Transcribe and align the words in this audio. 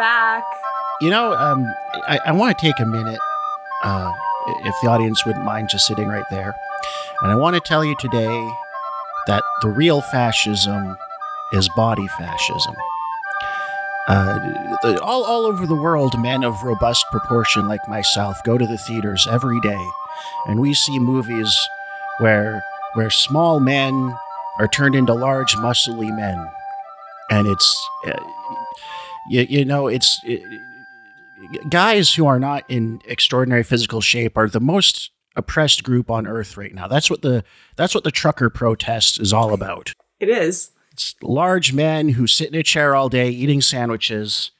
back. 0.00 0.44
You 1.02 1.10
know, 1.10 1.34
um, 1.34 1.70
I, 2.08 2.18
I 2.26 2.32
want 2.32 2.56
to 2.56 2.66
take 2.66 2.80
a 2.80 2.86
minute, 2.86 3.20
uh, 3.84 4.10
if 4.64 4.74
the 4.82 4.88
audience 4.88 5.26
wouldn't 5.26 5.44
mind 5.44 5.68
just 5.68 5.86
sitting 5.86 6.08
right 6.08 6.24
there. 6.30 6.54
And 7.22 7.30
I 7.30 7.36
want 7.36 7.54
to 7.54 7.60
tell 7.60 7.84
you 7.84 7.94
today 8.00 8.50
that 9.26 9.42
the 9.60 9.68
real 9.68 10.00
fascism 10.00 10.96
is 11.52 11.68
body 11.76 12.08
fascism. 12.18 12.74
Uh, 14.08 14.38
the, 14.82 14.98
all, 15.02 15.24
all 15.24 15.44
over 15.44 15.66
the 15.66 15.76
world, 15.76 16.18
men 16.18 16.44
of 16.44 16.62
robust 16.62 17.04
proportion 17.10 17.68
like 17.68 17.86
myself 17.86 18.42
go 18.42 18.56
to 18.56 18.66
the 18.66 18.78
theaters 18.78 19.28
every 19.30 19.60
day, 19.60 19.84
and 20.46 20.58
we 20.58 20.72
see 20.72 20.98
movies 20.98 21.54
where 22.18 22.62
where 22.94 23.10
small 23.10 23.60
men 23.60 24.16
are 24.58 24.66
turned 24.66 24.94
into 24.94 25.12
large, 25.12 25.54
muscly 25.56 26.10
men, 26.16 26.48
and 27.30 27.46
it's 27.46 27.88
uh, 28.06 28.18
you, 29.30 29.46
you 29.48 29.64
know 29.64 29.86
it's 29.86 30.18
it, 30.24 30.42
guys 31.68 32.12
who 32.12 32.26
are 32.26 32.38
not 32.38 32.64
in 32.68 33.00
extraordinary 33.06 33.62
physical 33.62 34.00
shape 34.00 34.36
are 34.36 34.48
the 34.48 34.60
most 34.60 35.10
oppressed 35.36 35.84
group 35.84 36.10
on 36.10 36.26
earth 36.26 36.56
right 36.56 36.74
now. 36.74 36.88
That's 36.88 37.10
what 37.10 37.22
the 37.22 37.44
that's 37.76 37.94
what 37.94 38.04
the 38.04 38.10
trucker 38.10 38.50
protest 38.50 39.20
is 39.20 39.32
all 39.32 39.52
about. 39.52 39.92
It 40.18 40.28
is. 40.28 40.70
It's 40.92 41.14
large 41.22 41.72
men 41.72 42.10
who 42.10 42.26
sit 42.26 42.48
in 42.48 42.54
a 42.54 42.62
chair 42.62 42.94
all 42.94 43.08
day 43.08 43.30
eating 43.30 43.60
sandwiches 43.60 44.50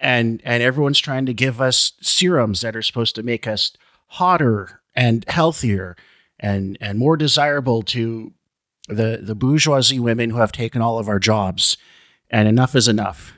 and 0.00 0.40
and 0.44 0.62
everyone's 0.62 1.00
trying 1.00 1.26
to 1.26 1.34
give 1.34 1.60
us 1.60 1.92
serums 2.00 2.60
that 2.62 2.76
are 2.76 2.82
supposed 2.82 3.14
to 3.16 3.22
make 3.22 3.46
us 3.46 3.72
hotter 4.06 4.80
and 4.94 5.24
healthier 5.28 5.96
and 6.38 6.78
and 6.80 6.98
more 6.98 7.16
desirable 7.16 7.82
to 7.82 8.32
the 8.88 9.20
the 9.22 9.34
bourgeoisie 9.34 10.00
women 10.00 10.30
who 10.30 10.38
have 10.38 10.52
taken 10.52 10.80
all 10.80 10.98
of 10.98 11.08
our 11.08 11.18
jobs. 11.18 11.76
And 12.32 12.46
enough 12.46 12.76
is 12.76 12.86
enough. 12.86 13.34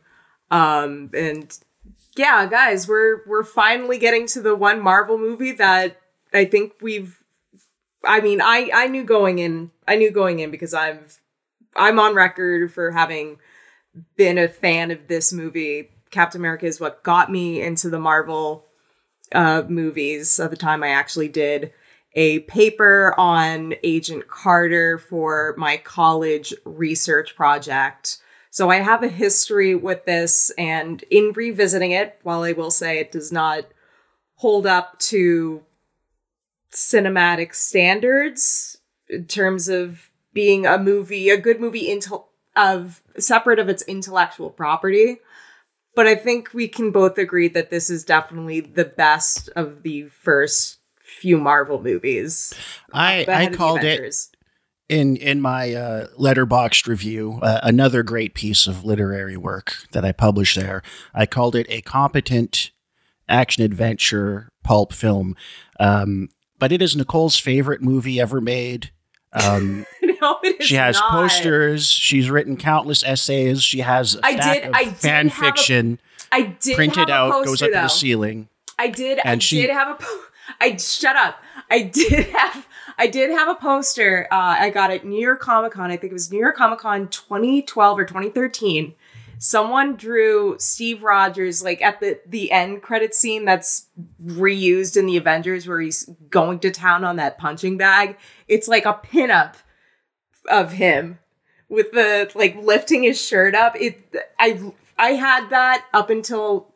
Um, 0.52 1.10
and 1.14 1.58
yeah, 2.18 2.46
guys, 2.48 2.86
we're 2.86 3.22
we're 3.26 3.46
finally 3.46 3.98
getting 3.98 4.28
to 4.28 4.42
the 4.42 4.56
one 4.56 4.82
Marvel 4.82 5.18
movie 5.18 5.54
that 5.54 6.02
I 6.34 6.44
think 6.44 6.74
we've 6.82 7.24
I 8.04 8.20
mean, 8.20 8.42
I 8.42 8.70
I 8.74 8.88
knew 8.88 9.06
going 9.06 9.40
in 9.40 9.72
I 9.88 9.96
knew 9.96 10.12
going 10.12 10.40
in 10.40 10.52
because 10.52 10.74
I've 10.74 11.22
I'm 11.78 11.98
on 11.98 12.14
record 12.14 12.74
for 12.74 12.92
having 12.92 13.38
been 14.16 14.38
a 14.38 14.48
fan 14.48 14.92
of 14.92 15.08
this 15.08 15.32
movie. 15.34 15.90
Captain 16.12 16.42
America 16.42 16.66
is 16.66 16.80
what 16.80 17.04
got 17.04 17.32
me 17.32 17.62
into 17.62 17.90
the 17.90 18.00
Marvel 18.00 18.66
uh, 19.32 19.64
movies 19.68 20.40
at 20.40 20.50
the 20.50 20.58
time 20.58 20.84
I 20.84 20.90
actually 20.90 21.28
did 21.28 21.74
a 22.14 22.40
paper 22.42 23.14
on 23.18 23.74
Agent 23.84 24.28
Carter 24.28 24.98
for 24.98 25.54
my 25.58 25.78
college 25.78 26.54
research 26.64 27.36
project. 27.36 28.20
So 28.50 28.70
I 28.70 28.78
have 28.78 29.04
a 29.04 29.10
history 29.10 29.76
with 29.76 30.06
this, 30.06 30.50
and 30.58 31.04
in 31.12 31.34
revisiting 31.36 31.92
it, 31.92 32.20
while 32.24 32.44
I 32.44 32.54
will 32.54 32.72
say 32.72 33.00
it 33.00 33.12
does 33.12 33.32
not 33.32 33.66
hold 34.36 34.66
up 34.66 34.98
to 35.00 35.64
cinematic 36.72 37.54
standards 37.54 38.78
in 39.10 39.26
terms 39.26 39.68
of 39.68 40.10
being 40.34 40.66
a 40.66 40.78
movie, 40.78 41.30
a 41.30 41.38
good 41.38 41.60
movie 41.60 41.88
intel- 41.88 42.28
of 42.56 43.02
separate 43.18 43.60
of 43.60 43.70
its 43.70 43.84
intellectual 43.84 44.50
property. 44.50 45.18
But 45.96 46.08
I 46.08 46.16
think 46.16 46.54
we 46.54 46.68
can 46.68 46.92
both 46.92 47.18
agree 47.18 47.48
that 47.50 47.70
this 47.70 47.90
is 47.90 48.04
definitely 48.04 48.60
the 48.60 48.86
best 48.86 49.50
of 49.56 49.84
the 49.84 50.08
first 50.10 50.80
few 51.00 51.38
Marvel 51.38 51.82
movies. 51.82 52.54
I 52.92 53.26
I 53.28 53.48
called 53.48 53.84
it 53.84 54.28
in 54.90 55.16
in 55.16 55.42
my 55.42 55.74
uh, 55.74 56.08
Letterboxd 56.20 56.88
review 56.88 57.40
uh, 57.42 57.62
another 57.64 58.04
great 58.04 58.34
piece 58.34 58.68
of 58.68 58.84
literary 58.84 59.38
work 59.38 59.78
that 59.92 60.04
I 60.04 60.12
published 60.12 60.58
there. 60.58 60.82
I 61.14 61.26
called 61.26 61.56
it 61.56 61.66
a 61.70 61.82
competent 61.82 62.72
action 63.28 63.64
adventure 63.64 64.50
pulp 64.64 64.94
film. 64.94 65.36
Um, 65.80 66.30
but 66.60 66.72
it 66.72 66.82
is 66.82 66.96
Nicole's 66.96 67.38
favorite 67.38 67.82
movie 67.82 68.20
ever 68.20 68.40
made. 68.40 68.92
Um, 69.34 69.86
no, 70.44 70.52
she 70.60 70.76
has 70.76 70.96
not. 71.00 71.12
posters. 71.12 71.88
She's 71.90 72.30
written 72.30 72.58
countless 72.58 73.04
essays. 73.04 73.64
She 73.64 73.80
has 73.80 74.16
a 74.16 74.26
I 74.26 74.36
stack 74.36 74.54
did- 74.56 74.64
of 74.70 74.74
I 74.76 74.84
did 74.86 74.96
fan 74.96 75.30
fiction 75.30 76.00
I 76.32 76.42
did 76.62 76.76
printed 76.76 77.10
a 77.10 77.14
out, 77.14 77.46
goes 77.46 77.62
up 77.62 77.68
to 77.70 77.74
the 77.74 77.88
ceiling. 77.88 78.50
I 78.78 78.88
did. 78.90 79.20
I 79.20 79.22
And 79.26 79.44
she- 79.44 79.62
did 79.62 79.70
have 79.70 79.90
a. 79.90 80.04
Po- 80.04 80.22
I 80.62 80.76
shut 80.78 81.16
up. 81.16 81.38
I 81.70 81.82
did 81.84 82.26
have. 82.36 82.68
I 82.98 83.08
did 83.08 83.30
have 83.32 83.50
a 83.50 83.56
poster. 83.56 84.28
Uh, 84.32 84.56
I 84.60 84.70
got 84.70 84.90
it 84.92 85.06
New 85.06 85.20
York 85.20 85.42
Comic 85.42 85.74
Con. 85.74 85.92
I 85.92 85.98
think 85.98 86.12
it 86.12 86.14
was 86.14 86.32
New 86.32 86.40
York 86.40 86.56
Comic 86.56 86.80
Con 86.80 87.08
2012 87.10 88.00
or 88.00 88.06
2013. 88.06 88.94
Someone 89.38 89.98
drew 89.98 90.56
Steve 90.60 91.04
Rogers 91.04 91.62
like 91.62 91.82
at 91.82 92.00
the 92.00 92.20
the 92.26 92.52
end 92.52 92.82
credit 92.82 93.14
scene 93.14 93.44
that's 93.44 93.88
reused 94.26 94.96
in 94.96 95.06
the 95.08 95.18
Avengers 95.18 95.68
where 95.68 95.82
he's 95.82 96.10
going 96.30 96.60
to 96.60 96.72
town 96.72 97.04
on 97.04 97.18
that 97.18 97.38
punching 97.38 97.78
bag. 97.78 98.18
It's 98.48 98.68
like 98.70 98.86
a 98.86 98.94
pinup 98.94 99.56
of 100.50 100.74
him 100.74 101.20
with 101.70 101.92
the 101.92 102.32
like 102.36 102.56
lifting 102.58 103.04
his 103.04 103.20
shirt 103.22 103.56
up. 103.56 103.76
It 103.80 104.16
I 104.40 104.72
I 104.98 105.12
had 105.12 105.50
that 105.50 105.86
up 105.94 106.10
until 106.10 106.74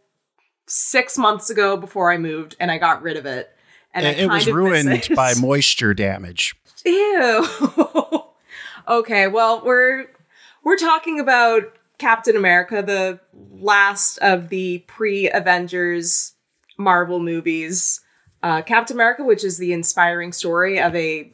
six 0.66 1.18
months 1.18 1.50
ago 1.50 1.78
before 1.78 2.12
I 2.12 2.18
moved, 2.18 2.56
and 2.60 2.72
I 2.72 2.78
got 2.78 3.02
rid 3.02 3.18
of 3.18 3.26
it. 3.26 3.50
And 3.94 4.06
I 4.06 4.12
it, 4.12 4.30
was 4.30 4.48
ruined 4.48 4.90
it. 4.90 5.16
by 5.16 5.34
moisture 5.40 5.94
damage. 5.94 6.56
Ew. 6.86 7.48
okay, 8.88 9.28
well 9.28 9.62
we're 9.66 10.08
we're 10.64 10.78
talking 10.78 11.20
about 11.20 11.76
Captain 11.98 12.36
America, 12.36 12.82
the 12.82 13.20
last 13.34 14.18
of 14.20 14.50
the 14.50 14.80
pre-Avengers 14.88 16.34
Marvel 16.78 17.20
movies. 17.20 18.02
Uh, 18.42 18.62
Captain 18.62 18.96
America, 18.96 19.24
which 19.24 19.44
is 19.44 19.58
the 19.58 19.74
inspiring 19.74 20.32
story 20.32 20.80
of 20.80 20.96
a 20.96 21.34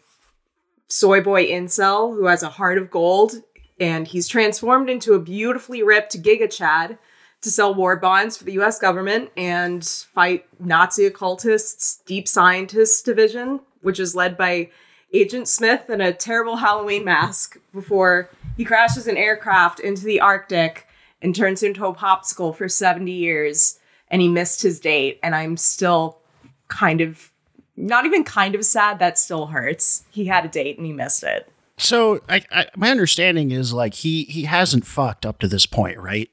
soy 0.88 1.22
boy 1.22 1.47
incel 1.47 2.16
who 2.16 2.25
has 2.25 2.44
a 2.44 2.50
heart 2.50 2.78
of 2.78 2.91
gold, 2.91 3.41
and 3.79 4.07
he's 4.07 4.28
transformed 4.28 4.90
into 4.90 5.13
a 5.13 5.19
beautifully 5.19 5.84
ripped 5.84 6.22
Giga 6.22 6.51
Chad 6.51 6.97
to 7.41 7.51
sell 7.51 7.73
war 7.73 7.96
bonds 7.96 8.38
for 8.38 8.44
the 8.44 8.59
US 8.59 8.79
government 8.79 9.29
and 9.38 9.85
fight 9.85 10.46
Nazi 10.59 11.06
occultists, 11.06 12.01
Deep 12.06 12.28
Scientists 12.28 13.01
Division, 13.01 13.59
which 13.81 14.00
is 14.00 14.16
led 14.16 14.38
by 14.38 14.69
Agent 15.13 15.47
Smith 15.47 15.90
in 15.90 16.01
a 16.01 16.13
terrible 16.13 16.57
Halloween 16.57 17.06
mask 17.06 17.57
before 17.73 18.29
he 18.57 18.66
crashes 18.66 19.07
an 19.07 19.17
aircraft 19.17 19.79
into 19.79 20.03
the 20.03 20.19
Arctic 20.19 20.88
and 21.22 21.35
turns 21.35 21.63
into 21.63 21.85
a 21.85 21.94
popsicle 21.94 22.56
for 22.56 22.67
70 22.67 23.12
years. 23.12 23.79
And 24.09 24.22
he 24.22 24.28
missed 24.28 24.62
his 24.62 24.79
date. 24.79 25.19
And 25.23 25.35
I'm 25.35 25.57
still 25.57 26.19
kind 26.67 27.02
of, 27.02 27.31
not 27.77 28.05
even 28.05 28.23
kind 28.23 28.55
of 28.55 28.65
sad, 28.65 28.99
that 28.99 29.17
still 29.19 29.47
hurts. 29.47 30.03
He 30.11 30.25
had 30.25 30.45
a 30.45 30.47
date 30.47 30.77
and 30.77 30.85
he 30.85 30.93
missed 30.93 31.23
it. 31.23 31.49
So, 31.77 32.21
I, 32.29 32.41
I, 32.51 32.67
my 32.77 32.89
understanding 32.89 33.51
is 33.51 33.73
like 33.73 33.95
he 33.95 34.23
he 34.25 34.43
hasn't 34.43 34.85
fucked 34.85 35.25
up 35.25 35.39
to 35.39 35.47
this 35.47 35.66
point, 35.66 35.97
right? 35.99 36.29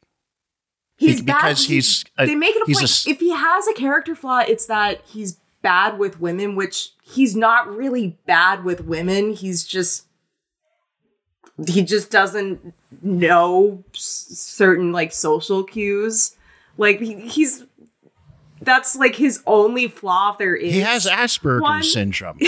He's 0.96 1.20
bad- 1.20 1.38
because 1.42 1.66
he's 1.66 2.04
a- 2.16 2.26
they 2.26 2.36
make 2.36 2.54
it 2.54 2.62
a 2.62 2.66
he's 2.66 2.76
a 2.76 2.80
point. 2.80 2.90
s- 2.90 3.06
if 3.08 3.18
he 3.18 3.30
has 3.34 3.66
a 3.66 3.74
character 3.74 4.14
flaw, 4.14 4.40
it's 4.46 4.66
that 4.66 5.02
he's 5.04 5.38
bad 5.62 5.98
with 5.98 6.20
women, 6.20 6.54
which 6.54 6.90
he's 7.02 7.34
not 7.34 7.68
really 7.68 8.18
bad 8.26 8.62
with 8.64 8.82
women. 8.84 9.32
He's 9.32 9.64
just 9.64 10.06
he 11.66 11.82
just 11.82 12.10
doesn't 12.10 12.72
know 13.02 13.82
s- 13.94 14.26
certain 14.30 14.92
like 14.92 15.12
social 15.12 15.64
cues. 15.64 16.36
Like 16.78 17.00
he, 17.00 17.14
he's 17.28 17.64
that's 18.64 18.96
like 18.96 19.16
his 19.16 19.42
only 19.46 19.88
flaw. 19.88 20.32
If 20.32 20.38
there 20.38 20.54
is 20.56 20.72
He 20.72 20.80
has 20.80 21.06
Asperger's 21.06 21.60
one- 21.62 21.82
syndrome, 21.82 22.38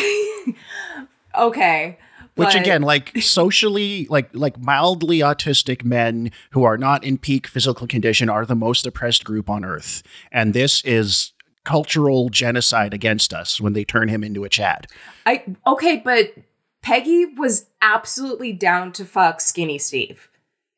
okay, 1.36 1.98
which 2.36 2.48
but- 2.48 2.56
again, 2.60 2.82
like 2.92 3.12
socially, 3.20 4.06
like 4.10 4.28
like 4.32 4.58
mildly 4.58 5.18
autistic 5.18 5.84
men 5.84 6.30
who 6.50 6.64
are 6.64 6.78
not 6.78 7.04
in 7.04 7.18
peak 7.18 7.46
physical 7.46 7.86
condition 7.86 8.28
are 8.28 8.46
the 8.46 8.54
most 8.56 8.86
oppressed 8.86 9.24
group 9.24 9.48
on 9.50 9.64
earth, 9.64 10.02
and 10.32 10.54
this 10.54 10.82
is 10.84 11.32
cultural 11.64 12.28
genocide 12.28 12.92
against 12.92 13.32
us 13.32 13.60
when 13.60 13.72
they 13.72 13.84
turn 13.84 14.08
him 14.08 14.22
into 14.22 14.44
a 14.44 14.48
Chad. 14.48 14.86
I 15.26 15.44
okay, 15.66 15.96
but 16.04 16.34
Peggy 16.82 17.24
was 17.24 17.66
absolutely 17.80 18.52
down 18.52 18.92
to 18.92 19.04
fuck 19.04 19.40
Skinny 19.40 19.78
Steve, 19.78 20.28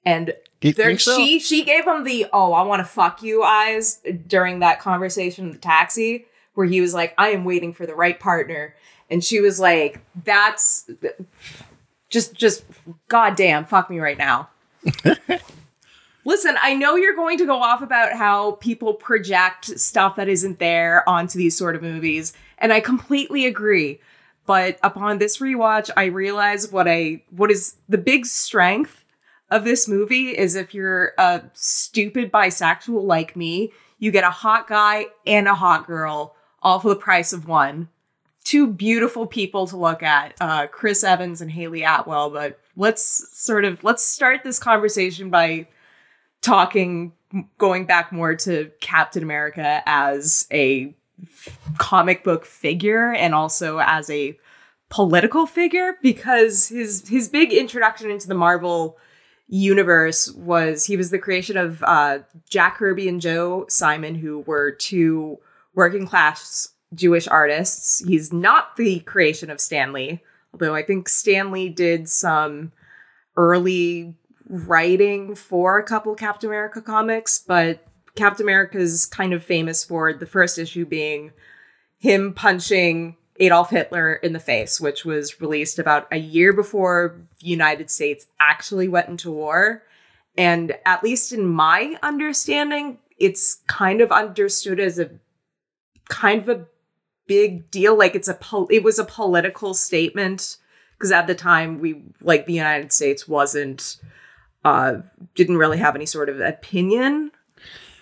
and 0.04 0.32
there, 0.61 0.99
so? 0.99 1.17
she 1.17 1.38
she 1.38 1.64
gave 1.64 1.87
him 1.87 2.05
the 2.05 2.26
oh 2.32 2.53
I 2.53 2.62
want 2.62 2.81
to 2.81 2.85
fuck 2.85 3.23
you 3.23 3.43
eyes 3.43 4.00
during 4.26 4.61
that 4.61 4.81
conversation 4.81 5.47
in 5.47 5.53
the 5.53 5.58
taxi 5.58 6.26
where 6.55 6.67
he 6.67 6.81
was 6.81 6.94
like 6.94 7.14
I 7.19 7.29
am 7.31 7.44
waiting 7.44 7.73
for 7.73 7.87
the 7.87 7.94
right 7.94 8.19
partner, 8.19 8.75
and 9.11 9.23
she 9.23 9.41
was 9.41 9.61
like 9.61 10.00
that's 10.25 10.91
just 12.08 12.35
just 12.35 12.64
goddamn 13.08 13.64
fuck 13.64 13.91
me 13.91 14.00
right 14.00 14.19
now. 14.19 14.49
Listen, 16.25 16.56
I 16.61 16.75
know 16.75 16.97
you're 16.97 17.14
going 17.14 17.38
to 17.38 17.47
go 17.47 17.62
off 17.62 17.82
about 17.82 18.14
how 18.14 18.53
people 18.53 18.94
project 18.94 19.79
stuff 19.79 20.17
that 20.17 20.29
isn't 20.29 20.58
there 20.58 21.08
onto 21.08 21.38
these 21.38 21.56
sort 21.56 21.76
of 21.76 21.82
movies, 21.82 22.32
and 22.58 22.73
I 22.73 22.81
completely 22.81 23.47
agree. 23.47 24.00
But 24.44 24.79
upon 24.82 25.19
this 25.19 25.38
rewatch, 25.38 25.91
I 25.97 26.06
realize 26.06 26.73
what 26.73 26.88
I 26.88 27.23
what 27.31 27.50
is 27.50 27.76
the 27.88 27.99
big 27.99 28.26
strength 28.26 29.05
of 29.50 29.64
this 29.64 29.87
movie 29.87 30.37
is 30.37 30.54
if 30.54 30.75
you're 30.75 31.12
a 31.19 31.43
stupid 31.52 32.32
bisexual 32.32 33.04
like 33.04 33.37
me, 33.37 33.72
you 33.98 34.10
get 34.10 34.25
a 34.25 34.31
hot 34.31 34.66
guy 34.66 35.06
and 35.26 35.46
a 35.46 35.54
hot 35.54 35.87
girl 35.87 36.34
all 36.62 36.81
for 36.81 36.88
the 36.88 36.96
price 36.96 37.32
of 37.32 37.46
one. 37.46 37.88
Two 38.43 38.66
beautiful 38.66 39.26
people 39.26 39.66
to 39.66 39.76
look 39.76 40.02
at, 40.02 40.34
uh, 40.40 40.66
Chris 40.69 41.02
Evans 41.02 41.40
and 41.40 41.50
Hayley 41.50 41.82
Atwell. 41.82 42.31
But 42.31 42.60
let's 42.76 43.38
sort 43.38 43.64
of 43.64 43.82
let's 43.82 44.04
start 44.04 44.43
this 44.44 44.58
conversation 44.58 45.31
by 45.31 45.69
talking, 46.43 47.12
going 47.58 47.87
back 47.87 48.12
more 48.12 48.34
to 48.37 48.70
Captain 48.81 49.22
America 49.22 49.82
as 49.87 50.46
a 50.52 50.94
comic 51.78 52.22
book 52.22 52.44
figure 52.44 53.12
and 53.12 53.34
also 53.34 53.78
as 53.78 54.10
a 54.10 54.38
political 54.88 55.46
figure 55.46 55.94
because 56.02 56.69
his 56.69 57.08
his 57.08 57.28
big 57.28 57.52
introduction 57.52 58.10
into 58.10 58.28
the 58.28 58.34
Marvel 58.34 58.96
universe 59.48 60.31
was 60.32 60.84
he 60.87 60.96
was 60.96 61.10
the 61.10 61.19
creation 61.19 61.56
of 61.56 61.82
uh, 61.84 62.19
Jack 62.50 62.76
Kirby 62.76 63.08
and 63.08 63.20
Joe 63.20 63.66
Simon, 63.69 64.14
who 64.14 64.40
were 64.40 64.72
two 64.72 65.38
working 65.75 66.06
class 66.06 66.69
Jewish 66.94 67.28
artists. 67.28 68.04
He's 68.04 68.32
not 68.32 68.76
the 68.76 69.00
creation 69.00 69.50
of 69.50 69.60
Stan 69.60 69.93
Lee, 69.93 70.20
although 70.52 70.75
I 70.75 70.82
think 70.82 71.08
Stan 71.08 71.50
Lee 71.50 71.69
did 71.69 72.08
some 72.08 72.72
early 73.37 74.14
writing 74.48 75.34
for 75.34 75.78
a 75.78 75.84
couple 75.84 76.14
Captain 76.14 76.48
America 76.48 76.81
comics, 76.81 77.43
but 77.46 77.87
Captain 78.14 78.44
America 78.44 78.78
is 78.78 79.06
kind 79.06 79.32
of 79.32 79.44
famous 79.44 79.84
for 79.84 80.12
the 80.12 80.26
first 80.26 80.58
issue 80.58 80.87
being 80.87 81.32
him 81.98 82.32
punching 82.32 83.16
Adolf 83.38 83.70
Hitler 83.70 84.14
in 84.14 84.32
the 84.32 84.40
face, 84.40 84.80
which 84.80 85.04
was 85.04 85.40
released 85.40 85.78
about 85.78 86.08
a 86.10 86.18
year 86.18 86.52
before 86.52 87.20
the 87.40 87.46
United 87.46 87.90
States 87.90 88.26
actually 88.40 88.88
went 88.88 89.08
into 89.08 89.30
war. 89.30 89.82
And 90.38 90.76
at 90.84 91.02
least 91.02 91.32
in 91.32 91.46
my 91.46 91.98
understanding, 92.02 92.98
it's 93.18 93.60
kind 93.66 94.00
of 94.00 94.12
understood 94.12 94.80
as 94.80 94.98
a 94.98 95.10
kind 96.08 96.42
of 96.42 96.48
a 96.48 96.66
big 97.26 97.70
deal. 97.70 97.96
Like 97.96 98.14
it's 98.14 98.28
a 98.28 98.34
pol- 98.34 98.68
it 98.70 98.82
was 98.82 98.98
a 98.98 99.04
political 99.04 99.74
statement 99.74 100.58
because 100.92 101.12
at 101.12 101.26
the 101.26 101.34
time 101.34 101.80
we 101.80 102.02
like 102.20 102.46
the 102.46 102.52
United 102.52 102.92
States 102.92 103.26
wasn't 103.26 103.98
uh 104.64 104.96
didn't 105.34 105.56
really 105.56 105.78
have 105.78 105.94
any 105.94 106.06
sort 106.06 106.28
of 106.28 106.40
opinion 106.40 107.32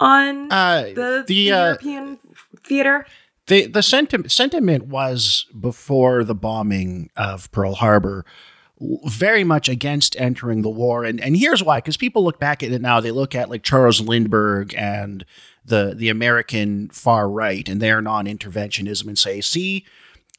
on 0.00 0.52
Uh, 0.52 0.82
the, 0.82 0.94
the, 0.94 1.24
the 1.26 1.52
uh, 1.52 1.64
European 1.64 2.18
theater. 2.64 3.06
The 3.46 3.66
the 3.66 3.82
sentiment 3.82 4.32
sentiment 4.32 4.86
was 4.86 5.46
before 5.58 6.24
the 6.24 6.34
bombing 6.34 7.10
of 7.16 7.50
Pearl 7.52 7.74
Harbor 7.74 8.24
very 9.04 9.44
much 9.44 9.68
against 9.68 10.18
entering 10.20 10.62
the 10.62 10.70
war. 10.70 11.04
And 11.04 11.20
and 11.20 11.36
here's 11.36 11.62
why 11.62 11.78
because 11.78 11.96
people 11.96 12.24
look 12.24 12.40
back 12.40 12.62
at 12.62 12.72
it 12.72 12.82
now 12.82 13.00
they 13.00 13.10
look 13.10 13.34
at 13.34 13.50
like 13.50 13.62
Charles 13.62 14.00
Lindbergh 14.00 14.74
and 14.76 15.24
the 15.64 15.94
the 15.96 16.08
American 16.08 16.88
far 16.90 17.28
right 17.28 17.68
and 17.68 17.80
their 17.80 18.00
non-interventionism 18.02 19.06
and 19.06 19.18
say 19.18 19.40
see 19.40 19.84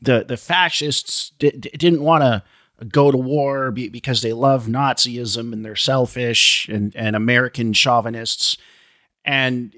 the 0.01 0.25
the 0.27 0.37
fascists 0.37 1.31
di- 1.39 1.51
di- 1.51 1.69
didn't 1.71 2.03
want 2.03 2.23
to 2.23 2.43
go 2.89 3.09
to 3.09 3.17
war 3.17 3.71
be- 3.71 3.89
because 3.89 4.21
they 4.21 4.33
love 4.33 4.65
Nazism 4.65 5.53
and 5.53 5.63
they're 5.63 5.75
selfish 5.75 6.67
and 6.67 6.95
and 6.95 7.15
American 7.15 7.71
chauvinists. 7.73 8.57
And 9.23 9.73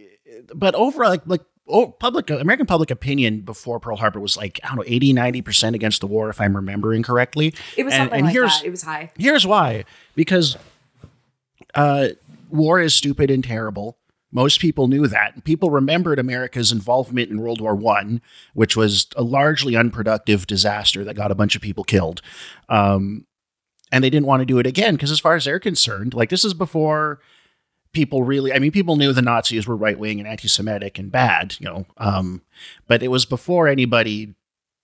but 0.53 0.73
overall 0.75 1.11
like 1.11 1.27
like 1.27 1.43
oh, 1.69 1.87
public 1.87 2.29
American 2.29 2.65
public 2.65 2.91
opinion 2.91 3.41
before 3.41 3.79
Pearl 3.79 3.97
Harbor 3.97 4.19
was 4.19 4.37
like 4.37 4.59
I 4.63 4.67
don't 4.67 4.77
know 4.77 4.83
80 4.85 5.13
90% 5.13 5.73
against 5.73 6.01
the 6.01 6.07
war 6.07 6.29
if 6.29 6.39
I'm 6.41 6.55
remembering 6.55 7.03
correctly. 7.03 7.53
It 7.75 7.83
was 7.83 7.93
and- 7.93 8.01
something 8.01 8.17
and 8.19 8.25
like 8.25 8.33
here's- 8.33 8.59
that. 8.61 8.67
It 8.67 8.71
was 8.71 8.83
high. 8.83 9.11
Here's 9.17 9.45
why 9.45 9.85
because 10.15 10.57
uh 11.75 12.09
war 12.49 12.79
is 12.79 12.93
stupid 12.93 13.29
and 13.29 13.43
terrible. 13.43 13.97
Most 14.31 14.59
people 14.59 14.87
knew 14.87 15.07
that. 15.07 15.43
People 15.45 15.69
remembered 15.71 16.19
America's 16.19 16.71
involvement 16.71 17.29
in 17.31 17.39
World 17.39 17.61
War 17.61 17.73
One, 17.75 18.21
which 18.53 18.75
was 18.75 19.07
a 19.15 19.23
largely 19.23 19.75
unproductive 19.75 20.45
disaster 20.47 21.03
that 21.05 21.15
got 21.15 21.31
a 21.31 21.35
bunch 21.35 21.55
of 21.55 21.61
people 21.61 21.83
killed. 21.85 22.21
Um, 22.67 23.25
and 23.89 24.03
they 24.03 24.09
didn't 24.09 24.25
want 24.27 24.41
to 24.41 24.45
do 24.45 24.59
it 24.59 24.67
again 24.67 24.95
because, 24.95 25.11
as 25.11 25.21
far 25.21 25.35
as 25.35 25.45
they're 25.45 25.61
concerned, 25.61 26.13
like 26.13 26.29
this 26.29 26.43
is 26.43 26.53
before 26.53 27.21
people 27.93 28.23
really 28.23 28.53
i 28.53 28.59
mean 28.59 28.71
people 28.71 28.95
knew 28.95 29.13
the 29.13 29.21
nazis 29.21 29.67
were 29.67 29.75
right-wing 29.75 30.19
and 30.19 30.27
anti-semitic 30.27 30.97
and 30.99 31.11
bad 31.11 31.55
you 31.59 31.65
know 31.65 31.85
um, 31.97 32.41
but 32.87 33.03
it 33.03 33.09
was 33.09 33.25
before 33.25 33.67
anybody 33.67 34.35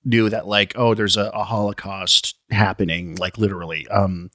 knew 0.05 0.29
that 0.29 0.47
like 0.47 0.73
oh 0.75 0.93
there's 0.93 1.17
a, 1.17 1.29
a 1.33 1.43
holocaust 1.43 2.35
happening 2.49 3.15
like 3.15 3.37
literally 3.37 3.87
um, 3.87 4.29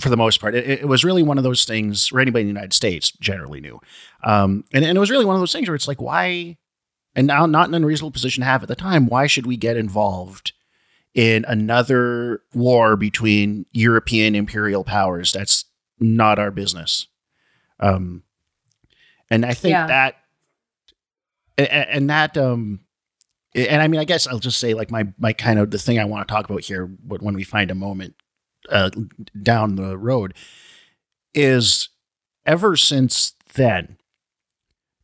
for 0.00 0.08
the 0.08 0.16
most 0.16 0.40
part. 0.40 0.56
It, 0.56 0.80
it 0.80 0.88
was 0.88 1.04
really 1.04 1.22
one 1.22 1.38
of 1.38 1.44
those 1.44 1.64
things 1.64 2.10
where 2.10 2.20
anybody 2.20 2.42
in 2.42 2.48
the 2.48 2.58
united 2.58 2.72
states 2.72 3.12
generally 3.12 3.60
knew 3.60 3.80
um, 4.24 4.64
and, 4.72 4.84
and 4.84 4.96
it 4.96 5.00
was 5.00 5.10
really 5.10 5.24
one 5.24 5.36
of 5.36 5.40
those 5.40 5.52
things 5.52 5.68
where 5.68 5.76
it's 5.76 5.88
like 5.88 6.00
why 6.00 6.56
and 7.14 7.26
now 7.26 7.46
not 7.46 7.68
an 7.68 7.74
unreasonable 7.74 8.10
position 8.10 8.40
to 8.40 8.46
have 8.46 8.62
at 8.62 8.68
the 8.68 8.76
time 8.76 9.06
why 9.06 9.26
should 9.26 9.46
we 9.46 9.56
get 9.56 9.76
involved 9.76 10.52
in 11.14 11.44
another 11.46 12.42
war 12.54 12.96
between 12.96 13.66
european 13.72 14.34
imperial 14.34 14.82
powers? 14.82 15.32
That's 15.32 15.64
not 16.00 16.38
our 16.40 16.50
business 16.50 17.06
um, 17.80 18.22
and 19.30 19.44
I 19.44 19.54
think 19.54 19.72
Yeah. 19.72 19.86
that, 19.86 20.16
a- 21.58 21.62
a- 21.62 21.94
and 21.94 22.10
that, 22.10 22.36
um, 22.36 22.80
and 23.54 23.80
I 23.82 23.88
mean, 23.88 24.00
I 24.00 24.04
guess 24.04 24.26
I'll 24.26 24.38
just 24.40 24.58
say 24.58 24.74
like 24.74 24.90
my 24.90 25.06
my 25.18 25.32
kind 25.32 25.58
of 25.58 25.70
the 25.70 25.78
thing 25.78 25.98
I 25.98 26.04
want 26.04 26.26
to 26.26 26.32
talk 26.32 26.48
about 26.50 26.62
here 26.64 26.86
wh- 26.86 27.22
when 27.22 27.34
we 27.34 27.44
find 27.44 27.70
a 27.70 27.74
moment 27.74 28.14
uh, 28.68 28.90
down 29.42 29.76
the 29.76 29.96
road 29.96 30.34
is 31.34 31.88
ever 32.46 32.76
since 32.76 33.34
then, 33.54 33.96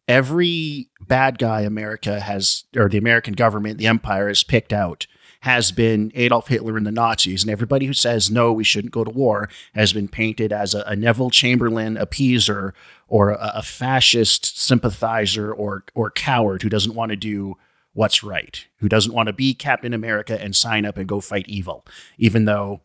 every 0.08 0.88
bad 1.06 1.38
guy 1.38 1.60
America 1.62 2.20
has 2.20 2.64
or 2.76 2.88
the 2.88 2.98
American 2.98 3.34
government, 3.34 3.78
the 3.78 3.86
empire 3.86 4.28
has 4.28 4.42
picked 4.42 4.72
out 4.72 5.06
has 5.40 5.72
been 5.72 6.12
Adolf 6.14 6.48
Hitler 6.48 6.76
and 6.76 6.86
the 6.86 6.92
Nazis, 6.92 7.42
and 7.42 7.50
everybody 7.50 7.86
who 7.86 7.94
says 7.94 8.30
no, 8.30 8.52
we 8.52 8.64
shouldn't 8.64 8.92
go 8.92 9.04
to 9.04 9.10
war 9.10 9.48
has 9.74 9.92
been 9.92 10.08
painted 10.08 10.52
as 10.52 10.74
a, 10.74 10.82
a 10.82 10.94
Neville 10.94 11.30
Chamberlain 11.30 11.96
appeaser 11.96 12.72
or 13.08 13.30
a, 13.30 13.52
a 13.56 13.62
fascist 13.62 14.58
sympathizer 14.58 15.52
or 15.52 15.84
or 15.94 16.10
coward 16.10 16.62
who 16.62 16.68
doesn't 16.68 16.94
want 16.94 17.10
to 17.10 17.16
do 17.16 17.56
what's 17.92 18.22
right, 18.22 18.66
who 18.76 18.88
doesn't 18.88 19.14
want 19.14 19.26
to 19.28 19.32
be 19.32 19.54
Captain 19.54 19.94
America 19.94 20.40
and 20.40 20.54
sign 20.54 20.84
up 20.84 20.96
and 20.96 21.08
go 21.08 21.20
fight 21.20 21.48
evil, 21.48 21.84
even 22.18 22.44
though 22.44 22.82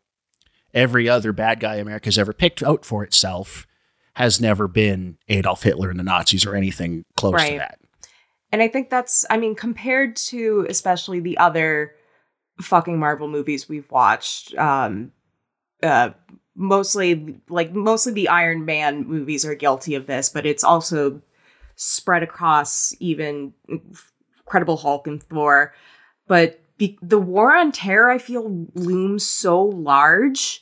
every 0.74 1.08
other 1.08 1.32
bad 1.32 1.60
guy 1.60 1.76
America's 1.76 2.18
ever 2.18 2.34
picked 2.34 2.64
out 2.64 2.86
for 2.86 3.04
itself 3.04 3.68
has 4.16 4.40
never 4.40 4.68
been 4.68 5.18
Adolf 5.28 5.64
Hitler 5.64 5.90
and 5.90 6.00
the 6.00 6.04
Nazis 6.04 6.46
or 6.46 6.56
anything 6.56 7.04
close 7.18 7.42
to 7.44 7.58
that. 7.58 7.80
And 8.52 8.62
I 8.62 8.70
think 8.70 8.90
that's, 8.90 9.26
I 9.30 9.36
mean, 9.36 9.56
compared 9.56 10.16
to 10.18 10.66
especially 10.70 11.20
the 11.20 11.38
other 11.38 11.94
fucking 12.62 13.00
Marvel 13.00 13.28
movies 13.28 13.68
we've 13.68 13.90
watched, 13.92 14.56
um, 14.56 15.12
uh, 15.84 16.12
mostly 16.56 17.42
like 17.50 17.74
mostly 17.74 18.14
the 18.14 18.30
Iron 18.30 18.66
Man 18.66 19.06
movies 19.08 19.46
are 19.46 19.56
guilty 19.56 19.96
of 19.96 20.08
this, 20.08 20.30
but 20.30 20.46
it's 20.46 20.64
also 20.64 21.22
spread 21.76 22.24
across 22.24 22.94
even 23.00 23.54
Incredible 24.40 24.78
Hulk 24.78 25.08
and 25.08 25.22
Thor. 25.22 25.74
But 26.28 26.62
be- 26.78 26.98
the 27.02 27.20
War 27.20 27.56
on 27.56 27.72
Terror, 27.72 28.10
I 28.10 28.18
feel, 28.18 28.68
looms 28.74 29.26
so 29.26 29.62
large 29.62 30.62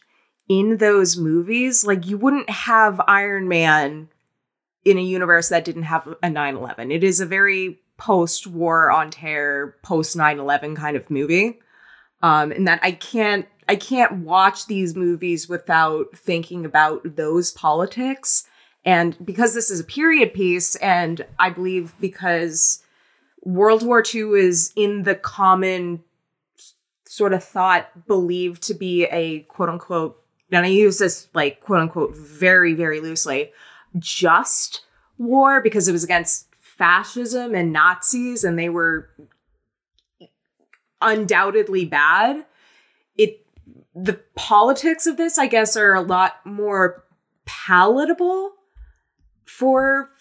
in 0.50 0.78
those 0.78 1.18
movies. 1.18 1.86
Like 1.86 2.08
you 2.08 2.18
wouldn't 2.18 2.50
have 2.50 3.00
Iron 3.08 3.48
Man 3.48 4.10
in 4.86 4.98
a 4.98 5.02
universe 5.02 5.50
that 5.50 5.66
didn't 5.66 5.84
have 5.84 6.08
a 6.08 6.28
9-11 6.28 6.94
it 6.94 7.04
is 7.04 7.22
a 7.22 7.26
very 7.26 7.80
post-war 7.98 8.92
on 8.92 9.10
terror 9.12 9.78
post 9.84 10.18
9-11 10.18 10.76
kind 10.76 10.98
of 10.98 11.10
movie 11.10 11.60
um 12.24 12.52
and 12.52 12.68
that 12.68 12.80
i 12.82 12.92
can't 12.92 13.46
i 13.70 13.76
can't 13.76 14.24
watch 14.24 14.66
these 14.66 14.96
movies 14.96 15.48
without 15.48 16.08
thinking 16.16 16.66
about 16.66 17.16
those 17.16 17.52
politics. 17.52 18.48
And 18.86 19.16
because 19.24 19.54
this 19.54 19.72
is 19.72 19.80
a 19.80 19.86
period 19.86 20.34
piece 20.34 20.76
and 20.78 21.26
i 21.38 21.50
believe 21.50 21.94
because 22.00 22.84
world 23.44 23.86
war 23.86 24.04
ii 24.14 24.22
is 24.22 24.74
in 24.76 25.04
the 25.04 25.16
common 25.16 26.04
sort 27.06 27.34
of 27.34 27.44
thought 27.44 28.08
believed 28.08 28.64
to 28.64 28.74
be 28.74 29.06
a 29.06 29.42
quote 29.42 29.70
unquote 29.70 30.20
and 30.52 30.66
i 30.66 30.70
use 30.70 30.98
this 30.98 31.28
like 31.34 31.60
quote 31.62 31.80
unquote 31.80 32.16
very 32.16 32.74
very 32.74 33.00
loosely 33.00 33.52
just 34.00 34.82
war 35.18 35.62
because 35.62 35.88
it 35.88 35.92
was 35.92 36.04
against 36.04 36.48
fascism 36.60 37.54
and 37.54 37.72
Nazis 37.72 38.44
and 38.44 38.58
they 38.58 38.70
were 38.70 39.10
undoubtedly 41.04 41.86
bad. 41.86 42.46
It 43.18 43.46
the 43.96 44.20
politics 44.36 45.06
of 45.06 45.18
this, 45.18 45.38
I 45.38 45.48
guess, 45.48 45.78
are 45.78 45.94
a 45.94 46.02
lot 46.02 46.46
more 46.46 47.04
palatable 47.46 48.54
for 49.46 50.12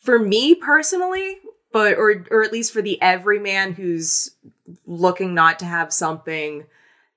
for 0.00 0.18
me 0.18 0.54
personally, 0.54 1.38
but 1.72 1.96
or 1.96 2.24
or 2.30 2.42
at 2.42 2.52
least 2.52 2.72
for 2.72 2.82
the 2.82 3.00
everyman 3.00 3.72
who's 3.74 4.34
looking 4.86 5.34
not 5.34 5.58
to 5.58 5.64
have 5.64 5.92
something 5.92 6.64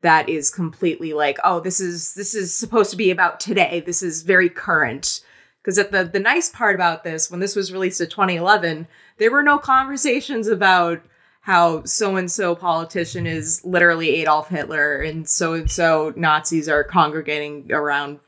that 0.01 0.27
is 0.27 0.51
completely 0.51 1.13
like, 1.13 1.39
oh, 1.44 1.60
this 1.60 1.80
is 1.80 2.13
this 2.13 2.36
is 2.36 2.53
supposed 2.53 2.92
to 2.92 2.98
be 2.98 3.10
about 3.10 3.39
today. 3.39 3.82
This 3.86 4.03
is 4.03 4.22
very 4.22 4.50
current. 4.50 5.22
Because 5.62 5.77
the 5.77 6.10
the 6.12 6.20
nice 6.20 6.50
part 6.50 6.75
about 6.75 7.03
this, 7.03 7.32
when 7.32 7.39
this 7.39 7.56
was 7.56 7.72
released 7.72 8.01
in 8.01 8.10
2011, 8.10 8.88
there 9.18 9.32
were 9.32 9.44
no 9.44 9.58
conversations 9.58 10.48
about 10.48 11.01
how 11.44 11.84
so 11.84 12.16
and 12.16 12.32
so 12.32 12.56
politician 12.56 13.28
is 13.28 13.60
literally 13.66 14.12
Adolf 14.16 14.48
Hitler 14.48 15.02
and 15.02 15.28
so 15.28 15.54
and 15.56 15.70
so 15.70 16.14
Nazis 16.16 16.70
are 16.70 16.86
congregating 16.86 17.70
around 17.70 18.20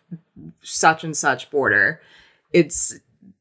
such 0.62 1.06
and 1.06 1.16
such 1.16 1.50
border. 1.50 2.02
It's 2.52 3.00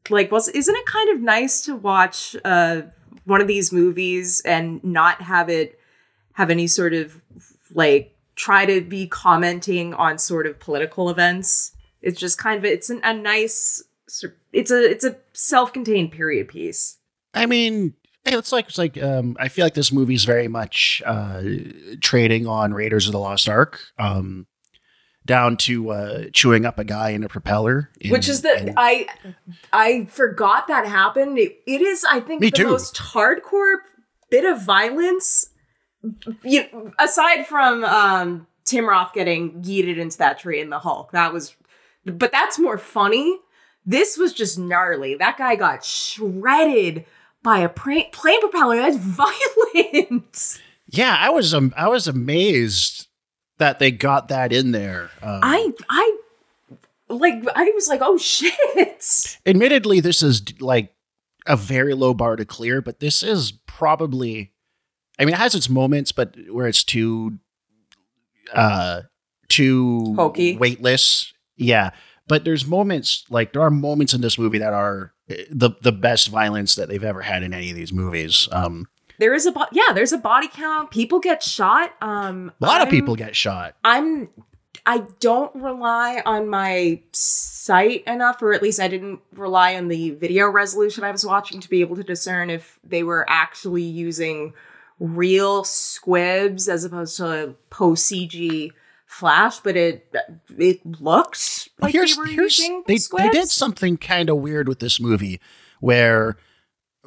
like, 0.09 0.31
well, 0.31 0.45
isn't 0.55 0.77
it 0.77 0.87
kind 0.87 1.11
of 1.11 1.21
nice 1.21 1.61
to 1.63 1.75
watch 1.75 2.37
uh, 2.45 2.83
one 3.25 3.41
of 3.41 3.49
these 3.49 3.73
movies 3.73 4.41
and 4.45 4.83
not 4.85 5.23
have 5.23 5.49
it 5.49 5.77
have 6.35 6.51
any 6.51 6.69
sort 6.69 6.95
of 6.95 7.21
like 7.75 8.17
try 8.37 8.67
to 8.67 8.81
be 8.81 9.09
commenting 9.09 9.93
on 9.93 10.19
sort 10.19 10.47
of 10.47 10.61
political 10.61 11.11
events? 11.11 11.73
It's 12.01 12.21
just 12.21 12.39
kind 12.39 12.59
of 12.59 12.65
it's 12.65 12.91
an, 12.91 13.01
a 13.03 13.13
nice 13.13 13.83
it's 14.53 14.71
a 14.71 14.89
it's 14.89 15.05
a 15.05 15.17
self-contained 15.33 16.13
period 16.13 16.47
piece. 16.47 16.99
I 17.35 17.47
mean, 17.47 17.95
it's 18.27 18.53
like 18.53 18.69
it's 18.69 18.79
like 18.79 19.03
um, 19.03 19.37
I 19.39 19.49
feel 19.49 19.65
like 19.65 19.75
this 19.75 19.93
movie's 19.93 20.25
very 20.25 20.49
much 20.49 21.03
uh, 21.05 21.43
trading 22.01 22.47
on 22.47 22.73
Raiders 22.73 23.07
of 23.07 23.13
the 23.13 23.19
Lost 23.19 23.49
Ark, 23.49 23.81
um, 23.99 24.47
down 25.27 25.57
to 25.59 25.91
uh, 25.91 26.25
chewing 26.33 26.65
up 26.65 26.79
a 26.79 26.85
guy 26.85 27.11
in 27.11 27.25
a 27.25 27.29
propeller, 27.29 27.91
in, 28.01 28.11
which 28.11 28.29
is 28.29 28.43
the 28.43 28.69
in, 28.69 28.75
I 28.77 29.07
I 29.73 30.07
forgot 30.07 30.69
that 30.69 30.87
happened. 30.87 31.39
it, 31.39 31.59
it 31.67 31.81
is 31.81 32.05
I 32.09 32.21
think 32.21 32.41
the 32.41 32.51
too. 32.51 32.69
most 32.69 32.97
hardcore 32.97 33.77
bit 34.31 34.45
of 34.45 34.63
violence. 34.63 35.51
You, 36.43 36.93
aside 36.99 37.47
from 37.47 37.83
um, 37.85 38.47
Tim 38.65 38.87
Roth 38.87 39.15
getting 39.15 39.63
yeeted 39.63 39.97
into 39.99 40.19
that 40.19 40.39
tree 40.39 40.61
in 40.61 40.69
the 40.69 40.79
Hulk, 40.79 41.13
that 41.13 41.33
was, 41.33 41.55
but 42.05 42.31
that's 42.31 42.59
more 42.59 42.77
funny. 42.77 43.39
This 43.87 44.19
was 44.19 44.35
just 44.35 44.59
gnarly. 44.59 45.15
That 45.15 45.39
guy 45.39 45.57
got 45.57 45.85
shredded 45.85 47.07
by 47.45 47.61
a 47.61 47.69
plane, 47.69 48.11
plane 48.11 48.41
propeller. 48.41 48.77
That's 48.79 48.97
violent. 49.01 50.61
Yeah, 50.89 51.17
I 51.17 51.31
was 51.31 51.55
um, 51.55 51.73
I 51.77 51.87
was 51.87 52.09
amazed 52.09 53.07
that 53.59 53.79
they 53.79 53.93
got 53.93 54.27
that 54.29 54.53
in 54.53 54.73
there. 54.73 55.11
Um, 55.23 55.41
I 55.43 55.73
I 55.89 56.17
like 57.09 57.45
I 57.55 57.71
was 57.75 57.87
like, 57.87 58.01
oh 58.03 58.19
shit. 58.19 59.39
Admittedly, 59.47 60.01
this 60.01 60.23
is 60.23 60.43
like 60.61 60.93
a 61.47 61.57
very 61.57 61.95
low 61.95 62.15
bar 62.15 62.35
to 62.35 62.45
clear, 62.45 62.83
but 62.83 62.99
this 62.99 63.23
is 63.23 63.53
probably. 63.67 64.51
I 65.17 65.25
mean, 65.25 65.35
it 65.35 65.39
has 65.39 65.55
its 65.55 65.69
moments, 65.69 66.11
but 66.11 66.35
where 66.51 66.67
it's 66.67 66.83
too, 66.83 67.39
uh, 68.53 69.03
too 69.49 70.15
hokey, 70.17 70.57
weightless. 70.57 71.33
Yeah, 71.57 71.91
but 72.27 72.45
there's 72.45 72.67
moments 72.67 73.25
like 73.31 73.53
there 73.53 73.63
are 73.63 73.71
moments 73.71 74.13
in 74.13 74.23
this 74.23 74.39
movie 74.39 74.59
that 74.59 74.73
are 74.73 75.14
the 75.27 75.71
the 75.81 75.93
best 75.93 76.29
violence 76.29 76.75
that 76.75 76.89
they've 76.89 77.05
ever 77.05 77.23
had 77.23 77.43
in 77.43 77.55
any 77.55 77.71
of 77.71 77.77
these 77.77 77.93
movies. 77.93 78.49
Um, 78.53 78.89
there 79.19 79.35
is 79.35 79.47
a 79.47 79.53
bo- 79.53 79.67
yeah, 79.73 79.93
there's 79.95 80.13
a 80.13 80.19
body 80.19 80.49
count. 80.49 80.91
People 80.91 81.21
get 81.21 81.43
shot. 81.43 81.95
Um, 82.01 82.53
a 82.61 82.67
lot 82.67 82.81
I'm, 82.81 82.89
of 82.89 82.91
people 82.91 83.17
get 83.17 83.37
shot. 83.37 83.75
I'm 83.85 84.29
I 84.87 85.05
don't 85.21 85.55
rely 85.55 86.23
on 86.27 86.49
my 86.49 87.01
sight 87.13 88.05
enough, 88.07 88.43
or 88.43 88.53
at 88.53 88.63
least 88.63 88.81
I 88.81 88.89
didn't 88.89 89.21
rely 89.33 89.77
on 89.77 89.89
the 89.89 90.11
video 90.11 90.49
resolution 90.49 91.05
I 91.05 91.11
was 91.11 91.25
watching 91.25 91.61
to 91.61 91.71
be 91.71 91.81
able 91.81 91.97
to 91.97 92.03
discern 92.03 92.51
if 92.51 92.79
they 92.85 93.03
were 93.03 93.25
actually 93.29 93.83
using 93.83 94.53
real 95.01 95.65
squibs 95.65 96.69
as 96.69 96.85
opposed 96.85 97.17
to 97.17 97.55
post 97.71 98.11
CG 98.11 98.71
flash, 99.15 99.61
but 99.61 99.77
it 99.77 100.13
it 100.59 100.85
looked 101.01 101.69
like 101.81 101.93
here's, 101.93 102.17
they 102.17 102.21
were 102.21 102.27
here's, 102.27 102.59
using 102.59 102.83
they, 102.87 102.99
they 103.17 103.31
did 103.31 103.49
something 103.49 103.97
kind 103.97 104.29
of 104.29 104.39
weird 104.39 104.69
with 104.69 104.81
this 104.81 105.01
movie 105.01 105.41
where 105.81 106.37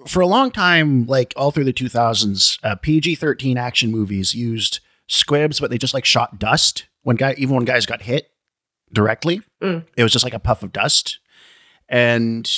for 0.06 0.22
a 0.22 0.28
long 0.28 0.52
time, 0.52 1.06
like 1.06 1.34
all 1.36 1.52
through 1.52 1.66
the 1.66 1.74
2000s, 1.74 2.60
uh, 2.64 2.76
PG 2.76 3.16
13 3.16 3.58
action 3.58 3.92
movies 3.92 4.34
used 4.34 4.80
squibs, 5.08 5.60
but 5.60 5.70
they 5.70 5.78
just 5.78 5.94
like 5.94 6.06
shot 6.06 6.40
dust 6.40 6.88
when 7.04 7.16
guy, 7.16 7.34
even 7.38 7.56
when 7.56 7.66
guys 7.66 7.86
got 7.86 8.02
hit 8.02 8.30
directly. 8.94 9.42
Mm. 9.62 9.86
It 9.96 10.04
was 10.04 10.12
just 10.12 10.24
like 10.24 10.34
a 10.34 10.40
puff 10.40 10.64
of 10.64 10.72
dust. 10.72 11.20
And 11.90 12.50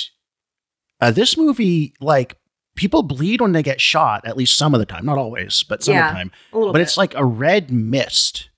uh, 1.00 1.10
this 1.12 1.36
movie, 1.36 1.94
like, 2.00 2.36
people 2.76 3.02
bleed 3.02 3.40
when 3.40 3.52
they 3.52 3.62
get 3.62 3.80
shot, 3.80 4.26
at 4.26 4.36
least 4.36 4.56
some 4.56 4.74
of 4.74 4.80
the 4.80 4.86
time, 4.86 5.06
not 5.06 5.18
always, 5.18 5.62
but 5.62 5.82
some 5.82 5.94
yeah, 5.94 6.08
of 6.08 6.12
the 6.12 6.18
time. 6.18 6.32
But 6.52 6.72
bit. 6.72 6.82
it's 6.82 6.96
like 6.96 7.14
a 7.14 7.24
red 7.24 7.70
mist, 7.70 8.49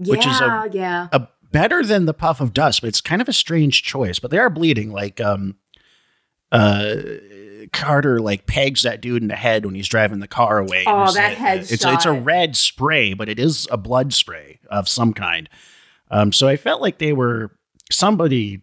yeah, 0.00 0.10
which 0.10 0.26
is 0.26 0.40
a, 0.40 0.68
yeah. 0.72 1.08
a 1.12 1.28
better 1.52 1.84
than 1.84 2.06
the 2.06 2.14
puff 2.14 2.40
of 2.40 2.52
dust, 2.52 2.80
but 2.80 2.88
it's 2.88 3.00
kind 3.00 3.22
of 3.22 3.28
a 3.28 3.32
strange 3.32 3.82
choice. 3.82 4.18
But 4.18 4.30
they 4.30 4.38
are 4.38 4.50
bleeding. 4.50 4.90
Like, 4.90 5.20
um, 5.20 5.56
uh, 6.50 6.96
Carter 7.72 8.20
like 8.20 8.46
pegs 8.46 8.82
that 8.82 9.00
dude 9.00 9.22
in 9.22 9.28
the 9.28 9.36
head 9.36 9.64
when 9.64 9.74
he's 9.74 9.88
driving 9.88 10.20
the 10.20 10.26
car 10.26 10.58
away. 10.58 10.84
Oh, 10.86 11.12
that 11.12 11.34
head 11.34 11.60
it's, 11.60 11.84
it's 11.84 12.06
a 12.06 12.12
red 12.12 12.56
spray, 12.56 13.14
but 13.14 13.28
it 13.28 13.38
is 13.38 13.68
a 13.70 13.76
blood 13.76 14.12
spray 14.12 14.58
of 14.68 14.88
some 14.88 15.12
kind. 15.12 15.48
Um, 16.10 16.32
so 16.32 16.48
I 16.48 16.56
felt 16.56 16.80
like 16.80 16.98
they 16.98 17.12
were 17.12 17.52
somebody, 17.90 18.62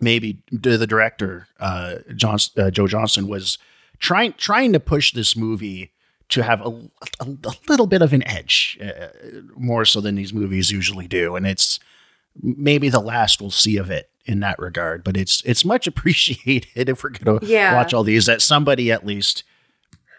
maybe 0.00 0.42
the 0.52 0.86
director, 0.86 1.48
uh, 1.58 1.96
John, 2.14 2.38
uh, 2.56 2.70
Joe 2.70 2.86
Johnston 2.86 3.26
was 3.26 3.58
trying 3.98 4.34
trying 4.34 4.72
to 4.72 4.80
push 4.80 5.12
this 5.12 5.34
movie 5.34 5.92
to 6.30 6.42
have 6.42 6.60
a, 6.60 6.70
a, 7.20 7.26
a 7.44 7.54
little 7.68 7.86
bit 7.86 8.02
of 8.02 8.12
an 8.12 8.26
edge, 8.28 8.78
uh, 8.82 9.08
more 9.56 9.84
so 9.84 10.00
than 10.00 10.14
these 10.14 10.32
movies 10.32 10.70
usually 10.70 11.08
do, 11.08 11.36
and 11.36 11.46
it's 11.46 11.80
maybe 12.40 12.88
the 12.88 13.00
last 13.00 13.40
we'll 13.40 13.50
see 13.50 13.76
of 13.76 13.90
it 13.90 14.10
in 14.26 14.40
that 14.40 14.58
regard. 14.58 15.02
But 15.02 15.16
it's 15.16 15.42
it's 15.44 15.64
much 15.64 15.86
appreciated 15.92 16.88
if 16.88 17.02
we're 17.02 17.10
going 17.10 17.40
to 17.40 17.46
yeah. 17.46 17.74
watch 17.74 17.94
all 17.94 18.04
these 18.04 18.26
that 18.26 18.42
somebody 18.42 18.92
at 18.92 19.06
least 19.06 19.44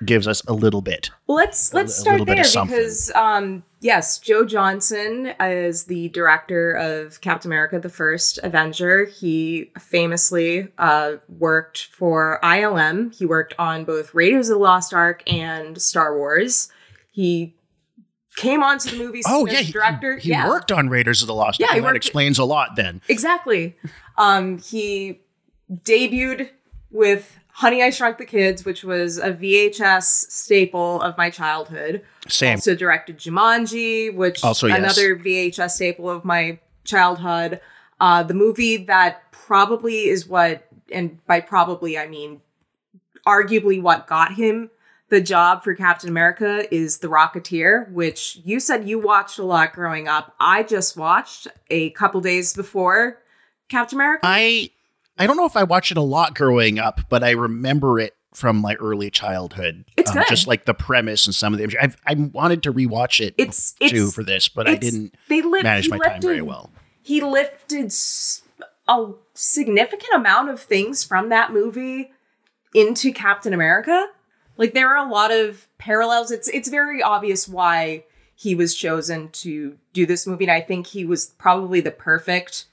gives 0.03 0.27
us 0.27 0.41
a 0.47 0.53
little 0.53 0.81
bit. 0.81 1.11
let's 1.27 1.73
let's 1.73 1.97
a, 1.97 2.01
start 2.01 2.25
there 2.25 2.37
because 2.37 3.11
um, 3.11 3.63
yes, 3.79 4.19
Joe 4.19 4.45
Johnston 4.45 5.33
is 5.39 5.85
the 5.85 6.09
director 6.09 6.71
of 6.71 7.21
Captain 7.21 7.49
America: 7.49 7.79
The 7.79 7.89
First 7.89 8.39
Avenger. 8.43 9.05
He 9.05 9.71
famously 9.77 10.69
uh, 10.77 11.13
worked 11.27 11.85
for 11.85 12.39
ILM. 12.43 13.15
He 13.15 13.25
worked 13.25 13.53
on 13.57 13.85
both 13.85 14.13
Raiders 14.13 14.49
of 14.49 14.57
the 14.57 14.63
Lost 14.63 14.93
Ark 14.93 15.23
and 15.31 15.81
Star 15.81 16.15
Wars. 16.17 16.69
He 17.11 17.55
came 18.35 18.63
onto 18.63 18.91
the 18.91 18.97
movie 18.97 19.21
oh, 19.27 19.45
yeah, 19.45 19.59
he, 19.59 19.71
director. 19.71 20.17
He, 20.17 20.29
yeah. 20.29 20.47
worked 20.47 20.71
on 20.71 20.89
Raiders 20.89 21.21
of 21.21 21.27
the 21.27 21.33
Lost 21.33 21.61
Ark. 21.61 21.71
Yeah, 21.73 21.81
that 21.81 21.95
explains 21.95 22.39
a 22.39 22.45
lot 22.45 22.75
then. 22.75 23.01
Exactly. 23.09 23.75
Um, 24.17 24.59
he 24.59 25.19
debuted 25.73 26.49
with 26.91 27.38
Honey, 27.59 27.83
I 27.83 27.89
Shrunk 27.89 28.17
the 28.17 28.25
Kids, 28.25 28.63
which 28.63 28.85
was 28.85 29.17
a 29.17 29.33
VHS 29.33 30.31
staple 30.31 31.01
of 31.01 31.17
my 31.17 31.29
childhood. 31.29 32.05
Same. 32.29 32.53
Also 32.55 32.73
directed 32.73 33.17
Jumanji, 33.17 34.15
which 34.15 34.41
also 34.45 34.67
yes. 34.67 34.77
another 34.77 35.17
VHS 35.17 35.71
staple 35.71 36.09
of 36.09 36.23
my 36.23 36.57
childhood. 36.85 37.59
Uh, 37.99 38.23
the 38.23 38.33
movie 38.33 38.77
that 38.85 39.29
probably 39.33 40.07
is 40.07 40.25
what, 40.25 40.69
and 40.89 41.19
by 41.25 41.41
probably 41.41 41.97
I 41.97 42.07
mean 42.07 42.39
arguably 43.27 43.81
what 43.81 44.07
got 44.07 44.35
him 44.35 44.69
the 45.09 45.19
job 45.19 45.61
for 45.61 45.75
Captain 45.75 46.09
America 46.09 46.73
is 46.73 46.99
The 46.99 47.09
Rocketeer, 47.09 47.91
which 47.91 48.39
you 48.45 48.61
said 48.61 48.87
you 48.87 48.99
watched 48.99 49.37
a 49.37 49.43
lot 49.43 49.73
growing 49.73 50.07
up. 50.07 50.33
I 50.39 50.63
just 50.63 50.95
watched 50.95 51.49
a 51.69 51.89
couple 51.89 52.21
days 52.21 52.53
before 52.53 53.21
Captain 53.67 53.97
America. 53.97 54.21
I 54.23 54.69
I 55.19 55.27
don't 55.27 55.37
know 55.37 55.45
if 55.45 55.57
I 55.57 55.63
watched 55.63 55.91
it 55.91 55.97
a 55.97 56.01
lot 56.01 56.33
growing 56.33 56.79
up, 56.79 57.01
but 57.09 57.23
I 57.23 57.31
remember 57.31 57.99
it 57.99 58.15
from 58.33 58.57
my 58.57 58.75
early 58.75 59.11
childhood. 59.11 59.85
It's 59.97 60.09
um, 60.11 60.17
good. 60.17 60.27
Just 60.29 60.47
like 60.47 60.65
the 60.65 60.73
premise 60.73 61.25
and 61.25 61.35
some 61.35 61.53
of 61.53 61.59
the. 61.59 61.77
I've, 61.79 61.97
I 62.05 62.13
wanted 62.13 62.63
to 62.63 62.73
rewatch 62.73 63.19
it 63.19 63.35
it's, 63.37 63.75
it's 63.79 63.91
too 63.91 64.11
for 64.11 64.23
this, 64.23 64.47
but 64.49 64.67
I 64.67 64.75
didn't 64.75 65.13
they 65.27 65.41
li- 65.41 65.61
manage 65.61 65.89
my 65.89 65.97
lifted, 65.97 66.11
time 66.11 66.21
very 66.21 66.41
well. 66.41 66.71
He 67.01 67.21
lifted 67.21 67.93
a 68.87 69.11
significant 69.33 70.13
amount 70.13 70.49
of 70.49 70.59
things 70.59 71.03
from 71.03 71.29
that 71.29 71.51
movie 71.51 72.11
into 72.73 73.11
Captain 73.11 73.53
America 73.53 74.07
like 74.59 74.73
there 74.73 74.89
are 74.89 75.07
a 75.07 75.09
lot 75.09 75.31
of 75.31 75.67
parallels. 75.79 76.29
It's 76.29 76.49
it's 76.49 76.69
very 76.69 77.01
obvious 77.01 77.47
why 77.47 78.03
he 78.35 78.53
was 78.53 78.75
chosen 78.75 79.29
to 79.29 79.77
do 79.93 80.05
this 80.05 80.27
movie, 80.27 80.43
and 80.43 80.51
I 80.51 80.61
think 80.61 80.87
he 80.87 81.05
was 81.05 81.27
probably 81.27 81.79
the 81.79 81.91
perfect 81.91 82.65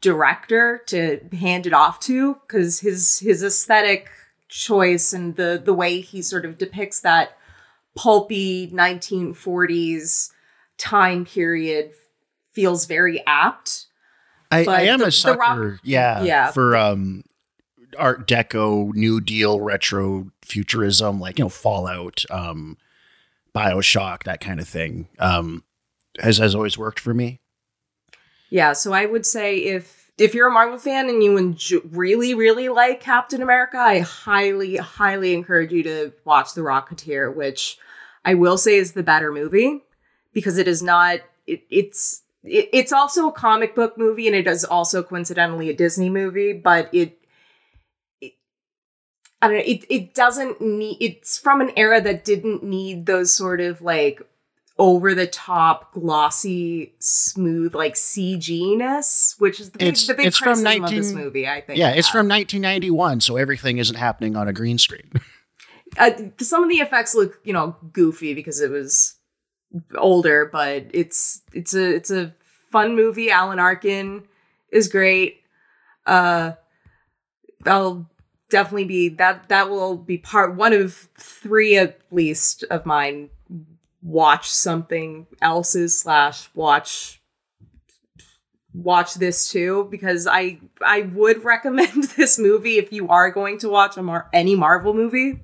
director 0.00 0.82
to 0.86 1.20
hand 1.36 1.66
it 1.66 1.72
off 1.72 2.00
to 2.00 2.34
because 2.46 2.80
his 2.80 3.18
his 3.18 3.42
aesthetic 3.42 4.08
choice 4.48 5.12
and 5.12 5.36
the 5.36 5.60
the 5.62 5.74
way 5.74 6.00
he 6.00 6.22
sort 6.22 6.44
of 6.44 6.58
depicts 6.58 7.00
that 7.00 7.36
pulpy 7.96 8.68
1940s 8.68 10.30
time 10.78 11.24
period 11.24 11.92
feels 12.52 12.86
very 12.86 13.24
apt. 13.26 13.86
I, 14.50 14.64
I 14.64 14.80
am 14.82 15.00
the, 15.00 15.06
a 15.06 15.12
sucker, 15.12 15.38
rock, 15.38 15.80
yeah, 15.82 16.22
yeah, 16.22 16.50
for 16.52 16.76
um 16.76 17.24
Art 17.98 18.26
Deco, 18.26 18.94
New 18.94 19.20
Deal, 19.20 19.60
retro 19.60 20.30
futurism, 20.42 21.20
like 21.20 21.38
you 21.38 21.44
know 21.44 21.48
Fallout, 21.48 22.24
um, 22.30 22.78
Bioshock, 23.54 24.24
that 24.24 24.40
kind 24.40 24.60
of 24.60 24.68
thing, 24.68 25.08
um, 25.18 25.64
has 26.20 26.38
has 26.38 26.54
always 26.54 26.78
worked 26.78 27.00
for 27.00 27.12
me. 27.12 27.40
Yeah, 28.50 28.72
so 28.72 28.92
I 28.92 29.06
would 29.06 29.26
say 29.26 29.58
if 29.58 30.10
if 30.16 30.34
you're 30.34 30.48
a 30.48 30.52
Marvel 30.52 30.78
fan 30.78 31.08
and 31.08 31.22
you 31.22 31.36
enjoy, 31.36 31.78
really 31.90 32.34
really 32.34 32.68
like 32.68 33.00
Captain 33.00 33.42
America, 33.42 33.78
I 33.78 34.00
highly 34.00 34.76
highly 34.76 35.34
encourage 35.34 35.72
you 35.72 35.82
to 35.84 36.12
watch 36.24 36.54
The 36.54 36.62
Rocketeer, 36.62 37.34
which 37.34 37.78
I 38.24 38.34
will 38.34 38.58
say 38.58 38.76
is 38.76 38.92
the 38.92 39.02
better 39.02 39.32
movie 39.32 39.82
because 40.32 40.58
it 40.58 40.68
is 40.68 40.82
not 40.82 41.20
it, 41.46 41.62
it's 41.70 42.22
it, 42.42 42.68
it's 42.72 42.92
also 42.92 43.28
a 43.28 43.32
comic 43.32 43.74
book 43.74 43.98
movie 43.98 44.26
and 44.26 44.36
it 44.36 44.46
is 44.46 44.64
also 44.64 45.02
coincidentally 45.02 45.68
a 45.68 45.74
Disney 45.74 46.08
movie, 46.08 46.52
but 46.52 46.88
it, 46.92 47.18
I 49.40 49.46
don't 49.48 49.56
know, 49.58 49.62
it 49.64 49.84
it 49.88 50.14
doesn't 50.14 50.60
need 50.60 50.96
it's 51.00 51.38
from 51.38 51.60
an 51.60 51.70
era 51.76 52.00
that 52.00 52.24
didn't 52.24 52.64
need 52.64 53.06
those 53.06 53.32
sort 53.32 53.60
of 53.60 53.80
like 53.80 54.20
over 54.78 55.14
the 55.14 55.26
top, 55.26 55.92
glossy, 55.92 56.94
smooth, 57.00 57.74
like 57.74 57.94
CG-ness, 57.94 59.34
which 59.38 59.58
is 59.58 59.70
the 59.70 59.78
big, 59.78 59.88
It's- 59.88 60.06
the 60.06 60.14
big 60.14 60.26
it's 60.26 60.38
from 60.38 60.54
criticism 60.54 60.82
19 60.82 60.98
of 60.98 61.04
this 61.04 61.12
movie, 61.12 61.48
I 61.48 61.60
think. 61.60 61.78
Yeah, 61.78 61.90
it's 61.90 62.08
from 62.08 62.28
1991, 62.28 63.20
so 63.20 63.36
everything 63.36 63.78
isn't 63.78 63.96
happening 63.96 64.36
on 64.36 64.46
a 64.46 64.52
green 64.52 64.78
screen. 64.78 65.10
uh, 65.98 66.10
some 66.40 66.62
of 66.62 66.68
the 66.68 66.76
effects 66.76 67.14
look 67.14 67.40
you 67.44 67.52
know 67.52 67.76
goofy 67.92 68.34
because 68.34 68.60
it 68.60 68.70
was 68.70 69.14
older 69.96 70.46
but 70.46 70.86
it's 70.92 71.42
it's 71.52 71.74
a 71.74 71.94
it's 71.94 72.10
a 72.10 72.34
fun 72.70 72.94
movie 72.96 73.30
alan 73.30 73.58
arkin 73.58 74.22
is 74.70 74.88
great 74.88 75.40
uh 76.06 76.52
i'll 77.66 78.08
definitely 78.50 78.84
be 78.84 79.08
that 79.08 79.48
that 79.48 79.68
will 79.70 79.96
be 79.96 80.18
part 80.18 80.54
one 80.54 80.72
of 80.72 81.08
three 81.18 81.76
at 81.76 82.00
least 82.10 82.64
of 82.70 82.86
mine 82.86 83.28
watch 84.02 84.50
something 84.50 85.26
else's 85.42 85.98
slash 85.98 86.48
watch 86.54 87.20
watch 88.74 89.14
this 89.14 89.50
too 89.50 89.88
because 89.90 90.26
i 90.26 90.58
i 90.82 91.02
would 91.02 91.42
recommend 91.54 92.04
this 92.16 92.38
movie 92.38 92.78
if 92.78 92.92
you 92.92 93.08
are 93.08 93.30
going 93.30 93.58
to 93.58 93.68
watch 93.68 93.96
a 93.96 94.02
Mar- 94.02 94.28
any 94.32 94.54
marvel 94.54 94.94
movie 94.94 95.40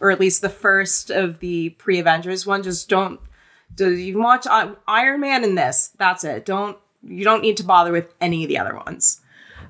or 0.00 0.10
at 0.10 0.18
least 0.18 0.42
the 0.42 0.48
first 0.48 1.10
of 1.10 1.38
the 1.40 1.70
pre-Avengers 1.70 2.46
one. 2.46 2.62
Just 2.62 2.88
don't 2.88 3.20
do 3.74 3.94
you 3.94 4.18
watch 4.18 4.46
Iron 4.88 5.20
Man 5.20 5.44
in 5.44 5.54
this? 5.54 5.92
That's 5.98 6.24
it. 6.24 6.44
Don't 6.44 6.76
you 7.02 7.24
don't 7.24 7.42
need 7.42 7.56
to 7.58 7.64
bother 7.64 7.92
with 7.92 8.12
any 8.20 8.42
of 8.42 8.48
the 8.48 8.58
other 8.58 8.74
ones. 8.74 9.20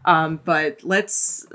Um, 0.05 0.41
but 0.43 0.83
let's 0.83 1.47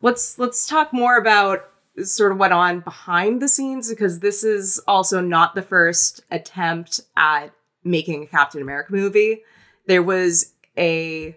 let's 0.00 0.38
let's 0.38 0.66
talk 0.66 0.92
more 0.92 1.16
about 1.16 1.69
sort 2.02 2.32
of 2.32 2.38
went 2.38 2.52
on 2.52 2.80
behind 2.80 3.42
the 3.42 3.48
scenes 3.48 3.88
because 3.90 4.20
this 4.20 4.42
is 4.44 4.80
also 4.86 5.20
not 5.20 5.54
the 5.54 5.62
first 5.62 6.22
attempt 6.30 7.00
at 7.16 7.48
making 7.84 8.22
a 8.22 8.26
Captain 8.26 8.62
America 8.62 8.92
movie. 8.92 9.42
There 9.86 10.02
was 10.02 10.52
a 10.78 11.36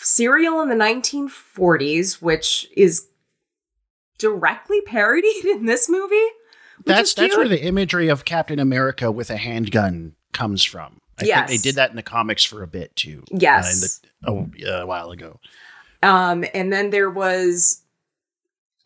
serial 0.00 0.60
in 0.62 0.68
the 0.68 0.74
1940s 0.74 2.22
which 2.22 2.68
is 2.76 3.08
directly 4.18 4.80
parodied 4.82 5.44
in 5.44 5.66
this 5.66 5.88
movie. 5.88 6.14
that's 6.84 7.12
that's 7.14 7.36
where 7.36 7.48
the 7.48 7.62
imagery 7.62 8.08
of 8.08 8.24
Captain 8.24 8.58
America 8.58 9.10
with 9.10 9.30
a 9.30 9.36
handgun 9.36 10.14
comes 10.32 10.62
from. 10.64 11.00
I 11.20 11.24
Yes. 11.24 11.48
think 11.48 11.62
they 11.62 11.68
did 11.70 11.76
that 11.76 11.90
in 11.90 11.96
the 11.96 12.02
comics 12.02 12.44
for 12.44 12.62
a 12.62 12.66
bit 12.66 12.94
too. 12.96 13.24
Yes. 13.30 14.00
uh, 14.26 14.28
in 14.28 14.34
the, 14.36 14.40
oh, 14.42 14.50
yeah, 14.56 14.82
a 14.82 14.86
while 14.86 15.10
ago. 15.10 15.40
Um, 16.02 16.44
and 16.54 16.72
then 16.72 16.90
there 16.90 17.10
was 17.10 17.82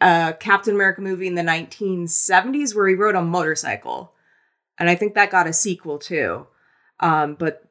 a 0.01 0.35
Captain 0.39 0.75
America 0.75 1.01
movie 1.01 1.27
in 1.27 1.35
the 1.35 1.43
1970s 1.43 2.75
where 2.75 2.89
he 2.89 2.95
rode 2.95 3.15
a 3.15 3.23
motorcycle. 3.23 4.13
And 4.79 4.89
I 4.89 4.95
think 4.95 5.15
that 5.15 5.31
got 5.31 5.47
a 5.47 5.53
sequel 5.53 5.99
too. 5.99 6.47
Um, 7.01 7.35
but 7.35 7.65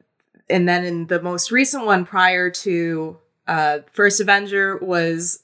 and 0.48 0.68
then 0.68 0.84
in 0.84 1.06
the 1.06 1.22
most 1.22 1.50
recent 1.50 1.86
one 1.86 2.04
prior 2.04 2.50
to 2.50 3.18
uh, 3.46 3.78
First 3.92 4.20
Avenger 4.20 4.76
was 4.78 5.42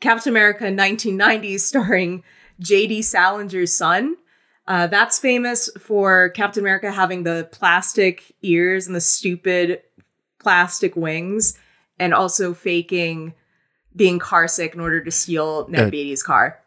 Captain 0.00 0.30
America 0.30 0.64
1990 0.64 1.58
starring 1.58 2.22
J.D. 2.60 3.02
Salinger's 3.02 3.72
son. 3.72 4.16
Uh, 4.66 4.86
that's 4.86 5.18
famous 5.18 5.70
for 5.78 6.28
Captain 6.30 6.62
America 6.62 6.92
having 6.92 7.22
the 7.22 7.48
plastic 7.52 8.34
ears 8.42 8.86
and 8.86 8.94
the 8.94 9.00
stupid 9.00 9.80
plastic 10.40 10.94
wings, 10.94 11.58
and 11.98 12.12
also 12.12 12.52
faking 12.54 13.34
being 13.96 14.18
car 14.18 14.48
sick 14.48 14.74
in 14.74 14.80
order 14.80 15.02
to 15.02 15.10
steal 15.10 15.66
Ned 15.68 15.88
Uh, 15.88 15.90
Beatty's 15.90 16.22
car. 16.22 16.60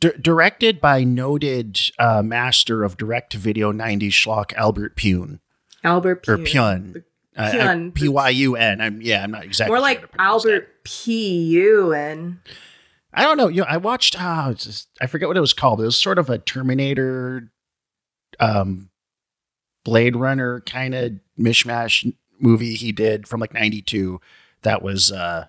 D- 0.00 0.10
directed 0.20 0.80
by 0.80 1.04
noted 1.04 1.78
uh, 1.98 2.22
master 2.22 2.82
of 2.82 2.96
direct-to-video 2.96 3.72
90s 3.72 4.08
schlock 4.10 4.52
Albert 4.54 4.96
Pyun 4.96 5.38
Albert 5.84 6.28
or 6.28 6.38
Pyun. 6.38 6.92
Pyun. 6.94 7.04
Uh, 7.36 7.50
Pyun. 7.52 7.94
P 7.94 8.08
Y 8.08 8.28
U 8.30 8.56
N. 8.56 8.80
I'm 8.80 9.00
yeah. 9.00 9.22
I'm 9.22 9.30
not 9.30 9.44
exactly 9.44 9.70
More 9.70 9.78
sure 9.78 9.82
like 9.82 10.00
how 10.00 10.02
to 10.06 10.08
pronounce. 10.08 10.44
Albert 10.44 10.84
P. 10.84 11.44
U. 11.44 11.92
and 11.94 12.38
I 13.14 13.22
don't 13.22 13.36
know. 13.36 13.48
You 13.48 13.60
know, 13.62 13.66
I 13.68 13.76
watched. 13.78 14.16
Oh, 14.18 14.52
just, 14.54 14.88
I 15.00 15.06
forget 15.06 15.28
what 15.28 15.36
it 15.36 15.40
was 15.40 15.52
called. 15.54 15.80
It 15.80 15.84
was 15.84 15.96
sort 16.00 16.18
of 16.18 16.28
a 16.30 16.38
Terminator, 16.38 17.50
um, 18.40 18.90
Blade 19.84 20.16
Runner 20.16 20.60
kind 20.60 20.94
of 20.94 21.12
mishmash 21.38 22.12
movie 22.38 22.74
he 22.74 22.92
did 22.92 23.26
from 23.28 23.40
like 23.40 23.54
'92. 23.54 24.20
That 24.62 24.82
was 24.82 25.10
uh, 25.10 25.46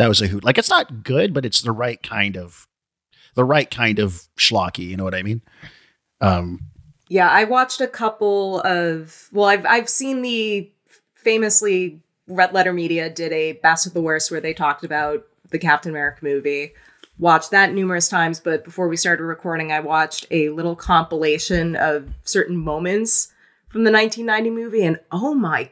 that 0.00 0.08
was 0.08 0.22
a 0.22 0.26
hoot. 0.26 0.42
Like 0.42 0.56
it's 0.56 0.70
not 0.70 1.04
good, 1.04 1.34
but 1.34 1.44
it's 1.44 1.60
the 1.60 1.72
right 1.72 2.02
kind 2.02 2.38
of, 2.38 2.66
the 3.34 3.44
right 3.44 3.70
kind 3.70 3.98
of 3.98 4.22
schlocky. 4.38 4.86
You 4.88 4.96
know 4.96 5.04
what 5.04 5.14
I 5.14 5.22
mean? 5.22 5.42
Um, 6.22 6.60
Yeah, 7.08 7.28
I 7.28 7.44
watched 7.44 7.82
a 7.82 7.86
couple 7.86 8.62
of. 8.62 9.28
Well, 9.30 9.46
I've 9.46 9.66
I've 9.66 9.90
seen 9.90 10.22
the 10.22 10.72
famously 11.14 12.00
Red 12.26 12.54
Letter 12.54 12.72
Media 12.72 13.10
did 13.10 13.30
a 13.32 13.52
Best 13.52 13.86
of 13.86 13.92
the 13.92 14.00
Worst 14.00 14.30
where 14.30 14.40
they 14.40 14.54
talked 14.54 14.84
about 14.84 15.26
the 15.50 15.58
Captain 15.58 15.90
America 15.90 16.20
movie. 16.24 16.72
Watched 17.18 17.50
that 17.50 17.74
numerous 17.74 18.08
times, 18.08 18.40
but 18.40 18.64
before 18.64 18.88
we 18.88 18.96
started 18.96 19.24
recording, 19.24 19.70
I 19.70 19.80
watched 19.80 20.26
a 20.30 20.48
little 20.48 20.74
compilation 20.74 21.76
of 21.76 22.08
certain 22.24 22.56
moments 22.56 23.34
from 23.68 23.84
the 23.84 23.92
1990 23.92 24.50
movie, 24.50 24.82
and 24.82 24.98
oh 25.12 25.34
my 25.34 25.70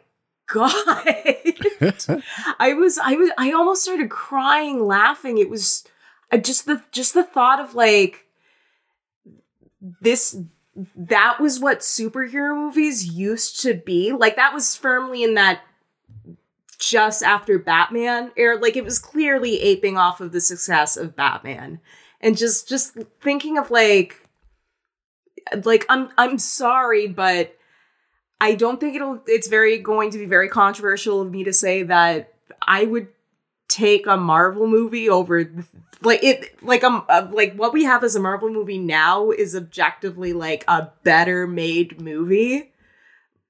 god, 0.49 0.75
I 2.59 2.75
was 2.75 2.99
I 2.99 3.15
was 3.15 3.31
I 3.39 3.53
almost 3.53 3.83
started 3.85 4.11
crying, 4.11 4.85
laughing. 4.85 5.39
It 5.39 5.49
was 5.49 5.85
just 6.43 6.67
the 6.67 6.83
just 6.91 7.15
the 7.15 7.23
thought 7.23 7.61
of 7.61 7.75
like 7.75 8.27
this 10.01 10.37
that 10.97 11.41
was 11.41 11.61
what 11.61 11.81
superhero 11.81 12.57
movies 12.57 13.07
used 13.07 13.61
to 13.63 13.75
be. 13.75 14.13
Like 14.13 14.37
that 14.37 14.55
was 14.55 14.77
firmly 14.77 15.23
in 15.23 15.35
that 15.35 15.61
just 16.79 17.23
after 17.23 17.59
Batman 17.59 18.31
era. 18.37 18.57
Like 18.57 18.77
it 18.77 18.85
was 18.85 18.99
clearly 18.99 19.61
aping 19.61 19.97
off 19.97 20.21
of 20.21 20.33
the 20.33 20.41
success 20.41 20.97
of 20.97 21.17
Batman. 21.17 21.81
And 22.21 22.37
just 22.37 22.69
just 22.69 22.97
thinking 23.21 23.59
of 23.59 23.71
like 23.71 24.29
like 25.65 25.87
I'm 25.89 26.11
I'm 26.17 26.39
sorry, 26.39 27.09
but 27.09 27.58
I 28.41 28.55
don't 28.55 28.79
think 28.79 28.95
it'll 28.95 29.21
it's 29.27 29.49
very 29.49 29.79
going 29.79 30.11
to 30.11 30.19
be 30.19 30.27
very 30.27 30.49
controversial 30.49 31.21
of 31.23 31.31
me 31.31 31.45
to 31.45 31.53
say 31.53 31.83
that 31.85 32.35
I 32.63 32.85
would 32.85 33.09
take 33.69 34.07
a 34.07 34.17
Marvel 34.17 34.67
movie 34.67 35.09
over 35.11 35.51
like 36.03 36.23
it 36.25 36.63
like 36.63 36.83
um 36.85 37.05
uh, 37.09 37.29
like 37.33 37.55
what 37.55 37.73
we 37.73 37.85
have 37.85 38.03
as 38.05 38.17
a 38.17 38.21
Marvel 38.21 38.49
movie 38.51 38.79
now 38.79 39.31
is 39.31 39.55
objectively 39.55 40.33
like 40.33 40.65
a 40.69 40.89
better 41.03 41.47
made 41.47 42.01
movie 42.01 42.73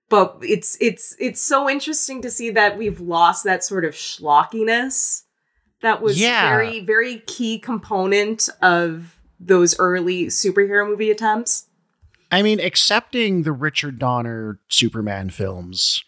but 0.09 0.39
it's 0.43 0.77
it's 0.81 1.15
it's 1.21 1.41
so 1.41 1.69
interesting 1.69 2.21
to 2.23 2.31
see 2.31 2.51
that 2.51 2.77
we've 2.77 3.01
lost 3.01 3.45
that 3.45 3.63
sort 3.63 3.85
of 3.85 3.95
schlockiness 3.95 5.23
that 5.83 6.03
was 6.03 6.21
Yeah. 6.21 6.49
very 6.49 6.81
very 6.81 7.21
key 7.21 7.59
component 7.61 8.49
of 8.61 9.21
those 9.39 9.79
early 9.79 10.27
superhero 10.27 10.85
movie 10.89 11.13
attempts 11.13 11.68
I 12.31 12.43
mean, 12.43 12.61
accepting 12.61 13.43
the 13.43 13.53
Richard 13.53 13.99
Donner 13.99 14.61
Superman 14.69 15.31
films 15.31 16.05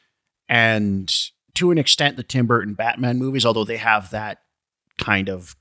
and 0.48 1.12
to 1.54 1.70
an 1.70 1.78
extent 1.78 2.16
the 2.16 2.22
Tim 2.22 2.46
Burton 2.46 2.74
Batman 2.74 3.18
movies, 3.18 3.46
although 3.46 3.64
they 3.64 3.78
have 3.78 4.10
that 4.10 4.38
kind 4.98 5.28
of 5.28 5.56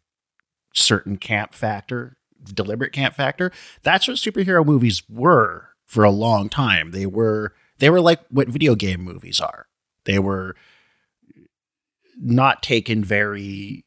certain 0.74 1.18
camp 1.18 1.54
factor, 1.54 2.18
deliberate 2.54 2.94
camp 2.94 3.16
factor, 3.16 3.52
that's 3.84 4.08
what 4.08 4.18
superhero 4.18 4.66
movies 4.66 5.04
were 5.10 5.70
for 5.86 6.04
a 6.04 6.12
long 6.12 6.50
time. 6.50 6.92
They 6.92 7.06
were 7.06 7.54
they 7.80 7.90
were 7.90 8.02
like 8.02 8.20
what 8.30 8.50
video 8.50 8.76
game 8.76 9.02
movies 9.02 9.40
are. 9.40 9.68
They 10.06 10.20
were 10.20 10.56
not 12.20 12.62
taken 12.62 13.04
very 13.04 13.86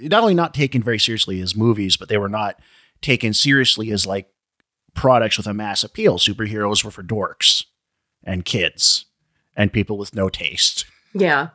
not 0.00 0.22
only 0.22 0.34
not 0.34 0.54
taken 0.54 0.82
very 0.82 0.98
seriously 0.98 1.40
as 1.40 1.56
movies, 1.56 1.96
but 1.96 2.08
they 2.08 2.18
were 2.18 2.28
not 2.28 2.60
taken 3.02 3.34
seriously 3.34 3.90
as 3.90 4.06
like 4.06 4.28
products 4.98 5.36
with 5.36 5.46
a 5.46 5.54
mass 5.54 5.84
appeal. 5.84 6.18
Superheroes 6.18 6.82
were 6.84 6.90
for 6.90 7.02
dorks 7.02 7.64
and 8.24 8.44
kids 8.44 9.06
and 9.56 9.72
people 9.72 9.96
with 9.96 10.14
no 10.14 10.28
taste. 10.28 10.84
yeah 11.14 11.48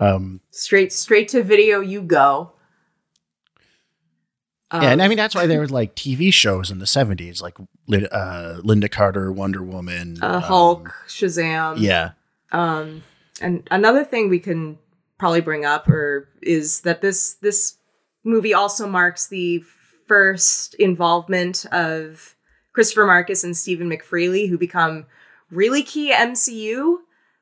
Um, 0.00 0.40
straight 0.50 0.92
straight 0.92 1.28
to 1.28 1.42
video 1.42 1.80
you 1.80 2.00
go 2.02 2.52
Um, 4.70 4.82
yeah, 4.82 4.90
and 4.92 5.02
I 5.02 5.08
mean 5.08 5.16
that's 5.16 5.34
why 5.34 5.46
there 5.46 5.60
was 5.66 5.70
like 5.70 5.94
TV 5.94 6.32
shows 6.32 6.70
in 6.70 6.78
the 6.78 6.86
seventies, 6.86 7.40
like 7.40 7.56
uh, 7.58 8.60
Lynda 8.62 8.90
Carter, 8.90 9.32
Wonder 9.32 9.62
Woman, 9.62 10.18
uh, 10.22 10.36
um, 10.36 10.42
Hulk, 10.42 10.94
Shazam. 11.08 11.76
Yeah, 11.78 12.10
Um, 12.52 13.02
and 13.40 13.66
another 13.70 14.04
thing 14.04 14.28
we 14.28 14.40
can 14.40 14.78
probably 15.18 15.40
bring 15.40 15.64
up 15.64 15.88
or 15.88 16.28
is 16.42 16.82
that 16.82 17.00
this 17.00 17.34
this 17.40 17.76
movie 18.24 18.54
also 18.54 18.86
marks 18.86 19.26
the 19.28 19.62
first 20.06 20.74
involvement 20.74 21.64
of 21.72 22.34
Christopher 22.78 23.06
Marcus 23.06 23.42
and 23.42 23.56
Stephen 23.56 23.90
McFeely, 23.90 24.48
who 24.48 24.56
become 24.56 25.06
really 25.50 25.82
key 25.82 26.12
MCU 26.12 26.98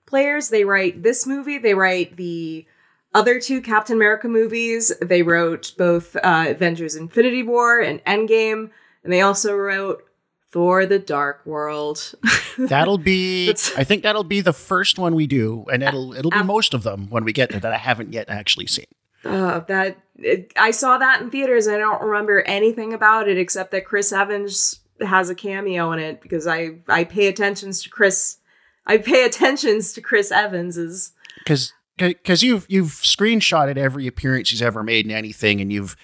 players. 0.07 0.49
They 0.49 0.64
write 0.64 1.03
this 1.03 1.27
movie. 1.27 1.59
They 1.59 1.75
write 1.75 2.16
the 2.16 2.64
other 3.12 3.38
two 3.38 3.61
Captain 3.61 3.96
America 3.96 4.29
movies. 4.29 4.94
They 5.03 5.20
wrote 5.20 5.75
both 5.77 6.16
uh, 6.16 6.46
Avengers: 6.49 6.96
Infinity 6.96 7.42
War 7.42 7.81
and 7.81 8.03
Endgame, 8.07 8.70
and 9.05 9.12
they 9.12 9.20
also 9.20 9.55
wrote 9.55 10.07
Thor: 10.53 10.87
The 10.87 10.99
Dark 10.99 11.44
World. 11.44 12.14
that'll 12.59 12.96
be. 12.96 13.51
I 13.77 13.85
think 13.85 14.05
that'll 14.05 14.25
be 14.25 14.40
the 14.40 14.55
first 14.55 14.99
one 14.99 15.14
we 15.14 15.27
do, 15.27 15.66
and 15.70 15.83
it'll 15.83 16.14
it'll 16.14 16.31
be 16.31 16.42
most 16.44 16.72
of 16.72 16.83
them 16.83 17.11
when 17.11 17.25
we 17.25 17.35
get 17.35 17.51
there 17.51 17.61
that 17.61 17.75
I 17.75 17.77
haven't 17.77 18.14
yet 18.14 18.31
actually 18.31 18.68
seen. 18.68 18.87
Uh, 19.22 19.59
that 19.68 19.99
it, 20.16 20.55
I 20.57 20.70
saw 20.70 20.96
that 20.96 21.20
in 21.20 21.31
theaters. 21.31 21.68
I 21.68 21.77
don't 21.77 22.01
remember 22.01 22.40
anything 22.46 22.94
about 22.94 23.29
it 23.29 23.37
except 23.37 23.70
that 23.72 23.85
Chris 23.85 24.14
Evans 24.14 24.81
has 25.00 25.30
a 25.30 25.35
cameo 25.35 25.92
in 25.92 25.98
it 25.98 26.20
because 26.20 26.46
I 26.46 26.76
I 26.88 27.04
pay 27.04 27.26
attentions 27.26 27.82
to 27.82 27.90
Chris. 27.90 28.38
I 28.87 28.98
pay 28.98 29.24
attentions 29.24 29.92
to 29.94 30.00
Chris 30.00 30.30
Evans's. 30.30 31.12
because 31.38 31.72
because 31.96 32.42
you've 32.42 32.66
you've 32.68 32.90
screenshotted 32.90 33.76
every 33.76 34.06
appearance 34.06 34.50
he's 34.50 34.62
ever 34.62 34.82
made 34.82 35.06
in 35.06 35.12
anything, 35.12 35.61
and 35.61 35.72
you've 35.72 35.96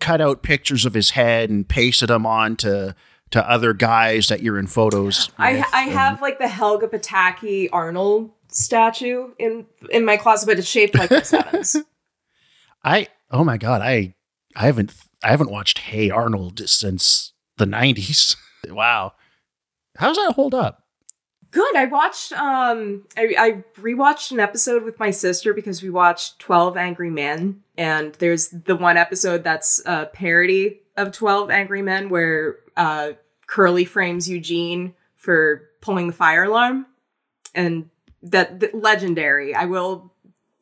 cut 0.00 0.20
out 0.20 0.42
pictures 0.42 0.84
of 0.84 0.94
his 0.94 1.10
head 1.10 1.50
and 1.50 1.68
pasted 1.68 2.08
them 2.08 2.26
on 2.26 2.56
to 2.56 2.94
to 3.30 3.50
other 3.50 3.74
guys 3.74 4.28
that 4.28 4.42
you're 4.42 4.58
in 4.58 4.66
photos. 4.66 5.30
I 5.38 5.64
I 5.72 5.82
have 5.82 6.20
like 6.20 6.38
the 6.38 6.48
Helga 6.48 6.88
Pataki 6.88 7.68
Arnold 7.72 8.30
statue 8.48 9.30
in 9.38 9.66
in 9.90 10.04
my 10.04 10.16
closet, 10.16 10.46
but 10.46 10.58
it's 10.58 10.68
shaped 10.68 10.94
like 10.94 11.08
Chris 11.08 11.32
Evans. 11.32 11.76
I 12.84 13.08
oh 13.30 13.44
my 13.44 13.56
god 13.56 13.82
I 13.82 14.14
I 14.56 14.66
haven't 14.66 14.94
I 15.22 15.30
haven't 15.30 15.50
watched 15.50 15.78
Hey 15.78 16.10
Arnold 16.10 16.68
since 16.68 17.32
the 17.58 17.66
'90s. 17.66 18.36
wow, 18.68 19.12
how's 19.96 20.16
that 20.16 20.32
hold 20.34 20.54
up? 20.54 20.84
Good. 21.50 21.76
I 21.76 21.86
watched 21.86 22.32
um 22.32 23.04
I, 23.16 23.34
I 23.38 23.64
rewatched 23.80 24.32
an 24.32 24.40
episode 24.40 24.82
with 24.84 24.98
my 24.98 25.10
sister 25.10 25.54
because 25.54 25.82
we 25.82 25.88
watched 25.88 26.38
12 26.40 26.76
Angry 26.76 27.10
Men 27.10 27.62
and 27.76 28.12
there's 28.14 28.48
the 28.48 28.76
one 28.76 28.98
episode 28.98 29.44
that's 29.44 29.80
a 29.86 30.10
parody 30.12 30.80
of 30.96 31.12
12 31.12 31.50
Angry 31.50 31.80
Men 31.80 32.10
where 32.10 32.56
uh 32.76 33.12
Curly 33.46 33.86
frames 33.86 34.28
Eugene 34.28 34.94
for 35.16 35.70
pulling 35.80 36.08
the 36.08 36.12
fire 36.12 36.44
alarm 36.44 36.84
and 37.54 37.88
that, 38.22 38.60
that 38.60 38.74
legendary. 38.74 39.54
I 39.54 39.64
will 39.64 40.12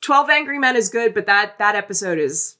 12 0.02 0.30
Angry 0.30 0.60
Men 0.60 0.76
is 0.76 0.88
good 0.88 1.14
but 1.14 1.26
that 1.26 1.58
that 1.58 1.74
episode 1.74 2.18
is 2.18 2.55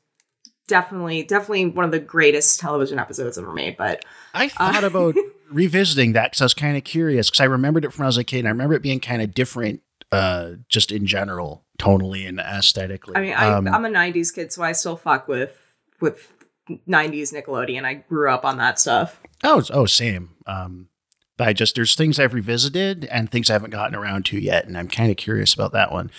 definitely 0.68 1.22
definitely 1.22 1.66
one 1.66 1.85
of 1.85 1.90
the 1.90 2.00
greatest 2.00 2.59
television 2.61 2.98
episodes 2.98 3.38
ever 3.38 3.52
made 3.52 3.76
but 3.76 4.05
I 4.35 4.48
thought 4.48 4.85
about 4.85 5.14
revisiting 5.50 6.12
that 6.12 6.33
because 6.33 6.40
I 6.42 6.44
was 6.44 6.55
kind 6.55 6.76
of 6.76 6.85
curious 6.85 7.31
because 7.31 7.40
I 7.40 7.44
remembered 7.44 7.85
it 7.85 7.92
from 7.92 8.02
when 8.02 8.07
I 8.07 8.09
was 8.09 8.18
a 8.18 8.24
kid 8.24 8.40
and 8.40 8.48
I 8.48 8.50
remember 8.50 8.74
it 8.74 8.83
being 8.83 9.00
kind 9.00 9.22
of 9.22 9.35
different, 9.35 9.81
uh, 10.12 10.52
just 10.68 10.92
in 10.92 11.07
general, 11.07 11.64
tonally 11.79 12.29
and 12.29 12.40
aesthetically. 12.40 13.14
I 13.16 13.20
mean, 13.20 13.33
I, 13.33 13.48
Um, 13.52 13.68
I'm 13.68 13.85
a 13.85 13.88
'90s 13.88 14.35
kid, 14.35 14.52
so 14.52 14.62
I 14.62 14.72
still 14.72 14.96
fuck 14.96 15.29
with 15.29 15.57
with 16.00 16.33
'90s 16.68 17.33
Nickelodeon. 17.33 17.85
I 17.85 17.94
grew 17.94 18.31
up 18.31 18.44
on 18.44 18.59
that 18.59 18.79
stuff. 18.79 19.20
Oh, 19.42 19.62
oh, 19.70 19.87
same. 19.87 20.31
Um, 20.46 20.88
but 21.37 21.48
I 21.48 21.52
just 21.52 21.74
there's 21.74 21.94
things 21.94 22.18
I've 22.18 22.35
revisited 22.35 23.05
and 23.07 23.31
things 23.31 23.50
I 23.50 23.55
haven't 23.55 23.70
gotten 23.70 23.94
around 23.94 24.26
to 24.26 24.38
yet, 24.38 24.66
and 24.66 24.76
I'm 24.76 24.88
kind 24.88 25.11
of 25.11 25.16
curious 25.16 25.55
about 25.55 25.72
that 25.72 25.92
one. 25.92 26.11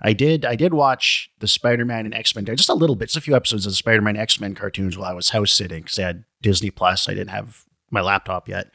I 0.00 0.12
did 0.12 0.44
I 0.44 0.56
did 0.56 0.72
watch 0.72 1.30
the 1.40 1.48
Spider-Man 1.48 2.06
and 2.06 2.14
X-Men 2.14 2.44
just 2.46 2.68
a 2.68 2.74
little 2.74 2.96
bit, 2.96 3.06
just 3.06 3.16
a 3.16 3.20
few 3.20 3.36
episodes 3.36 3.66
of 3.66 3.72
the 3.72 3.76
Spider-Man 3.76 4.16
X-Men 4.16 4.54
cartoons 4.54 4.96
while 4.96 5.10
I 5.10 5.14
was 5.14 5.30
house 5.30 5.52
sitting 5.52 5.82
because 5.82 5.98
I 5.98 6.02
had 6.02 6.24
Disney 6.40 6.70
Plus. 6.70 7.08
I 7.08 7.14
didn't 7.14 7.30
have 7.30 7.64
my 7.90 8.00
laptop 8.00 8.48
yet, 8.48 8.70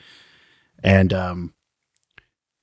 and 0.83 1.13
um, 1.13 1.53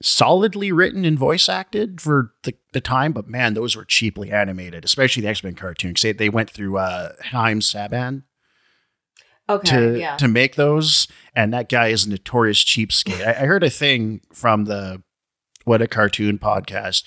solidly 0.00 0.70
written 0.70 1.04
and 1.04 1.18
voice 1.18 1.48
acted 1.48 2.00
for 2.00 2.32
the, 2.44 2.54
the 2.72 2.80
time. 2.80 3.12
But 3.12 3.28
man, 3.28 3.54
those 3.54 3.74
were 3.74 3.84
cheaply 3.84 4.30
animated, 4.30 4.84
especially 4.84 5.22
the 5.22 5.28
X-Men 5.28 5.54
cartoons. 5.54 6.00
They 6.02 6.12
they 6.12 6.28
went 6.28 6.50
through 6.50 6.78
uh, 6.78 7.14
Haim 7.32 7.60
Saban 7.60 8.22
Okay, 9.48 9.70
to 9.70 9.98
yeah. 9.98 10.16
to 10.16 10.28
make 10.28 10.54
those, 10.54 11.08
and 11.34 11.52
that 11.52 11.68
guy 11.68 11.88
is 11.88 12.06
a 12.06 12.10
notorious 12.10 12.62
cheapskate. 12.62 13.26
I, 13.26 13.42
I 13.42 13.46
heard 13.46 13.64
a 13.64 13.70
thing 13.70 14.20
from 14.32 14.66
the 14.66 15.02
What 15.64 15.82
a 15.82 15.88
Cartoon 15.88 16.38
podcast 16.38 17.02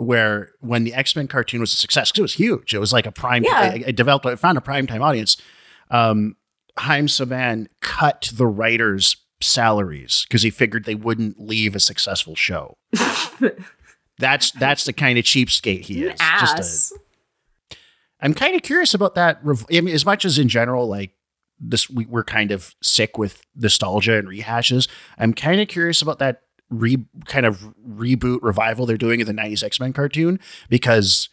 where 0.00 0.52
when 0.60 0.84
the 0.84 0.94
X 0.94 1.14
Men 1.14 1.28
cartoon 1.28 1.60
was 1.60 1.72
a 1.72 1.76
success, 1.76 2.10
because 2.10 2.18
it 2.18 2.22
was 2.22 2.34
huge, 2.34 2.74
it 2.74 2.78
was 2.78 2.92
like 2.92 3.06
a 3.06 3.12
prime. 3.12 3.44
Yeah. 3.44 3.72
It, 3.72 3.88
it 3.88 3.96
developed, 3.96 4.26
it 4.26 4.38
found 4.38 4.58
a 4.58 4.62
prime 4.62 4.86
time 4.86 5.02
audience. 5.02 5.36
Um, 5.90 6.36
Haim 6.78 7.06
Saban 7.06 7.66
cut 7.80 8.30
the 8.34 8.46
writers' 8.46 9.16
salaries 9.42 10.24
because 10.28 10.42
he 10.42 10.50
figured 10.50 10.84
they 10.84 10.94
wouldn't 10.94 11.40
leave 11.40 11.74
a 11.74 11.80
successful 11.80 12.34
show. 12.34 12.78
That's 14.18 14.50
that's 14.50 14.84
the 14.84 14.92
kind 14.92 15.18
of 15.18 15.24
cheapskate 15.24 15.86
he 15.86 16.04
is. 16.04 16.20
Just 16.38 16.56
a, 16.56 16.58
Ass. 16.58 16.92
I'm 18.20 18.34
kind 18.34 18.54
of 18.54 18.60
curious 18.60 18.92
about 18.92 19.14
that. 19.14 19.40
rev- 19.42 19.64
I 19.72 19.80
mean, 19.80 19.94
as 19.94 20.04
much 20.04 20.26
as 20.26 20.38
in 20.38 20.48
general, 20.48 20.86
like 20.86 21.12
this, 21.58 21.88
we, 21.88 22.04
we're 22.04 22.22
kind 22.22 22.52
of 22.52 22.74
sick 22.82 23.16
with 23.16 23.40
nostalgia 23.56 24.18
and 24.18 24.28
rehashes. 24.28 24.88
I'm 25.16 25.32
kind 25.32 25.58
of 25.58 25.68
curious 25.68 26.02
about 26.02 26.18
that 26.18 26.42
re 26.70 26.98
kind 27.26 27.44
of 27.46 27.58
reboot 27.88 28.38
revival 28.42 28.86
they're 28.86 28.96
doing 28.96 29.20
of 29.20 29.26
the 29.26 29.32
'90s 29.34 29.62
X-Men 29.62 29.92
cartoon 29.92 30.40
because 30.68 31.28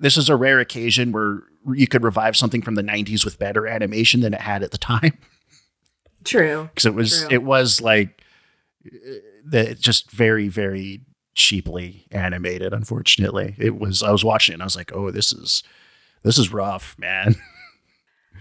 this 0.00 0.16
is 0.16 0.28
a 0.28 0.36
rare 0.36 0.60
occasion 0.60 1.10
where 1.12 1.42
you 1.74 1.86
could 1.86 2.02
revive 2.04 2.36
something 2.36 2.62
from 2.62 2.74
the 2.74 2.82
'90s 2.82 3.24
with 3.24 3.38
better 3.38 3.66
animation 3.66 4.20
than 4.20 4.34
it 4.34 4.40
had 4.40 4.62
at 4.62 4.70
the 4.70 4.78
time 4.78 5.16
True. 6.24 6.68
because 6.72 6.86
it 6.86 6.94
was 6.94 7.20
True. 7.20 7.28
it 7.30 7.42
was 7.42 7.80
like 7.80 8.22
uh, 8.86 8.90
the 9.44 9.74
just 9.74 10.10
very 10.10 10.48
very 10.48 11.02
cheaply 11.34 12.06
animated 12.10 12.74
unfortunately 12.74 13.54
it 13.58 13.78
was 13.78 14.02
i 14.02 14.10
was 14.10 14.22
watching 14.24 14.52
it 14.52 14.56
and 14.56 14.62
i 14.62 14.66
was 14.66 14.76
like 14.76 14.92
oh 14.94 15.10
this 15.10 15.32
is 15.32 15.62
this 16.24 16.38
is 16.38 16.52
rough 16.52 16.94
man 16.98 17.34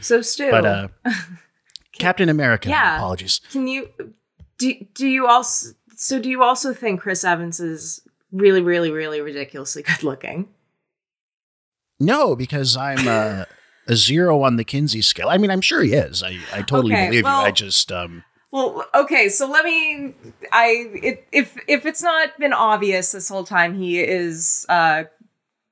So 0.02 0.22
Stu, 0.22 0.50
but 0.52 0.66
uh 0.66 0.88
captain 1.94 2.28
america 2.28 2.68
Yeah. 2.70 2.98
apologies 2.98 3.40
can 3.52 3.68
you 3.68 3.90
do 4.58 4.74
do 4.94 5.08
you 5.08 5.28
also 5.28 5.70
so 6.02 6.20
do 6.20 6.30
you 6.30 6.42
also 6.44 6.74
think 6.74 7.02
Chris 7.02 7.24
Evans 7.24 7.60
is 7.60 8.02
really 8.32 8.62
really 8.62 8.92
really 8.92 9.22
ridiculously 9.22 9.84
good 9.90 10.04
looking? 10.04 10.48
no 12.00 12.36
because 12.36 12.76
i'm 12.76 13.08
uh, 13.08 13.46
a 13.88 13.96
zero 13.96 14.42
on 14.42 14.56
the 14.56 14.64
kinsey 14.64 15.02
scale 15.02 15.30
i 15.30 15.38
mean 15.38 15.52
i'm 15.52 15.62
sure 15.62 15.84
he 15.84 15.94
is 15.94 16.24
i, 16.24 16.38
I 16.54 16.62
totally 16.64 16.94
Okay, 16.94 17.06
believe 17.08 17.24
well- 17.26 17.42
you 17.42 17.48
i 17.48 17.52
just 17.52 17.92
um 17.92 18.24
Well, 18.54 18.84
okay, 18.94 19.30
so 19.30 19.48
let 19.50 19.64
me. 19.64 20.14
I 20.52 20.90
it, 21.02 21.26
if 21.32 21.56
if 21.68 21.86
it's 21.86 22.04
not 22.04 22.38
been 22.38 22.52
obvious 22.52 23.14
this 23.14 23.30
whole 23.30 23.46
time, 23.46 23.76
he 23.76 24.02
is 24.02 24.66
uh, 24.68 25.06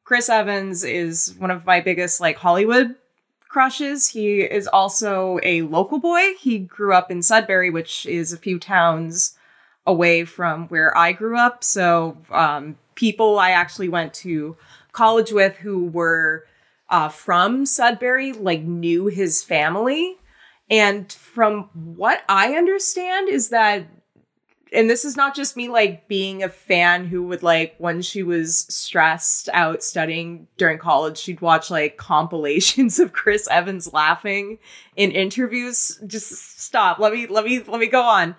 Chris 0.05 0.29
Evans 0.29 0.85
is 0.85 1.35
one 1.39 1.51
of 1.51 1.65
my 1.65 1.81
biggest 1.81 2.21
like 2.21 2.37
Hollywood 2.37 2.95
crushes. 3.49 4.07
He 4.15 4.39
is 4.43 4.65
also 4.65 5.39
a 5.43 5.63
local 5.63 5.99
boy. 5.99 6.35
He 6.39 6.57
grew 6.59 6.93
up 6.93 7.11
in 7.11 7.21
Sudbury, 7.21 7.69
which 7.69 8.05
is 8.05 8.31
a 8.31 8.37
few 8.37 8.57
towns 8.59 9.35
away 9.89 10.23
from 10.23 10.67
where 10.67 10.95
I 10.95 11.11
grew 11.13 11.35
up. 11.35 11.63
So 11.63 12.15
um, 12.29 12.77
people 12.93 13.39
I 13.39 13.49
actually 13.49 13.89
went 13.89 14.13
to 14.15 14.55
college 14.91 15.31
with 15.31 15.55
who 15.57 15.87
were 15.87 16.45
uh, 16.89 17.09
from 17.09 17.65
Sudbury 17.65 18.31
like 18.31 18.61
knew 18.61 19.07
his 19.07 19.43
family. 19.43 20.17
And 20.69 21.11
from 21.11 21.69
what 21.73 22.21
I 22.29 22.53
understand 22.53 23.29
is 23.29 23.49
that 23.49 23.87
and 24.71 24.87
this 24.87 25.03
is 25.03 25.17
not 25.17 25.35
just 25.35 25.57
me 25.57 25.67
like 25.67 26.07
being 26.07 26.43
a 26.43 26.49
fan 26.49 27.05
who 27.05 27.23
would 27.23 27.41
like 27.41 27.75
when 27.79 28.01
she 28.01 28.21
was 28.21 28.67
stressed 28.69 29.49
out 29.51 29.81
studying 29.81 30.47
during 30.57 30.77
college 30.77 31.17
she'd 31.17 31.41
watch 31.41 31.71
like 31.71 31.97
compilations 31.97 32.99
of 32.99 33.11
Chris 33.11 33.47
Evans 33.49 33.91
laughing 33.93 34.59
in 34.95 35.11
interviews 35.11 35.99
just 36.05 36.61
stop 36.61 36.99
let 36.99 37.13
me 37.13 37.25
let 37.27 37.45
me 37.45 37.59
let 37.61 37.79
me 37.79 37.87
go 37.87 38.03
on 38.03 38.35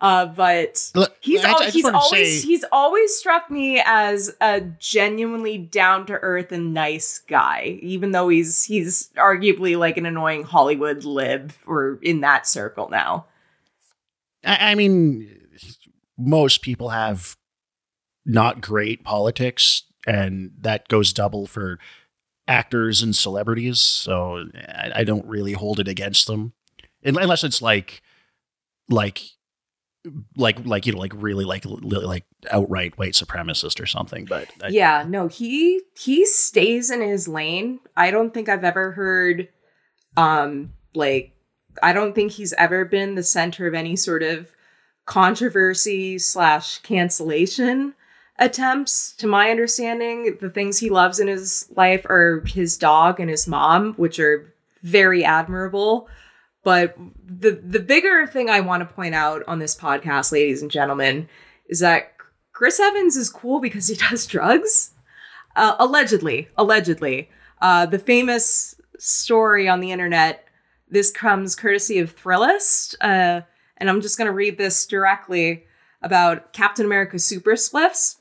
uh 0.00 0.26
but 0.26 0.90
he's 1.20 1.44
al- 1.44 1.70
he's 1.70 1.84
always 1.86 2.42
say- 2.42 2.46
he's 2.46 2.64
always 2.72 3.14
struck 3.14 3.50
me 3.50 3.82
as 3.84 4.34
a 4.40 4.60
genuinely 4.78 5.56
down 5.58 6.06
to 6.06 6.12
earth 6.14 6.52
and 6.52 6.74
nice 6.74 7.18
guy 7.18 7.78
even 7.82 8.10
though 8.12 8.28
he's 8.28 8.64
he's 8.64 9.10
arguably 9.16 9.76
like 9.78 9.96
an 9.96 10.06
annoying 10.06 10.42
Hollywood 10.42 11.04
lib 11.04 11.52
or 11.66 11.98
in 12.02 12.20
that 12.20 12.46
circle 12.46 12.88
now. 12.90 13.26
I, 14.44 14.72
I 14.72 14.74
mean, 14.74 15.38
most 16.18 16.62
people 16.62 16.90
have 16.90 17.36
not 18.26 18.60
great 18.60 19.04
politics, 19.04 19.84
and 20.06 20.52
that 20.60 20.88
goes 20.88 21.12
double 21.12 21.46
for 21.46 21.78
actors 22.46 23.02
and 23.02 23.14
celebrities, 23.14 23.80
so 23.80 24.44
I, 24.68 24.92
I 24.96 25.04
don't 25.04 25.26
really 25.26 25.52
hold 25.52 25.80
it 25.80 25.88
against 25.88 26.26
them, 26.26 26.52
unless 27.04 27.44
it's 27.44 27.62
like 27.62 28.02
like 28.88 29.22
like 30.36 30.64
like 30.64 30.86
you 30.86 30.92
know 30.92 30.98
like 30.98 31.12
really 31.14 31.44
like 31.44 31.64
like 31.66 32.24
outright 32.50 32.96
white 32.98 33.12
supremacist 33.12 33.80
or 33.80 33.86
something 33.86 34.24
but 34.24 34.48
I, 34.62 34.68
yeah 34.68 35.04
no 35.06 35.28
he 35.28 35.82
he 35.94 36.24
stays 36.24 36.90
in 36.90 37.02
his 37.02 37.28
lane. 37.28 37.80
I 37.96 38.10
don't 38.10 38.32
think 38.32 38.48
i've 38.48 38.64
ever 38.64 38.92
heard 38.92 39.48
um 40.16 40.72
like 40.94 41.32
i 41.82 41.92
don't 41.92 42.14
think 42.14 42.32
he's 42.32 42.54
ever 42.54 42.86
been 42.86 43.14
the 43.14 43.22
center 43.22 43.66
of 43.66 43.74
any 43.74 43.94
sort 43.94 44.22
of 44.22 44.50
controversy 45.04 46.18
slash 46.18 46.78
cancellation 46.78 47.94
attempts. 48.38 49.12
To 49.14 49.26
my 49.26 49.50
understanding 49.50 50.38
the 50.40 50.50
things 50.50 50.78
he 50.78 50.90
loves 50.90 51.20
in 51.20 51.28
his 51.28 51.66
life 51.76 52.04
are 52.06 52.42
his 52.46 52.76
dog 52.76 53.20
and 53.20 53.30
his 53.30 53.46
mom 53.46 53.94
which 53.94 54.18
are 54.18 54.52
very 54.82 55.24
admirable 55.24 56.08
but 56.62 56.96
the 57.24 57.52
the 57.52 57.80
bigger 57.80 58.26
thing 58.26 58.50
I 58.50 58.60
want 58.60 58.86
to 58.86 58.94
point 58.94 59.14
out 59.14 59.42
on 59.46 59.58
this 59.58 59.76
podcast, 59.76 60.32
ladies 60.32 60.62
and 60.62 60.70
gentlemen, 60.70 61.28
is 61.68 61.80
that 61.80 62.12
Chris 62.52 62.78
Evans 62.78 63.16
is 63.16 63.30
cool 63.30 63.60
because 63.60 63.88
he 63.88 63.94
does 64.10 64.26
drugs. 64.26 64.92
Uh, 65.56 65.74
allegedly, 65.78 66.48
allegedly, 66.56 67.28
uh, 67.60 67.86
the 67.86 67.98
famous 67.98 68.74
story 68.98 69.68
on 69.68 69.80
the 69.80 69.90
internet. 69.90 70.44
This 70.88 71.10
comes 71.10 71.54
courtesy 71.56 71.98
of 71.98 72.14
Thrillist, 72.16 72.94
uh, 73.00 73.42
and 73.76 73.88
I'm 73.88 74.00
just 74.00 74.18
going 74.18 74.26
to 74.26 74.32
read 74.32 74.58
this 74.58 74.86
directly 74.86 75.64
about 76.02 76.52
Captain 76.52 76.84
America 76.84 77.18
Super 77.18 77.52
Spliffs. 77.52 78.16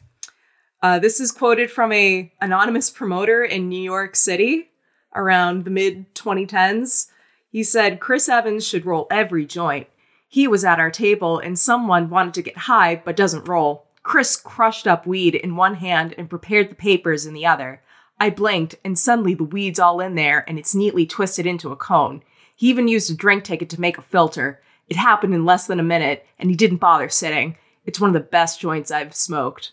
Uh, 0.82 1.00
this 1.00 1.20
is 1.20 1.32
quoted 1.32 1.70
from 1.70 1.92
a 1.92 2.32
anonymous 2.42 2.90
promoter 2.90 3.44
in 3.44 3.68
New 3.68 3.82
York 3.82 4.16
City 4.16 4.70
around 5.16 5.66
the 5.66 5.72
mid 5.72 6.14
2010s. 6.16 7.08
He 7.52 7.64
said 7.64 8.00
Chris 8.00 8.30
Evans 8.30 8.66
should 8.68 8.86
roll 8.86 9.08
every 9.10 9.46
joint. 9.46 9.88
He 10.28 10.48
was 10.48 10.64
at 10.64 10.80
our 10.80 10.92
table 10.92 11.40
and 11.40 11.58
someone 11.58 12.10
wanted 12.10 12.36
to 12.36 12.44
get 12.44 12.58
high 12.58 13.02
but 13.04 13.16
doesn't 13.16 13.48
roll. 13.48 13.88
Chris 14.04 14.36
crushed 14.36 14.88
up 14.88 15.08
weed 15.08 15.36
in 15.36 15.56
one 15.56 15.76
hand 15.76 16.14
and 16.18 16.30
prepared 16.30 16.70
the 16.70 16.76
papers 16.76 17.26
in 17.26 17.34
the 17.34 17.46
other. 17.46 17.82
I 18.20 18.30
blinked 18.30 18.76
and 18.86 18.98
suddenly 18.98 19.34
the 19.34 19.44
weed's 19.44 19.80
all 19.80 20.00
in 20.00 20.16
there 20.16 20.46
and 20.48 20.60
it's 20.60 20.76
neatly 20.76 21.06
twisted 21.06 21.46
into 21.46 21.72
a 21.72 21.76
cone. 21.76 22.22
He 22.56 22.70
even 22.70 22.88
used 22.88 23.10
a 23.10 23.16
drink 23.16 23.44
ticket 23.44 23.70
to 23.70 23.82
make 23.82 23.98
a 23.98 24.04
filter. 24.04 24.62
It 24.88 24.98
happened 24.98 25.34
in 25.34 25.46
less 25.46 25.66
than 25.66 25.80
a 25.80 25.84
minute 25.84 26.26
and 26.38 26.50
he 26.50 26.56
didn't 26.56 26.78
bother 26.78 27.10
sitting. 27.10 27.58
It's 27.86 28.00
one 28.00 28.10
of 28.10 28.14
the 28.14 28.20
best 28.20 28.60
joints 28.60 28.92
I've 28.92 29.16
smoked. 29.16 29.72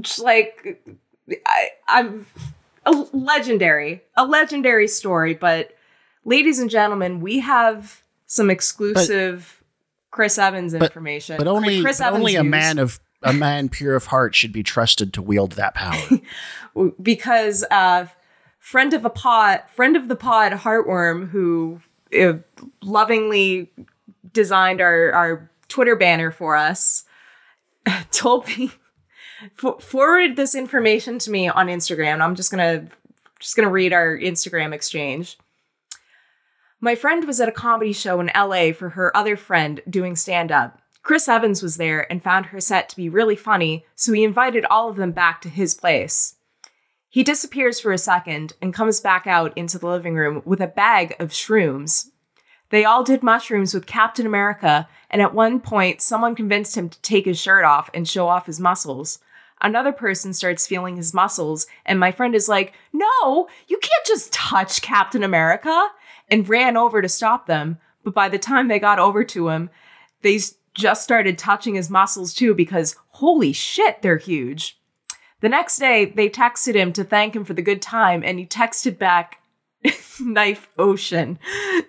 Just 0.00 0.20
like 0.20 0.80
I, 1.46 1.70
I'm 1.88 2.26
a 2.86 2.92
legendary, 3.12 4.02
a 4.16 4.24
legendary 4.24 4.86
story, 4.86 5.34
but 5.34 5.74
ladies 6.28 6.58
and 6.58 6.68
gentlemen, 6.68 7.20
we 7.20 7.40
have 7.40 8.02
some 8.26 8.50
exclusive 8.50 9.56
but, 9.58 10.14
Chris 10.14 10.38
Evans 10.38 10.74
information. 10.74 11.38
But, 11.38 11.48
only, 11.48 11.80
Chris 11.80 11.98
but 11.98 12.12
only 12.12 12.36
a 12.36 12.44
man 12.44 12.78
of 12.78 13.00
a 13.22 13.32
man 13.32 13.68
pure 13.68 13.96
of 13.96 14.06
heart 14.06 14.34
should 14.34 14.52
be 14.52 14.62
trusted 14.62 15.12
to 15.14 15.22
wield 15.22 15.52
that 15.52 15.74
power. 15.74 16.20
because 17.02 17.64
uh, 17.70 18.06
friend 18.60 18.92
of 18.92 19.04
a 19.04 19.10
pod, 19.10 19.62
friend 19.74 19.96
of 19.96 20.08
the 20.08 20.14
pod, 20.14 20.52
Heartworm, 20.52 21.30
who 21.30 21.80
uh, 22.16 22.34
lovingly 22.82 23.72
designed 24.32 24.80
our 24.80 25.12
our 25.12 25.50
Twitter 25.68 25.96
banner 25.96 26.30
for 26.30 26.54
us, 26.54 27.04
told 28.12 28.46
me 28.48 28.70
forwarded 29.80 30.36
this 30.36 30.54
information 30.54 31.18
to 31.20 31.30
me 31.30 31.48
on 31.48 31.68
Instagram. 31.68 32.20
I'm 32.20 32.34
just 32.34 32.50
gonna 32.50 32.88
just 33.40 33.56
gonna 33.56 33.70
read 33.70 33.92
our 33.92 34.16
Instagram 34.16 34.72
exchange. 34.74 35.38
My 36.80 36.94
friend 36.94 37.24
was 37.24 37.40
at 37.40 37.48
a 37.48 37.52
comedy 37.52 37.92
show 37.92 38.20
in 38.20 38.30
LA 38.36 38.72
for 38.72 38.90
her 38.90 39.16
other 39.16 39.36
friend 39.36 39.80
doing 39.90 40.14
stand 40.14 40.52
up. 40.52 40.80
Chris 41.02 41.28
Evans 41.28 41.60
was 41.60 41.76
there 41.76 42.10
and 42.10 42.22
found 42.22 42.46
her 42.46 42.60
set 42.60 42.88
to 42.88 42.96
be 42.96 43.08
really 43.08 43.34
funny, 43.34 43.84
so 43.96 44.12
he 44.12 44.22
invited 44.22 44.64
all 44.66 44.88
of 44.88 44.96
them 44.96 45.10
back 45.10 45.40
to 45.40 45.48
his 45.48 45.74
place. 45.74 46.36
He 47.08 47.24
disappears 47.24 47.80
for 47.80 47.90
a 47.90 47.98
second 47.98 48.52
and 48.62 48.74
comes 48.74 49.00
back 49.00 49.26
out 49.26 49.56
into 49.56 49.78
the 49.78 49.88
living 49.88 50.14
room 50.14 50.40
with 50.44 50.60
a 50.60 50.68
bag 50.68 51.16
of 51.18 51.30
shrooms. 51.30 52.10
They 52.70 52.84
all 52.84 53.02
did 53.02 53.22
mushrooms 53.24 53.74
with 53.74 53.86
Captain 53.86 54.26
America, 54.26 54.86
and 55.10 55.20
at 55.20 55.34
one 55.34 55.58
point, 55.58 56.00
someone 56.00 56.36
convinced 56.36 56.76
him 56.76 56.90
to 56.90 57.02
take 57.02 57.24
his 57.24 57.40
shirt 57.40 57.64
off 57.64 57.90
and 57.92 58.06
show 58.06 58.28
off 58.28 58.46
his 58.46 58.60
muscles. 58.60 59.18
Another 59.60 59.90
person 59.90 60.32
starts 60.32 60.68
feeling 60.68 60.96
his 60.96 61.14
muscles, 61.14 61.66
and 61.84 61.98
my 61.98 62.12
friend 62.12 62.34
is 62.36 62.48
like, 62.48 62.74
No, 62.92 63.48
you 63.66 63.78
can't 63.78 64.06
just 64.06 64.32
touch 64.32 64.82
Captain 64.82 65.24
America 65.24 65.88
and 66.30 66.48
ran 66.48 66.76
over 66.76 67.02
to 67.02 67.08
stop 67.08 67.46
them. 67.46 67.78
But 68.04 68.14
by 68.14 68.28
the 68.28 68.38
time 68.38 68.68
they 68.68 68.78
got 68.78 68.98
over 68.98 69.24
to 69.24 69.48
him, 69.48 69.70
they 70.22 70.38
just 70.74 71.02
started 71.02 71.36
touching 71.38 71.74
his 71.74 71.90
muscles 71.90 72.32
too 72.34 72.54
because 72.54 72.96
holy 73.10 73.52
shit, 73.52 74.02
they're 74.02 74.18
huge. 74.18 74.78
The 75.40 75.48
next 75.48 75.78
day, 75.78 76.04
they 76.04 76.28
texted 76.28 76.74
him 76.74 76.92
to 76.94 77.04
thank 77.04 77.36
him 77.36 77.44
for 77.44 77.54
the 77.54 77.62
good 77.62 77.80
time, 77.80 78.22
and 78.24 78.40
he 78.40 78.46
texted 78.46 78.98
back, 78.98 79.40
"Knife 80.20 80.68
ocean," 80.76 81.38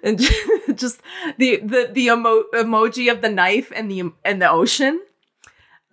and 0.04 0.20
just 0.76 1.02
the 1.38 1.58
the 1.58 1.90
the 1.92 2.08
emo- 2.08 2.46
emoji 2.54 3.12
of 3.12 3.22
the 3.22 3.30
knife 3.30 3.72
and 3.76 3.90
the 3.90 4.12
and 4.24 4.40
the 4.40 4.50
ocean, 4.50 5.02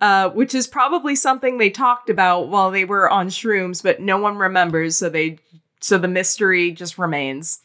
uh, 0.01 0.29
which 0.29 0.53
is 0.53 0.67
probably 0.67 1.15
something 1.15 1.57
they 1.57 1.71
talked 1.71 2.11
about 2.11 2.49
while 2.49 2.69
they 2.69 2.85
were 2.85 3.09
on 3.09 3.29
shrooms, 3.29 3.81
but 3.81 3.99
no 3.99 4.19
one 4.19 4.37
remembers, 4.37 4.95
so 4.95 5.09
they 5.09 5.39
so 5.79 5.97
the 5.97 6.07
mystery 6.07 6.71
just 6.71 6.99
remains 6.99 7.59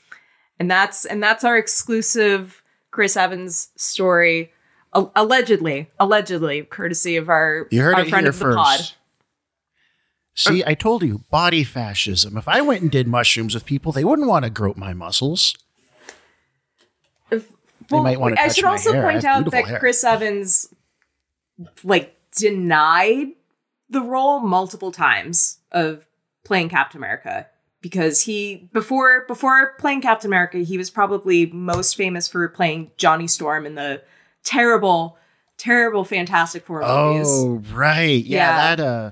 and 0.58 0.70
that's 0.70 1.04
and 1.04 1.22
that's 1.22 1.44
our 1.44 1.56
exclusive 1.56 2.62
Chris 2.90 3.16
Evans 3.16 3.68
story. 3.76 4.52
allegedly, 4.92 5.90
allegedly, 5.98 6.62
courtesy 6.62 7.16
of 7.16 7.28
our, 7.28 7.66
you 7.70 7.80
heard 7.80 7.94
our 7.94 8.02
it 8.02 8.08
friend 8.08 8.24
here 8.24 8.30
of 8.30 8.38
the 8.38 8.44
first. 8.44 8.56
pod. 8.56 8.92
See, 10.34 10.62
I 10.66 10.74
told 10.74 11.02
you, 11.02 11.24
body 11.30 11.62
fascism. 11.64 12.36
If 12.36 12.48
I 12.48 12.62
went 12.62 12.82
and 12.82 12.90
did 12.90 13.06
mushrooms 13.06 13.54
with 13.54 13.66
people, 13.66 13.92
they 13.92 14.04
wouldn't 14.04 14.28
want 14.28 14.44
to 14.44 14.50
grope 14.50 14.76
my 14.76 14.94
muscles. 14.94 15.54
If, 17.30 17.50
well, 17.90 18.02
they 18.02 18.10
might 18.10 18.20
want 18.20 18.36
to. 18.36 18.42
I 18.42 18.48
should 18.48 18.64
also 18.64 18.92
hair. 18.92 19.02
point 19.02 19.24
out 19.24 19.50
that 19.50 19.66
hair. 19.66 19.78
Chris 19.78 20.02
Evans, 20.04 20.72
like, 21.84 22.16
denied 22.34 23.28
the 23.90 24.00
role 24.00 24.40
multiple 24.40 24.90
times 24.90 25.58
of 25.70 26.06
playing 26.44 26.70
Captain 26.70 26.98
America 26.98 27.46
because 27.82 28.22
he 28.22 28.68
before 28.72 29.24
before 29.26 29.74
playing 29.78 30.00
Captain 30.00 30.28
America, 30.28 30.58
he 30.58 30.78
was 30.78 30.88
probably 30.88 31.46
most 31.46 31.96
famous 31.96 32.28
for 32.28 32.48
playing 32.48 32.92
Johnny 32.96 33.26
Storm 33.26 33.66
in 33.66 33.74
the 33.74 34.02
terrible, 34.44 35.18
terrible 35.58 36.04
Fantastic 36.04 36.64
Four 36.64 36.80
movies. 36.80 37.26
Oh 37.28 37.62
right, 37.72 38.24
yeah, 38.24 38.38
yeah. 38.38 38.76
that 38.76 38.80
uh, 38.80 39.10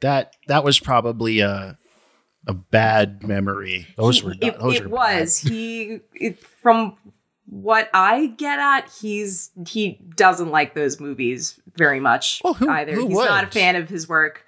that 0.00 0.36
that 0.46 0.64
was 0.64 0.78
probably 0.78 1.40
a 1.40 1.76
a 2.46 2.54
bad 2.54 3.22
memory. 3.26 3.88
Those 3.96 4.20
he, 4.20 4.26
were 4.26 4.34
it, 4.40 4.58
those 4.58 4.76
it 4.76 4.88
was 4.88 5.38
he 5.38 6.00
it, 6.14 6.38
from 6.38 6.96
what 7.46 7.90
I 7.92 8.26
get 8.26 8.58
at, 8.58 8.88
he's 9.00 9.50
he 9.66 10.00
doesn't 10.16 10.50
like 10.50 10.74
those 10.74 11.00
movies 11.00 11.60
very 11.76 12.00
much 12.00 12.40
well, 12.44 12.54
who, 12.54 12.68
either. 12.70 12.94
Who 12.94 13.08
he's 13.08 13.16
would? 13.16 13.26
not 13.26 13.44
a 13.44 13.48
fan 13.48 13.76
of 13.76 13.88
his 13.88 14.08
work 14.08 14.46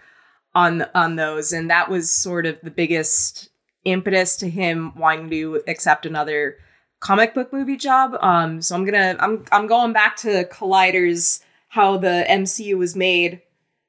on 0.54 0.86
on 0.94 1.16
those, 1.16 1.52
and 1.52 1.68
that 1.70 1.90
was 1.90 2.12
sort 2.12 2.46
of 2.46 2.58
the 2.62 2.70
biggest 2.70 3.50
impetus 3.84 4.36
to 4.36 4.48
him 4.48 4.92
wanting 4.96 5.30
to 5.30 5.62
accept 5.66 6.06
another 6.06 6.56
comic 7.00 7.34
book 7.34 7.52
movie 7.52 7.76
job. 7.76 8.16
Um, 8.20 8.62
so 8.62 8.74
I'm 8.74 8.84
gonna 8.84 9.16
I'm 9.18 9.44
I'm 9.52 9.66
going 9.66 9.92
back 9.92 10.16
to 10.18 10.44
Collider's 10.44 11.40
how 11.68 11.96
the 11.96 12.24
MCU 12.28 12.78
was 12.78 12.96
made 12.96 13.42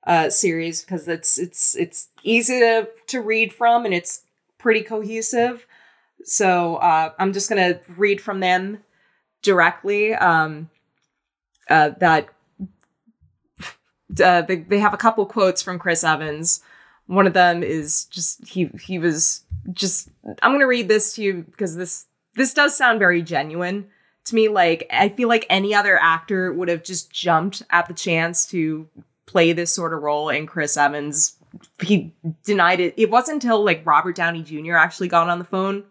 uh, 0.06 0.30
series 0.30 0.82
because 0.82 1.08
it's 1.08 1.38
it's 1.38 1.76
it's 1.76 2.10
easy 2.24 2.60
to 2.60 2.90
to 3.08 3.22
read 3.22 3.54
from 3.54 3.86
and 3.86 3.94
it's 3.94 4.24
pretty 4.58 4.82
cohesive. 4.82 5.66
So 6.24 6.76
uh, 6.78 7.12
I'm 7.18 7.34
just 7.34 7.50
gonna 7.50 7.80
read 7.96 8.20
from 8.20 8.40
them 8.40 8.80
directly. 9.42 10.14
Um, 10.14 10.70
uh, 11.70 11.92
that 12.00 12.28
uh, 14.24 14.42
they, 14.42 14.58
they 14.58 14.80
have 14.80 14.94
a 14.94 14.98
couple 14.98 15.26
quotes 15.26 15.62
from 15.62 15.80
Chris 15.80 16.04
Evans. 16.04 16.62
One 17.08 17.28
of 17.28 17.34
them 17.34 17.64
is 17.64 18.06
just 18.06 18.48
he 18.48 18.70
he 18.82 19.00
was 19.00 19.45
just 19.74 20.10
I'm 20.42 20.58
to 20.60 20.66
read 20.66 20.88
this 20.88 21.14
to 21.16 21.24
you 21.24 21.46
because 21.50 21.76
this 21.76 22.06
this 22.36 22.54
does 22.54 22.76
sound 22.76 23.00
very 23.00 23.22
genuine 23.22 23.88
to 24.26 24.36
me 24.36 24.48
like 24.48 24.88
I 24.92 25.10
feel 25.10 25.28
like 25.28 25.46
any 25.50 25.74
other 25.74 26.00
actor 26.02 26.52
would 26.52 26.70
have 26.70 26.84
just 26.84 27.12
jumped 27.12 27.64
at 27.70 27.88
the 27.88 27.94
chance 27.94 28.46
to 28.48 28.88
play 29.26 29.54
this 29.54 29.72
sort 29.72 29.94
of 29.94 30.02
role 30.02 30.30
and 30.30 30.48
Chris 30.48 30.78
Evans 30.78 31.38
he 31.82 32.14
denied 32.44 32.82
it. 32.82 32.94
It 32.98 33.10
wasn't 33.10 33.44
until 33.44 33.64
like 33.64 33.86
Robert 33.86 34.16
Downey 34.16 34.44
Jr. 34.44 34.76
actually 34.76 35.08
got 35.08 35.30
on 35.30 35.40
the 35.40 35.46
phone 35.46 35.86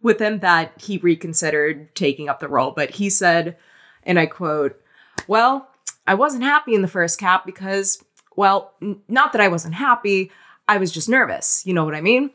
with 0.00 0.18
him 0.18 0.38
that 0.38 0.72
he 0.80 0.96
reconsidered 0.96 1.94
taking 1.94 2.28
up 2.28 2.40
the 2.40 2.48
role, 2.48 2.70
but 2.70 2.90
he 2.90 3.10
said 3.10 3.56
and 4.02 4.18
I 4.18 4.26
quote, 4.26 4.80
"Well, 5.26 5.68
I 6.06 6.14
wasn't 6.14 6.44
happy 6.44 6.74
in 6.74 6.82
the 6.82 6.88
first 6.88 7.18
cap 7.18 7.44
because 7.44 8.02
well, 8.36 8.72
n- 8.80 9.00
not 9.08 9.32
that 9.32 9.42
I 9.42 9.48
wasn't 9.48 9.74
happy, 9.74 10.30
I 10.66 10.78
was 10.78 10.92
just 10.92 11.08
nervous. 11.08 11.66
You 11.66 11.74
know 11.74 11.84
what 11.84 11.94
I 11.94 12.00
mean? 12.00 12.30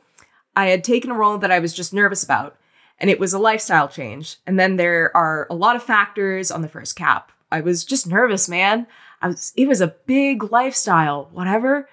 I 0.55 0.67
had 0.67 0.83
taken 0.83 1.11
a 1.11 1.15
role 1.15 1.37
that 1.37 1.51
I 1.51 1.59
was 1.59 1.73
just 1.73 1.93
nervous 1.93 2.23
about, 2.23 2.57
and 2.99 3.09
it 3.09 3.19
was 3.19 3.33
a 3.33 3.39
lifestyle 3.39 3.87
change. 3.87 4.37
And 4.47 4.59
then 4.59 4.77
there 4.77 5.15
are 5.15 5.47
a 5.49 5.55
lot 5.55 5.75
of 5.75 5.83
factors 5.83 6.51
on 6.51 6.61
the 6.61 6.67
first 6.67 6.95
cap. 6.95 7.31
I 7.51 7.61
was 7.61 7.85
just 7.85 8.07
nervous, 8.07 8.49
man. 8.49 8.87
I 9.21 9.27
was 9.27 9.53
it 9.55 9.67
was 9.67 9.81
a 9.81 9.95
big 10.05 10.51
lifestyle, 10.51 11.29
whatever. 11.31 11.89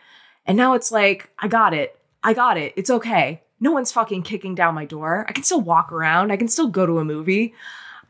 And 0.46 0.56
now 0.56 0.74
it's 0.74 0.90
like, 0.90 1.30
I 1.38 1.48
got 1.48 1.74
it. 1.74 1.98
I 2.22 2.34
got 2.34 2.56
it. 2.56 2.72
It's 2.76 2.90
okay. 2.90 3.42
No 3.60 3.72
one's 3.72 3.92
fucking 3.92 4.22
kicking 4.22 4.54
down 4.54 4.74
my 4.74 4.84
door. 4.84 5.24
I 5.28 5.32
can 5.32 5.44
still 5.44 5.60
walk 5.60 5.92
around. 5.92 6.32
I 6.32 6.36
can 6.36 6.48
still 6.48 6.68
go 6.68 6.84
to 6.84 6.98
a 6.98 7.04
movie. 7.04 7.54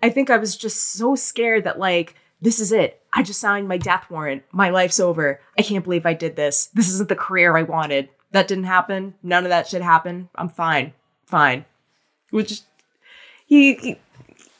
I 0.02 0.08
think 0.08 0.30
I 0.30 0.38
was 0.38 0.56
just 0.56 0.92
so 0.92 1.14
scared 1.14 1.64
that 1.64 1.78
like 1.78 2.14
this 2.40 2.58
is 2.58 2.72
it. 2.72 3.00
I 3.12 3.22
just 3.22 3.40
signed 3.40 3.68
my 3.68 3.76
death 3.76 4.10
warrant. 4.10 4.42
My 4.50 4.70
life's 4.70 4.98
over. 4.98 5.40
I 5.56 5.62
can't 5.62 5.84
believe 5.84 6.06
I 6.06 6.14
did 6.14 6.36
this. 6.36 6.66
This 6.74 6.88
isn't 6.88 7.08
the 7.08 7.16
career 7.16 7.56
I 7.56 7.62
wanted. 7.62 8.08
That 8.32 8.48
didn't 8.48 8.64
happen. 8.64 9.14
None 9.22 9.44
of 9.44 9.50
that 9.50 9.68
shit 9.68 9.82
happened. 9.82 10.28
I'm 10.34 10.48
fine. 10.48 10.94
Fine. 11.26 11.64
Which 12.30 12.60
he, 13.46 13.74
he 13.74 13.98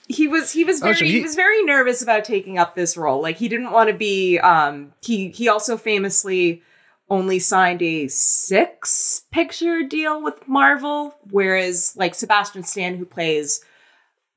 he 0.09 0.29
was 0.29 0.53
he 0.53 0.65
was 0.65 0.81
very 0.81 0.93
oh, 0.93 0.95
so 0.95 1.05
he, 1.05 1.13
he, 1.13 1.23
was 1.23 1.35
very 1.35 1.63
nervous 1.65 2.03
about 2.03 2.25
taking 2.25 2.59
up 2.59 2.75
this 2.75 2.97
role. 2.97 3.23
Like 3.23 3.37
he 3.37 3.49
didn't 3.49 3.73
want 3.73 3.89
to 3.89 3.95
be 3.95 4.39
um 4.39 4.93
he 5.01 5.29
he 5.31 5.49
also 5.49 5.77
famously 5.77 6.63
only 7.09 7.39
signed 7.39 7.83
a 7.83 8.09
six 8.09 9.25
picture 9.31 9.83
deal 9.83 10.23
with 10.23 10.47
Marvel, 10.49 11.17
whereas 11.31 11.95
like 11.97 12.15
Sebastian 12.15 12.63
Stan, 12.63 12.97
who 12.97 13.05
plays 13.05 13.65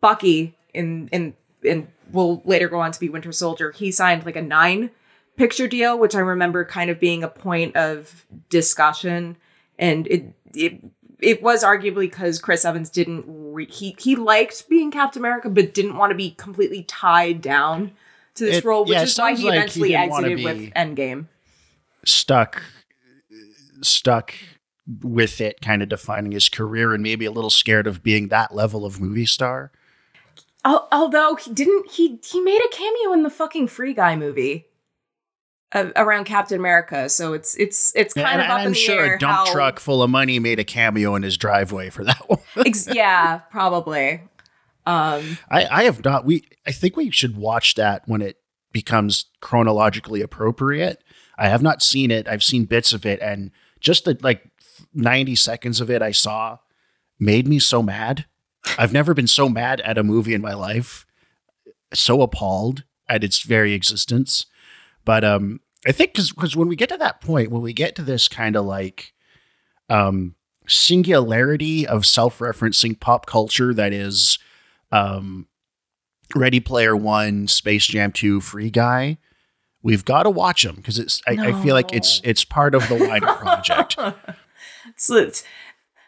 Bucky 0.02 0.56
in 0.74 1.10
in 1.12 1.36
in 1.64 1.88
will 2.12 2.42
later 2.46 2.70
go 2.70 2.80
on 2.80 2.92
to 2.92 3.00
be 3.00 3.10
Winter 3.10 3.32
Soldier, 3.32 3.72
he 3.72 3.92
signed 3.92 4.26
like 4.26 4.36
a 4.36 4.42
nine 4.42 4.92
picture 5.38 5.68
deal, 5.68 5.98
which 5.98 6.16
I 6.16 6.20
remember 6.20 6.66
kind 6.66 6.90
of 6.90 7.00
being 7.00 7.24
a 7.24 7.28
point 7.28 7.76
of 7.76 8.26
discussion. 8.50 9.38
And 9.78 10.08
it 10.08 10.34
it 10.54 10.82
it 11.20 11.42
was 11.42 11.64
arguably 11.64 12.10
because 12.10 12.40
Chris 12.40 12.66
Evans 12.66 12.90
didn't 12.90 13.26
re- 13.28 13.70
he 13.70 13.96
he 14.00 14.16
liked 14.16 14.68
being 14.70 14.92
Captain 14.92 15.22
America, 15.22 15.50
but 15.50 15.74
didn't 15.74 15.98
want 15.98 16.12
to 16.12 16.16
be 16.16 16.32
completely 16.32 16.84
tied 16.84 17.42
down 17.42 17.92
to 18.36 18.46
this 18.46 18.58
it, 18.58 18.66
role, 18.66 18.86
which 18.86 18.94
yeah, 18.94 19.04
is 19.04 19.18
why 19.18 19.36
he 19.36 19.46
like 19.46 19.58
eventually 19.58 19.90
he 19.90 19.96
exited 19.96 20.44
with 20.44 20.74
Endgame. 20.74 21.28
Stuck, 22.06 22.64
stuck 23.82 24.34
with 25.02 25.42
it, 25.42 25.62
kind 25.62 25.82
of 25.82 25.90
defining 25.90 26.32
his 26.32 26.50
career, 26.50 26.94
and 26.94 27.02
maybe 27.02 27.26
a 27.26 27.32
little 27.32 27.50
scared 27.50 27.88
of 27.88 28.04
being 28.04 28.28
that 28.28 28.54
level 28.54 28.86
of 28.86 29.02
movie 29.02 29.26
star. 29.26 29.72
Although 30.64 31.36
he 31.36 31.54
didn't, 31.54 31.92
he 31.92 32.20
he 32.24 32.42
made 32.42 32.62
a 32.62 32.76
cameo 32.76 33.14
in 33.14 33.24
the 33.24 33.30
fucking 33.30 33.68
Free 33.68 33.94
Guy 33.94 34.16
movie 34.16 34.68
uh, 35.74 35.90
around 35.96 36.26
Captain 36.26 36.58
America, 36.60 37.10
so 37.10 37.34
it's 37.34 37.56
it's 37.56 37.92
it's 37.96 38.14
kind 38.14 38.42
of 38.42 38.48
up 38.50 38.60
I'm 38.60 38.68
in 38.68 38.74
the 38.74 38.78
sure 38.78 39.06
air. 39.06 39.16
a 39.16 39.20
dump 39.20 39.48
how, 39.48 39.54
truck 39.54 39.80
full 39.80 40.04
of 40.04 40.10
money 40.10 40.40
made 40.40 40.60
a 40.60 40.64
cameo 40.64 41.16
in 41.16 41.24
his 41.24 41.38
driveway 41.38 41.90
for 41.90 42.04
that 42.04 42.22
one. 42.30 42.40
ex- 42.66 42.88
yeah, 42.94 43.40
probably. 43.52 44.22
Um, 44.86 45.38
I 45.50 45.66
I 45.70 45.84
have 45.84 46.04
not. 46.04 46.26
We 46.26 46.44
I 46.66 46.72
think 46.72 46.96
we 46.96 47.10
should 47.12 47.36
watch 47.38 47.76
that 47.76 48.04
when 48.08 48.22
it 48.22 48.38
becomes 48.72 49.26
chronologically 49.42 50.22
appropriate. 50.22 51.04
I 51.38 51.50
have 51.50 51.62
not 51.62 51.82
seen 51.82 52.12
it. 52.12 52.28
I've 52.28 52.44
seen 52.44 52.66
bits 52.66 52.94
of 52.94 53.06
it, 53.06 53.20
and 53.22 53.52
just 53.80 54.06
the 54.06 54.18
like 54.22 54.50
90 54.94 55.36
seconds 55.36 55.82
of 55.82 55.90
it 55.90 56.02
I 56.02 56.12
saw 56.12 56.60
made 57.20 57.48
me 57.48 57.60
so 57.60 57.82
mad 57.82 58.26
I've 58.78 58.94
never 58.94 59.14
been 59.14 59.28
so 59.28 59.48
mad 59.48 59.82
at 59.82 59.98
a 59.98 60.04
movie 60.04 60.34
in 60.34 60.42
my 60.42 60.54
life, 60.54 61.06
so 61.94 62.22
appalled 62.22 62.84
at 63.08 63.24
its 63.24 63.42
very 63.44 63.74
existence. 63.74 64.46
But 65.06 65.24
um, 65.24 65.62
I 65.88 65.92
think 65.92 66.14
because 66.14 66.56
when 66.56 66.68
we 66.68 66.76
get 66.76 66.90
to 66.90 66.98
that 66.98 67.22
point, 67.22 67.52
when 67.52 67.62
we 67.62 67.74
get 67.74 67.96
to 67.96 68.02
this 68.02 68.28
kind 68.28 68.56
of 68.56 68.66
like 68.66 69.14
um, 69.90 70.36
singularity 70.68 71.88
of 71.88 72.06
self-referencing 72.06 73.00
pop 73.00 73.28
culture 73.28 73.74
that 73.74 73.94
is 73.94 74.40
um, 74.92 75.48
Ready 76.36 76.60
Player 76.60 76.96
One, 76.96 77.48
Space 77.48 77.86
Jam 77.86 78.12
Two, 78.12 78.42
Free 78.42 78.72
Guy, 78.72 79.18
we've 79.84 80.04
got 80.04 80.24
to 80.24 80.30
watch 80.30 80.64
them 80.64 80.76
because 80.76 80.98
it's. 80.98 81.22
I, 81.28 81.36
no. 81.36 81.44
I, 81.44 81.64
feel 81.64 81.76
like 81.76 81.94
it's 81.94 82.20
it's 82.24 82.44
part 82.44 82.74
of 82.74 82.88
the 82.90 82.96
wider 82.96 83.28
project. 83.28 83.96
so 84.98 85.16
it's, 85.18 85.44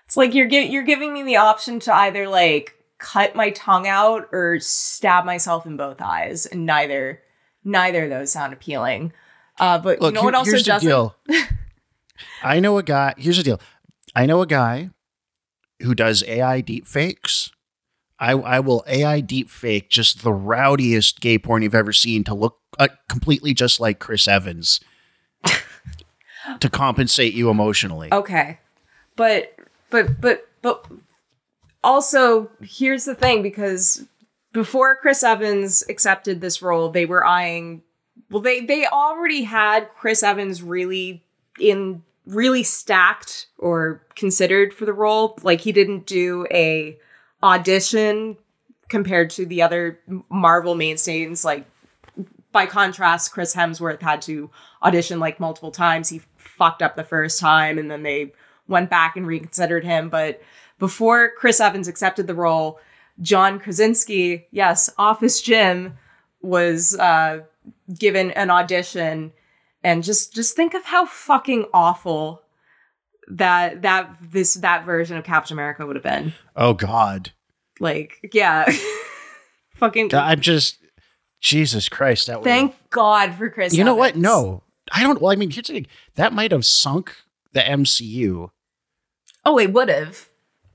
it's 0.05 0.17
like 0.17 0.33
you're 0.33 0.47
gi- 0.47 0.69
you're 0.71 0.83
giving 0.83 1.13
me 1.13 1.21
the 1.21 1.37
option 1.37 1.79
to 1.81 1.93
either 1.93 2.27
like 2.27 2.73
cut 2.97 3.35
my 3.35 3.51
tongue 3.51 3.87
out 3.87 4.27
or 4.31 4.59
stab 4.59 5.23
myself 5.23 5.67
in 5.67 5.77
both 5.77 6.01
eyes, 6.01 6.47
and 6.47 6.65
neither 6.65 7.21
neither 7.67 8.05
of 8.05 8.09
those 8.09 8.31
sound 8.31 8.53
appealing. 8.53 9.13
Uh, 9.59 9.77
but 9.77 10.01
Look, 10.01 10.11
you 10.11 10.15
know 10.15 10.21
here, 10.21 10.25
what 10.25 10.35
also 10.35 10.59
doesn't? 10.59 11.11
I 12.43 12.59
know 12.59 12.77
a 12.77 12.83
guy. 12.83 13.13
Here's 13.17 13.37
the 13.37 13.43
deal. 13.43 13.61
I 14.15 14.25
know 14.25 14.41
a 14.41 14.47
guy 14.47 14.89
who 15.81 15.93
does 15.93 16.23
AI 16.27 16.61
deep 16.61 16.87
fakes. 16.87 17.51
I, 18.19 18.31
I 18.31 18.59
will 18.59 18.83
AI 18.87 19.19
deep 19.19 19.49
fake 19.49 19.89
just 19.89 20.23
the 20.23 20.33
rowdiest 20.33 21.21
gay 21.21 21.37
porn 21.37 21.61
you've 21.61 21.75
ever 21.75 21.93
seen 21.93 22.23
to 22.23 22.33
look 22.33 22.57
uh, 22.79 22.87
completely 23.07 23.53
just 23.53 23.79
like 23.79 23.99
Chris 23.99 24.27
Evans 24.27 24.79
to 26.59 26.69
compensate 26.69 27.33
you 27.33 27.51
emotionally. 27.51 28.09
Okay. 28.11 28.59
But 29.15 29.55
but 29.91 30.19
but 30.19 30.47
but 30.63 30.85
also 31.83 32.49
here's 32.61 33.05
the 33.05 33.15
thing 33.15 33.43
because 33.43 34.03
before 34.53 34.95
Chris 34.95 35.23
Evans 35.23 35.83
accepted 35.89 36.41
this 36.41 36.61
role, 36.61 36.89
they 36.89 37.05
were 37.05 37.25
eyeing 37.25 37.83
well 38.29 38.41
they 38.41 38.61
they 38.61 38.85
already 38.85 39.43
had 39.43 39.89
Chris 39.95 40.23
Evans 40.23 40.61
really 40.61 41.23
in 41.59 42.03
really 42.25 42.63
stacked 42.63 43.47
or 43.57 44.01
considered 44.15 44.73
for 44.73 44.85
the 44.85 44.93
role. 44.93 45.37
Like 45.43 45.61
he 45.61 45.71
didn't 45.71 46.05
do 46.05 46.45
a 46.51 46.97
audition 47.41 48.37
compared 48.89 49.29
to 49.31 49.45
the 49.45 49.61
other 49.61 49.99
Marvel 50.29 50.75
mainstays 50.75 51.43
like 51.43 51.65
by 52.51 52.65
contrast 52.65 53.31
Chris 53.31 53.55
Hemsworth 53.55 54.01
had 54.01 54.21
to 54.23 54.49
audition 54.81 55.19
like 55.19 55.39
multiple 55.39 55.71
times. 55.71 56.09
He 56.09 56.21
fucked 56.37 56.81
up 56.81 56.95
the 56.95 57.03
first 57.03 57.39
time 57.39 57.77
and 57.77 57.91
then 57.91 58.03
they 58.03 58.33
went 58.67 58.89
back 58.89 59.15
and 59.15 59.27
reconsidered 59.27 59.83
him. 59.83 60.09
But 60.09 60.41
before 60.79 61.31
Chris 61.37 61.59
Evans 61.59 61.87
accepted 61.87 62.27
the 62.27 62.33
role, 62.33 62.79
John 63.21 63.59
Krasinski, 63.59 64.47
yes, 64.51 64.89
Office 64.97 65.41
Jim, 65.41 65.97
was 66.41 66.95
uh, 66.97 67.41
given 67.97 68.31
an 68.31 68.49
audition, 68.49 69.33
and 69.83 70.03
just 70.03 70.33
just 70.33 70.55
think 70.55 70.73
of 70.73 70.85
how 70.85 71.05
fucking 71.05 71.65
awful 71.73 72.41
that 73.27 73.81
that 73.81 74.15
this 74.21 74.53
that 74.55 74.85
version 74.85 75.17
of 75.17 75.23
Captain 75.23 75.55
America 75.55 75.85
would 75.85 75.95
have 75.95 76.03
been. 76.03 76.33
Oh 76.55 76.73
God! 76.73 77.31
Like, 77.79 78.29
yeah, 78.33 78.65
fucking. 79.75 80.13
I'm 80.13 80.39
just 80.41 80.77
Jesus 81.41 81.89
Christ. 81.89 82.27
That 82.27 82.43
thank 82.43 82.75
God 82.89 83.33
for 83.33 83.49
Chris. 83.49 83.73
You 83.73 83.81
Evans. 83.81 83.85
know 83.85 83.95
what? 83.95 84.15
No, 84.15 84.63
I 84.91 85.03
don't. 85.03 85.21
Well, 85.21 85.31
I 85.31 85.35
mean, 85.35 85.49
here's 85.49 85.67
the 85.67 85.73
thing. 85.73 85.87
That 86.15 86.33
might 86.33 86.51
have 86.51 86.65
sunk 86.65 87.15
the 87.53 87.61
MCU 87.61 88.51
Oh, 89.45 89.57
it 89.57 89.71
would 89.71 89.87
have. 89.87 90.27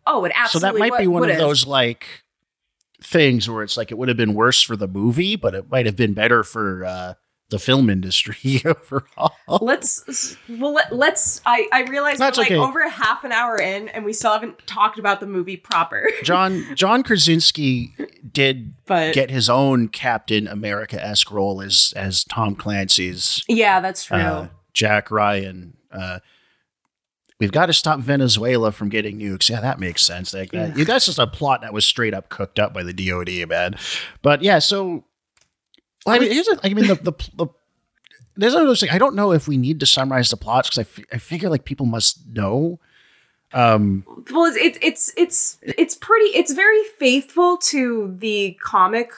Oh, 0.07 0.25
it 0.25 0.33
absolutely. 0.35 0.69
So 0.69 0.73
that 0.73 0.79
might 0.79 0.89
w- 0.93 1.03
be 1.05 1.07
one 1.07 1.21
would've. 1.21 1.37
of 1.37 1.41
those 1.41 1.67
like 1.67 2.22
things 3.03 3.49
where 3.49 3.63
it's 3.63 3.77
like 3.77 3.91
it 3.91 3.99
would 3.99 4.09
have 4.09 4.17
been 4.17 4.35
worse 4.35 4.63
for 4.63 4.77
the 4.77 4.89
movie, 4.89 5.37
but 5.37 5.55
it 5.55 5.71
might 5.71 5.87
have 5.87 5.97
been 5.97 6.15
better 6.15 6.43
for 6.43 6.85
uh, 6.85 7.15
the 7.53 7.59
film 7.59 7.89
industry 7.89 8.61
overall. 8.65 9.33
Let's 9.61 10.37
well 10.49 10.73
let, 10.73 11.13
us 11.13 11.41
I 11.47 11.69
I 11.73 11.83
realize 11.83 12.19
That's 12.19 12.37
we're 12.37 12.45
like 12.45 12.51
okay. 12.51 12.59
over 12.59 12.89
half 12.89 13.23
an 13.23 13.31
hour 13.31 13.57
in 13.59 13.89
and 13.89 14.05
we 14.05 14.13
still 14.13 14.33
haven't 14.33 14.67
talked 14.67 14.99
about 14.99 15.21
the 15.21 15.27
movie 15.27 15.57
proper. 15.57 16.09
John 16.25 16.65
John 16.75 17.05
Krasinski 17.05 17.95
did 18.33 18.75
but, 18.87 19.15
get 19.15 19.31
his 19.31 19.49
own 19.49 19.89
Captain 19.89 20.49
America 20.49 21.03
esque 21.05 21.31
role 21.31 21.61
as 21.61 21.93
as 21.95 22.25
Tom 22.25 22.57
Clancy's. 22.57 23.45
Yeah, 23.49 23.81
that's 23.81 24.07
true. 24.07 24.17
Uh, 24.17 24.49
Jack 24.73 25.11
Ryan. 25.11 25.77
Uh, 25.93 26.21
we've 27.43 27.51
got 27.51 27.67
to 27.67 27.73
stop 27.73 27.99
Venezuela 27.99 28.71
from 28.71 28.89
getting 28.89 29.19
nukes. 29.19 29.51
Yeah, 29.51 29.61
that 29.61 29.81
makes 29.81 30.03
sense. 30.03 30.33
Like 30.33 30.53
that, 30.53 30.77
yeah. 30.77 30.85
that's 30.85 31.07
just 31.07 31.19
a 31.19 31.27
plot 31.27 31.63
that 31.63 31.73
was 31.73 31.85
straight 31.85 32.15
up 32.15 32.29
cooked 32.29 32.61
up 32.61 32.73
by 32.73 32.85
the 32.85 32.93
DoD, 32.93 33.49
man. 33.49 33.75
But 34.23 34.43
yeah, 34.43 34.61
so 34.61 35.05
well, 36.07 36.17
I 36.17 36.19
mean, 36.21 36.31
here's 36.31 36.49
I 36.63 36.69
mean 36.73 36.87
the 36.87 36.95
the, 36.95 37.13
the 37.35 37.47
there's 38.37 38.55
another 38.55 38.77
thing. 38.77 38.91
I 38.91 38.99
don't 38.99 39.17
know 39.17 39.33
if 39.33 39.49
we 39.49 39.57
need 39.57 39.81
to 39.81 39.87
summarize 39.87 40.31
the 40.31 40.37
plots 40.37 40.71
because 40.71 40.79
I, 40.79 40.83
f- 40.83 41.07
I 41.13 41.19
figure 41.19 41.51
like 41.51 41.65
people 41.65 41.85
must 41.85 42.27
know. 42.29 42.79
Um, 43.53 44.05
well, 44.31 44.45
it's 44.55 44.79
it's 44.81 45.13
it's 45.17 45.59
it's 45.63 45.97
pretty. 45.97 46.27
It's 46.27 46.53
very 46.53 46.85
faithful 47.01 47.59
to 47.59 48.15
the 48.19 48.57
comic 48.63 49.11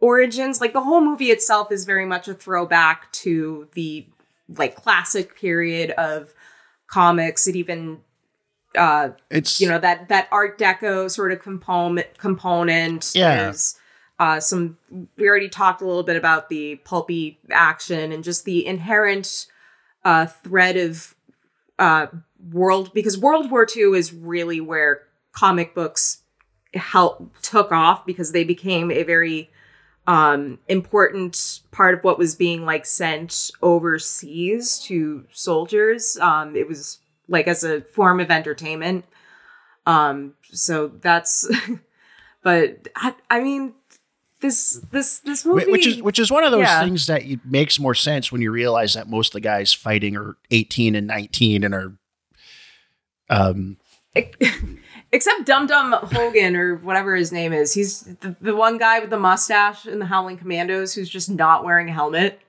origins. 0.00 0.60
Like 0.60 0.74
the 0.74 0.82
whole 0.82 1.00
movie 1.00 1.30
itself 1.30 1.72
is 1.72 1.86
very 1.86 2.04
much 2.04 2.28
a 2.28 2.34
throwback 2.34 3.10
to 3.12 3.68
the 3.72 4.06
like 4.56 4.76
classic 4.76 5.34
period 5.34 5.92
of 5.92 6.34
comics. 6.90 7.46
It 7.46 7.56
even 7.56 8.00
uh 8.76 9.10
it's 9.30 9.60
you 9.60 9.68
know 9.68 9.78
that 9.78 10.08
that 10.08 10.28
art 10.30 10.56
deco 10.56 11.10
sort 11.10 11.32
of 11.32 11.42
component 11.42 12.16
component 12.18 13.10
yeah 13.16 13.42
there's 13.42 13.74
uh 14.20 14.38
some 14.38 14.78
we 15.16 15.28
already 15.28 15.48
talked 15.48 15.82
a 15.82 15.84
little 15.84 16.04
bit 16.04 16.14
about 16.14 16.48
the 16.48 16.76
pulpy 16.84 17.40
action 17.50 18.12
and 18.12 18.22
just 18.22 18.44
the 18.44 18.64
inherent 18.64 19.46
uh 20.04 20.24
thread 20.24 20.76
of 20.76 21.16
uh 21.80 22.06
world 22.52 22.92
because 22.94 23.18
World 23.18 23.50
War 23.50 23.66
II 23.74 23.98
is 23.98 24.12
really 24.12 24.60
where 24.60 25.02
comic 25.32 25.74
books 25.74 26.22
help 26.74 27.34
took 27.42 27.72
off 27.72 28.06
because 28.06 28.32
they 28.32 28.44
became 28.44 28.90
a 28.90 29.02
very 29.02 29.50
um 30.06 30.58
important 30.68 31.60
part 31.70 31.94
of 31.94 32.02
what 32.04 32.18
was 32.18 32.34
being 32.34 32.64
like 32.64 32.86
sent 32.86 33.50
overseas 33.62 34.78
to 34.78 35.24
soldiers 35.32 36.16
um 36.20 36.56
it 36.56 36.66
was 36.66 36.98
like 37.28 37.46
as 37.46 37.62
a 37.62 37.82
form 37.82 38.18
of 38.18 38.30
entertainment 38.30 39.04
um 39.86 40.34
so 40.52 40.88
that's 40.88 41.48
but 42.42 42.88
I, 42.96 43.14
I 43.28 43.40
mean 43.40 43.74
this 44.40 44.80
this 44.90 45.20
this 45.20 45.44
movie 45.44 45.70
which 45.70 45.86
is 45.86 46.02
which 46.02 46.18
is 46.18 46.30
one 46.30 46.44
of 46.44 46.50
those 46.50 46.60
Yeah. 46.62 46.82
things 46.82 47.06
that 47.06 47.22
makes 47.44 47.78
more 47.78 47.94
sense 47.94 48.32
when 48.32 48.40
you 48.40 48.50
realize 48.50 48.94
that 48.94 49.06
most 49.08 49.28
of 49.28 49.32
the 49.34 49.40
guys 49.40 49.72
fighting 49.72 50.16
are 50.16 50.36
18 50.50 50.94
and 50.94 51.06
19 51.06 51.62
and 51.62 51.74
are 51.74 51.92
um 53.28 53.76
except 55.12 55.44
Dum 55.46 55.66
Dum 55.66 55.92
Hogan 55.92 56.56
or 56.56 56.76
whatever 56.76 57.14
his 57.16 57.32
name 57.32 57.52
is. 57.52 57.72
He's 57.74 58.02
the, 58.02 58.36
the 58.40 58.54
one 58.56 58.78
guy 58.78 59.00
with 59.00 59.10
the 59.10 59.18
mustache 59.18 59.86
in 59.86 59.98
the 59.98 60.06
Howling 60.06 60.38
Commandos 60.38 60.94
who's 60.94 61.08
just 61.08 61.30
not 61.30 61.64
wearing 61.64 61.88
a 61.88 61.92
helmet. 61.92 62.40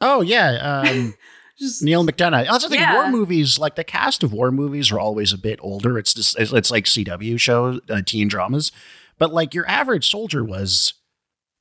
oh 0.00 0.20
yeah 0.22 0.82
um 0.90 1.14
Just 1.58 1.82
Neal 1.82 2.04
McDonough. 2.04 2.48
Also, 2.48 2.66
think 2.68 2.80
Yeah. 2.80 2.94
war 2.94 3.10
movies, 3.10 3.58
like 3.58 3.76
the 3.76 3.84
cast 3.84 4.24
of 4.24 4.32
war 4.32 4.50
movies, 4.50 4.90
are 4.90 4.98
always 4.98 5.32
a 5.34 5.38
bit 5.38 5.60
older. 5.62 5.98
It's 5.98 6.14
just 6.14 6.36
it's, 6.40 6.50
it's 6.50 6.70
like 6.70 6.86
CW 6.86 7.38
shows, 7.38 7.78
uh, 7.90 8.00
teen 8.04 8.26
dramas, 8.26 8.72
but 9.18 9.32
like 9.34 9.52
your 9.54 9.68
average 9.68 10.08
soldier 10.10 10.42
was 10.42 10.94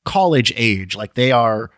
college 0.05 0.51
age. 0.55 0.95
Like 0.95 1.15
they 1.15 1.31
are 1.33 1.71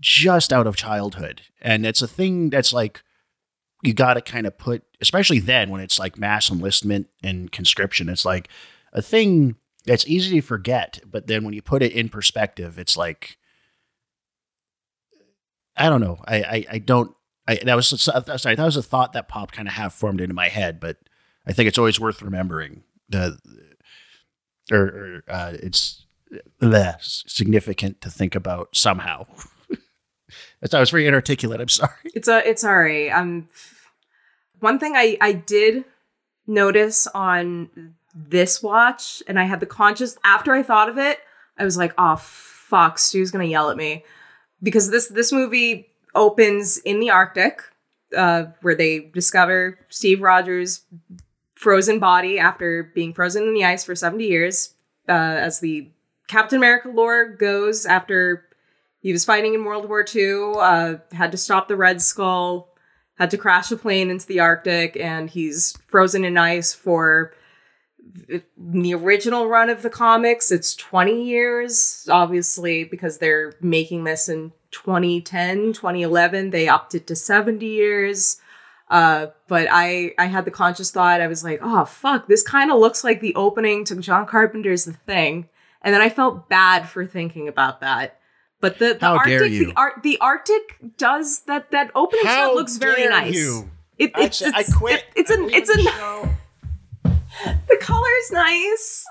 just 0.00 0.52
out 0.52 0.66
of 0.66 0.76
childhood, 0.76 1.42
and 1.62 1.86
it's 1.86 2.02
a 2.02 2.08
thing 2.08 2.50
that's 2.50 2.72
like 2.72 3.02
you 3.82 3.94
got 3.94 4.14
to 4.14 4.20
kind 4.20 4.46
of 4.46 4.58
put, 4.58 4.82
especially 5.00 5.38
then 5.38 5.70
when 5.70 5.80
it's 5.80 5.98
like 5.98 6.18
mass 6.18 6.50
enlistment 6.50 7.08
and 7.22 7.50
conscription. 7.50 8.08
It's 8.08 8.24
like 8.24 8.48
a 8.92 9.02
thing 9.02 9.56
that's 9.86 10.06
easy 10.06 10.40
to 10.40 10.46
forget, 10.46 11.00
but 11.06 11.26
then 11.26 11.44
when 11.44 11.54
you 11.54 11.62
put 11.62 11.82
it 11.82 11.92
in 11.92 12.08
perspective, 12.08 12.78
it's 12.78 12.96
like 12.96 13.38
I 15.76 15.88
don't 15.88 16.00
know. 16.00 16.18
I 16.26 16.36
I, 16.42 16.66
I 16.72 16.78
don't. 16.78 17.14
I, 17.48 17.58
that 17.64 17.74
was 17.74 17.88
sorry. 17.88 18.54
That 18.54 18.64
was 18.64 18.76
a 18.76 18.82
thought 18.82 19.14
that 19.14 19.28
popped 19.28 19.54
kind 19.54 19.66
of 19.66 19.74
half 19.74 19.94
formed 19.94 20.20
into 20.20 20.34
my 20.34 20.48
head, 20.48 20.78
but 20.78 20.98
I 21.46 21.52
think 21.52 21.68
it's 21.68 21.78
always 21.78 21.98
worth 21.98 22.22
remembering 22.22 22.84
the 23.08 23.38
or, 24.70 24.78
or 24.78 25.24
uh, 25.28 25.52
it's 25.54 26.06
less 26.60 27.24
significant 27.26 28.00
to 28.02 28.10
think 28.10 28.34
about 28.34 28.76
somehow. 28.76 29.26
I 30.72 30.78
was 30.78 30.90
very 30.90 31.06
inarticulate. 31.06 31.60
I'm 31.60 31.68
sorry. 31.68 31.90
it's 32.04 32.28
a 32.28 32.46
it's 32.48 32.64
alright. 32.64 33.10
Um, 33.12 33.48
one 34.60 34.78
thing 34.78 34.94
I 34.96 35.16
I 35.20 35.32
did 35.32 35.84
notice 36.46 37.06
on 37.08 37.94
this 38.14 38.62
watch, 38.62 39.22
and 39.26 39.38
I 39.38 39.44
had 39.44 39.60
the 39.60 39.66
conscious 39.66 40.16
after 40.24 40.52
I 40.54 40.62
thought 40.62 40.88
of 40.88 40.98
it, 40.98 41.18
I 41.58 41.64
was 41.64 41.76
like, 41.76 41.92
oh 41.98 42.16
fuck, 42.16 42.98
Stu's 42.98 43.30
gonna 43.30 43.44
yell 43.44 43.70
at 43.70 43.76
me. 43.76 44.04
Because 44.62 44.90
this 44.90 45.08
this 45.08 45.32
movie 45.32 45.90
opens 46.14 46.78
in 46.78 47.00
the 47.00 47.10
Arctic, 47.10 47.62
uh, 48.16 48.44
where 48.62 48.74
they 48.74 49.10
discover 49.14 49.78
Steve 49.88 50.20
Rogers' 50.20 50.84
frozen 51.54 51.98
body 51.98 52.38
after 52.38 52.84
being 52.94 53.12
frozen 53.12 53.44
in 53.44 53.54
the 53.54 53.64
ice 53.64 53.84
for 53.84 53.94
70 53.94 54.24
years, 54.24 54.74
uh, 55.08 55.12
as 55.12 55.60
the 55.60 55.90
Captain 56.28 56.56
America 56.56 56.88
lore 56.88 57.28
goes 57.28 57.86
after 57.86 58.46
he 59.00 59.12
was 59.12 59.24
fighting 59.24 59.54
in 59.54 59.64
World 59.64 59.88
War 59.88 60.04
II, 60.14 60.52
uh, 60.58 60.94
had 61.12 61.32
to 61.32 61.38
stop 61.38 61.68
the 61.68 61.76
Red 61.76 62.02
Skull, 62.02 62.69
had 63.20 63.30
to 63.30 63.38
crash 63.38 63.70
a 63.70 63.76
plane 63.76 64.10
into 64.10 64.26
the 64.26 64.40
Arctic, 64.40 64.96
and 64.96 65.28
he's 65.28 65.76
frozen 65.88 66.24
in 66.24 66.38
ice 66.38 66.72
for 66.72 67.34
the 68.56 68.94
original 68.94 69.46
run 69.46 69.68
of 69.68 69.82
the 69.82 69.90
comics. 69.90 70.50
It's 70.50 70.74
20 70.74 71.22
years, 71.22 72.08
obviously, 72.10 72.82
because 72.84 73.18
they're 73.18 73.52
making 73.60 74.04
this 74.04 74.30
in 74.30 74.52
2010, 74.70 75.74
2011. 75.74 76.48
They 76.48 76.66
it 76.66 77.06
to 77.06 77.14
70 77.14 77.66
years. 77.66 78.40
Uh, 78.88 79.26
but 79.46 79.68
I, 79.70 80.14
I 80.18 80.24
had 80.24 80.46
the 80.46 80.50
conscious 80.50 80.90
thought, 80.90 81.20
I 81.20 81.28
was 81.28 81.44
like, 81.44 81.60
oh, 81.62 81.84
fuck, 81.84 82.26
this 82.26 82.42
kind 82.42 82.72
of 82.72 82.80
looks 82.80 83.04
like 83.04 83.20
the 83.20 83.34
opening 83.36 83.84
to 83.84 83.96
John 83.96 84.26
Carpenter's 84.26 84.86
The 84.86 84.94
Thing. 84.94 85.48
And 85.82 85.94
then 85.94 86.00
I 86.00 86.08
felt 86.08 86.48
bad 86.48 86.88
for 86.88 87.06
thinking 87.06 87.48
about 87.48 87.82
that. 87.82 88.19
But 88.60 88.78
the, 88.78 88.94
the 88.94 88.98
How 89.00 89.16
Arctic, 89.16 89.52
you. 89.52 89.66
the 89.66 89.72
Ar- 89.76 90.00
the 90.02 90.18
Arctic 90.18 90.76
does 90.98 91.42
that. 91.46 91.70
That 91.70 91.90
opening 91.94 92.24
shot 92.24 92.54
looks 92.54 92.76
very 92.76 93.06
nice. 93.08 93.62
It, 93.98 94.12
I, 94.14 94.24
it's, 94.24 94.42
I 94.42 94.60
it's, 94.60 94.74
quit. 94.76 95.00
it- 95.00 95.04
it's 95.16 95.30
an 95.30 95.48
it's 95.50 95.68
leave 95.74 95.80
a 95.80 95.82
the 95.82 95.90
show. 95.90 96.28
the 97.68 97.76
color's 97.80 98.30
nice. 98.32 99.04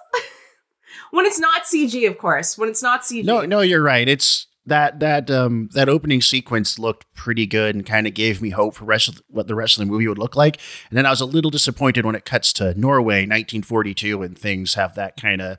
when 1.11 1.25
it's 1.25 1.39
not 1.39 1.63
CG, 1.63 2.07
of 2.07 2.17
course. 2.17 2.57
When 2.57 2.69
it's 2.69 2.83
not 2.83 3.01
CG. 3.01 3.23
No, 3.25 3.41
no, 3.45 3.61
you're 3.61 3.81
right. 3.83 4.07
It's 4.07 4.47
that 4.65 4.99
that 4.99 5.31
um 5.31 5.69
that 5.73 5.89
opening 5.89 6.21
sequence 6.21 6.77
looked 6.77 7.11
pretty 7.15 7.47
good 7.47 7.73
and 7.75 7.85
kind 7.85 8.05
of 8.05 8.13
gave 8.13 8.39
me 8.41 8.51
hope 8.51 8.75
for 8.75 8.85
rest 8.85 9.07
of 9.07 9.21
what 9.27 9.47
the 9.47 9.55
rest 9.55 9.77
of 9.79 9.85
the 9.85 9.91
movie 9.91 10.07
would 10.07 10.19
look 10.19 10.35
like. 10.35 10.59
And 10.89 10.97
then 10.97 11.05
I 11.07 11.09
was 11.09 11.21
a 11.21 11.25
little 11.25 11.49
disappointed 11.49 12.05
when 12.05 12.13
it 12.15 12.25
cuts 12.25 12.53
to 12.53 12.79
Norway, 12.79 13.21
1942, 13.21 14.21
and 14.21 14.37
things 14.37 14.75
have 14.75 14.93
that 14.95 15.17
kind 15.19 15.41
of 15.41 15.57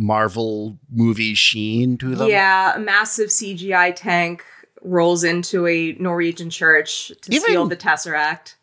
Marvel 0.00 0.78
movie 0.90 1.34
sheen 1.34 1.98
to 1.98 2.14
them. 2.14 2.28
Yeah, 2.30 2.74
a 2.74 2.78
massive 2.78 3.28
CGI 3.28 3.94
tank 3.94 4.42
rolls 4.82 5.22
into 5.22 5.66
a 5.66 5.92
Norwegian 5.92 6.48
church 6.48 7.08
to 7.08 7.30
Even- 7.34 7.42
steal 7.42 7.66
the 7.66 7.76
Tesseract. 7.76 8.54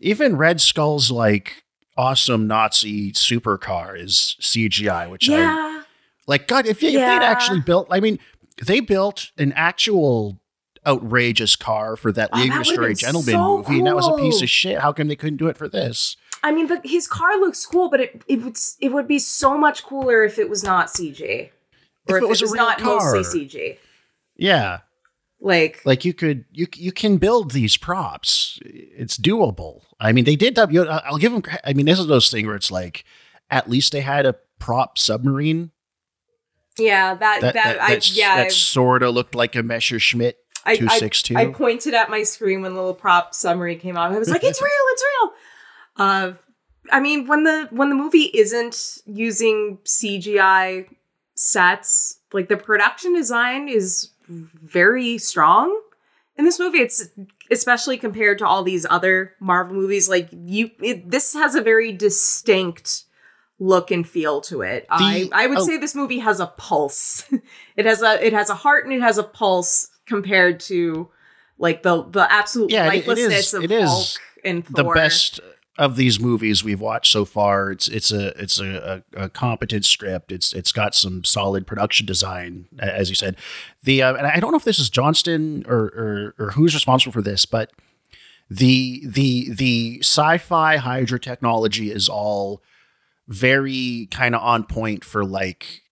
Even 0.00 0.36
Red 0.36 0.60
Skull's 0.60 1.10
like 1.10 1.64
awesome 1.96 2.46
Nazi 2.46 3.12
supercar 3.12 4.00
is 4.00 4.36
CGI, 4.40 5.10
which 5.10 5.28
I 5.28 5.32
Yeah. 5.38 5.82
Like 6.26 6.46
God, 6.46 6.66
if, 6.66 6.82
if 6.82 6.92
they'd 6.92 6.96
actually 6.98 7.60
built, 7.60 7.88
I 7.90 7.98
mean, 7.98 8.20
they 8.64 8.78
built 8.78 9.32
an 9.36 9.52
actual 9.54 10.39
outrageous 10.86 11.56
car 11.56 11.96
for 11.96 12.12
that 12.12 12.30
Oh, 12.32 12.36
that 12.36 12.42
League 12.42 12.52
of 12.52 12.58
would've 12.58 12.66
Destroy 12.68 12.86
been 12.88 12.96
Gentlemen 12.96 13.34
so 13.34 13.56
movie, 13.58 13.78
and 13.78 13.86
that 13.86 13.96
was 13.96 14.08
a 14.08 14.16
piece 14.16 14.42
of 14.42 14.50
shit. 14.50 14.78
How 14.78 14.92
come 14.92 15.08
they 15.08 15.16
couldn't 15.16 15.36
do 15.36 15.48
it 15.48 15.56
for 15.56 15.68
this? 15.68 16.16
I 16.42 16.52
mean, 16.52 16.68
the, 16.68 16.80
his 16.84 17.06
car 17.06 17.38
looks 17.38 17.64
cool, 17.66 17.90
but 17.90 18.00
it 18.00 18.22
it 18.26 18.42
would 18.42 18.56
it 18.80 18.92
would 18.92 19.06
be 19.06 19.18
so 19.18 19.58
much 19.58 19.82
cooler 19.82 20.24
if 20.24 20.38
it 20.38 20.48
was 20.48 20.64
not 20.64 20.88
CG, 20.88 21.50
or 22.08 22.16
If 22.16 22.16
if, 22.16 22.22
it 22.22 22.28
was 22.28 22.42
it 22.42 22.44
was 22.46 22.54
not 22.54 22.78
car. 22.78 23.14
mostly 23.14 23.46
CG. 23.46 23.78
Yeah, 24.36 24.78
Like, 25.38 25.82
like 25.84 26.06
you 26.06 26.14
could 26.14 26.46
you 26.50 26.66
you 26.74 26.92
can 26.92 27.18
build 27.18 27.50
these 27.50 27.76
props. 27.76 28.58
It's 28.64 29.18
doable. 29.18 29.82
I 30.00 30.12
mean, 30.12 30.24
they 30.24 30.36
did. 30.36 30.58
I'll 30.58 31.18
give 31.18 31.32
them. 31.32 31.42
I 31.62 31.74
mean, 31.74 31.86
this 31.86 31.98
is 31.98 32.06
those 32.06 32.30
things 32.30 32.46
where 32.46 32.56
it's 32.56 32.70
like, 32.70 33.04
at 33.50 33.68
least 33.68 33.92
they 33.92 34.00
had 34.00 34.24
a 34.24 34.36
prop 34.58 34.96
submarine 34.96 35.72
yeah, 36.80 37.14
that 37.14 37.40
that 37.40 37.54
that, 37.54 37.76
that, 37.78 37.80
I 37.80 38.00
yeah, 38.12 38.36
that 38.36 38.52
sort 38.52 39.02
of 39.02 39.14
looked 39.14 39.34
like 39.34 39.54
a 39.56 39.62
Messerschmitt 39.62 40.38
I, 40.64 40.76
two 40.76 41.36
I. 41.36 41.42
I 41.42 41.46
pointed 41.46 41.94
at 41.94 42.10
my 42.10 42.22
screen 42.22 42.62
when 42.62 42.74
the 42.74 42.80
little 42.80 42.94
prop 42.94 43.34
summary 43.34 43.76
came 43.76 43.96
out. 43.96 44.12
I 44.12 44.18
was 44.18 44.30
like, 44.30 44.44
"It's 44.44 44.60
real! 44.62 44.70
It's 44.70 45.04
real!" 45.20 45.32
Uh, 45.96 46.32
I 46.92 47.00
mean, 47.00 47.26
when 47.26 47.44
the 47.44 47.68
when 47.70 47.88
the 47.88 47.94
movie 47.94 48.30
isn't 48.34 48.98
using 49.06 49.78
CGI 49.84 50.86
sets, 51.34 52.18
like 52.32 52.48
the 52.48 52.56
production 52.56 53.14
design 53.14 53.68
is 53.68 54.10
very 54.28 55.18
strong 55.18 55.80
in 56.36 56.44
this 56.44 56.58
movie. 56.58 56.78
It's 56.78 57.08
especially 57.50 57.98
compared 57.98 58.38
to 58.38 58.46
all 58.46 58.62
these 58.62 58.86
other 58.88 59.34
Marvel 59.40 59.74
movies. 59.74 60.08
Like 60.08 60.28
you, 60.32 60.70
it, 60.80 61.10
this 61.10 61.34
has 61.34 61.54
a 61.54 61.62
very 61.62 61.92
distinct 61.92 63.04
look 63.58 63.90
and 63.90 64.08
feel 64.08 64.40
to 64.42 64.62
it. 64.62 64.86
I 64.88 65.28
I 65.32 65.46
would 65.46 65.58
oh. 65.58 65.66
say 65.66 65.76
this 65.76 65.94
movie 65.94 66.18
has 66.20 66.40
a 66.40 66.46
pulse. 66.46 67.24
it 67.76 67.86
has 67.86 68.02
a 68.02 68.24
it 68.24 68.32
has 68.32 68.50
a 68.50 68.54
heart 68.54 68.84
and 68.84 68.94
it 68.94 69.02
has 69.02 69.18
a 69.18 69.22
pulse 69.22 69.88
compared 70.10 70.60
to 70.60 71.08
like 71.56 71.82
the 71.82 72.02
the 72.02 72.30
absolute 72.30 72.70
Yeah, 72.70 72.86
it- 72.92 72.96
it 72.96 73.00
is- 73.00 73.06
lifelessness 73.08 73.54
of 73.54 73.64
it 73.64 73.70
is 73.70 73.88
Hulk 73.90 74.06
and 74.44 74.64
the 74.64 74.82
best 74.94 75.40
of 75.78 75.96
these 75.96 76.20
movies 76.20 76.62
we've 76.62 76.80
watched 76.80 77.10
so 77.10 77.24
far. 77.24 77.70
It's 77.70 77.88
it's 77.88 78.10
a 78.12 78.28
it's 78.42 78.60
a, 78.60 79.02
a, 79.16 79.24
a 79.24 79.28
competent 79.30 79.86
script. 79.86 80.30
It's 80.32 80.52
it's 80.52 80.72
got 80.72 80.94
some 80.94 81.24
solid 81.24 81.66
production 81.66 82.04
design, 82.06 82.66
as 82.78 83.08
you 83.08 83.14
said. 83.14 83.36
The 83.84 84.02
uh, 84.02 84.14
and 84.16 84.26
I 84.26 84.40
don't 84.40 84.50
know 84.50 84.58
if 84.58 84.64
this 84.64 84.78
is 84.78 84.90
Johnston 84.90 85.64
or, 85.66 85.78
or 85.78 86.34
or 86.38 86.50
who's 86.50 86.74
responsible 86.74 87.12
for 87.12 87.22
this, 87.22 87.46
but 87.46 87.70
the 88.50 89.06
the 89.06 89.50
the 89.54 90.00
sci-fi 90.02 90.76
Hydra 90.76 91.20
technology 91.20 91.90
is 91.90 92.08
all 92.10 92.60
very 93.28 94.08
kind 94.10 94.34
of 94.34 94.42
on 94.42 94.64
point 94.64 95.04
for 95.04 95.24
like 95.24 95.82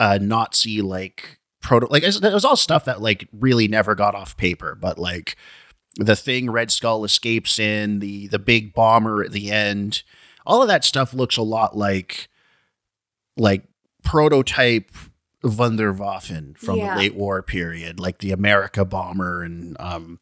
uh 0.00 0.18
Nazi 0.20 0.82
like 0.82 1.37
proto 1.60 1.86
like 1.90 2.02
it 2.02 2.20
was 2.22 2.44
all 2.44 2.56
stuff 2.56 2.84
that 2.84 3.00
like 3.02 3.28
really 3.32 3.68
never 3.68 3.94
got 3.94 4.14
off 4.14 4.36
paper, 4.36 4.74
but 4.74 4.98
like 4.98 5.36
the 5.96 6.16
thing 6.16 6.50
Red 6.50 6.70
Skull 6.70 7.04
escapes 7.04 7.58
in, 7.58 7.98
the 7.98 8.28
the 8.28 8.38
big 8.38 8.72
bomber 8.72 9.22
at 9.22 9.32
the 9.32 9.50
end, 9.50 10.02
all 10.46 10.62
of 10.62 10.68
that 10.68 10.84
stuff 10.84 11.12
looks 11.12 11.36
a 11.36 11.42
lot 11.42 11.76
like 11.76 12.28
like 13.36 13.64
prototype 14.04 14.90
Wunderwaffen 15.44 16.56
from 16.58 16.76
Yeah. 16.76 16.94
the 16.94 17.00
late 17.00 17.14
war 17.14 17.42
period, 17.42 18.00
like 18.00 18.18
the 18.18 18.32
America 18.32 18.84
bomber 18.84 19.42
and 19.42 19.76
um 19.80 20.20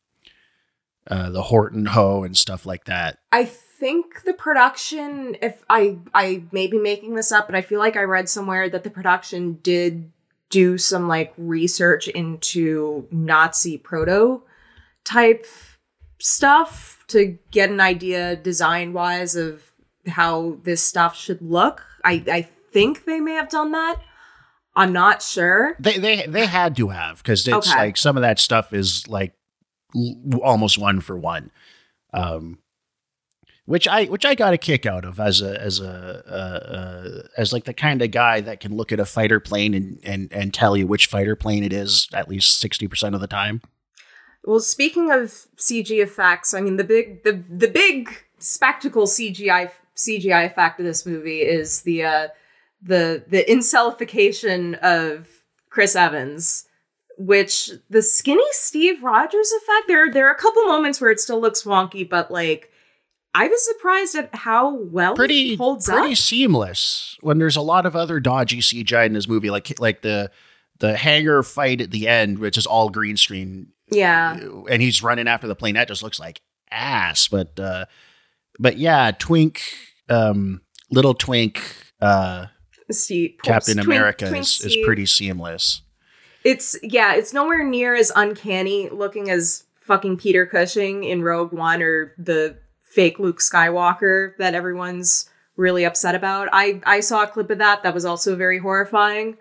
uh, 1.09 1.31
the 1.31 1.43
Horten 1.45 1.87
Ho 1.89 2.25
and 2.25 2.37
stuff 2.37 2.67
like 2.67 2.85
that. 2.87 3.19
I 3.31 3.45
think 3.45 4.25
the 4.25 4.33
production, 4.33 5.37
if 5.41 5.63
I 5.71 5.99
I 6.15 6.45
may 6.51 6.67
be 6.67 6.79
making 6.79 7.15
this 7.15 7.31
up, 7.31 7.47
but 7.47 7.55
I 7.55 7.63
feel 7.63 7.79
like 7.79 7.97
I 7.97 8.03
read 8.03 8.29
somewhere 8.29 8.69
that 8.69 8.83
the 8.83 8.91
production 8.91 9.59
did 9.63 10.11
do 10.51 10.79
some 10.79 11.09
like 11.09 11.33
research 11.37 12.09
into 12.09 13.07
Nazi 13.11 13.79
proto 13.79 14.43
type 15.05 15.47
stuff 16.21 17.05
to 17.09 17.39
get 17.51 17.71
an 17.71 17.81
idea 17.81 18.37
design 18.37 18.93
wise 18.93 19.37
of 19.37 19.63
how 20.07 20.59
this 20.63 20.83
stuff 20.83 21.17
should 21.17 21.43
look. 21.43 21.83
I, 22.05 22.25
I 22.31 22.43
think 22.73 23.05
they 23.05 23.21
may 23.21 23.35
have 23.35 23.49
done 23.49 23.73
that. 23.73 24.01
I'm 24.75 24.93
not 24.93 25.23
sure. 25.23 25.75
They 25.81 25.99
they 25.99 26.27
they 26.27 26.47
had 26.47 26.77
to 26.77 26.89
have 26.89 27.19
because 27.23 27.47
it's 27.49 27.69
Okay. 27.69 27.79
like 27.79 27.97
some 27.97 28.17
of 28.17 28.21
that 28.23 28.39
stuff 28.39 28.73
is 28.73 29.09
like 29.09 29.33
l- 29.95 30.41
almost 30.43 30.77
one 30.79 31.01
for 31.01 31.17
one, 31.17 31.51
um, 32.13 32.59
which 33.67 33.87
I 33.87 34.05
which 34.05 34.25
I 34.25 34.35
got 34.35 34.55
a 34.55 34.59
kick 34.59 34.87
out 34.87 35.05
of 35.05 35.21
as 35.21 35.43
a 35.43 35.61
as 35.61 35.81
a 35.81 36.23
uh, 36.27 36.71
uh, 36.73 37.29
as 37.37 37.53
like 37.53 37.65
the 37.65 37.75
kind 37.75 38.01
of 38.01 38.11
guy 38.13 38.41
that 38.41 38.61
can 38.61 38.75
look 38.75 38.93
at 38.93 39.01
a 39.01 39.05
fighter 39.05 39.41
plane 39.41 39.75
and 39.75 39.99
and 40.03 40.33
and 40.33 40.55
tell 40.55 40.77
you 40.77 40.87
which 40.87 41.07
fighter 41.07 41.37
plane 41.37 41.65
it 41.65 41.73
is 41.73 42.09
at 42.13 42.29
least 42.29 42.59
sixty 42.59 42.89
percent 42.89 43.15
of 43.15 43.21
the 43.21 43.27
time. 43.27 43.61
Well, 44.45 44.61
speaking 44.61 45.11
of 45.11 45.47
CG 45.57 45.91
effects, 45.91 46.55
I 46.55 46.61
mean 46.61 46.77
the 46.77 46.85
big 46.85 47.25
the 47.25 47.43
the 47.51 47.69
big 47.69 48.09
spectacle 48.39 49.07
CGI 49.07 49.71
CGI 49.97 50.47
effect 50.47 50.79
of 50.79 50.87
this 50.87 51.05
movie 51.05 51.41
is 51.41 51.83
the 51.83 52.05
uh 52.05 52.29
the 52.81 53.25
the 53.27 53.51
incelification 53.51 54.77
of 54.77 55.27
Chris 55.71 55.97
Evans, 55.97 56.69
which 57.19 57.71
the 57.91 58.03
skinny 58.03 58.47
Steve 58.53 59.03
Rogers 59.03 59.51
effect. 59.51 59.89
There 59.89 60.09
there 60.13 60.29
are 60.29 60.35
a 60.35 60.39
couple 60.39 60.65
moments 60.67 61.01
where 61.01 61.11
it 61.11 61.19
still 61.19 61.41
looks 61.41 61.65
wonky, 61.65 62.09
but 62.09 62.31
like 62.31 62.71
I 63.39 63.49
was 63.49 63.63
surprised 63.67 64.15
at 64.15 64.35
how 64.35 64.75
well 64.75 65.15
Pretty 65.15 65.53
it 65.53 65.59
holds 65.59 65.87
pretty 65.87 66.13
up. 66.13 66.17
seamless 66.19 67.19
when 67.21 67.37
there's 67.37 67.57
a 67.57 67.61
lot 67.61 67.85
of 67.85 67.95
other 67.95 68.19
dodgy 68.19 68.61
CGI 68.61 69.05
in 69.05 69.13
this 69.13 69.29
movie, 69.29 69.51
like 69.51 69.79
like 69.79 70.01
the 70.01 70.31
the 70.79 70.97
hangar 70.97 71.43
fight 71.43 71.81
at 71.83 71.91
the 71.91 72.09
end, 72.09 72.39
which 72.39 72.57
is 72.57 72.65
all 72.67 72.89
green 72.89 73.17
screen 73.19 73.69
Yeah, 73.91 74.39
and 74.71 74.81
he's 74.81 75.03
running 75.03 75.29
after 75.29 75.47
the 75.47 75.55
plane. 75.55 75.75
That 75.75 75.89
just 75.89 76.03
looks 76.03 76.19
like 76.19 76.41
ass. 76.71 77.29
But 77.29 77.61
uh, 77.61 77.85
but 78.59 78.79
yeah, 78.79 79.11
Twink, 79.11 79.61
um, 80.09 80.63
little 80.91 81.15
Twink, 81.15 81.63
uh, 82.01 82.47
Steve 82.91 83.37
Captain 83.43 83.75
Twink- 83.75 83.87
America 83.87 84.29
Twink 84.29 84.45
is, 84.45 84.61
is 84.63 84.79
pretty 84.85 85.05
seamless. 85.05 85.83
It's 86.43 86.79
yeah, 86.83 87.15
it's 87.15 87.35
nowhere 87.35 87.65
near 87.65 87.95
as 87.95 88.11
uncanny 88.17 88.89
looking 88.89 89.29
as 89.31 89.65
fucking 89.83 90.17
Peter 90.17 90.47
Cushing 90.47 91.05
in 91.05 91.23
Rogue 91.23 91.53
One 91.53 91.83
or 91.83 92.15
the 92.19 92.57
fake 92.97 93.19
Luke 93.19 93.39
Skywalker 93.39 94.37
that 94.39 94.55
everyone's 94.55 95.29
really 95.57 95.85
upset 95.85 96.15
about. 96.15 96.49
I 96.53 96.81
I 96.85 97.01
saw 97.01 97.23
a 97.23 97.27
clip 97.27 97.51
of 97.51 97.59
that 97.59 97.83
that 97.83 97.95
was 97.95 98.05
also 98.05 98.35
very 98.35 98.59
horrifying. 98.59 99.37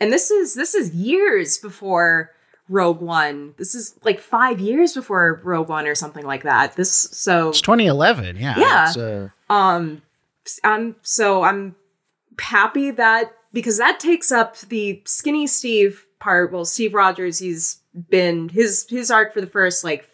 And 0.00 0.12
this 0.12 0.30
is 0.30 0.54
this 0.54 0.74
is 0.74 0.94
years 0.94 1.56
before 1.56 2.32
Rogue 2.68 3.00
One. 3.00 3.54
This 3.58 3.76
is 3.76 3.94
like 4.02 4.18
5 4.18 4.58
years 4.60 4.92
before 4.92 5.40
Rogue 5.44 5.68
One 5.68 5.86
or 5.86 5.94
something 5.94 6.26
like 6.26 6.42
that. 6.42 6.74
This 6.74 6.90
so 6.92 7.50
It's 7.50 7.60
2011. 7.60 8.36
Yeah. 8.36 8.58
Yeah. 8.58 8.88
It's, 8.88 8.96
uh, 8.96 9.28
um 9.48 10.02
i'm 10.62 10.94
so 11.02 11.42
i'm 11.42 11.74
happy 12.38 12.92
that 12.92 13.32
because 13.52 13.78
that 13.78 13.98
takes 13.98 14.30
up 14.30 14.56
the 14.58 15.02
skinny 15.04 15.44
steve 15.44 16.06
part 16.20 16.52
well 16.52 16.64
steve 16.64 16.94
rogers 16.94 17.38
he's 17.40 17.80
been 18.10 18.48
his 18.50 18.86
his 18.88 19.10
arc 19.10 19.34
for 19.34 19.40
the 19.40 19.46
first 19.48 19.82
like 19.82 20.08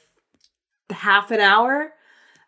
half 0.88 1.30
an 1.30 1.40
hour 1.40 1.92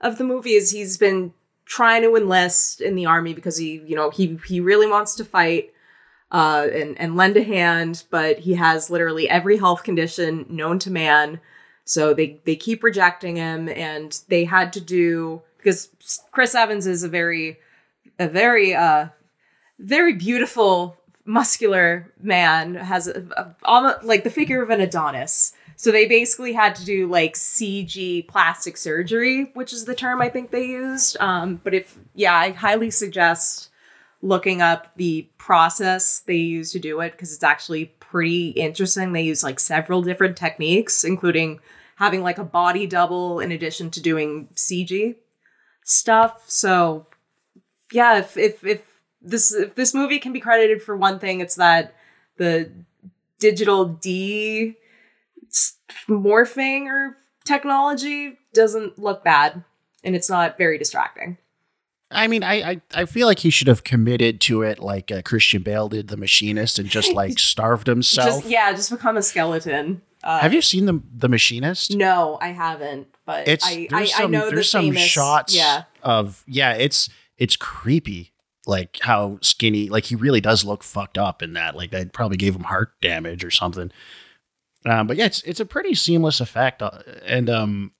of 0.04 0.18
the 0.18 0.24
movie 0.24 0.52
is 0.52 0.70
he's 0.70 0.96
been 0.96 1.32
trying 1.64 2.02
to 2.02 2.14
enlist 2.14 2.80
in 2.80 2.94
the 2.94 3.06
army 3.06 3.34
because 3.34 3.56
he 3.56 3.82
you 3.86 3.96
know 3.96 4.10
he 4.10 4.38
he 4.46 4.60
really 4.60 4.86
wants 4.86 5.16
to 5.16 5.24
fight 5.24 5.72
uh 6.30 6.68
and 6.72 6.98
and 7.00 7.16
lend 7.16 7.36
a 7.36 7.42
hand 7.42 8.04
but 8.10 8.38
he 8.38 8.54
has 8.54 8.90
literally 8.90 9.28
every 9.28 9.56
health 9.56 9.82
condition 9.82 10.46
known 10.48 10.78
to 10.78 10.90
man 10.90 11.40
so 11.84 12.14
they 12.14 12.40
they 12.44 12.54
keep 12.54 12.82
rejecting 12.82 13.36
him 13.36 13.68
and 13.68 14.20
they 14.28 14.44
had 14.44 14.72
to 14.74 14.80
do 14.80 15.42
because 15.56 15.90
Chris 16.30 16.54
Evans 16.54 16.86
is 16.86 17.02
a 17.02 17.08
very 17.08 17.58
a 18.18 18.28
very 18.28 18.74
uh 18.74 19.08
very 19.78 20.12
beautiful 20.12 20.96
muscular 21.24 22.12
man 22.20 22.74
has 22.74 23.08
a, 23.08 23.26
a, 23.36 23.56
almost 23.64 24.04
like 24.04 24.24
the 24.24 24.30
figure 24.30 24.62
of 24.62 24.70
an 24.70 24.80
Adonis. 24.80 25.54
So 25.76 25.90
they 25.90 26.06
basically 26.06 26.52
had 26.52 26.74
to 26.76 26.84
do 26.84 27.08
like 27.08 27.34
CG 27.34 28.26
plastic 28.28 28.76
surgery, 28.76 29.50
which 29.54 29.72
is 29.72 29.84
the 29.84 29.94
term 29.94 30.20
I 30.20 30.28
think 30.28 30.50
they 30.50 30.66
used. 30.66 31.16
Um, 31.20 31.60
but 31.62 31.74
if 31.74 31.98
yeah, 32.14 32.34
I 32.34 32.50
highly 32.50 32.90
suggest 32.90 33.70
looking 34.22 34.62
up 34.62 34.94
the 34.96 35.28
process 35.36 36.20
they 36.20 36.36
use 36.36 36.72
to 36.72 36.78
do 36.78 37.00
it 37.00 37.12
because 37.12 37.34
it's 37.34 37.44
actually 37.44 37.86
pretty 38.00 38.50
interesting. 38.50 39.12
They 39.12 39.22
use 39.22 39.42
like 39.42 39.60
several 39.60 40.02
different 40.02 40.36
techniques, 40.36 41.04
including 41.04 41.60
having 41.96 42.22
like 42.22 42.38
a 42.38 42.44
body 42.44 42.86
double 42.86 43.40
in 43.40 43.52
addition 43.52 43.90
to 43.90 44.00
doing 44.00 44.48
CG 44.54 45.16
stuff. 45.84 46.44
So 46.46 47.06
yeah, 47.92 48.18
if 48.18 48.36
if 48.36 48.64
if 48.64 48.82
this 49.20 49.52
if 49.52 49.74
this 49.74 49.94
movie 49.94 50.18
can 50.18 50.32
be 50.32 50.40
credited 50.40 50.82
for 50.82 50.96
one 50.96 51.18
thing, 51.18 51.40
it's 51.40 51.56
that 51.56 51.94
the 52.36 52.70
digital 53.38 53.84
D 53.84 54.76
morphing 56.08 56.86
or 56.86 57.16
technology 57.44 58.38
doesn't 58.52 58.98
look 58.98 59.24
bad 59.24 59.64
and 60.02 60.14
it's 60.14 60.28
not 60.28 60.58
very 60.58 60.78
distracting. 60.78 61.38
I 62.10 62.28
mean, 62.28 62.44
I, 62.44 62.70
I 62.70 62.80
I 62.94 63.04
feel 63.06 63.26
like 63.26 63.40
he 63.40 63.50
should 63.50 63.66
have 63.66 63.82
committed 63.82 64.40
to 64.42 64.62
it 64.62 64.78
like 64.78 65.10
uh, 65.10 65.22
Christian 65.22 65.62
Bale 65.62 65.88
did, 65.88 66.08
The 66.08 66.16
Machinist, 66.16 66.78
and 66.78 66.88
just 66.88 67.12
like 67.12 67.38
starved 67.38 67.86
himself. 67.88 68.28
Just 68.42 68.46
yeah, 68.46 68.72
just 68.72 68.90
become 68.90 69.16
a 69.16 69.22
skeleton. 69.22 70.00
Uh, 70.22 70.38
have 70.38 70.54
you 70.54 70.62
seen 70.62 70.86
the 70.86 71.02
The 71.16 71.28
Machinist? 71.28 71.96
No, 71.96 72.38
I 72.40 72.48
haven't. 72.48 73.08
But 73.26 73.48
It's 73.48 73.66
I, 73.66 73.70
I, 73.70 73.86
there's 73.90 74.12
I 74.14 74.22
some 74.22 74.30
know 74.30 74.50
there's 74.50 74.58
the 74.58 74.64
some 74.64 74.84
famous, 74.84 75.02
shots 75.02 75.56
Yeah, 75.56 75.84
of 76.02 76.44
yeah, 76.46 76.74
it's 76.74 77.08
it's 77.36 77.56
creepy. 77.56 78.32
Like 78.66 78.98
how 79.02 79.38
skinny, 79.42 79.88
like 79.90 80.04
he 80.04 80.14
really 80.14 80.40
does 80.40 80.64
look 80.64 80.82
fucked 80.82 81.18
up 81.18 81.42
in 81.42 81.54
that. 81.54 81.74
Like 81.74 81.90
they 81.90 82.04
probably 82.06 82.36
gave 82.36 82.54
him 82.54 82.64
heart 82.64 82.92
damage 83.02 83.44
or 83.44 83.50
something. 83.50 83.90
Um, 84.86 85.06
but 85.06 85.16
yeah, 85.16 85.26
it's 85.26 85.42
it's 85.42 85.60
a 85.60 85.64
pretty 85.64 85.94
seamless 85.94 86.40
effect, 86.40 86.82
uh, 86.82 86.90
and 87.24 87.48
um, 87.48 87.92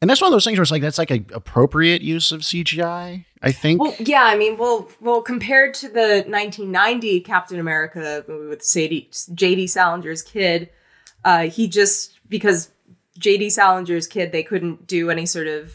and 0.00 0.08
that's 0.08 0.20
one 0.20 0.28
of 0.28 0.32
those 0.32 0.44
things 0.44 0.58
where 0.58 0.62
it's 0.62 0.70
like 0.70 0.82
that's 0.82 0.98
like 0.98 1.10
a 1.10 1.24
appropriate 1.32 2.02
use 2.02 2.30
of 2.30 2.40
CGI. 2.42 3.24
I 3.42 3.52
think. 3.52 3.82
Well, 3.82 3.94
yeah, 3.98 4.22
I 4.22 4.36
mean, 4.36 4.56
well, 4.56 4.88
well, 5.00 5.20
compared 5.20 5.74
to 5.74 5.88
the 5.88 6.24
1990 6.28 7.20
Captain 7.20 7.58
America 7.58 8.24
movie 8.28 8.48
with 8.48 8.62
Sadie, 8.62 9.10
J.D. 9.34 9.66
Salinger's 9.66 10.22
kid, 10.22 10.70
uh, 11.24 11.48
he 11.48 11.66
just 11.66 12.20
because 12.28 12.70
J.D. 13.18 13.48
Salinger's 13.48 14.06
kid, 14.06 14.30
they 14.30 14.44
couldn't 14.44 14.86
do 14.86 15.10
any 15.10 15.26
sort 15.26 15.48
of 15.48 15.72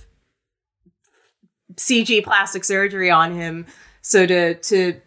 CG 1.76 2.24
plastic 2.24 2.64
surgery 2.64 3.12
on 3.12 3.34
him, 3.36 3.66
so 4.02 4.26
to 4.26 4.54
to 4.54 5.02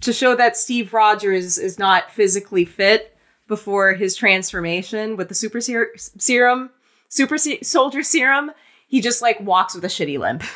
to 0.00 0.12
show 0.12 0.36
that 0.36 0.56
Steve 0.56 0.94
Rogers 0.94 1.58
is 1.58 1.76
not 1.76 2.12
physically 2.12 2.64
fit 2.64 3.17
before 3.48 3.94
his 3.94 4.14
transformation 4.14 5.16
with 5.16 5.28
the 5.28 5.34
super 5.34 5.60
ser- 5.60 5.92
serum, 5.96 6.70
super 7.08 7.36
se- 7.36 7.62
soldier 7.62 8.02
serum, 8.04 8.52
he 8.86 9.00
just 9.00 9.20
like 9.20 9.40
walks 9.40 9.74
with 9.74 9.84
a 9.84 9.88
shitty 9.88 10.18
limp. 10.18 10.42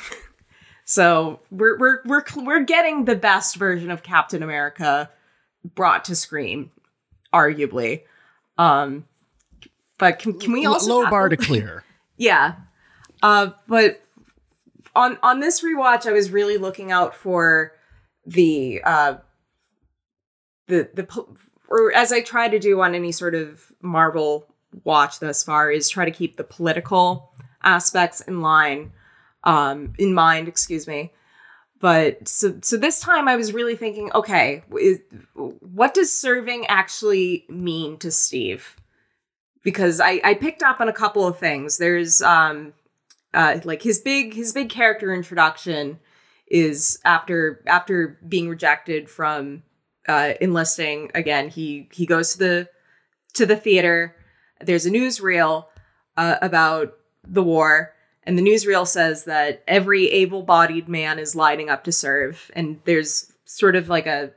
So 0.84 1.38
we're 1.50 1.78
we're 1.78 2.02
we're 2.04 2.24
we're 2.36 2.64
getting 2.64 3.04
the 3.04 3.14
best 3.14 3.54
version 3.56 3.88
of 3.90 4.02
Captain 4.02 4.42
America 4.42 5.08
brought 5.64 6.04
to 6.06 6.16
screen, 6.16 6.70
arguably. 7.32 8.02
Um, 8.58 9.06
but 9.96 10.18
can, 10.18 10.38
can 10.40 10.52
we 10.52 10.66
also 10.66 10.90
low 10.98 11.08
bar 11.08 11.28
to 11.28 11.36
clear. 11.48 11.84
yeah. 12.16 12.56
Uh, 13.22 13.50
but 13.68 14.02
on 14.96 15.18
on 15.22 15.38
this 15.38 15.62
rewatch, 15.62 16.04
I 16.04 16.12
was 16.12 16.32
really 16.32 16.58
looking 16.58 16.90
out 16.90 17.14
for 17.14 17.72
the 18.26 18.82
uh 18.84 19.14
the 20.66 20.90
the 20.92 21.04
or 21.72 21.90
as 21.94 22.12
I 22.12 22.20
try 22.20 22.48
to 22.48 22.58
do 22.58 22.82
on 22.82 22.94
any 22.94 23.12
sort 23.12 23.34
of 23.34 23.72
Marvel 23.80 24.46
watch 24.84 25.18
thus 25.20 25.42
far 25.42 25.70
is 25.70 25.88
try 25.88 26.04
to 26.04 26.10
keep 26.10 26.36
the 26.36 26.44
political 26.44 27.32
aspects 27.62 28.20
in 28.20 28.40
line 28.40 28.92
um 29.44 29.94
in 29.98 30.14
mind 30.14 30.48
excuse 30.48 30.86
me. 30.86 31.12
But 31.80 32.28
so 32.28 32.58
so 32.62 32.76
this 32.76 33.00
time 33.00 33.26
i 33.26 33.36
was 33.36 33.52
really 33.52 33.74
thinking 33.74 34.10
okay 34.14 34.62
is, 34.78 35.00
what 35.34 35.94
does 35.94 36.12
serving 36.12 36.66
actually 36.66 37.44
mean 37.48 37.96
to 37.98 38.10
steve? 38.10 38.76
Because 39.62 40.00
i 40.00 40.20
i 40.24 40.34
picked 40.34 40.62
up 40.62 40.80
on 40.80 40.88
a 40.88 40.92
couple 40.92 41.26
of 41.26 41.38
things. 41.38 41.78
There's 41.78 42.22
um 42.22 42.74
uh 43.34 43.60
like 43.64 43.82
his 43.82 43.98
big 43.98 44.34
his 44.34 44.52
big 44.52 44.68
character 44.68 45.12
introduction 45.12 45.98
is 46.46 46.98
after 47.04 47.62
after 47.66 48.18
being 48.28 48.48
rejected 48.48 49.08
from 49.08 49.62
uh 50.08 50.32
enlisting 50.40 51.10
again 51.14 51.48
he 51.48 51.88
he 51.92 52.06
goes 52.06 52.32
to 52.32 52.38
the 52.38 52.68
to 53.34 53.46
the 53.46 53.56
theater 53.56 54.14
there's 54.64 54.86
a 54.86 54.90
newsreel 54.90 55.66
uh, 56.16 56.36
about 56.40 56.94
the 57.26 57.42
war. 57.42 57.94
And 58.24 58.38
the 58.38 58.42
newsreel 58.42 58.86
says 58.86 59.24
that 59.24 59.62
every 59.66 60.08
able 60.10 60.42
bodied 60.42 60.88
man 60.88 61.18
is 61.18 61.34
lining 61.34 61.68
up 61.68 61.84
to 61.84 61.92
serve. 61.92 62.50
And 62.54 62.80
there's 62.84 63.32
sort 63.44 63.74
of 63.74 63.88
like 63.88 64.06
a, 64.06 64.30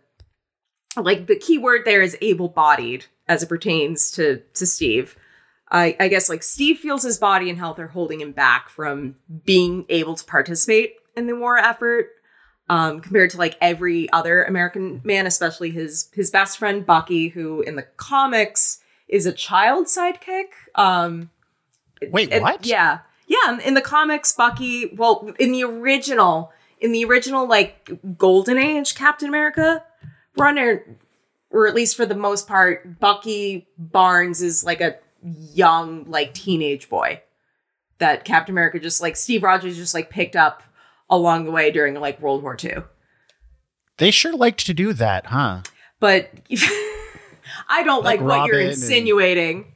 like 0.98 1.28
the 1.28 1.38
key 1.38 1.58
word 1.58 1.82
there 1.86 2.02
is 2.02 2.18
able 2.22 2.50
bodied 2.50 3.06
as 3.28 3.44
it 3.44 3.50
pertains 3.50 4.12
to, 4.12 4.42
to 4.56 4.66
Steve. 4.66 5.16
I, 5.70 5.96
I 6.00 6.08
guess 6.08 6.30
like 6.30 6.44
Steve 6.44 6.80
feels 6.80 7.04
his 7.04 7.18
body 7.18 7.50
and 7.50 7.60
health 7.60 7.80
are 7.80 7.88
holding 7.88 8.22
him 8.22 8.32
back 8.32 8.70
from 8.70 9.16
being 9.46 9.86
able 9.90 10.16
to 10.16 10.26
participate 10.26 10.96
in 11.16 11.28
the 11.28 11.36
war 11.36 11.58
effort 11.58 12.10
um, 12.70 13.00
compared 13.00 13.30
to 13.32 13.38
like 13.38 13.58
every 13.62 14.12
other 14.12 14.44
American 14.44 15.02
man, 15.04 15.28
especially 15.28 15.72
his 15.72 16.10
his 16.14 16.32
best 16.32 16.58
friend 16.58 16.86
Bucky, 16.86 17.30
who 17.30 17.62
in 17.62 17.76
the 17.76 17.84
comics 17.98 18.80
is 19.08 19.26
a 19.26 19.32
child 19.32 19.86
sidekick. 19.88 20.46
Um, 20.76 21.30
Wait, 22.10 22.32
and- 22.32 22.42
what? 22.42 22.66
Yeah, 22.66 23.00
yeah. 23.28 23.60
In 23.60 23.74
the 23.76 23.82
comics, 23.82 24.32
Bucky. 24.32 24.88
Well, 24.96 25.34
in 25.40 25.52
the 25.52 25.64
original, 25.64 26.52
in 26.80 26.92
the 26.92 27.06
original 27.06 27.48
like 27.48 27.90
Golden 28.18 28.58
Age 28.58 28.96
Captain 28.96 29.28
America 29.30 29.84
runner, 30.38 30.84
or 31.52 31.68
at 31.68 31.76
least 31.76 31.96
for 31.96 32.06
the 32.06 32.16
most 32.16 32.48
part, 32.48 33.00
Bucky 33.00 33.68
Barnes 33.78 34.42
is 34.42 34.64
like 34.64 34.82
a 34.82 34.96
young 35.24 36.06
like 36.10 36.34
teenage 36.34 36.90
boy 36.90 37.22
that 37.98 38.26
Captain 38.26 38.54
America 38.54 38.80
just 38.80 39.02
like 39.02 39.16
Steve 39.16 39.44
Rogers 39.44 39.78
just 39.78 39.94
like 39.94 40.10
picked 40.10 40.36
up 40.36 40.64
along 41.10 41.46
the 41.46 41.52
way 41.52 41.72
during 41.72 41.94
like 41.96 42.22
World 42.22 42.42
War 42.44 42.58
II. 42.62 42.78
They 43.98 44.12
sure 44.12 44.34
liked 44.36 44.66
to 44.66 44.74
do 44.74 44.92
that, 44.94 45.28
huh? 45.28 45.62
But 46.00 46.30
I 47.70 47.84
don't 47.84 48.04
Like 48.04 48.20
like, 48.20 48.28
what 48.28 48.48
you're 48.48 48.56
Robin 48.58 48.68
and- 48.68 48.70
insinuating. 48.76 49.72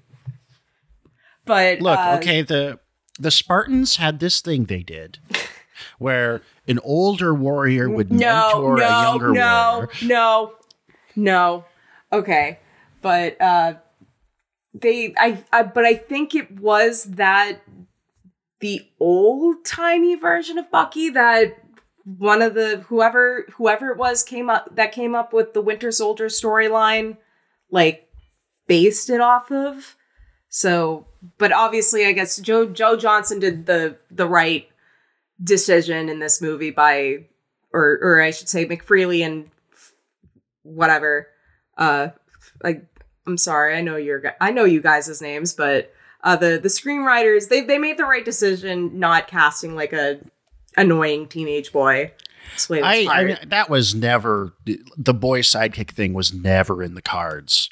But 1.45 1.81
Look, 1.81 1.97
uh, 1.97 2.17
okay, 2.21 2.41
the 2.41 2.79
the 3.19 3.31
Spartans 3.31 3.95
had 3.97 4.19
this 4.19 4.39
thing 4.41 4.65
they 4.65 4.83
did 4.83 5.17
where 5.97 6.41
an 6.67 6.79
older 6.83 7.33
warrior 7.33 7.89
would 7.89 8.11
no, 8.11 8.17
mentor 8.17 8.77
no, 8.77 8.83
a 8.85 9.03
younger 9.03 9.31
no, 9.33 9.73
warrior. 9.77 9.89
no, 10.03 10.53
no. 11.15 11.65
Okay, 12.11 12.59
but 13.01 13.39
uh, 13.41 13.73
they, 14.73 15.13
I, 15.17 15.43
I, 15.51 15.63
but 15.63 15.85
I 15.85 15.95
think 15.95 16.35
it 16.35 16.51
was 16.59 17.03
that 17.05 17.61
the 18.59 18.87
old 18.99 19.63
timey 19.65 20.15
version 20.15 20.57
of 20.57 20.69
Bucky 20.71 21.09
that 21.09 21.57
one 22.17 22.41
of 22.41 22.53
the 22.55 22.83
whoever 22.87 23.45
whoever 23.55 23.91
it 23.91 23.97
was 23.97 24.23
came 24.23 24.49
up 24.49 24.75
that 24.75 24.91
came 24.91 25.15
up 25.15 25.33
with 25.33 25.53
the 25.53 25.61
Winter 25.61 25.91
Soldier 25.91 26.25
storyline, 26.25 27.17
like 27.71 28.09
based 28.67 29.09
it 29.09 29.21
off 29.21 29.51
of. 29.51 29.95
So, 30.49 31.05
but 31.37 31.51
obviously, 31.51 32.05
I 32.05 32.11
guess 32.11 32.37
Joe 32.37 32.65
Joe 32.65 32.95
Johnston 32.95 33.39
did 33.39 33.65
the 33.65 33.97
the 34.09 34.27
right 34.27 34.67
decision 35.41 36.09
in 36.09 36.19
this 36.19 36.41
movie 36.41 36.71
by, 36.71 37.25
or 37.71 37.99
or 38.01 38.21
I 38.21 38.31
should 38.31 38.49
say, 38.49 38.65
McFreely 38.65 39.25
and 39.25 39.49
whatever. 40.63 41.27
Uh, 41.77 42.09
like 42.63 42.85
I'm 43.27 43.37
sorry, 43.37 43.75
I 43.77 43.81
know 43.81 43.95
your 43.95 44.35
I 44.41 44.51
know 44.51 44.65
you 44.65 44.81
guys' 44.81 45.21
names, 45.21 45.53
but 45.53 45.93
uh, 46.23 46.35
the 46.35 46.59
the 46.61 46.69
screenwriters 46.69 47.49
they 47.49 47.61
they 47.61 47.77
made 47.77 47.97
the 47.97 48.05
right 48.05 48.25
decision 48.25 48.99
not 48.99 49.27
casting 49.27 49.75
like 49.75 49.93
a 49.93 50.19
annoying 50.77 51.27
teenage 51.27 51.71
boy. 51.71 52.11
I, 52.83 53.07
I 53.09 53.23
mean, 53.25 53.37
that 53.47 53.69
was 53.69 53.93
never 53.93 54.53
the 54.97 55.13
boy 55.13 55.41
sidekick 55.41 55.91
thing 55.91 56.13
was 56.13 56.33
never 56.33 56.81
in 56.81 56.95
the 56.95 57.01
cards. 57.01 57.69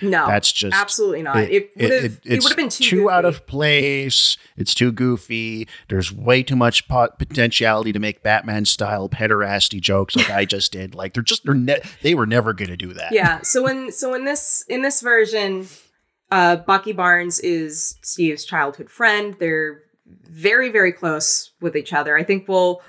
no, 0.00 0.26
That's 0.26 0.52
just 0.52 0.76
absolutely 0.76 1.22
not. 1.22 1.38
It, 1.38 1.70
would 1.76 1.90
have 1.90 2.04
it, 2.04 2.20
it's 2.24 2.44
would 2.44 2.50
have 2.50 2.56
been 2.56 2.68
too, 2.68 3.10
out 3.10 3.24
of 3.24 3.46
place. 3.46 4.36
It's 4.56 4.72
too 4.72 4.92
goofy. 4.92 5.66
There's 5.88 6.12
way 6.12 6.42
too 6.42 6.56
much 6.56 6.86
pot- 6.86 7.18
potentiality 7.18 7.92
to 7.92 7.98
make 7.98 8.22
Batman 8.22 8.64
style 8.66 9.08
pederasty 9.08 9.80
jokes 9.80 10.16
like 10.16 10.30
I 10.30 10.44
just 10.44 10.72
did. 10.72 10.94
Like 10.94 11.14
they're 11.14 11.22
just 11.22 11.44
they're 11.44 11.54
ne- 11.54 11.82
they 12.02 12.14
were 12.14 12.26
never 12.26 12.52
going 12.52 12.70
to 12.70 12.76
do 12.76 12.92
that. 12.94 13.12
yeah 13.12 13.40
so 13.42 13.66
in 13.66 13.90
so 13.90 14.14
in 14.14 14.24
this 14.24 14.64
in 14.68 14.82
this 14.82 15.00
version 15.00 15.66
uh 16.30 16.56
bucky 16.56 16.92
barnes 16.92 17.38
is 17.40 17.98
steve's 18.02 18.44
childhood 18.44 18.90
friend. 18.90 19.36
They're 19.38 19.82
very 20.06 20.70
very 20.70 20.92
close 20.92 21.50
with 21.60 21.76
each 21.76 21.92
other. 21.92 22.16
I 22.16 22.24
think 22.24 22.48
we'll 22.48 22.82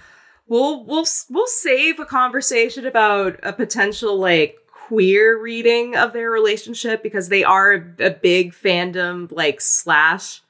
we'll 0.48 0.84
we'll 0.86 1.06
we'll 1.30 1.48
save 1.48 2.00
a 2.00 2.06
conversation 2.06 2.86
about 2.86 3.40
a 3.44 3.54
potential 3.54 4.18
like 4.18 4.58
queer 4.92 5.42
reading 5.42 5.96
of 5.96 6.12
their 6.12 6.30
relationship 6.30 7.02
because 7.02 7.30
they 7.30 7.46
are 7.46 7.96
a, 8.00 8.10
big 8.10 8.54
fandom 8.54 9.32
like 9.32 9.62
slash 9.62 10.42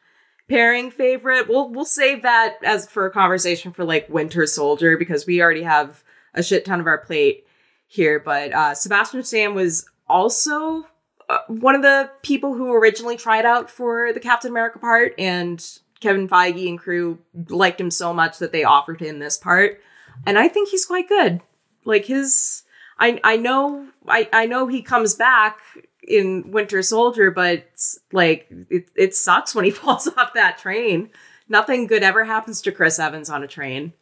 pairing 0.49 0.89
favorite. 0.89 1.47
We'll 1.47 1.69
we'll 1.69 1.85
save 1.85 2.23
that 2.23 2.57
as 2.63 2.89
for 2.89 3.05
a 3.05 3.11
conversation 3.11 3.71
for 3.71 3.85
like 3.85 4.09
winter 4.09 4.47
soldier 4.47 4.97
because 4.97 5.27
we 5.27 5.41
already 5.41 5.61
have 5.61 6.03
a 6.33 6.41
shit 6.41 6.65
ton 6.65 6.79
of 6.79 6.87
our 6.87 6.97
plate 6.97 7.45
here, 7.87 8.19
but 8.19 8.53
uh, 8.53 8.73
Sebastian 8.73 9.21
Stan 9.21 9.53
was 9.53 9.85
also 10.07 10.87
Uh, 11.31 11.39
one 11.47 11.75
of 11.75 11.81
the 11.81 12.11
people 12.23 12.53
who 12.53 12.73
originally 12.73 13.15
tried 13.15 13.45
out 13.45 13.69
for 13.69 14.11
the 14.11 14.19
Captain 14.19 14.51
America 14.51 14.77
part, 14.79 15.13
and 15.17 15.65
Kevin 16.01 16.27
Feige 16.27 16.67
and 16.67 16.77
crew 16.77 17.19
liked 17.47 17.79
him 17.79 17.89
so 17.89 18.13
much 18.13 18.39
that 18.39 18.51
they 18.51 18.65
offered 18.65 18.99
him 18.99 19.19
this 19.19 19.37
part, 19.37 19.79
and 20.25 20.37
I 20.37 20.49
think 20.49 20.67
he's 20.67 20.85
quite 20.85 21.07
good. 21.07 21.39
Like 21.85 22.03
his, 22.03 22.63
I 22.99 23.21
I 23.23 23.37
know 23.37 23.87
I 24.09 24.27
I 24.33 24.45
know 24.45 24.67
he 24.67 24.81
comes 24.81 25.15
back 25.15 25.59
in 26.05 26.51
Winter 26.51 26.81
Soldier, 26.81 27.31
but 27.31 27.63
like 28.11 28.51
it 28.69 28.89
it 28.97 29.15
sucks 29.15 29.55
when 29.55 29.63
he 29.63 29.71
falls 29.81 30.09
off 30.09 30.33
that 30.33 30.57
train. 30.57 31.11
Nothing 31.47 31.87
good 31.87 32.03
ever 32.03 32.25
happens 32.25 32.61
to 32.63 32.73
Chris 32.73 32.99
Evans 32.99 33.29
on 33.29 33.41
a 33.41 33.47
train. 33.47 33.93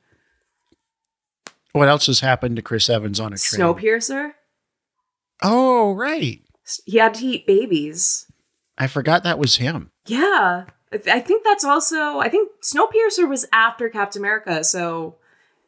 What 1.74 1.90
else 1.90 2.08
has 2.08 2.22
happened 2.22 2.56
to 2.56 2.64
Chris 2.64 2.90
Evans 2.90 3.20
on 3.20 3.34
a 3.34 3.38
train? 3.38 3.62
Snowpiercer. 3.62 4.34
Oh, 5.44 5.94
right. 5.94 6.42
He 6.86 6.98
had 6.98 7.14
to 7.16 7.26
eat 7.26 7.48
babies. 7.48 8.26
I 8.78 8.88
forgot 8.88 9.24
that 9.24 9.40
was 9.40 9.58
him. 9.58 9.92
Yeah. 10.06 10.66
I 10.92 10.98
th- 10.98 11.16
I 11.16 11.20
think 11.20 11.44
that's 11.44 11.66
also 11.66 12.20
I 12.20 12.30
think 12.30 12.50
Snowpiercer 12.64 13.28
was 13.28 13.46
after 13.54 13.90
Captain 13.90 14.22
America. 14.22 14.64
So 14.64 15.18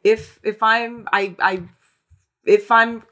if 0.02 0.40
if 0.42 0.62
I'm 0.62 1.08
I 1.12 1.36
I 1.38 1.62
if 2.44 2.70
I'm 2.70 3.04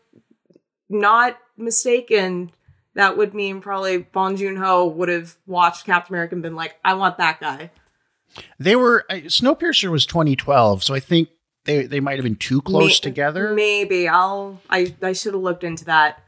not 0.88 1.38
mistaken, 1.56 2.50
that 2.94 3.16
would 3.16 3.34
mean 3.34 3.60
probably 3.60 3.98
Bong 3.98 4.36
Joon 4.36 4.56
Ho 4.56 4.86
would 4.86 5.08
have 5.08 5.36
watched 5.46 5.86
Captain 5.86 6.14
America 6.14 6.34
and 6.34 6.42
been 6.42 6.56
like, 6.56 6.76
I 6.84 6.94
want 6.94 7.18
that 7.18 7.40
guy. 7.40 7.70
They 8.58 8.76
were 8.76 9.04
uh, 9.10 9.14
Snowpiercer 9.14 9.90
was 9.90 10.06
2012, 10.06 10.82
so 10.82 10.94
I 10.94 11.00
think 11.00 11.28
they 11.64 11.86
they 11.86 12.00
might 12.00 12.16
have 12.16 12.24
been 12.24 12.36
too 12.36 12.60
close 12.62 13.00
together. 13.00 13.54
Maybe 13.54 14.08
I'll 14.08 14.60
I 14.68 14.94
I 15.02 15.12
should 15.12 15.34
have 15.34 15.42
looked 15.42 15.64
into 15.64 15.84
that 15.86 16.22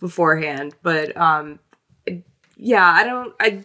beforehand, 0.00 0.74
but 0.82 1.16
um 1.16 1.58
yeah, 2.56 2.84
I 2.84 3.04
don't 3.04 3.34
I 3.40 3.64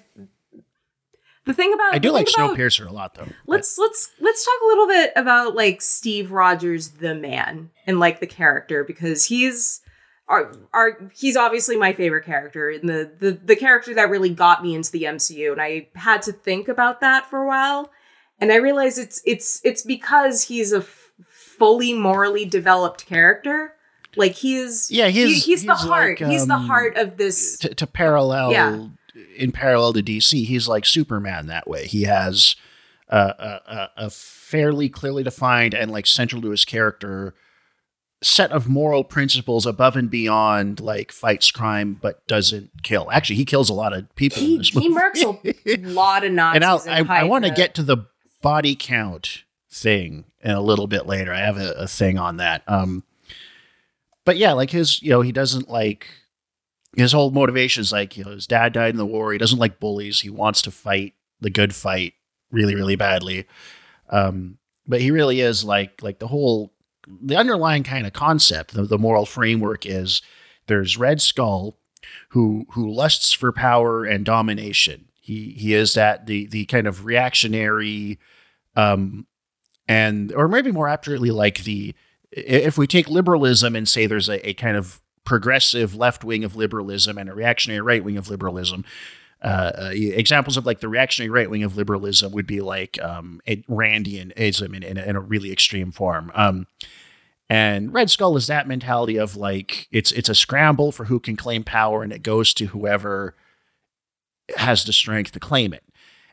the 1.46 1.54
thing 1.54 1.74
about 1.74 1.94
I 1.94 2.00
do 2.00 2.12
like 2.12 2.28
about- 2.36 2.56
Snowpiercer 2.58 2.88
a 2.88 2.94
lot 2.94 3.16
though. 3.16 3.28
Let's 3.48 3.78
let's 3.78 4.12
let's 4.20 4.44
talk 4.46 4.56
a 4.64 4.68
little 4.68 4.88
bit 4.88 5.12
about 5.16 5.56
like 5.56 5.82
Steve 5.82 6.32
Rogers 6.32 6.90
the 6.90 7.14
man 7.16 7.72
and 7.86 8.00
like 8.00 8.20
the 8.20 8.28
character 8.28 8.84
because 8.84 9.26
he's 9.26 9.82
our, 10.28 10.52
our 10.74 11.12
he's 11.16 11.38
obviously 11.38 11.78
my 11.78 11.94
favorite 11.94 12.26
character 12.26 12.70
and 12.72 12.90
the, 12.90 13.12
the 13.20 13.32
the 13.32 13.56
character 13.56 13.94
that 13.94 14.10
really 14.10 14.32
got 14.32 14.64
me 14.64 14.74
into 14.74 14.92
the 14.92 15.04
MCU 15.04 15.52
and 15.52 15.62
I 15.62 15.90
had 15.94 16.24
to 16.24 16.32
think 16.32 16.68
about 16.68 17.00
that 17.02 17.30
for 17.30 17.44
a 17.44 17.48
while 17.48 17.92
and 18.40 18.52
I 18.52 18.56
realized 18.56 18.98
it's 18.98 19.22
it's 19.24 19.62
it's 19.64 19.84
because 19.84 20.46
he's 20.46 20.74
a 20.74 20.78
f- 20.80 21.12
fully 21.30 21.94
morally 21.94 22.44
developed 22.44 23.06
character 23.06 23.75
like 24.18 24.34
he's 24.34 24.72
is 24.90 24.92
Yeah, 24.92 25.08
he- 25.08 25.28
he's- 25.28 25.46
he's, 25.46 25.64
the 25.66 25.76
he's 25.76 25.86
heart 25.88 26.22
like, 26.22 26.30
he's 26.32 26.48
the 26.48 26.56
um, 26.56 26.66
heart 26.68 26.98
of 26.98 27.18
this 27.18 27.58
to, 27.60 27.74
to 27.76 27.88
parallel 27.88 28.52
Yeah. 28.52 28.88
in 29.38 29.52
parallel 29.52 29.94
to 29.94 30.04
DC, 30.04 30.46
he's 30.46 30.68
like 30.68 30.86
Superman 30.86 31.48
that 31.48 31.68
way. 31.68 31.86
He 31.88 32.04
has 32.04 32.56
a, 33.10 33.18
a, 33.18 33.90
a- 33.98 34.10
fairly 34.10 34.90
clearly 34.90 35.24
defined 35.24 35.74
and 35.74 35.92
like 35.92 36.06
central 36.08 36.42
to 36.42 36.50
his 36.52 36.66
character 36.66 37.34
set 38.24 38.52
of 38.52 38.68
moral 38.68 39.04
principles 39.04 39.66
above 39.66 39.96
and 39.96 40.10
beyond 40.10 40.80
like 40.80 41.12
fights 41.12 41.52
crime 41.52 41.98
but 42.02 42.26
doesn't 42.28 42.72
kill. 42.82 43.10
Actually, 43.12 43.36
he 43.36 43.46
kills 43.46 43.70
a 43.70 43.74
lot 43.74 43.94
of 43.94 44.14
people. 44.16 44.42
in 44.42 44.62
he, 44.62 44.80
he 44.80 44.90
murks 44.90 45.22
a 45.24 45.78
lot 45.90 46.24
of 46.24 46.32
Nazis 46.32 46.56
and 46.56 46.64
I'll, 46.66 46.84
I, 47.12 47.22
I 47.22 47.24
want 47.26 47.46
to 47.46 47.52
get 47.52 47.76
to 47.76 47.84
the 47.84 48.06
body 48.42 48.76
count 48.76 49.44
thing 49.72 50.26
in 50.42 50.52
a 50.52 50.62
little 50.62 50.88
bit 50.88 51.06
later. 51.06 51.34
I 51.34 51.40
have 51.40 51.58
a, 51.58 51.72
a 51.74 51.88
thing 51.88 52.18
on 52.18 52.38
that. 52.38 52.64
Um, 52.68 53.04
but 54.26 54.38
yeah, 54.38 54.54
like 54.54 54.72
his, 54.72 55.02
you 55.02 55.12
know, 55.12 55.22
he 55.22 55.32
doesn't 55.32 55.70
like 55.70 56.08
his 56.96 57.12
whole 57.12 57.32
motivation 57.32 57.82
is 57.82 57.92
like, 57.92 58.18
you 58.18 58.24
know, 58.24 58.32
his 58.32 58.48
dad 58.48 58.74
died 58.74 58.92
in 58.92 58.98
the 58.98 59.06
war. 59.06 59.32
He 59.32 59.38
doesn't 59.38 59.60
like 59.60 59.80
bullies. 59.80 60.22
He 60.22 60.30
wants 60.30 60.62
to 60.64 60.72
fight 60.72 61.14
the 61.42 61.50
good 61.50 61.76
fight 61.76 62.14
really, 62.52 62.76
really 62.76 62.96
badly. 62.96 63.46
Um, 64.10 64.58
but 64.88 65.02
he 65.02 65.12
really 65.12 65.42
is 65.42 65.64
like, 65.64 66.02
like 66.02 66.20
the 66.20 66.28
whole, 66.28 66.74
the 67.22 67.36
underlying 67.36 67.84
kind 67.84 68.08
of 68.08 68.14
concept, 68.14 68.74
the, 68.74 68.84
the 68.84 68.98
moral 68.98 69.26
framework 69.26 69.86
is 69.86 70.22
there's 70.68 70.98
Red 70.98 71.22
Skull 71.22 71.78
who, 72.30 72.66
who 72.72 72.90
lusts 72.90 73.34
for 73.34 73.52
power 73.52 74.06
and 74.06 74.26
domination. 74.26 75.06
He 75.26 75.56
he 75.58 75.74
is 75.74 75.96
that 75.96 76.28
the 76.28 76.46
the 76.46 76.66
kind 76.66 76.86
of 76.86 77.04
reactionary, 77.04 78.20
um, 78.76 79.26
and 79.88 80.32
or 80.32 80.48
maybe 80.48 80.72
more 80.72 80.88
accurately, 80.88 81.32
like 81.32 81.64
the 81.64 81.96
if 82.36 82.78
we 82.78 82.88
take 82.88 83.08
liberalism 83.08 83.76
and 83.76 83.88
say 83.88 84.06
there's 84.06 84.30
a, 84.30 84.50
a 84.50 84.54
kind 84.54 84.78
of 84.78 85.02
progressive 85.24 85.96
left 85.96 86.24
wing 86.24 86.44
of 86.44 86.56
liberalism 86.56 87.18
and 87.18 87.30
a 87.30 87.34
reactionary 87.34 87.82
right 87.82 88.04
wing 88.04 88.18
of 88.18 88.30
liberalism. 88.30 88.86
Uh, 89.42 89.72
uh, 89.78 89.92
examples 89.94 90.58
of 90.58 90.66
like 90.66 90.80
the 90.80 90.88
reactionary 90.88 91.30
right 91.30 91.50
wing 91.50 91.62
of 91.62 91.76
liberalism 91.76 92.32
would 92.32 92.48
be 92.48 92.62
like 92.62 93.00
um, 93.04 93.42
Randianism 93.46 94.76
in, 94.76 94.82
in, 94.82 94.98
in, 94.98 95.16
a 95.16 95.20
really 95.20 95.52
extreme 95.52 95.92
form. 95.92 96.32
Um, 96.34 96.68
and 97.50 97.94
Red 97.94 98.10
Skull 98.10 98.38
is 98.38 98.48
that 98.48 98.68
mentality 98.68 99.18
of 99.18 99.36
like 99.36 99.88
it's 99.92 100.12
it's 100.14 100.30
a 100.30 100.36
scramble 100.36 100.92
for 100.92 101.06
who 101.06 101.20
can 101.20 101.36
claim 101.36 101.64
power, 101.64 102.02
and 102.02 102.12
it 102.12 102.24
goes 102.24 102.56
to 102.56 102.68
whoever 102.68 103.36
has 104.58 104.84
the 104.84 104.94
strength 104.94 105.34
to 105.34 105.40
claim 105.40 105.74
it. 105.74 105.84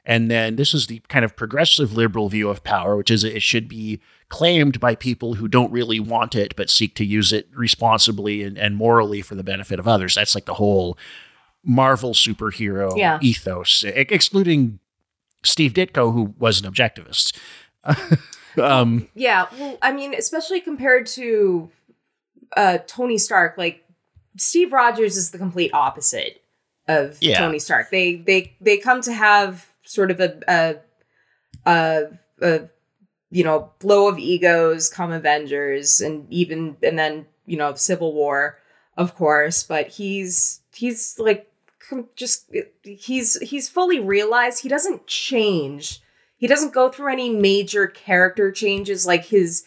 And 0.04 0.30
then 0.30 0.56
this 0.56 0.74
is 0.74 0.88
the 0.88 1.00
kind 1.08 1.24
of 1.24 1.36
progressive 1.36 1.92
liberal 1.92 2.28
view 2.28 2.48
of 2.48 2.64
power, 2.64 2.96
which 2.96 3.10
is 3.10 3.22
it 3.22 3.42
should 3.42 3.68
be 3.68 4.00
claimed 4.28 4.80
by 4.80 4.94
people 4.94 5.34
who 5.34 5.46
don't 5.46 5.70
really 5.70 6.00
want 6.00 6.34
it 6.34 6.56
but 6.56 6.70
seek 6.70 6.94
to 6.96 7.04
use 7.04 7.32
it 7.32 7.48
responsibly 7.54 8.42
and, 8.42 8.58
and 8.58 8.76
morally 8.76 9.22
for 9.22 9.34
the 9.34 9.44
benefit 9.44 9.78
of 9.78 9.86
others. 9.86 10.14
That's 10.14 10.34
like 10.34 10.46
the 10.46 10.54
whole 10.54 10.98
Marvel 11.64 12.14
superhero 12.14 12.96
yeah. 12.96 13.18
ethos, 13.22 13.84
excluding 13.84 14.80
Steve 15.44 15.72
Ditko, 15.72 16.12
who 16.12 16.34
was 16.38 16.60
an 16.60 16.72
objectivist. 16.72 17.36
um, 18.60 19.08
yeah, 19.14 19.46
well, 19.58 19.78
I 19.82 19.92
mean, 19.92 20.14
especially 20.14 20.60
compared 20.60 21.06
to 21.08 21.70
uh, 22.56 22.78
Tony 22.86 23.18
Stark, 23.18 23.56
like 23.56 23.84
Steve 24.36 24.72
Rogers 24.72 25.16
is 25.16 25.30
the 25.30 25.38
complete 25.38 25.72
opposite 25.72 26.42
of 26.88 27.18
yeah. 27.20 27.38
Tony 27.38 27.58
Stark. 27.58 27.90
They 27.90 28.16
they 28.16 28.54
they 28.60 28.78
come 28.78 29.00
to 29.02 29.12
have 29.12 29.71
sort 29.92 30.10
of 30.10 30.20
a 30.20 30.40
a, 30.48 30.76
a, 31.66 32.04
a 32.40 32.60
you 33.30 33.44
know 33.44 33.70
blow 33.78 34.08
of 34.08 34.18
egos 34.18 34.88
come 34.88 35.12
Avengers 35.12 36.00
and 36.00 36.26
even 36.32 36.76
and 36.82 36.98
then 36.98 37.26
you 37.46 37.56
know 37.56 37.74
Civil 37.74 38.14
War, 38.14 38.58
of 38.96 39.14
course. 39.14 39.62
But 39.62 39.88
he's 39.88 40.60
he's 40.74 41.18
like 41.18 41.50
just 42.16 42.50
he's 42.82 43.38
he's 43.40 43.68
fully 43.68 44.00
realized 44.00 44.62
he 44.62 44.68
doesn't 44.68 45.06
change. 45.06 46.00
He 46.36 46.46
doesn't 46.46 46.74
go 46.74 46.90
through 46.90 47.12
any 47.12 47.30
major 47.30 47.86
character 47.86 48.50
changes 48.50 49.06
like 49.06 49.26
his 49.26 49.64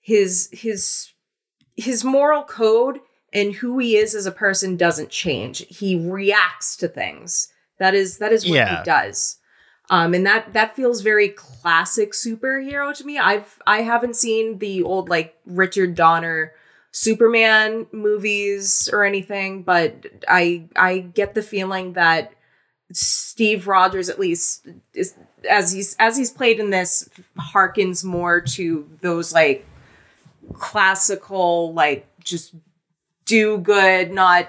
his 0.00 0.48
his 0.52 1.12
his 1.76 2.04
moral 2.04 2.44
code 2.44 3.00
and 3.32 3.54
who 3.54 3.78
he 3.78 3.96
is 3.96 4.14
as 4.14 4.26
a 4.26 4.32
person 4.32 4.76
doesn't 4.76 5.10
change. 5.10 5.64
He 5.68 5.96
reacts 5.96 6.76
to 6.76 6.88
things. 6.88 7.48
That 7.78 7.94
is 7.94 8.18
that 8.18 8.32
is 8.32 8.44
what 8.44 8.54
yeah. 8.54 8.78
he 8.78 8.84
does. 8.84 9.38
Um, 9.92 10.14
and 10.14 10.24
that 10.24 10.54
that 10.54 10.74
feels 10.74 11.02
very 11.02 11.28
classic 11.28 12.12
superhero 12.12 12.96
to 12.96 13.04
me. 13.04 13.18
I've 13.18 13.60
I 13.66 13.82
haven't 13.82 14.16
seen 14.16 14.58
the 14.58 14.82
old 14.82 15.10
like 15.10 15.36
Richard 15.44 15.94
Donner 15.94 16.54
Superman 16.92 17.86
movies 17.92 18.88
or 18.90 19.04
anything, 19.04 19.64
but 19.64 20.06
I 20.26 20.64
I 20.76 21.00
get 21.00 21.34
the 21.34 21.42
feeling 21.42 21.92
that 21.92 22.32
Steve 22.90 23.68
Rogers 23.68 24.08
at 24.08 24.18
least 24.18 24.66
is 24.94 25.14
as 25.48 25.72
he's 25.72 25.94
as 25.98 26.16
he's 26.16 26.30
played 26.30 26.58
in 26.58 26.70
this 26.70 27.06
harkens 27.38 28.02
more 28.02 28.40
to 28.40 28.88
those 29.02 29.34
like 29.34 29.66
classical 30.54 31.74
like 31.74 32.06
just 32.24 32.54
do 33.26 33.58
good, 33.58 34.10
not 34.10 34.48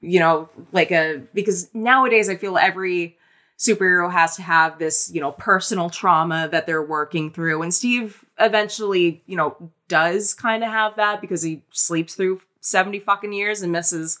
you 0.00 0.18
know 0.18 0.48
like 0.72 0.90
a 0.90 1.20
because 1.34 1.68
nowadays 1.74 2.30
I 2.30 2.36
feel 2.36 2.56
every 2.56 3.18
superhero 3.62 4.10
has 4.10 4.34
to 4.34 4.42
have 4.42 4.80
this, 4.80 5.08
you 5.14 5.20
know, 5.20 5.30
personal 5.30 5.88
trauma 5.88 6.48
that 6.50 6.66
they're 6.66 6.82
working 6.82 7.30
through. 7.30 7.62
And 7.62 7.72
Steve 7.72 8.24
eventually, 8.40 9.22
you 9.26 9.36
know, 9.36 9.70
does 9.86 10.34
kind 10.34 10.64
of 10.64 10.70
have 10.70 10.96
that 10.96 11.20
because 11.20 11.42
he 11.42 11.62
sleeps 11.70 12.16
through 12.16 12.40
70 12.60 12.98
fucking 12.98 13.32
years 13.32 13.62
and 13.62 13.70
misses 13.70 14.18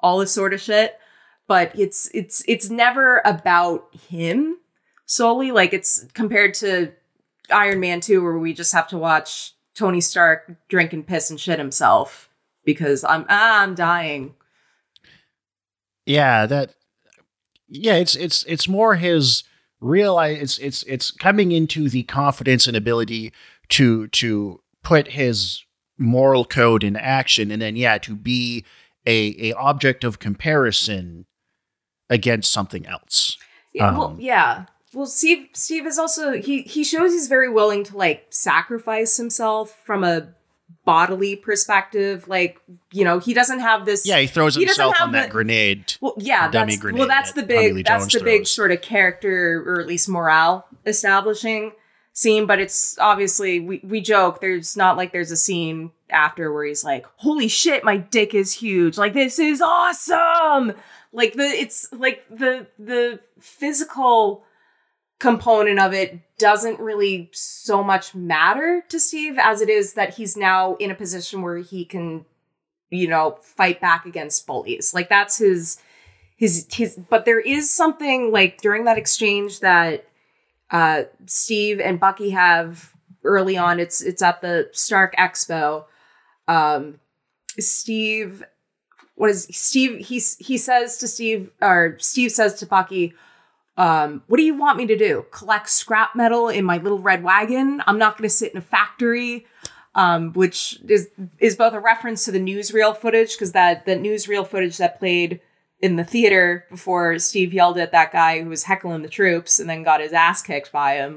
all 0.00 0.18
this 0.18 0.32
sort 0.32 0.54
of 0.54 0.60
shit. 0.60 0.98
But 1.46 1.78
it's 1.78 2.10
it's 2.14 2.42
it's 2.48 2.70
never 2.70 3.20
about 3.26 3.94
him 4.08 4.56
solely. 5.04 5.52
Like 5.52 5.74
it's 5.74 6.06
compared 6.14 6.54
to 6.54 6.92
Iron 7.50 7.80
Man 7.80 8.00
2, 8.00 8.22
where 8.22 8.38
we 8.38 8.54
just 8.54 8.72
have 8.72 8.88
to 8.88 8.98
watch 8.98 9.54
Tony 9.74 10.00
Stark 10.00 10.50
drink 10.68 10.94
and 10.94 11.06
piss 11.06 11.30
and 11.30 11.38
shit 11.38 11.58
himself 11.58 12.30
because 12.64 13.04
I'm 13.04 13.26
ah, 13.28 13.62
I'm 13.62 13.74
dying. 13.74 14.34
Yeah, 16.06 16.46
that 16.46 16.74
yeah, 17.68 17.94
it's 17.94 18.16
it's 18.16 18.44
it's 18.44 18.68
more 18.68 18.96
his 18.96 19.44
realize 19.80 20.38
it's 20.40 20.58
it's 20.58 20.82
it's 20.84 21.10
coming 21.10 21.52
into 21.52 21.88
the 21.88 22.02
confidence 22.04 22.66
and 22.66 22.76
ability 22.76 23.32
to 23.68 24.08
to 24.08 24.60
put 24.82 25.08
his 25.08 25.64
moral 25.98 26.44
code 26.44 26.84
in 26.84 26.96
action 26.96 27.50
and 27.50 27.60
then 27.60 27.76
yeah 27.76 27.98
to 27.98 28.14
be 28.14 28.64
a 29.06 29.50
a 29.50 29.52
object 29.54 30.04
of 30.04 30.18
comparison 30.18 31.26
against 32.10 32.50
something 32.50 32.86
else. 32.86 33.36
Yeah, 33.74 33.88
um, 33.88 33.96
well, 33.96 34.16
yeah. 34.18 34.66
Well 34.94 35.06
steve 35.06 35.48
steve 35.52 35.86
is 35.86 35.98
also 35.98 36.32
he 36.40 36.62
he 36.62 36.82
shows 36.82 37.12
he's 37.12 37.28
very 37.28 37.50
willing 37.50 37.84
to 37.84 37.96
like 37.96 38.26
sacrifice 38.30 39.18
himself 39.18 39.76
from 39.84 40.02
a 40.02 40.28
bodily 40.84 41.36
perspective. 41.36 42.26
Like, 42.28 42.60
you 42.92 43.04
know, 43.04 43.18
he 43.18 43.34
doesn't 43.34 43.60
have 43.60 43.84
this. 43.84 44.06
Yeah, 44.06 44.18
he 44.18 44.26
throws 44.26 44.54
he 44.54 44.64
himself 44.64 45.00
on 45.00 45.12
the, 45.12 45.18
that 45.18 45.30
grenade. 45.30 45.94
Well, 46.00 46.14
yeah, 46.16 46.50
dummy 46.50 46.72
that's, 46.72 46.80
grenade. 46.80 46.98
Well, 46.98 47.08
that's 47.08 47.32
the 47.32 47.42
big. 47.42 47.84
That's 47.84 48.06
the 48.06 48.20
throws. 48.20 48.22
big 48.22 48.46
sort 48.46 48.72
of 48.72 48.80
character, 48.80 49.62
or 49.66 49.80
at 49.80 49.86
least 49.86 50.08
morale 50.08 50.66
establishing 50.86 51.72
scene. 52.14 52.46
But 52.46 52.58
it's 52.58 52.98
obviously 52.98 53.60
we 53.60 53.80
we 53.84 54.00
joke. 54.00 54.40
There's 54.40 54.76
not 54.76 54.96
like 54.96 55.12
there's 55.12 55.30
a 55.30 55.36
scene 55.36 55.90
after 56.10 56.52
where 56.52 56.64
he's 56.64 56.84
like, 56.84 57.04
"Holy 57.16 57.48
shit, 57.48 57.84
my 57.84 57.98
dick 57.98 58.34
is 58.34 58.54
huge! 58.54 58.96
Like 58.96 59.12
this 59.12 59.38
is 59.38 59.60
awesome!" 59.60 60.72
Like 61.12 61.34
the 61.34 61.42
it's 61.44 61.86
like 61.92 62.24
the 62.30 62.66
the 62.78 63.20
physical 63.40 64.44
component 65.18 65.80
of 65.80 65.92
it 65.92 66.20
doesn't 66.38 66.78
really 66.78 67.28
so 67.32 67.82
much 67.82 68.14
matter 68.14 68.84
to 68.88 69.00
Steve 69.00 69.36
as 69.38 69.60
it 69.60 69.68
is 69.68 69.94
that 69.94 70.14
he's 70.14 70.36
now 70.36 70.76
in 70.76 70.90
a 70.90 70.94
position 70.94 71.42
where 71.42 71.58
he 71.58 71.84
can, 71.84 72.24
you 72.90 73.08
know, 73.08 73.38
fight 73.42 73.80
back 73.80 74.06
against 74.06 74.46
bullies. 74.46 74.94
Like 74.94 75.08
that's 75.08 75.38
his 75.38 75.78
his 76.36 76.66
his 76.72 76.98
but 77.10 77.24
there 77.24 77.40
is 77.40 77.70
something 77.70 78.30
like 78.30 78.60
during 78.60 78.84
that 78.84 78.98
exchange 78.98 79.60
that 79.60 80.06
uh 80.70 81.04
Steve 81.26 81.80
and 81.80 81.98
Bucky 81.98 82.30
have 82.30 82.92
early 83.24 83.56
on. 83.56 83.80
It's 83.80 84.00
it's 84.00 84.22
at 84.22 84.40
the 84.40 84.68
Stark 84.72 85.16
Expo. 85.16 85.86
Um 86.46 87.00
Steve 87.58 88.44
what 89.16 89.30
is 89.30 89.48
Steve 89.50 90.06
he's 90.06 90.36
he 90.36 90.56
says 90.56 90.98
to 90.98 91.08
Steve 91.08 91.50
or 91.60 91.96
Steve 91.98 92.30
says 92.30 92.54
to 92.60 92.66
Bucky 92.66 93.14
um, 93.78 94.22
what 94.26 94.36
do 94.36 94.42
you 94.42 94.54
want 94.54 94.76
me 94.76 94.86
to 94.86 94.96
do? 94.96 95.24
Collect 95.30 95.70
scrap 95.70 96.14
metal 96.14 96.48
in 96.48 96.64
my 96.64 96.78
little 96.78 96.98
red 96.98 97.22
wagon? 97.22 97.82
I'm 97.86 97.96
not 97.96 98.18
going 98.18 98.28
to 98.28 98.34
sit 98.34 98.52
in 98.52 98.58
a 98.58 98.62
factory. 98.62 99.46
Um, 99.94 100.32
which 100.34 100.78
is 100.86 101.08
is 101.40 101.56
both 101.56 101.72
a 101.72 101.80
reference 101.80 102.24
to 102.26 102.30
the 102.30 102.38
newsreel 102.38 102.96
footage 102.96 103.32
because 103.32 103.50
that 103.52 103.84
the 103.84 103.96
newsreel 103.96 104.46
footage 104.46 104.76
that 104.76 105.00
played 105.00 105.40
in 105.80 105.96
the 105.96 106.04
theater 106.04 106.66
before 106.70 107.18
Steve 107.18 107.52
yelled 107.52 107.78
at 107.78 107.90
that 107.92 108.12
guy 108.12 108.40
who 108.40 108.48
was 108.48 108.64
heckling 108.64 109.02
the 109.02 109.08
troops 109.08 109.58
and 109.58 109.68
then 109.68 109.82
got 109.82 110.00
his 110.00 110.12
ass 110.12 110.42
kicked 110.42 110.70
by 110.70 110.96
him. 110.96 111.16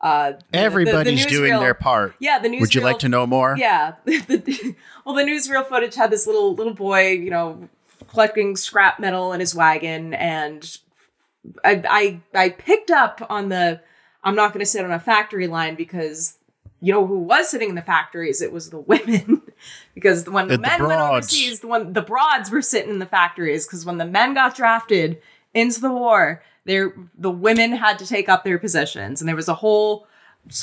Uh, 0.00 0.34
Everybody's 0.52 1.24
the, 1.24 1.30
the 1.30 1.36
doing 1.36 1.60
their 1.60 1.74
part. 1.74 2.14
Yeah, 2.20 2.38
the 2.38 2.48
newsreel. 2.48 2.60
Would 2.60 2.74
you 2.74 2.80
like 2.80 2.98
to 3.00 3.08
know 3.08 3.26
more? 3.26 3.54
Yeah. 3.58 3.94
well, 4.06 5.14
the 5.14 5.24
newsreel 5.24 5.66
footage 5.68 5.94
had 5.94 6.10
this 6.10 6.26
little 6.26 6.54
little 6.54 6.74
boy, 6.74 7.10
you 7.10 7.30
know, 7.30 7.68
collecting 8.08 8.56
scrap 8.56 8.98
metal 8.98 9.32
in 9.32 9.40
his 9.40 9.54
wagon, 9.54 10.14
and 10.14 10.78
I, 11.64 11.82
I 12.34 12.38
I 12.38 12.48
picked 12.50 12.90
up 12.90 13.24
on 13.28 13.48
the 13.48 13.80
I'm 14.24 14.34
not 14.34 14.52
going 14.52 14.60
to 14.60 14.70
sit 14.70 14.84
on 14.84 14.92
a 14.92 15.00
factory 15.00 15.46
line 15.46 15.74
because 15.74 16.38
you 16.80 16.92
know 16.92 17.06
who 17.06 17.18
was 17.18 17.50
sitting 17.50 17.70
in 17.70 17.74
the 17.74 17.82
factories? 17.82 18.42
It 18.42 18.52
was 18.52 18.70
the 18.70 18.78
women. 18.78 19.42
because 19.94 20.28
when 20.28 20.48
the, 20.48 20.56
the 20.56 20.62
men 20.62 20.86
went 20.86 21.00
overseas, 21.00 21.60
the 21.60 21.68
one 21.68 21.92
the 21.92 22.02
broads 22.02 22.50
were 22.50 22.62
sitting 22.62 22.90
in 22.90 22.98
the 22.98 23.06
factories 23.06 23.66
because 23.66 23.84
when 23.84 23.98
the 23.98 24.04
men 24.04 24.34
got 24.34 24.56
drafted 24.56 25.20
into 25.54 25.80
the 25.80 25.92
war, 25.92 26.42
there 26.64 26.94
the 27.16 27.30
women 27.30 27.72
had 27.72 27.98
to 27.98 28.06
take 28.06 28.28
up 28.28 28.44
their 28.44 28.58
positions, 28.58 29.20
and 29.20 29.28
there 29.28 29.36
was 29.36 29.48
a 29.48 29.54
whole 29.54 30.06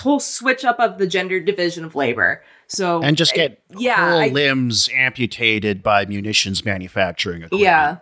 whole 0.02 0.20
switch 0.20 0.66
up 0.66 0.80
of 0.80 0.98
the 0.98 1.08
gender 1.08 1.40
division 1.40 1.86
of 1.86 1.96
labor. 1.96 2.44
So 2.68 3.02
and 3.02 3.18
just 3.18 3.34
get 3.34 3.62
yeah, 3.78 4.12
whole 4.12 4.20
I, 4.20 4.28
limbs 4.28 4.90
amputated 4.94 5.82
by 5.82 6.06
munitions 6.06 6.64
manufacturing 6.64 7.44
equipment. 7.44 7.62
Yeah 7.62 7.98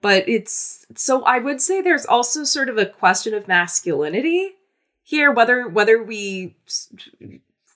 but 0.00 0.28
it's 0.28 0.86
so 0.94 1.22
I 1.24 1.38
would 1.38 1.60
say 1.60 1.80
there's 1.80 2.06
also 2.06 2.44
sort 2.44 2.68
of 2.68 2.78
a 2.78 2.86
question 2.86 3.34
of 3.34 3.48
masculinity 3.48 4.52
here 5.02 5.30
whether 5.32 5.68
whether 5.68 6.02
we 6.02 6.56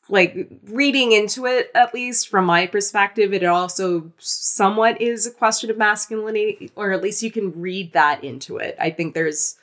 like 0.09 0.51
reading 0.65 1.13
into 1.13 1.47
it 1.47 1.71
at 1.75 1.95
least 1.95 2.29
from 2.29 2.45
my 2.45 2.67
perspective 2.67 3.33
it 3.33 3.45
also 3.45 4.13
somewhat 4.19 5.01
is 5.01 5.27
a 5.27 5.31
question 5.31 5.71
of 5.71 5.79
masculinity 5.79 6.73
or 6.75 6.91
at 6.91 7.01
least 7.01 7.23
you 7.23 7.31
can 7.31 7.61
read 7.61 7.93
that 7.93 8.25
into 8.25 8.57
it 8.57 8.75
i 8.81 8.91
think 8.91 9.15
there's 9.15 9.57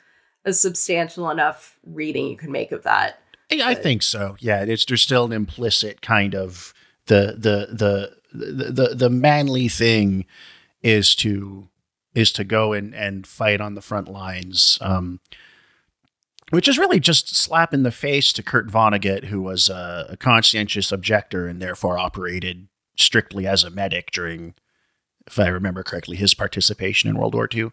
a 0.48 0.52
substantial 0.52 1.30
enough 1.30 1.78
reading 1.84 2.26
you 2.28 2.36
can 2.36 2.50
make 2.50 2.72
of 2.72 2.82
that. 2.82 3.20
I 3.50 3.74
think 3.74 4.02
so. 4.02 4.36
Yeah, 4.40 4.62
it's 4.62 4.84
there's 4.84 5.02
still 5.02 5.24
an 5.24 5.32
implicit 5.32 6.02
kind 6.02 6.34
of 6.34 6.74
the 7.06 7.34
the 7.38 7.68
the 7.74 8.16
the 8.32 8.72
the, 8.72 8.94
the 8.94 9.10
manly 9.10 9.68
thing 9.68 10.26
is 10.82 11.14
to 11.16 11.68
is 12.14 12.32
to 12.32 12.44
go 12.44 12.72
and 12.72 12.94
and 12.94 13.26
fight 13.26 13.60
on 13.60 13.74
the 13.74 13.82
front 13.82 14.08
lines. 14.08 14.78
Um, 14.80 15.20
which 16.50 16.68
is 16.68 16.78
really 16.78 16.98
just 16.98 17.36
slap 17.36 17.74
in 17.74 17.82
the 17.82 17.90
face 17.90 18.32
to 18.32 18.42
Kurt 18.42 18.68
Vonnegut, 18.68 19.24
who 19.24 19.42
was 19.42 19.68
a, 19.68 20.06
a 20.10 20.16
conscientious 20.16 20.90
objector 20.90 21.46
and 21.46 21.60
therefore 21.60 21.98
operated 21.98 22.68
strictly 22.96 23.46
as 23.46 23.64
a 23.64 23.70
medic 23.70 24.10
during, 24.10 24.54
if 25.26 25.38
I 25.38 25.48
remember 25.48 25.82
correctly, 25.82 26.16
his 26.16 26.34
participation 26.34 27.10
in 27.10 27.18
World 27.18 27.34
War 27.34 27.48
II. 27.52 27.70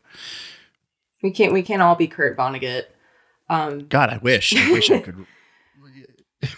We 1.24 1.32
can't 1.32 1.54
we 1.54 1.64
can't 1.64 1.82
all 1.82 1.96
be 1.96 2.08
Kurt 2.08 2.38
Vonnegut. 2.38 2.84
Um, 3.50 3.88
God, 3.88 4.10
I 4.10 4.18
wish. 4.18 4.56
I 4.56 4.72
wish 4.72 4.92
I 4.92 5.00
could. 5.00 5.26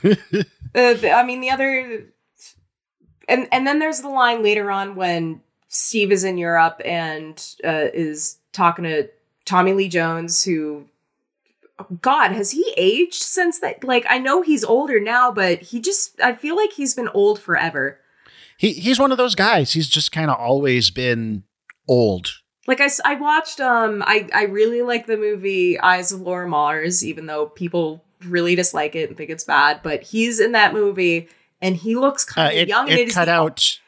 uh, 0.76 1.08
I 1.10 1.24
mean, 1.24 1.42
the 1.42 1.50
other, 1.50 2.08
and 3.28 3.48
and 3.52 3.68
then 3.68 3.80
there's 3.80 4.02
the 4.02 4.10
line 4.10 4.44
later 4.44 4.72
on 4.72 4.96
when 4.96 5.42
Steve 5.68 6.12
is 6.12 6.24
in 6.24 6.38
Europe 6.38 6.82
and 6.86 7.36
uh, 7.64 7.88
is 7.94 8.38
talking 8.54 8.84
to 8.86 9.10
Tommy 9.46 9.74
Lee 9.74 9.90
Jones, 9.90 10.44
who, 10.44 10.86
God, 12.02 12.32
has 12.32 12.52
he 12.52 12.74
aged 12.78 13.22
since 13.22 13.60
that? 13.60 13.84
Like, 13.84 14.06
I 14.10 14.18
know 14.18 14.42
he's 14.42 14.64
older 14.64 15.00
now, 15.00 15.32
but 15.32 15.60
he 15.60 15.80
just, 15.80 16.20
I 16.22 16.34
feel 16.34 16.56
like 16.56 16.74
he's 16.74 16.94
been 16.96 17.10
old 17.10 17.40
forever. 17.40 18.00
he 18.58 18.74
he's 18.74 19.00
one 19.00 19.12
of 19.12 19.18
those 19.18 19.36
guys. 19.36 19.74
He's 19.74 19.88
just 19.90 20.12
kind 20.12 20.30
of 20.32 20.38
always 20.38 20.90
been 20.90 21.44
old. 21.88 22.32
Like 22.66 22.82
I, 22.82 22.90
I 23.06 23.16
watched 23.16 23.62
um 23.62 24.04
I 24.06 24.28
I 24.34 24.44
really 24.44 24.82
like 24.82 25.06
the 25.06 25.16
movie 25.16 25.80
Eyes 25.80 26.12
of 26.12 26.20
Laura 26.22 26.50
Mars 26.50 27.06
even 27.06 27.26
though 27.28 27.46
people 27.46 28.04
really 28.26 28.56
dislike 28.56 28.94
it 28.96 29.08
and 29.08 29.16
think 29.18 29.30
it's 29.30 29.46
bad 29.46 29.80
but 29.84 30.02
he's 30.04 30.40
in 30.42 30.52
that 30.52 30.74
movie 30.74 31.30
and 31.62 31.78
he 31.78 31.96
looks 31.96 32.26
Uh, 32.30 32.34
kind 32.34 32.48
of 32.50 32.62
it 32.64 32.68
young 32.68 32.90
and 32.90 33.00
it 33.00 33.08
is 33.08 33.14
cut 33.14 33.30
out. 33.30 33.80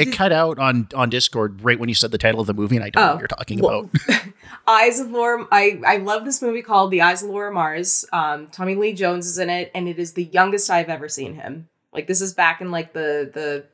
It 0.00 0.08
It 0.08 0.12
cut 0.14 0.32
out 0.32 0.58
on 0.58 0.88
on 0.94 1.10
Discord 1.10 1.62
right 1.62 1.78
when 1.78 1.88
you 1.88 1.94
said 1.94 2.10
the 2.10 2.18
title 2.18 2.40
of 2.40 2.46
the 2.46 2.54
movie, 2.54 2.76
and 2.76 2.84
I 2.84 2.90
don't 2.90 3.02
know 3.02 3.08
Oh, 3.08 3.12
what 3.14 3.20
you're 3.20 3.28
talking 3.28 3.58
well, 3.60 3.90
about. 4.06 4.22
Eyes 4.66 5.00
of 5.00 5.10
Laura 5.10 5.46
I 5.52 5.80
I 5.86 5.96
love 5.98 6.24
this 6.24 6.40
movie 6.42 6.62
called 6.62 6.90
The 6.90 7.02
Eyes 7.02 7.22
of 7.22 7.30
Laura 7.30 7.52
Mars. 7.52 8.04
Um 8.12 8.46
Tommy 8.48 8.74
Lee 8.74 8.92
Jones 8.92 9.26
is 9.26 9.38
in 9.38 9.50
it 9.50 9.70
and 9.74 9.88
it 9.88 9.98
is 9.98 10.12
the 10.14 10.24
youngest 10.24 10.70
I've 10.70 10.88
ever 10.88 11.08
seen 11.08 11.34
him. 11.34 11.68
Like 11.92 12.06
this 12.06 12.20
is 12.20 12.32
back 12.34 12.60
in 12.60 12.70
like 12.70 12.92
the 12.92 13.30
the 13.32 13.66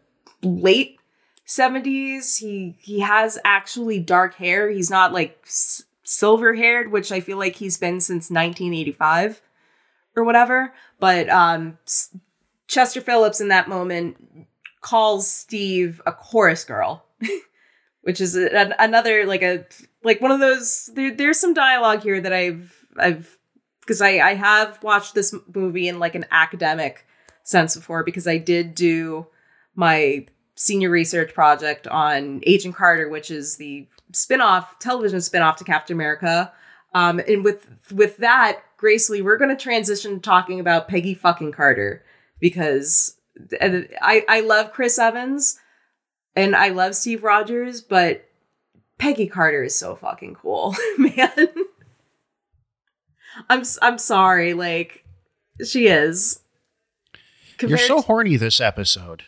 late 0.47 0.99
70s 1.47 2.39
he 2.39 2.77
he 2.79 3.01
has 3.01 3.39
actually 3.45 3.99
dark 3.99 4.35
hair. 4.37 4.71
He's 4.71 4.91
not 4.91 5.12
like 5.12 5.39
s- 5.45 5.83
silver 6.03 6.55
haired 6.55 6.91
which 6.91 7.12
i 7.12 7.21
feel 7.21 7.39
like 7.39 7.55
he's 7.57 7.79
been 7.79 8.01
since 8.01 8.31
1985 8.31 9.43
or 10.16 10.25
whatever. 10.25 10.73
But 10.99 11.29
um 11.29 11.79
S- 11.87 12.16
chester 12.66 13.01
phillips 13.01 13.41
in 13.41 13.49
that 13.49 13.68
moment 13.68 14.47
calls 14.81 15.31
steve 15.31 16.01
a 16.07 16.12
chorus 16.12 16.64
girl 16.64 17.05
which 18.03 18.20
is 18.20 18.37
a, 18.37 18.55
an, 18.57 18.74
another 18.78 19.26
like 19.26 19.43
a 19.43 19.64
like 20.03 20.20
one 20.20 20.31
of 20.31 20.41
those 20.41 20.91
there, 20.95 21.14
there's 21.14 21.39
some 21.39 21.55
dialogue 21.55 22.03
here 22.03 22.20
that 22.20 22.33
i've 22.33 22.74
i've 22.99 23.37
because 23.81 24.01
i 24.01 24.18
i 24.18 24.35
have 24.35 24.83
watched 24.83 25.14
this 25.14 25.35
movie 25.55 25.89
in 25.89 25.99
like 25.99 26.14
an 26.14 26.24
academic 26.31 27.07
sense 27.43 27.76
before 27.76 28.03
because 28.05 28.26
i 28.26 28.39
did 28.39 28.74
do 28.74 29.26
my 29.74 30.26
senior 30.61 30.91
research 30.91 31.33
project 31.33 31.87
on 31.89 32.43
Agent 32.47 32.74
Carter, 32.74 33.09
which 33.09 33.31
is 33.31 33.57
the 33.57 33.89
spin-off, 34.12 34.78
television 34.78 35.22
spin-off 35.22 35.57
to 35.57 35.64
Captain 35.64 35.97
America. 35.97 36.53
Um, 36.95 37.18
and 37.20 37.43
with 37.43 37.66
with 37.91 38.18
that, 38.18 38.61
gracelessly, 38.78 39.22
we're 39.22 39.39
going 39.39 39.57
to 39.57 39.62
transition 39.62 40.16
to 40.16 40.20
talking 40.20 40.61
about 40.61 40.87
Peggy 40.87 41.14
fucking 41.14 41.53
Carter 41.53 42.05
because 42.41 43.16
and 43.61 43.88
I 44.01 44.24
I 44.28 44.41
love 44.41 44.72
Chris 44.72 44.99
Evans 44.99 45.59
and 46.36 46.55
I 46.55 46.68
love 46.68 46.95
Steve 46.95 47.22
Rogers, 47.24 47.80
but 47.80 48.28
Peggy 48.99 49.26
Carter 49.26 49.64
is 49.64 49.74
so 49.74 49.97
fucking 49.97 50.34
cool, 50.34 50.74
man. 50.99 51.49
I'm 53.49 53.62
I'm 53.82 53.99
sorry, 53.99 54.55
like 54.55 55.05
she 55.64 55.86
is. 55.88 56.41
You're 57.61 57.68
Compared 57.76 57.80
so 57.88 58.01
horny 58.01 58.36
this 58.36 58.59
episode. 58.61 59.22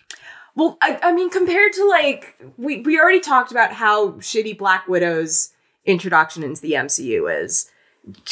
well, 0.54 0.78
I, 0.80 0.98
I 1.02 1.12
mean, 1.12 1.28
compared 1.28 1.72
to 1.74 1.84
like 1.86 2.38
we 2.56 2.80
we 2.80 2.98
already 2.98 3.20
talked 3.20 3.50
about 3.50 3.72
how 3.72 4.12
shitty 4.12 4.56
Black 4.56 4.88
Widow's 4.88 5.50
introduction 5.84 6.42
into 6.42 6.60
the 6.62 6.72
MCU 6.72 7.42
is. 7.42 7.70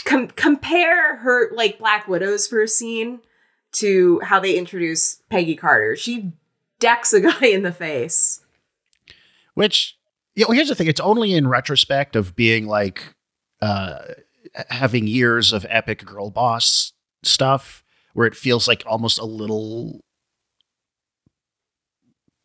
Com- 0.05 0.29
compare 0.29 1.17
her 1.19 1.55
like 1.55 1.79
Black 1.79 2.09
Widow's 2.09 2.49
first 2.49 2.77
scene 2.77 3.21
to 3.73 4.21
how 4.25 4.41
they 4.41 4.57
introduce 4.57 5.23
Peggy 5.31 5.55
Carter. 5.57 5.97
She 5.97 6.33
decks 6.79 7.13
a 7.13 7.21
guy 7.21 7.47
in 7.47 7.63
the 7.63 7.73
face. 7.73 8.41
Which, 9.55 9.97
you 10.35 10.45
know, 10.47 10.53
here's 10.55 10.69
the 10.69 10.75
thing: 10.75 10.87
it's 10.87 11.01
only 11.01 11.35
in 11.35 11.47
retrospect 11.49 12.17
of 12.17 12.35
being 12.37 12.67
like 12.67 13.15
uh, 13.61 13.99
having 14.71 15.07
years 15.07 15.53
of 15.53 15.67
epic 15.69 16.05
girl 16.05 16.31
boss 16.31 16.93
stuff 17.23 17.85
where 18.15 18.27
it 18.27 18.35
feels 18.35 18.67
like 18.67 18.83
almost 18.87 19.19
a 19.19 19.25
little 19.25 20.01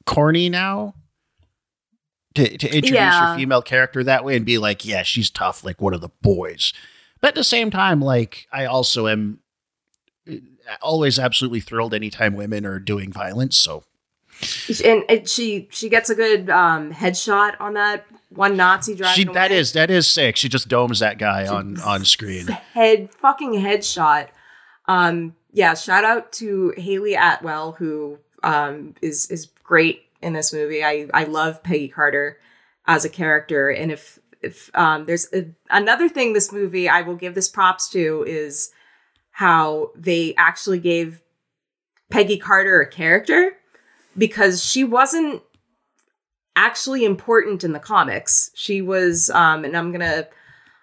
corny 0.06 0.50
now 0.50 0.94
to, 2.36 2.58
to 2.58 2.68
introduce 2.68 2.92
Yeah. 2.92 3.30
your 3.30 3.38
female 3.38 3.62
character 3.62 4.04
that 4.04 4.24
way 4.26 4.36
and 4.36 4.46
be 4.46 4.58
like, 4.58 4.86
yeah, 4.86 5.04
she's 5.04 5.30
tough, 5.30 5.64
like 5.64 5.82
one 5.82 5.94
of 5.94 6.02
the 6.02 6.10
boys. 6.22 6.74
But 7.22 7.30
at 7.30 7.36
the 7.36 7.44
same 7.44 7.72
time, 7.72 8.02
like 8.02 8.46
I 8.52 8.66
also 8.66 9.08
am 9.08 9.40
always 10.82 11.20
absolutely 11.20 11.60
thrilled 11.60 11.94
anytime 11.94 12.36
women 12.36 12.66
are 12.66 12.80
doing 12.80 13.12
violence. 13.12 13.58
So 13.58 13.84
And, 14.84 15.04
and 15.10 15.28
she 15.28 15.68
she 15.72 15.90
gets 15.90 16.10
a 16.10 16.16
good 16.16 16.50
um, 16.50 16.92
headshot 16.92 17.56
on 17.60 17.74
that 17.76 18.06
one 18.30 18.58
Nazi 18.58 18.96
driving. 18.96 19.16
she 19.16 19.24
that 19.34 19.52
away. 19.52 19.60
is 19.60 19.74
that 19.74 19.90
is 19.90 20.08
sick. 20.08 20.36
She 20.36 20.50
just 20.50 20.68
domes 20.68 21.00
that 21.00 21.18
guy 21.18 21.48
on 21.48 21.80
on 21.82 22.04
screen. 22.06 22.48
head 22.74 23.10
fucking 23.12 23.54
headshot. 23.54 24.28
Um, 24.88 25.36
yeah, 25.52 25.74
shout 25.74 26.04
out 26.04 26.32
to 26.34 26.74
Hayley 26.78 27.16
Atwell, 27.16 27.74
who 27.74 28.20
um 28.44 28.96
is 29.02 29.30
is 29.32 29.48
great 29.64 30.04
in 30.22 30.34
this 30.34 30.52
movie. 30.52 30.84
I 30.84 31.08
I 31.14 31.24
love 31.24 31.64
Peggy 31.64 31.88
Carter 31.88 32.40
as 32.88 33.06
a 33.06 33.10
character, 33.10 33.70
and 33.70 33.92
if 33.92 34.20
if 34.42 34.70
um 34.76 35.06
there's 35.06 35.28
a, 35.34 35.46
another 35.70 36.10
thing 36.10 36.34
this 36.34 36.52
movie 36.52 36.90
I 36.90 37.02
will 37.02 37.16
give 37.16 37.36
this 37.36 37.50
props 37.50 37.90
to 37.90 38.26
is 38.28 38.72
how 39.36 39.92
they 39.98 40.34
actually 40.38 40.80
gave 40.80 41.22
Peggy 42.10 42.38
Carter 42.38 42.80
a 42.80 42.88
character 42.88 43.52
because 44.18 44.64
she 44.64 44.86
wasn't 44.86 45.42
actually 46.56 47.04
important 47.04 47.62
in 47.62 47.74
the 47.74 47.80
comics. 47.80 48.50
She 48.56 48.82
was 48.82 49.30
um 49.32 49.66
and 49.66 49.76
I'm 49.76 49.92
to 50.00 50.26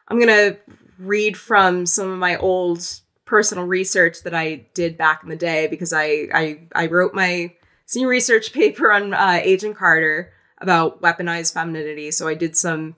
I'm 0.09 0.18
to 0.28 0.59
read 0.98 1.38
from 1.38 1.86
some 1.86 2.11
of 2.11 2.18
my 2.18 2.36
old 2.36 2.86
personal 3.24 3.64
research 3.64 4.22
that 4.24 4.34
I 4.34 4.66
did 4.74 4.98
back 4.98 5.22
in 5.22 5.30
the 5.30 5.36
day 5.36 5.66
because 5.66 5.94
I 5.94 6.28
I, 6.34 6.61
I 6.74 6.86
wrote 6.88 7.14
my 7.14 7.55
senior 7.86 8.09
research 8.09 8.53
paper 8.53 8.92
on 8.92 9.14
uh, 9.14 9.40
Agent 9.42 9.78
Carter 9.78 10.30
about 10.59 11.00
weaponized 11.00 11.55
femininity. 11.55 12.11
So 12.11 12.28
I 12.28 12.34
did 12.34 12.55
some 12.55 12.96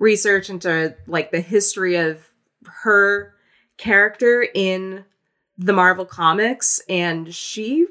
research 0.00 0.50
into 0.50 0.96
like 1.06 1.30
the 1.30 1.40
history 1.40 1.94
of 1.94 2.26
her 2.82 3.35
character 3.78 4.46
in 4.54 5.04
the 5.58 5.72
Marvel 5.72 6.04
comics, 6.04 6.80
and 6.88 7.34
she 7.34 7.86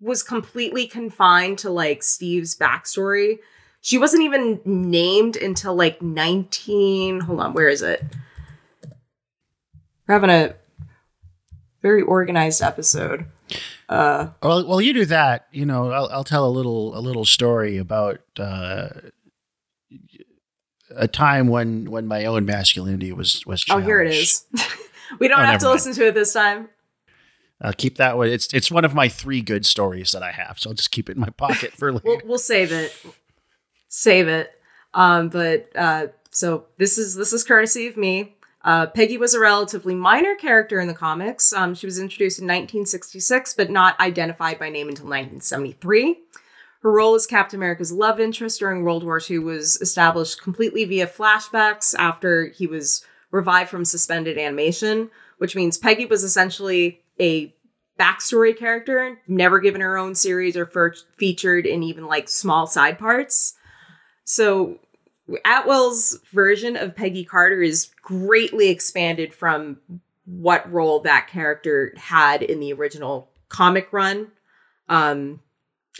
was 0.00 0.22
completely 0.22 0.86
confined 0.86 1.58
to 1.58 1.70
like 1.70 2.02
Steve's 2.02 2.56
backstory. 2.56 3.38
She 3.80 3.98
wasn't 3.98 4.22
even 4.22 4.60
named 4.64 5.36
until 5.36 5.74
like 5.74 6.02
19. 6.02 7.20
Hold 7.20 7.40
on, 7.40 7.52
where 7.52 7.68
is 7.68 7.82
it? 7.82 8.02
We're 10.06 10.14
having 10.14 10.30
a 10.30 10.54
very 11.82 12.02
organized 12.02 12.62
episode. 12.62 13.26
Uh, 13.88 14.28
Well, 14.42 14.66
well, 14.66 14.80
you 14.80 14.92
do 14.92 15.04
that. 15.06 15.46
You 15.52 15.66
know, 15.66 15.90
I'll, 15.90 16.08
I'll 16.10 16.24
tell 16.24 16.46
a 16.46 16.50
little 16.50 16.96
a 16.96 17.00
little 17.00 17.24
story 17.24 17.76
about 17.76 18.20
uh, 18.38 18.88
a 20.96 21.06
time 21.08 21.48
when 21.48 21.90
when 21.90 22.06
my 22.06 22.24
own 22.24 22.46
masculinity 22.46 23.12
was 23.12 23.44
was. 23.46 23.62
Challenged. 23.62 23.84
oh, 23.84 23.86
here 23.86 24.02
it 24.02 24.12
is. 24.12 24.46
we 25.18 25.28
don't 25.28 25.40
Oh, 25.40 25.44
have 25.44 25.60
to 25.60 25.66
mind. 25.66 25.74
listen 25.74 25.92
to 25.94 26.06
it 26.08 26.14
this 26.14 26.32
time. 26.32 26.68
I'll 27.60 27.72
keep 27.72 27.96
that 27.98 28.16
one. 28.16 28.28
It's 28.28 28.52
it's 28.52 28.70
one 28.70 28.84
of 28.84 28.94
my 28.94 29.08
three 29.08 29.40
good 29.40 29.64
stories 29.64 30.12
that 30.12 30.22
I 30.22 30.32
have, 30.32 30.58
so 30.58 30.70
I'll 30.70 30.74
just 30.74 30.90
keep 30.90 31.08
it 31.08 31.14
in 31.16 31.20
my 31.20 31.30
pocket 31.30 31.72
for 31.72 31.92
later. 31.92 32.02
We'll, 32.04 32.20
we'll 32.24 32.38
save 32.38 32.72
it. 32.72 32.94
Save 33.88 34.28
it. 34.28 34.50
Um, 34.92 35.28
but 35.28 35.68
uh, 35.76 36.08
so 36.30 36.66
this 36.78 36.98
is 36.98 37.14
this 37.14 37.32
is 37.32 37.44
courtesy 37.44 37.86
of 37.86 37.96
me. 37.96 38.36
Uh, 38.62 38.86
Peggy 38.86 39.18
was 39.18 39.34
a 39.34 39.40
relatively 39.40 39.94
minor 39.94 40.34
character 40.34 40.80
in 40.80 40.88
the 40.88 40.94
comics. 40.94 41.52
Um, 41.52 41.74
she 41.74 41.86
was 41.86 41.98
introduced 41.98 42.38
in 42.38 42.44
1966, 42.46 43.54
but 43.54 43.70
not 43.70 43.98
identified 44.00 44.58
by 44.58 44.70
name 44.70 44.88
until 44.88 45.04
1973. 45.04 46.18
Her 46.82 46.90
role 46.92 47.14
as 47.14 47.26
Captain 47.26 47.58
America's 47.58 47.92
love 47.92 48.18
interest 48.20 48.58
during 48.60 48.82
World 48.82 49.04
War 49.04 49.20
II 49.28 49.38
was 49.40 49.76
established 49.80 50.42
completely 50.42 50.84
via 50.86 51.06
flashbacks 51.06 51.94
after 51.98 52.46
he 52.48 52.66
was 52.66 53.04
revived 53.34 53.68
from 53.68 53.84
suspended 53.84 54.38
animation, 54.38 55.10
which 55.38 55.56
means 55.56 55.76
Peggy 55.76 56.06
was 56.06 56.22
essentially 56.22 57.02
a 57.20 57.52
backstory 57.98 58.56
character, 58.56 59.18
never 59.26 59.58
given 59.58 59.80
her 59.80 59.98
own 59.98 60.14
series 60.14 60.56
or 60.56 60.94
featured 61.16 61.66
in 61.66 61.82
even 61.82 62.06
like 62.06 62.28
small 62.28 62.68
side 62.68 62.96
parts. 62.96 63.54
So 64.22 64.78
Atwell's 65.44 66.20
version 66.32 66.76
of 66.76 66.94
Peggy 66.94 67.24
Carter 67.24 67.60
is 67.60 67.90
greatly 68.02 68.68
expanded 68.68 69.34
from 69.34 69.78
what 70.26 70.72
role 70.72 71.00
that 71.00 71.26
character 71.26 71.92
had 71.96 72.40
in 72.40 72.60
the 72.60 72.72
original 72.72 73.30
comic 73.48 73.92
run. 73.92 74.28
Um 74.88 75.40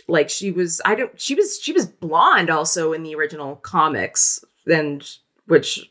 like 0.07 0.29
she 0.29 0.51
was 0.51 0.81
I 0.85 0.95
don't 0.95 1.19
she 1.19 1.35
was 1.35 1.59
she 1.61 1.73
was 1.73 1.85
blonde 1.85 2.49
also 2.49 2.93
in 2.93 3.03
the 3.03 3.15
original 3.15 3.57
comics 3.57 4.43
and 4.67 5.05
which 5.47 5.89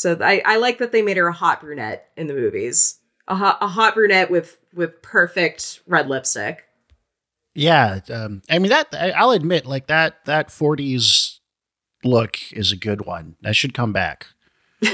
so 0.00 0.16
I 0.18 0.40
I 0.46 0.56
like 0.56 0.78
that 0.78 0.92
they 0.92 1.02
made 1.02 1.18
her 1.18 1.26
a 1.26 1.32
hot 1.32 1.60
brunette 1.60 2.10
in 2.16 2.26
the 2.26 2.32
movies. 2.32 3.00
A 3.28 3.36
hot, 3.36 3.58
a 3.60 3.68
hot 3.68 3.94
brunette 3.94 4.30
with 4.30 4.56
with 4.72 5.02
perfect 5.02 5.80
red 5.86 6.08
lipstick. 6.08 6.64
Yeah, 7.54 8.00
um, 8.10 8.40
I 8.48 8.58
mean 8.58 8.70
that 8.70 8.88
I'll 8.94 9.32
admit, 9.32 9.66
like 9.66 9.88
that 9.88 10.24
that 10.24 10.48
'40s 10.48 11.40
look 12.02 12.38
is 12.50 12.72
a 12.72 12.76
good 12.76 13.04
one. 13.04 13.36
That 13.42 13.56
should 13.56 13.74
come 13.74 13.92
back. 13.92 14.28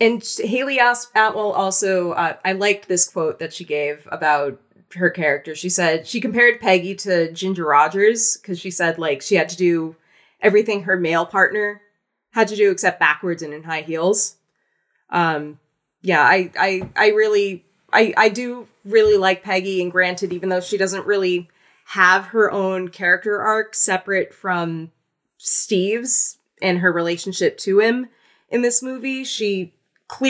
And 0.00 0.20
Hayley 0.42 0.78
Atwell 0.80 1.52
also, 1.52 2.10
uh, 2.10 2.34
I 2.44 2.54
liked 2.54 2.88
this 2.88 3.08
quote 3.08 3.38
that 3.38 3.52
she 3.52 3.62
gave 3.62 4.08
about 4.10 4.60
her 4.96 5.10
character. 5.10 5.54
She 5.54 5.68
said 5.68 6.08
she 6.08 6.20
compared 6.20 6.58
Peggy 6.58 6.96
to 6.96 7.30
Ginger 7.30 7.64
Rogers 7.64 8.36
because 8.36 8.58
she 8.58 8.72
said 8.72 8.98
like 8.98 9.22
she 9.22 9.36
had 9.36 9.48
to 9.50 9.56
do 9.56 9.94
everything 10.40 10.82
her 10.82 10.96
male 10.96 11.24
partner 11.24 11.82
had 12.32 12.48
to 12.48 12.56
do 12.56 12.70
except 12.70 13.00
backwards 13.00 13.42
and 13.42 13.54
in 13.54 13.62
high 13.62 13.82
heels. 13.82 14.36
Um, 15.10 15.58
yeah, 16.02 16.22
I, 16.22 16.50
I, 16.58 16.90
I 16.96 17.08
really, 17.10 17.64
I, 17.92 18.12
I 18.16 18.28
do 18.28 18.66
really 18.84 19.16
like 19.16 19.42
Peggy. 19.42 19.80
And 19.80 19.92
granted, 19.92 20.32
even 20.32 20.48
though 20.48 20.60
she 20.60 20.76
doesn't 20.76 21.06
really 21.06 21.48
have 21.86 22.26
her 22.26 22.50
own 22.50 22.88
character 22.88 23.40
arc 23.40 23.74
separate 23.74 24.34
from 24.34 24.90
Steve's 25.38 26.38
and 26.60 26.78
her 26.78 26.92
relationship 26.92 27.58
to 27.58 27.80
him 27.80 28.08
in 28.48 28.62
this 28.62 28.82
movie, 28.82 29.24
she 29.24 29.74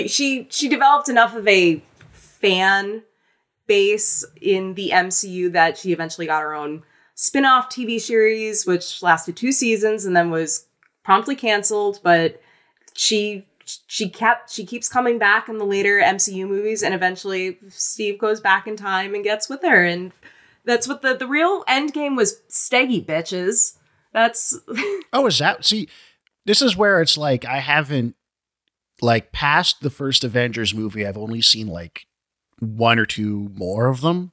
she 0.07 0.47
she 0.51 0.69
developed 0.69 1.09
enough 1.09 1.35
of 1.35 1.47
a 1.49 1.83
fan 2.11 3.03
base 3.67 4.25
in 4.41 4.75
the 4.75 4.91
MCU 4.93 5.53
that 5.53 5.79
she 5.79 5.93
eventually 5.93 6.27
got 6.27 6.43
her 6.43 6.55
own 6.55 6.83
spin-off 7.15 7.69
TV 7.69 8.01
series 8.01 8.67
which 8.67 9.03
lasted 9.03 9.37
2 9.37 9.53
seasons 9.53 10.05
and 10.05 10.17
then 10.17 10.31
was 10.31 10.67
promptly 11.05 11.37
canceled 11.37 12.01
but 12.03 12.41
she 12.95 13.47
she 13.65 14.09
kept 14.09 14.51
she 14.51 14.65
keeps 14.67 14.89
coming 14.89 15.19
back 15.19 15.49
in 15.49 15.59
the 15.59 15.65
later 15.65 16.01
MCU 16.01 16.47
movies 16.49 16.83
and 16.83 16.95
eventually 16.95 17.59
Steve 17.69 18.19
goes 18.19 18.41
back 18.41 18.67
in 18.67 18.77
time 18.77 19.15
and 19.15 19.25
gets 19.25 19.49
with 19.49 19.63
her 19.63 19.85
and 19.85 20.13
that's 20.65 20.89
what 20.89 21.03
the 21.03 21.15
the 21.15 21.27
real 21.27 21.65
end 21.69 21.93
game 21.93 22.17
was 22.17 22.41
steggy 22.51 23.05
bitches 23.05 23.79
that's 24.13 24.59
oh 25.13 25.27
is 25.27 25.39
that 25.39 25.65
see 25.65 25.89
this 26.45 26.61
is 26.63 26.77
where 26.77 27.01
it's 27.01 27.17
like 27.17 27.45
I 27.45 27.59
haven't 27.59 28.17
like 29.01 29.33
past 29.33 29.81
the 29.81 29.91
first 29.91 30.25
Avengers 30.25 30.75
movie, 30.75 31.07
I've 31.07 31.19
only 31.19 31.43
seen 31.43 31.67
like 31.67 32.07
one 32.61 32.99
or 32.99 33.07
two 33.07 33.51
more 33.55 33.89
of 33.89 34.01
them. 34.01 34.33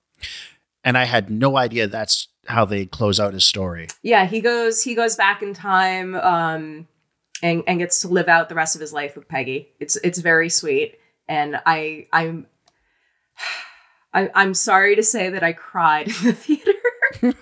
And 0.83 0.97
I 0.97 1.05
had 1.05 1.29
no 1.29 1.57
idea 1.57 1.87
that's 1.87 2.27
how 2.47 2.65
they 2.65 2.85
close 2.85 3.19
out 3.19 3.33
his 3.33 3.45
story. 3.45 3.87
Yeah, 4.01 4.25
he 4.25 4.41
goes 4.41 4.83
he 4.83 4.95
goes 4.95 5.15
back 5.15 5.41
in 5.41 5.53
time 5.53 6.15
um 6.15 6.87
and 7.43 7.63
and 7.67 7.79
gets 7.79 8.01
to 8.01 8.07
live 8.07 8.27
out 8.27 8.49
the 8.49 8.55
rest 8.55 8.75
of 8.75 8.81
his 8.81 8.93
life 8.93 9.15
with 9.15 9.27
Peggy. 9.27 9.69
It's 9.79 9.95
it's 9.97 10.19
very 10.19 10.49
sweet. 10.49 10.99
And 11.27 11.61
I 11.65 12.07
I'm 12.11 12.47
I, 14.13 14.29
I'm 14.33 14.53
sorry 14.53 14.95
to 14.95 15.03
say 15.03 15.29
that 15.29 15.43
I 15.43 15.53
cried 15.53 16.07
in 16.07 16.13
the 16.23 16.33
theater. 16.33 16.73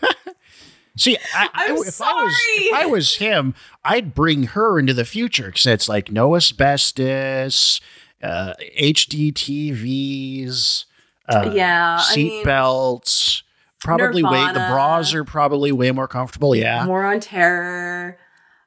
See, 0.97 1.17
I, 1.33 1.49
I'm 1.53 1.77
if 1.77 1.93
sorry. 1.93 2.11
I 2.11 2.23
was 2.23 2.35
if 2.57 2.73
I 2.73 2.85
was 2.87 3.15
him, 3.17 3.53
I'd 3.85 4.15
bring 4.15 4.43
her 4.43 4.79
into 4.79 4.93
the 4.95 5.05
future 5.05 5.45
because 5.47 5.67
it's 5.67 5.87
like 5.87 6.11
no 6.11 6.35
asbestos, 6.35 7.79
uh, 8.21 8.53
HD 8.77 9.31
TVs, 9.31 10.85
uh, 11.29 11.51
Yeah, 11.53 11.97
I 11.99 12.03
seat 12.13 12.29
mean- 12.29 12.43
belts. 12.45 13.43
Probably 13.79 14.23
way 14.23 14.47
the 14.53 14.65
bras 14.71 15.13
are 15.13 15.23
probably 15.23 15.71
way 15.71 15.91
more 15.91 16.07
comfortable. 16.07 16.55
Yeah, 16.55 16.83
More 16.85 17.05
on 17.05 17.19
terror. 17.19 18.17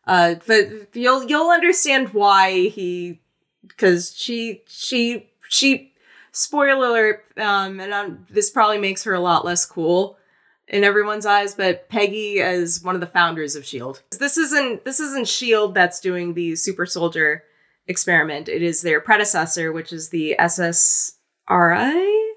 Uh, 0.06 0.36
but 0.46 0.94
you'll 0.94 1.24
you'll 1.24 1.50
understand 1.50 2.10
why 2.14 2.68
he 2.68 3.20
because 3.66 4.14
she 4.16 4.62
she 4.68 5.28
she 5.48 5.92
spoiler 6.32 6.86
alert 6.86 7.24
um 7.38 7.80
and 7.80 7.92
um, 7.92 8.26
this 8.30 8.50
probably 8.50 8.78
makes 8.78 9.02
her 9.04 9.12
a 9.12 9.20
lot 9.20 9.44
less 9.44 9.66
cool 9.66 10.16
in 10.68 10.84
everyone's 10.84 11.26
eyes 11.26 11.54
but 11.54 11.88
peggy 11.88 12.38
is 12.38 12.82
one 12.82 12.94
of 12.94 13.00
the 13.00 13.06
founders 13.06 13.56
of 13.56 13.66
shield 13.66 14.02
this 14.18 14.38
isn't 14.38 14.84
this 14.84 15.00
isn't 15.00 15.26
shield 15.28 15.74
that's 15.74 16.00
doing 16.00 16.34
the 16.34 16.54
super 16.56 16.86
soldier 16.86 17.42
experiment 17.88 18.48
it 18.48 18.62
is 18.62 18.82
their 18.82 19.00
predecessor 19.00 19.72
which 19.72 19.92
is 19.92 20.08
the 20.10 20.34
ssri 20.38 22.29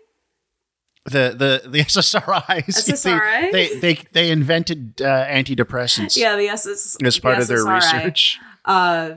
the 1.05 1.35
the 1.63 1.69
the 1.69 1.79
SSRIs. 1.83 2.65
SSRI? 2.65 3.51
They 3.51 3.67
they 3.79 3.93
they, 3.95 3.99
they 4.13 4.31
invented 4.31 5.01
uh, 5.01 5.25
antidepressants. 5.25 6.15
yeah 6.17 6.35
the 6.37 6.47
ss 6.49 6.97
as 7.03 7.19
part 7.19 7.37
the 7.37 7.41
of 7.43 7.47
their 7.49 7.65
research. 7.65 8.39
uh 8.65 9.11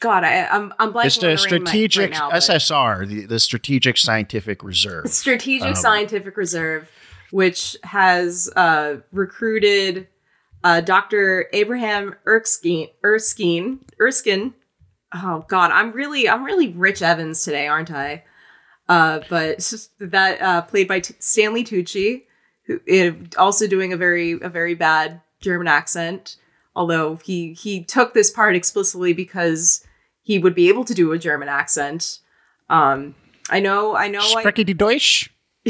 god 0.00 0.24
I, 0.24 0.46
i'm 0.46 0.72
i'm 0.80 0.92
blanking 0.92 1.04
It's 1.06 1.18
on 1.18 1.20
the 1.22 1.26
the 1.36 1.42
ring 1.50 1.62
right- 1.62 1.68
strategic 1.68 2.10
right 2.10 2.18
now, 2.18 2.30
SSR, 2.30 3.06
the, 3.08 3.26
the 3.26 3.38
Strategic 3.38 3.96
Scientific 3.96 4.62
Reserve. 4.64 5.08
Strategic 5.08 5.68
Um, 5.68 5.74
Scientific 5.76 6.36
Reserve, 6.36 6.90
which 7.30 7.76
has 7.84 8.50
uh, 8.56 8.96
recruited 9.12 10.08
uh, 10.64 10.80
Dr. 10.80 11.46
Abraham 11.52 12.14
Erskine, 12.26 12.88
Erskine, 13.04 13.80
Erskine. 14.00 14.54
Oh 15.14 15.44
God, 15.48 15.70
I'm 15.70 15.92
really, 15.92 16.28
I'm 16.28 16.42
really 16.44 16.68
Rich 16.68 17.02
Evans 17.02 17.44
today, 17.44 17.66
aren't 17.68 17.90
I? 17.92 18.24
Uh, 18.92 19.20
but 19.30 19.86
that 20.00 20.42
uh, 20.42 20.60
played 20.60 20.86
by 20.86 21.00
T- 21.00 21.14
Stanley 21.18 21.64
Tucci, 21.64 22.24
who 22.66 22.78
eh, 22.86 23.12
also 23.38 23.66
doing 23.66 23.90
a 23.90 23.96
very, 23.96 24.32
a 24.32 24.50
very 24.50 24.74
bad 24.74 25.22
German 25.40 25.66
accent. 25.66 26.36
Although 26.76 27.16
he 27.16 27.54
he 27.54 27.82
took 27.82 28.12
this 28.12 28.30
part 28.30 28.54
explicitly 28.54 29.14
because 29.14 29.82
he 30.20 30.38
would 30.38 30.54
be 30.54 30.68
able 30.68 30.84
to 30.84 30.92
do 30.92 31.12
a 31.12 31.18
German 31.18 31.48
accent. 31.48 32.18
Um, 32.68 33.14
I 33.48 33.60
know, 33.60 33.96
I 33.96 34.08
know. 34.08 34.20
Spreche 34.20 34.66
die 34.66 34.74
Deutsch? 34.74 35.30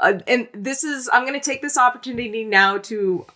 uh, 0.00 0.18
and 0.26 0.48
this 0.52 0.82
is 0.82 1.08
i'm 1.12 1.22
going 1.26 1.38
to 1.38 1.44
take 1.44 1.62
this 1.62 1.78
opportunity 1.78 2.42
now 2.44 2.78
to 2.78 3.26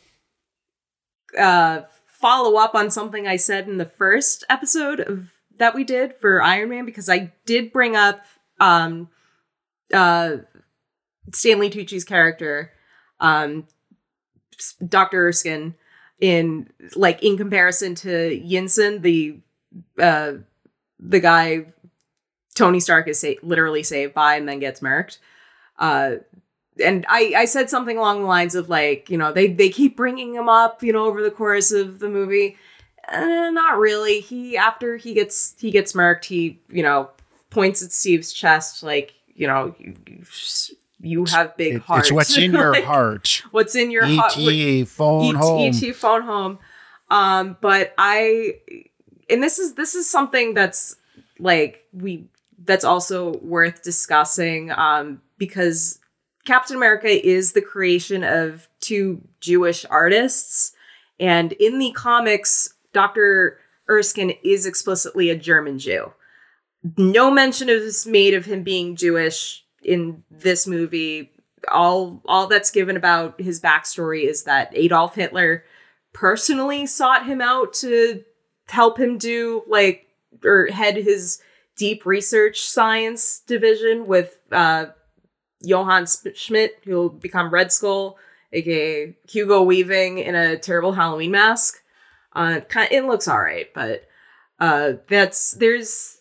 uh 1.39 1.83
follow 2.07 2.59
up 2.59 2.75
on 2.75 2.91
something 2.91 3.29
i 3.29 3.37
said 3.37 3.69
in 3.69 3.79
the 3.79 3.85
first 3.85 4.45
episode 4.49 5.01
of 5.01 5.29
that 5.59 5.75
we 5.75 5.85
did 5.85 6.15
for 6.21 6.43
iron 6.43 6.71
man 6.71 6.85
because 6.85 7.09
i 7.09 7.33
did 7.45 7.73
bring 7.73 7.95
up 7.95 8.25
um 8.61 9.09
uh 9.93 10.37
stanley 11.33 11.71
tucci's 11.71 12.05
character 12.05 12.73
um 13.21 13.67
dr 14.87 15.17
erskine 15.17 15.75
in 16.21 16.69
like 16.97 17.23
in 17.23 17.37
comparison 17.37 17.95
to 17.95 18.09
yinsen 18.45 19.03
the 19.03 19.39
uh 20.03 20.33
the 20.99 21.21
guy 21.21 21.67
tony 22.55 22.81
stark 22.81 23.07
is 23.09 23.21
sa- 23.21 23.41
literally 23.43 23.83
saved 23.83 24.15
by 24.15 24.35
and 24.35 24.49
then 24.49 24.59
gets 24.59 24.81
murked. 24.81 25.19
Uh 25.79 26.17
and 26.85 27.05
I, 27.09 27.33
I 27.37 27.45
said 27.45 27.71
something 27.71 27.99
along 27.99 28.21
the 28.21 28.27
lines 28.27 28.55
of 28.55 28.69
like 28.69 29.11
you 29.11 29.19
know 29.19 29.33
they 29.33 29.49
they 29.49 29.69
keep 29.69 29.97
bringing 29.97 30.35
him 30.35 30.49
up 30.49 30.83
you 30.83 30.93
know 30.93 31.07
over 31.07 31.23
the 31.23 31.31
course 31.31 31.73
of 31.73 31.99
the 31.99 32.09
movie. 32.09 32.57
Uh, 33.09 33.51
not 33.51 33.79
really. 33.79 34.21
He 34.21 34.57
after 34.57 34.97
he 34.97 35.15
gets 35.15 35.55
he 35.59 35.71
gets 35.71 35.93
murked 35.93 36.27
he 36.27 36.61
you 36.69 36.83
know 36.83 37.11
points 37.51 37.83
at 37.83 37.93
steve's 37.93 38.33
chest 38.33 38.83
like 38.83 39.15
you 39.35 39.47
know 39.47 39.75
you, 39.79 39.95
you, 41.01 41.25
have 41.27 41.57
big 41.57 41.75
It- 41.77 41.83
heart 41.83 42.01
it's 42.01 42.13
what's 42.13 42.37
in 42.37 42.53
your 42.53 42.73
Like, 42.75 42.85
heart. 42.85 43.43
what's 43.53 43.75
in 43.75 43.91
your 43.91 44.05
heart 44.07 44.37
ET, 44.37 44.89
phone 44.89 45.37
ET, 45.37 45.39
home. 45.41 45.73
ET 45.75 45.95
phone 45.97 46.23
home. 46.23 46.59
Um, 47.11 47.57
but 47.61 47.95
I, 47.97 48.57
and 49.31 49.43
this 49.43 49.59
is 49.59 49.75
this 49.75 49.95
is 49.95 50.11
something 50.11 50.53
that's 50.55 50.97
like 51.39 51.85
we 51.93 52.29
that's 52.65 52.85
also 52.85 53.33
worth 53.39 53.83
discussing. 53.83 54.71
Um, 54.73 55.23
because 55.39 56.01
Captain 56.45 56.77
America 56.77 57.09
is 57.27 57.53
the 57.53 57.63
creation 57.63 58.25
of 58.25 58.69
two 58.81 59.23
Jewish 59.41 59.87
artists, 59.89 60.73
and 61.21 61.53
in 61.53 61.79
the 61.79 61.93
comics, 61.93 62.75
Doctor 62.93 63.59
Erskine 63.89 64.35
is 64.43 64.67
explicitly 64.67 65.31
a 65.31 65.37
German 65.37 65.79
Jew. 65.79 66.13
No 66.97 67.31
mention 67.31 67.69
is 67.69 68.07
made 68.07 68.35
of 68.35 68.45
him 68.45 68.63
being 68.63 68.97
Jewish 68.97 69.65
in 69.83 70.23
this 70.31 70.67
movie 70.67 71.33
all 71.71 72.23
all 72.27 72.47
that's 72.47 72.71
given 72.71 72.97
about 72.97 73.41
his 73.41 73.61
backstory 73.61 74.25
is 74.25 74.45
that 74.45 74.71
Adolf 74.75 75.15
Hitler 75.15 75.65
personally 76.13 76.87
sought 76.87 77.27
him 77.27 77.41
out 77.41 77.73
to 77.75 78.25
help 78.69 78.99
him 78.99 79.19
do 79.19 79.63
like 79.67 80.09
or 80.45 80.67
head 80.67 80.97
his 80.97 81.41
deep 81.77 82.05
research 82.07 82.61
science 82.61 83.41
division 83.41 84.07
with 84.07 84.39
uh, 84.53 84.87
Johann 85.63 86.07
Schmidt, 86.35 86.79
who'll 86.85 87.09
become 87.09 87.51
Red 87.53 87.73
Skull, 87.73 88.19
aka 88.53 89.15
Hugo 89.29 89.63
Weaving 89.63 90.19
in 90.19 90.35
a 90.35 90.57
terrible 90.59 90.93
Halloween 90.93 91.31
mask. 91.31 91.83
Uh, 92.35 92.61
it 92.91 93.05
looks 93.05 93.27
all 93.27 93.41
right, 93.41 93.73
but 93.75 94.07
uh, 94.61 94.95
that's 95.09 95.53
there's 95.53 96.18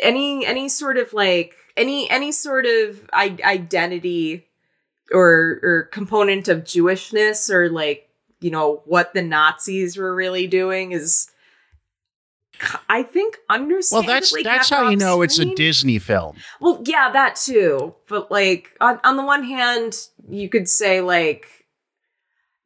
any 0.00 0.44
any 0.46 0.68
sort 0.68 0.96
of 0.96 1.12
like 1.12 1.54
any 1.76 2.10
any 2.10 2.32
sort 2.32 2.66
of 2.66 3.08
I- 3.12 3.38
identity 3.44 4.46
or 5.12 5.60
or 5.62 5.88
component 5.92 6.48
of 6.48 6.64
Jewishness 6.64 7.50
or 7.50 7.70
like 7.70 8.08
you 8.40 8.50
know 8.50 8.82
what 8.84 9.14
the 9.14 9.22
Nazis 9.22 9.96
were 9.96 10.14
really 10.14 10.46
doing 10.46 10.92
is 10.92 11.28
I 12.88 13.02
think 13.02 13.38
Well, 13.48 13.60
understandably 13.60 14.12
that's 14.12 14.32
that's 14.42 14.70
how 14.70 14.90
you 14.90 14.96
know 14.96 15.22
it's 15.22 15.38
a. 15.38 15.54
Disney 15.54 15.98
film. 15.98 16.36
Well, 16.60 16.82
yeah, 16.84 17.10
that 17.12 17.36
too. 17.36 17.94
But 18.08 18.30
like 18.30 18.76
on 18.80 19.00
on 19.04 19.16
the 19.16 19.24
one 19.24 19.44
hand, 19.44 19.96
you 20.28 20.48
could 20.48 20.68
say 20.68 21.00
like 21.00 21.61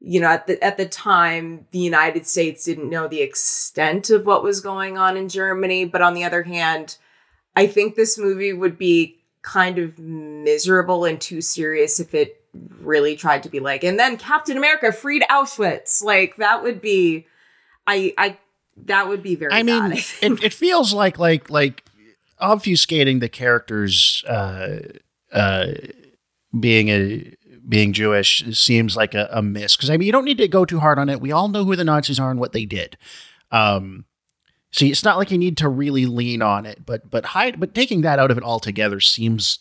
you 0.07 0.20
know 0.20 0.28
at 0.28 0.46
the 0.46 0.62
at 0.62 0.76
the 0.76 0.86
time 0.86 1.66
the 1.72 1.80
United 1.80 2.26
States 2.26 2.64
didn't 2.64 2.88
know 2.88 3.09
the 3.09 3.22
extent 3.22 4.09
of 4.09 4.24
what 4.24 4.44
was 4.44 4.61
going 4.61 4.96
on 4.96 5.16
in 5.16 5.28
Germany, 5.28 5.84
but 5.84 6.00
on 6.00 6.14
the 6.14 6.22
other 6.22 6.44
hand, 6.44 6.96
I 7.57 7.66
think 7.66 7.96
this 7.96 8.16
movie 8.16 8.52
would 8.52 8.78
be 8.78 9.18
kind 9.42 9.78
of 9.78 9.98
miserable 9.98 11.04
and 11.04 11.20
too 11.20 11.40
serious 11.40 11.98
if 11.98 12.14
it 12.14 12.40
really 12.80 13.16
tried 13.16 13.42
to 13.42 13.48
be 13.48 13.61
like 13.61 13.84
and 13.84 13.98
then 13.98 14.16
Captain 14.16 14.57
America 14.57 14.92
freed 14.92 15.24
Auschwitz. 15.28 16.02
Like 16.02 16.36
that 16.36 16.62
would 16.62 16.80
be 16.80 17.26
I 17.86 18.14
I 18.16 18.38
that 18.84 19.09
would 19.09 19.24
be 19.24 19.34
very 19.34 19.52
I 19.52 19.64
mean, 19.64 19.82
I 19.82 20.04
it, 20.22 20.44
it 20.44 20.54
feels 20.54 20.94
like 20.94 21.18
like 21.18 21.50
like 21.50 21.84
obfuscating 22.40 23.18
the 23.18 23.28
characters 23.28 24.22
uh, 24.28 24.78
uh, 25.32 25.72
being 26.59 26.90
a 26.90 27.34
being 27.69 27.93
Jewish 27.93 28.45
seems 28.57 28.97
like 28.97 29.14
a, 29.14 29.29
a 29.33 29.43
miss 29.43 29.77
because 29.77 29.91
I 29.91 29.97
mean 29.97 30.07
you 30.07 30.12
don't 30.12 30.25
need 30.25 30.39
to 30.39 30.49
go 30.49 30.64
too 30.64 30.81
hard 30.81 30.99
on 30.99 31.09
it. 31.09 31.21
We 31.21 31.33
all 31.33 31.49
know 31.49 31.64
who 31.64 31.77
the 31.77 31.85
Nazis 31.85 32.21
are 32.21 32.31
and 32.31 32.39
what 32.41 32.53
they 32.53 32.64
did. 32.64 32.97
Um, 33.51 34.05
see, 34.73 34.91
it's 34.91 35.05
not 35.05 35.19
like 35.19 35.31
you 35.31 35.39
need 35.39 35.57
to 35.59 35.69
really 35.69 36.07
lean 36.07 36.43
on 36.43 36.67
it, 36.67 36.85
but 36.87 37.11
but 37.11 37.27
hide 37.27 37.59
but 37.59 37.75
taking 37.75 38.03
that 38.03 38.19
out 38.19 38.31
of 38.31 38.39
it 38.39 38.45
altogether 38.45 39.01
seems 39.01 39.61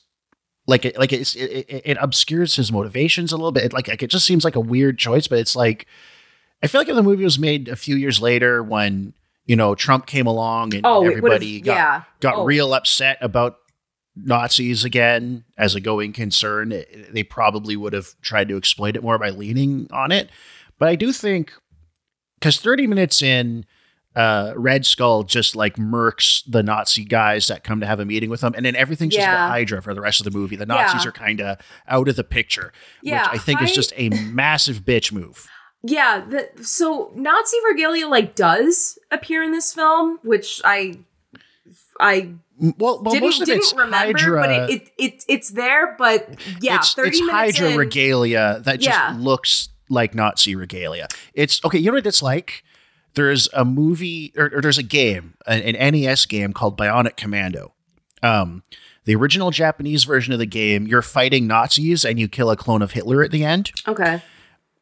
like 0.67 0.85
it 0.85 0.97
like 0.97 1.13
it's 1.13 1.35
it, 1.35 1.65
it, 1.69 1.81
it 1.85 1.97
obscures 1.99 2.55
his 2.55 2.71
motivations 2.71 3.31
a 3.31 3.37
little 3.37 3.51
bit. 3.51 3.65
It, 3.65 3.73
like 3.73 3.87
like 3.87 4.03
it 4.03 4.09
just 4.09 4.25
seems 4.25 4.43
like 4.43 4.55
a 4.55 4.59
weird 4.61 4.97
choice, 4.97 5.27
but 5.27 5.39
it's 5.39 5.55
like 5.55 5.87
I 6.63 6.67
feel 6.67 6.81
like 6.81 6.89
if 6.89 6.95
the 6.95 7.03
movie 7.03 7.23
was 7.23 7.39
made 7.39 7.67
a 7.67 7.75
few 7.75 7.95
years 7.95 8.21
later 8.21 8.63
when 8.63 9.13
you 9.45 9.55
know 9.55 9.75
Trump 9.75 10.05
came 10.05 10.25
along 10.27 10.73
and 10.73 10.85
oh, 10.85 11.05
everybody 11.05 11.61
got 11.61 11.75
yeah. 11.75 12.01
got 12.19 12.35
Oh. 12.35 12.45
real 12.45 12.73
upset 12.73 13.17
about 13.21 13.57
Nazis 14.15 14.83
again 14.85 15.43
as 15.57 15.75
a 15.75 15.79
going 15.81 16.13
concern, 16.13 16.71
it- 16.71 17.13
they 17.13 17.23
probably 17.23 17.75
would 17.75 17.93
have 17.93 18.09
tried 18.21 18.47
to 18.49 18.57
exploit 18.57 18.95
it 18.95 19.03
more 19.03 19.17
by 19.19 19.29
leaning 19.29 19.87
on 19.91 20.11
it. 20.11 20.29
But 20.79 20.89
I 20.89 20.95
do 20.95 21.11
think 21.11 21.53
because 22.39 22.57
30 22.57 22.87
minutes 22.87 23.21
in, 23.21 23.65
uh, 24.15 24.53
Red 24.55 24.85
Skull 24.85 25.23
just 25.23 25.55
like 25.57 25.75
murks 25.75 26.41
the 26.49 26.63
Nazi 26.63 27.03
guys 27.03 27.47
that 27.47 27.63
come 27.65 27.81
to 27.81 27.85
have 27.85 27.99
a 27.99 28.05
meeting 28.05 28.29
with 28.29 28.41
him, 28.41 28.53
and 28.55 28.65
then 28.65 28.75
everything's 28.75 29.13
just 29.15 29.27
about 29.27 29.49
Hydra 29.49 29.81
for 29.81 29.93
the 29.93 29.99
rest 30.01 30.21
of 30.21 30.23
the 30.31 30.37
movie. 30.37 30.55
The 30.55 30.65
Nazis 30.65 31.03
Yeah. 31.03 31.09
are 31.09 31.11
kind 31.11 31.41
of 31.41 31.57
out 31.87 32.07
of 32.07 32.15
the 32.15 32.23
picture, 32.23 32.71
Yeah, 33.01 33.29
which 33.31 33.41
I 33.41 33.43
think 33.43 33.61
is 33.61 33.73
just 33.73 33.91
a 33.97 34.09
massive 34.09 34.85
bitch 34.85 35.11
move. 35.11 35.47
Yeah, 35.83 36.23
the, 36.27 36.49
so 36.63 37.11
Nazi 37.15 37.57
regalia 37.69 38.07
like 38.07 38.35
does 38.35 38.97
appear 39.11 39.43
in 39.43 39.51
this 39.51 39.73
film, 39.73 40.19
which 40.23 40.61
I 40.63 40.99
I 41.99 42.33
Well, 42.59 43.01
well 43.01 43.13
didn't 43.13 43.21
most 43.23 43.41
of 43.41 43.47
didn't 43.47 43.59
it's 43.59 43.73
remember, 43.73 44.17
Hydra. 44.17 44.41
but 44.41 44.49
it, 44.51 44.69
it 44.71 44.91
it 44.97 45.23
it's 45.27 45.49
there. 45.51 45.95
But 45.97 46.35
yeah, 46.61 46.77
it's, 46.77 46.93
thirty 46.93 47.09
it's 47.09 47.21
minutes 47.21 47.57
Hydra 47.57 47.71
in, 47.71 47.77
regalia 47.77 48.59
that 48.63 48.79
just 48.79 48.97
Yeah. 48.97 49.15
looks 49.19 49.69
like 49.89 50.15
Nazi 50.15 50.55
regalia. 50.55 51.07
It's 51.33 51.63
okay. 51.63 51.77
You 51.77 51.87
know 51.91 51.93
what 51.97 52.07
it's 52.07 52.21
like? 52.21 52.63
There's 53.13 53.47
a 53.53 53.63
movie 53.63 54.33
or, 54.35 54.51
or 54.55 54.61
there's 54.61 54.77
a 54.77 54.83
game, 54.83 55.35
an, 55.47 55.61
an 55.61 55.91
NES 55.93 56.25
game 56.25 56.51
called 56.53 56.77
Bionic 56.77 57.15
Commando. 57.15 57.73
Um, 58.23 58.63
the 59.05 59.15
original 59.15 59.51
Japanese 59.51 60.03
version 60.03 60.33
of 60.33 60.39
the 60.39 60.45
game, 60.47 60.87
you're 60.87 61.01
fighting 61.03 61.45
Nazis 61.47 62.03
and 62.03 62.19
you 62.19 62.27
kill 62.27 62.49
a 62.49 62.57
clone 62.57 62.81
of 62.81 62.91
Hitler 62.91 63.23
at 63.23 63.29
the 63.31 63.45
end. 63.45 63.71
Okay, 63.87 64.21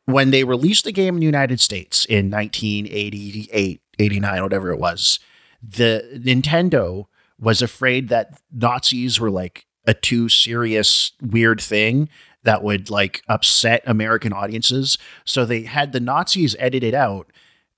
When 0.05 0.31
they 0.31 0.43
released 0.45 0.85
the 0.85 0.91
game 0.93 1.15
in 1.15 1.19
the 1.19 1.25
United 1.25 1.59
States 1.59 2.05
in 2.05 2.31
1988, 2.31 3.81
89, 3.99 4.43
whatever 4.43 4.71
it 4.71 4.79
was, 4.79 5.19
the 5.67 6.21
Nintendo 6.23 7.05
was 7.39 7.61
afraid 7.61 8.09
that 8.09 8.41
Nazis 8.51 9.19
were 9.19 9.31
like 9.31 9.65
a 9.87 9.93
too 9.93 10.29
serious, 10.29 11.11
weird 11.21 11.61
thing 11.61 12.09
that 12.43 12.63
would 12.63 12.89
like 12.89 13.23
upset 13.27 13.81
American 13.85 14.33
audiences. 14.33 14.97
So 15.25 15.45
they 15.45 15.63
had 15.63 15.93
the 15.93 15.99
Nazis 15.99 16.55
edited 16.59 16.93
out 16.93 17.31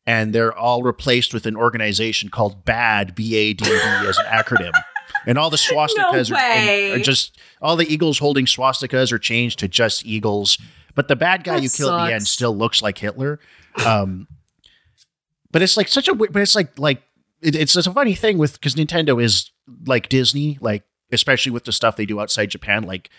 and 0.05 0.33
they're 0.33 0.55
all 0.55 0.83
replaced 0.83 1.33
with 1.33 1.45
an 1.45 1.55
organization 1.55 2.29
called 2.29 2.65
BAD, 2.65 3.15
B 3.15 3.35
A 3.35 3.53
D 3.53 3.65
D 3.65 3.71
as 4.07 4.17
an 4.17 4.25
acronym. 4.25 4.71
And 5.27 5.37
all 5.37 5.49
the 5.49 5.57
swastikas 5.57 6.31
are, 6.31 6.95
are 6.95 6.99
just 6.99 7.39
all 7.61 7.75
the 7.75 7.91
eagles 7.91 8.19
holding 8.19 8.45
swastikas 8.45 9.11
are 9.11 9.19
changed 9.19 9.59
to 9.59 9.67
just 9.67 10.05
eagles. 10.05 10.59
But 10.93 11.07
the 11.07 11.15
bad 11.15 11.43
guy 11.43 11.55
That 11.55 11.63
you 11.63 11.69
kill 11.69 11.91
at 11.91 12.07
the 12.07 12.13
end 12.13 12.27
still 12.27 12.55
looks 12.55 12.81
like 12.81 12.97
Hitler. 12.97 13.39
Um, 13.85 14.27
but 15.51 15.61
it's 15.61 15.77
like 15.77 15.87
such 15.87 16.07
a 16.07 16.13
but 16.13 16.35
it's 16.35 16.55
like 16.55 16.77
like 16.77 17.01
it, 17.41 17.55
it's 17.55 17.73
just 17.73 17.87
a 17.87 17.91
funny 17.93 18.13
thing 18.15 18.37
with 18.37 18.53
because 18.53 18.75
Nintendo 18.75 19.21
is 19.23 19.51
like 19.85 20.09
Disney, 20.09 20.57
like 20.61 20.83
especially 21.11 21.51
with 21.51 21.65
the 21.65 21.71
stuff 21.71 21.95
they 21.95 22.05
do 22.05 22.19
outside 22.19 22.49
Japan, 22.49 22.83
like 22.83 23.09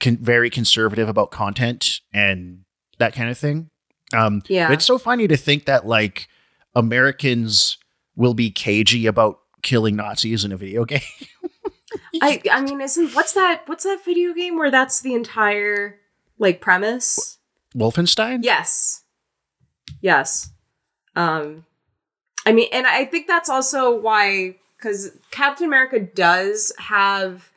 con- 0.00 0.18
very 0.20 0.50
conservative 0.50 1.08
about 1.08 1.30
content 1.30 2.00
and 2.12 2.64
that 2.98 3.14
kind 3.14 3.30
of 3.30 3.38
thing. 3.38 3.70
Um, 4.14 4.42
Yeah. 4.48 4.68
but 4.68 4.74
it's 4.74 4.84
so 4.84 4.98
funny 4.98 5.28
to 5.28 5.36
think 5.36 5.66
that 5.66 5.86
like 5.86 6.28
Americans 6.74 7.78
will 8.16 8.34
be 8.34 8.50
cagey 8.50 9.06
about 9.06 9.38
killing 9.62 9.96
Nazis 9.96 10.44
in 10.44 10.52
a 10.52 10.56
video 10.56 10.84
game. 10.86 11.00
I 12.22 12.40
I 12.50 12.60
mean, 12.60 12.80
isn't 12.80 13.14
what's 13.14 13.32
that? 13.34 13.62
What's 13.66 13.84
that 13.84 14.04
video 14.04 14.32
game 14.34 14.56
where 14.58 14.70
that's 14.70 15.00
the 15.00 15.14
entire 15.14 15.98
like 16.38 16.60
premise? 16.60 17.38
Wolfenstein. 17.74 18.40
Yes. 18.42 19.04
Yes. 20.00 20.50
Um 21.14 21.64
I 22.46 22.52
mean 22.52 22.68
and 22.72 22.86
I 22.86 23.04
think 23.04 23.26
that's 23.26 23.50
also 23.50 23.94
why 23.94 24.56
cuz 24.80 25.12
Captain 25.30 25.66
America 25.66 26.00
does 26.00 26.72
have 26.78 27.50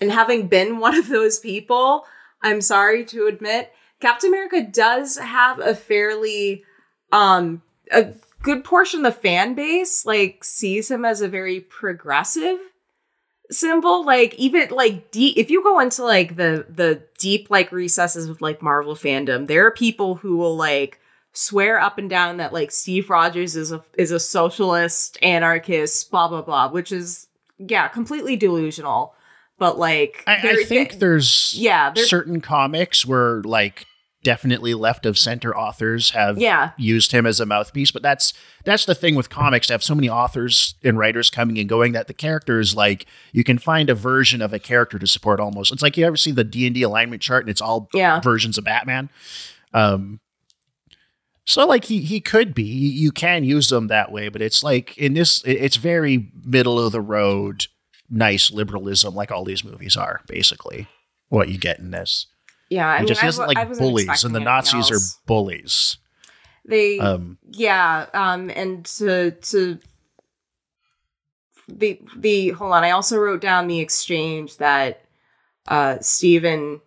and 0.00 0.12
having 0.12 0.48
been 0.48 0.78
one 0.86 0.96
of 0.96 1.08
those 1.08 1.38
people, 1.38 2.04
I'm 2.42 2.60
sorry 2.60 3.04
to 3.06 3.26
admit, 3.26 3.72
Captain 4.00 4.28
America 4.28 4.62
does 4.62 5.18
have 5.18 5.58
a 5.58 5.74
fairly 5.74 6.64
um 7.12 7.62
a 7.90 8.12
good 8.42 8.64
portion 8.64 9.04
of 9.04 9.14
the 9.14 9.20
fan 9.20 9.54
base 9.54 10.06
like 10.06 10.44
sees 10.44 10.90
him 10.90 11.04
as 11.04 11.20
a 11.20 11.28
very 11.28 11.60
progressive 11.60 12.58
symbol 13.50 14.04
like 14.04 14.34
even 14.34 14.68
like 14.70 15.10
deep 15.10 15.36
if 15.36 15.50
you 15.50 15.62
go 15.62 15.80
into 15.80 16.04
like 16.04 16.36
the 16.36 16.66
the 16.68 17.02
deep 17.18 17.48
like 17.48 17.70
recesses 17.72 18.28
of 18.28 18.40
like 18.40 18.62
marvel 18.62 18.94
fandom 18.94 19.46
there 19.46 19.66
are 19.66 19.70
people 19.70 20.16
who 20.16 20.36
will 20.36 20.56
like 20.56 21.00
swear 21.36 21.78
up 21.78 21.98
and 21.98 22.08
down 22.08 22.38
that 22.38 22.52
like 22.52 22.70
steve 22.70 23.10
rogers 23.10 23.56
is 23.56 23.70
a 23.70 23.84
is 23.98 24.10
a 24.10 24.18
socialist 24.18 25.18
anarchist 25.22 26.10
blah 26.10 26.28
blah 26.28 26.42
blah 26.42 26.70
which 26.70 26.90
is 26.90 27.26
yeah 27.58 27.88
completely 27.88 28.36
delusional. 28.36 29.14
But 29.58 29.78
like 29.78 30.22
I, 30.26 30.36
I 30.36 30.64
think 30.64 30.98
there's 30.98 31.54
yeah 31.56 31.90
there- 31.90 32.04
certain 32.04 32.40
comics 32.40 33.06
where 33.06 33.42
like 33.42 33.86
definitely 34.22 34.74
left 34.74 35.06
of 35.06 35.16
center 35.16 35.56
authors 35.56 36.10
have 36.10 36.36
yeah. 36.36 36.72
used 36.76 37.12
him 37.12 37.26
as 37.26 37.38
a 37.38 37.46
mouthpiece 37.46 37.92
but 37.92 38.02
that's 38.02 38.34
that's 38.64 38.84
the 38.84 38.94
thing 38.94 39.14
with 39.14 39.30
comics. 39.30 39.68
To 39.68 39.74
have 39.74 39.84
so 39.84 39.94
many 39.94 40.08
authors 40.08 40.74
and 40.82 40.98
writers 40.98 41.30
coming 41.30 41.58
and 41.58 41.68
going 41.68 41.92
that 41.92 42.08
the 42.08 42.14
characters 42.14 42.74
like 42.74 43.06
you 43.32 43.44
can 43.44 43.56
find 43.56 43.88
a 43.88 43.94
version 43.94 44.42
of 44.42 44.52
a 44.52 44.58
character 44.58 44.98
to 44.98 45.06
support 45.06 45.40
almost. 45.40 45.72
It's 45.72 45.82
like 45.82 45.96
you 45.96 46.04
ever 46.04 46.16
see 46.16 46.32
the 46.32 46.44
d&d 46.44 46.82
alignment 46.82 47.22
chart 47.22 47.44
and 47.44 47.50
it's 47.50 47.62
all 47.62 47.88
yeah. 47.94 48.20
versions 48.20 48.58
of 48.58 48.64
batman? 48.64 49.08
Um 49.72 50.20
so 51.46 51.66
like 51.66 51.84
he 51.84 52.00
he 52.02 52.20
could 52.20 52.54
be. 52.54 52.64
You 52.64 53.10
can 53.12 53.44
use 53.44 53.68
them 53.70 53.86
that 53.86 54.12
way 54.12 54.28
but 54.28 54.42
it's 54.42 54.62
like 54.62 54.96
in 54.98 55.14
this 55.14 55.42
it's 55.44 55.76
very 55.76 56.30
middle 56.44 56.78
of 56.78 56.92
the 56.92 57.00
road 57.00 57.66
nice 58.10 58.50
liberalism 58.52 59.14
like 59.14 59.32
all 59.32 59.44
these 59.44 59.64
movies 59.64 59.96
are 59.96 60.20
basically 60.28 60.86
what 61.28 61.48
you 61.48 61.58
get 61.58 61.78
in 61.78 61.90
this. 61.90 62.26
Yeah 62.68 62.88
i 62.88 62.96
he 62.96 63.00
mean 63.02 63.08
just 63.08 63.22
I 63.22 63.26
doesn't 63.26 63.48
w- 63.48 63.58
I 63.58 63.64
like 63.64 63.78
bullies 63.78 64.24
and 64.24 64.34
the 64.34 64.40
nazis 64.40 64.90
else. 64.90 65.14
are 65.14 65.20
bullies. 65.26 65.98
They 66.64 66.98
um 66.98 67.38
yeah 67.50 68.06
um 68.12 68.50
and 68.50 68.84
to 68.98 69.30
to 69.30 69.78
the 71.68 72.00
the 72.16 72.50
hold 72.50 72.72
on 72.72 72.84
i 72.84 72.90
also 72.90 73.18
wrote 73.18 73.40
down 73.40 73.66
the 73.66 73.80
exchange 73.80 74.56
that 74.58 75.04
uh 75.68 75.98
stephen 76.00 76.80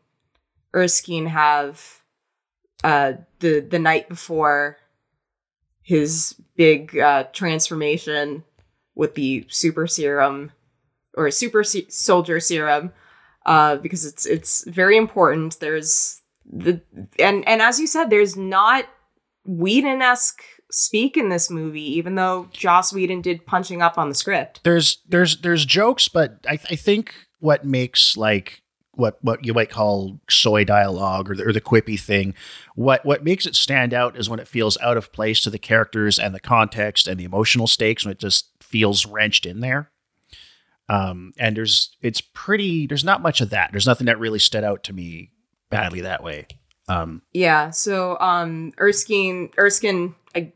erskine 0.74 1.26
have 1.28 1.99
uh 2.84 3.14
the 3.40 3.60
the 3.60 3.80
night 3.80 4.10
before 4.10 4.78
his 5.82 6.36
big 6.56 6.98
uh 6.98 7.24
transformation 7.34 8.44
with 8.96 9.16
the 9.16 9.46
super 9.50 9.88
serum 9.88 10.52
or 11.16 11.32
super 11.32 11.64
se- 11.64 11.88
soldier 11.90 12.40
serum 12.40 12.92
uh, 13.46 13.78
because 13.78 14.06
it's 14.06 14.26
it's 14.26 14.64
very 14.70 14.98
important. 14.98 15.60
There's 15.60 16.22
the 16.46 16.82
and 17.18 17.48
and 17.48 17.62
as 17.62 17.80
you 17.80 17.88
said, 17.88 18.10
there's 18.10 18.36
not 18.36 18.86
Whedon 19.46 20.02
esque 20.02 20.44
speak 20.72 21.18
in 21.18 21.30
this 21.30 21.50
movie, 21.50 21.98
even 21.98 22.16
though 22.16 22.48
Joss 22.52 22.94
Whedon 22.94 23.22
did 23.22 23.46
punching 23.46 23.82
up 23.82 23.98
on 23.98 24.10
the 24.10 24.16
script. 24.16 24.62
There's 24.64 25.02
there's 25.08 25.42
there's 25.42 25.66
jokes, 25.66 26.08
but 26.08 26.46
I, 26.48 26.60
I 26.70 26.76
think 26.76 27.14
what 27.40 27.66
makes 27.66 28.16
like 28.16 28.62
what 29.00 29.18
what 29.24 29.46
you 29.46 29.54
might 29.54 29.70
call 29.70 30.20
soy 30.30 30.64
dialogue 30.64 31.32
or 31.32 31.36
the, 31.36 31.48
or 31.48 31.54
the 31.54 31.62
quippy 31.62 32.00
thing, 32.00 32.36
what 32.76 33.06
what 33.06 33.24
makes 33.24 33.46
it 33.46 33.56
stand 33.56 33.94
out 33.94 34.18
is 34.18 34.30
when 34.30 34.40
it 34.40 34.48
feels 34.48 34.78
out 34.80 34.98
of 34.98 35.12
place 35.12 35.40
to 35.42 35.50
the 35.50 35.58
characters 35.58 36.20
and 36.20 36.36
the 36.36 36.40
context 36.40 37.08
and 37.08 37.20
the 37.20 37.24
emotional 37.24 37.68
stakes 37.68 38.06
when 38.06 38.12
it 38.12 38.20
just 38.20 38.50
feels 38.62 39.06
wrenched 39.06 39.46
in 39.46 39.62
there. 39.62 39.90
Um, 40.90 41.34
and 41.38 41.56
there's 41.56 41.96
it's 42.02 42.22
pretty 42.22 42.86
there's 42.88 43.04
not 43.04 43.22
much 43.22 43.42
of 43.42 43.52
that. 43.52 43.72
There's 43.72 43.88
nothing 43.88 44.06
that 44.06 44.20
really 44.20 44.40
stood 44.40 44.64
out 44.64 44.84
to 44.86 44.94
me 44.94 45.32
badly 45.70 46.02
that 46.02 46.24
way. 46.24 46.48
Um, 46.88 47.22
yeah. 47.34 47.70
So 47.70 48.18
um, 48.20 48.74
Erskine 48.80 49.52
Erskine 49.58 50.16
I 50.36 50.52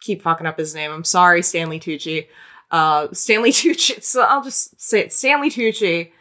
keep 0.00 0.22
fucking 0.22 0.46
up 0.46 0.58
his 0.58 0.74
name. 0.74 0.90
I'm 0.90 1.04
sorry, 1.04 1.42
Stanley 1.42 1.80
Tucci. 1.80 2.28
Uh, 2.70 3.08
Stanley 3.12 3.50
Tucci. 3.52 4.02
So 4.02 4.22
I'll 4.22 4.42
just 4.42 4.80
say 4.80 5.00
it. 5.00 5.12
Stanley 5.12 5.50
Tucci 5.50 6.12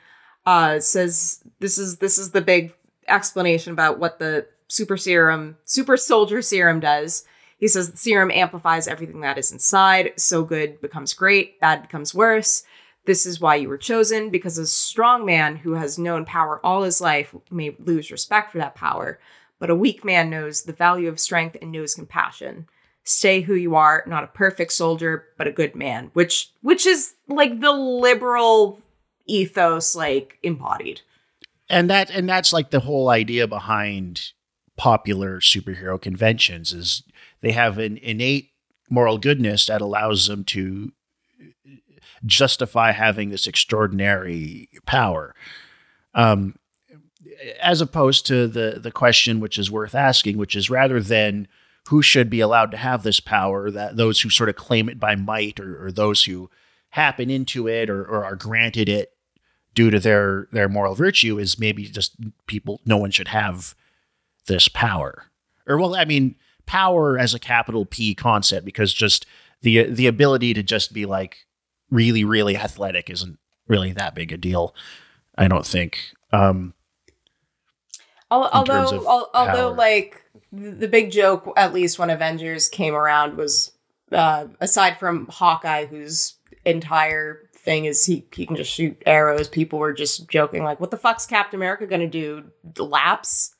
uh, 0.45 0.79
says 0.79 1.43
this 1.59 1.77
is 1.77 1.97
this 1.97 2.17
is 2.17 2.31
the 2.31 2.41
big 2.41 2.73
explanation 3.07 3.73
about 3.73 3.99
what 3.99 4.19
the 4.19 4.47
super 4.67 4.97
serum, 4.97 5.57
super 5.63 5.97
soldier 5.97 6.41
serum 6.41 6.79
does. 6.79 7.25
He 7.57 7.67
says 7.67 7.91
the 7.91 7.97
serum 7.97 8.31
amplifies 8.31 8.87
everything 8.87 9.21
that 9.21 9.37
is 9.37 9.51
inside. 9.51 10.13
So 10.17 10.43
good 10.43 10.81
becomes 10.81 11.13
great, 11.13 11.59
bad 11.59 11.81
becomes 11.81 12.15
worse. 12.15 12.63
This 13.05 13.25
is 13.25 13.41
why 13.41 13.55
you 13.55 13.67
were 13.67 13.77
chosen, 13.77 14.29
because 14.29 14.57
a 14.57 14.67
strong 14.67 15.25
man 15.25 15.57
who 15.57 15.73
has 15.73 15.97
known 15.97 16.23
power 16.23 16.63
all 16.63 16.83
his 16.83 17.01
life 17.01 17.33
may 17.49 17.75
lose 17.79 18.11
respect 18.11 18.51
for 18.51 18.59
that 18.59 18.75
power, 18.75 19.19
but 19.59 19.71
a 19.71 19.75
weak 19.75 20.05
man 20.05 20.29
knows 20.29 20.63
the 20.63 20.73
value 20.73 21.09
of 21.09 21.19
strength 21.19 21.57
and 21.61 21.71
knows 21.71 21.95
compassion. 21.95 22.67
Stay 23.03 23.41
who 23.41 23.55
you 23.55 23.75
are, 23.75 24.03
not 24.05 24.23
a 24.23 24.27
perfect 24.27 24.71
soldier, 24.71 25.25
but 25.35 25.47
a 25.47 25.51
good 25.51 25.75
man, 25.75 26.11
which 26.13 26.51
which 26.61 26.85
is 26.85 27.15
like 27.27 27.59
the 27.59 27.71
liberal 27.71 28.79
ethos 29.25 29.95
like 29.95 30.37
embodied. 30.43 31.01
And 31.69 31.89
that 31.89 32.09
and 32.09 32.27
that's 32.27 32.51
like 32.51 32.71
the 32.71 32.81
whole 32.81 33.09
idea 33.09 33.47
behind 33.47 34.33
popular 34.77 35.39
superhero 35.39 36.01
conventions 36.01 36.73
is 36.73 37.03
they 37.41 37.51
have 37.51 37.77
an 37.77 37.97
innate 37.97 38.49
moral 38.89 39.17
goodness 39.17 39.67
that 39.67 39.81
allows 39.81 40.27
them 40.27 40.43
to 40.43 40.91
justify 42.25 42.91
having 42.91 43.29
this 43.29 43.47
extraordinary 43.47 44.69
power. 44.85 45.33
Um, 46.13 46.55
as 47.61 47.81
opposed 47.81 48.25
to 48.27 48.47
the 48.47 48.79
the 48.81 48.91
question 48.91 49.39
which 49.39 49.57
is 49.57 49.71
worth 49.71 49.95
asking, 49.95 50.37
which 50.37 50.55
is 50.55 50.69
rather 50.69 50.99
than 50.99 51.47
who 51.89 52.01
should 52.01 52.29
be 52.29 52.41
allowed 52.41 52.71
to 52.71 52.77
have 52.77 53.03
this 53.03 53.19
power, 53.19 53.71
that 53.71 53.95
those 53.95 54.21
who 54.21 54.29
sort 54.29 54.49
of 54.49 54.55
claim 54.55 54.89
it 54.89 54.99
by 54.99 55.15
might 55.15 55.59
or, 55.59 55.85
or 55.85 55.91
those 55.91 56.25
who 56.25 56.49
happen 56.91 57.29
into 57.29 57.67
it 57.67 57.89
or, 57.89 58.03
or 58.03 58.23
are 58.23 58.35
granted 58.35 58.87
it 58.87 59.13
due 59.73 59.89
to 59.89 59.99
their 59.99 60.47
their 60.51 60.69
moral 60.69 60.95
virtue 60.95 61.39
is 61.39 61.59
maybe 61.59 61.83
just 61.85 62.15
people 62.47 62.81
no 62.85 62.97
one 62.97 63.11
should 63.11 63.29
have 63.29 63.75
this 64.47 64.67
power. 64.67 65.25
Or 65.67 65.77
well, 65.77 65.95
I 65.95 66.05
mean, 66.05 66.35
power 66.65 67.17
as 67.17 67.33
a 67.33 67.39
capital 67.39 67.85
P 67.85 68.13
concept 68.13 68.65
because 68.65 68.93
just 68.93 69.25
the 69.61 69.83
the 69.83 70.07
ability 70.07 70.53
to 70.53 70.63
just 70.63 70.93
be 70.93 71.05
like 71.05 71.45
really, 71.89 72.23
really 72.23 72.57
athletic 72.57 73.09
isn't 73.09 73.37
really 73.67 73.91
that 73.93 74.15
big 74.15 74.31
a 74.31 74.37
deal. 74.37 74.75
I 75.37 75.47
don't 75.47 75.65
think. 75.65 75.99
Um, 76.33 76.73
although, 78.29 79.07
al- 79.07 79.29
although, 79.33 79.71
like 79.71 80.23
the 80.51 80.87
big 80.87 81.11
joke, 81.11 81.51
at 81.55 81.73
least 81.73 81.99
when 81.99 82.09
Avengers 82.09 82.67
came 82.67 82.93
around, 82.93 83.37
was 83.37 83.71
uh, 84.11 84.47
aside 84.59 84.97
from 84.97 85.27
Hawkeye, 85.27 85.85
whose 85.85 86.35
entire 86.65 87.49
thing 87.55 87.85
is 87.85 88.05
he 88.05 88.25
he 88.33 88.45
can 88.45 88.55
just 88.55 88.71
shoot 88.71 89.01
arrows. 89.05 89.47
People 89.47 89.79
were 89.79 89.93
just 89.93 90.29
joking, 90.29 90.63
like, 90.63 90.79
"What 90.79 90.91
the 90.91 90.97
fuck's 90.97 91.25
Captain 91.25 91.57
America 91.57 91.87
gonna 91.87 92.07
do? 92.07 92.45
Laps?" 92.77 93.55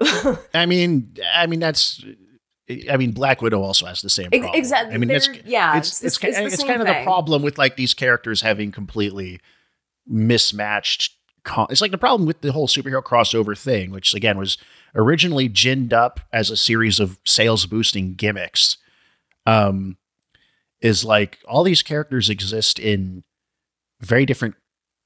I 0.54 0.66
mean, 0.66 1.16
I 1.34 1.46
mean 1.46 1.60
that's 1.60 2.04
I 2.90 2.96
mean, 2.98 3.12
Black 3.12 3.40
Widow 3.40 3.62
also 3.62 3.86
has 3.86 4.02
the 4.02 4.10
same 4.10 4.30
problem. 4.30 4.52
Exactly. 4.54 4.94
I 4.94 4.98
mean, 4.98 5.10
it's, 5.10 5.28
yeah, 5.46 5.78
it's 5.78 6.02
it's, 6.02 6.22
it's, 6.22 6.38
it's, 6.38 6.54
it's 6.54 6.64
kind 6.64 6.80
of 6.82 6.86
the 6.86 7.02
problem 7.02 7.42
with 7.42 7.56
like 7.56 7.76
these 7.76 7.94
characters 7.94 8.42
having 8.42 8.72
completely 8.72 9.40
mismatched. 10.06 11.14
Con- 11.44 11.68
it's 11.70 11.80
like 11.80 11.92
the 11.92 11.98
problem 11.98 12.26
with 12.26 12.42
the 12.42 12.52
whole 12.52 12.68
superhero 12.68 13.02
crossover 13.02 13.56
thing, 13.56 13.90
which 13.90 14.12
again 14.12 14.36
was 14.36 14.58
originally 14.94 15.48
ginned 15.48 15.94
up 15.94 16.20
as 16.30 16.50
a 16.50 16.56
series 16.56 17.00
of 17.00 17.18
sales 17.24 17.64
boosting 17.64 18.14
gimmicks. 18.14 18.76
Um, 19.46 19.96
is 20.80 21.04
like 21.04 21.38
all 21.46 21.64
these 21.64 21.82
characters 21.82 22.30
exist 22.30 22.78
in 22.78 23.24
very 24.00 24.26
different 24.26 24.54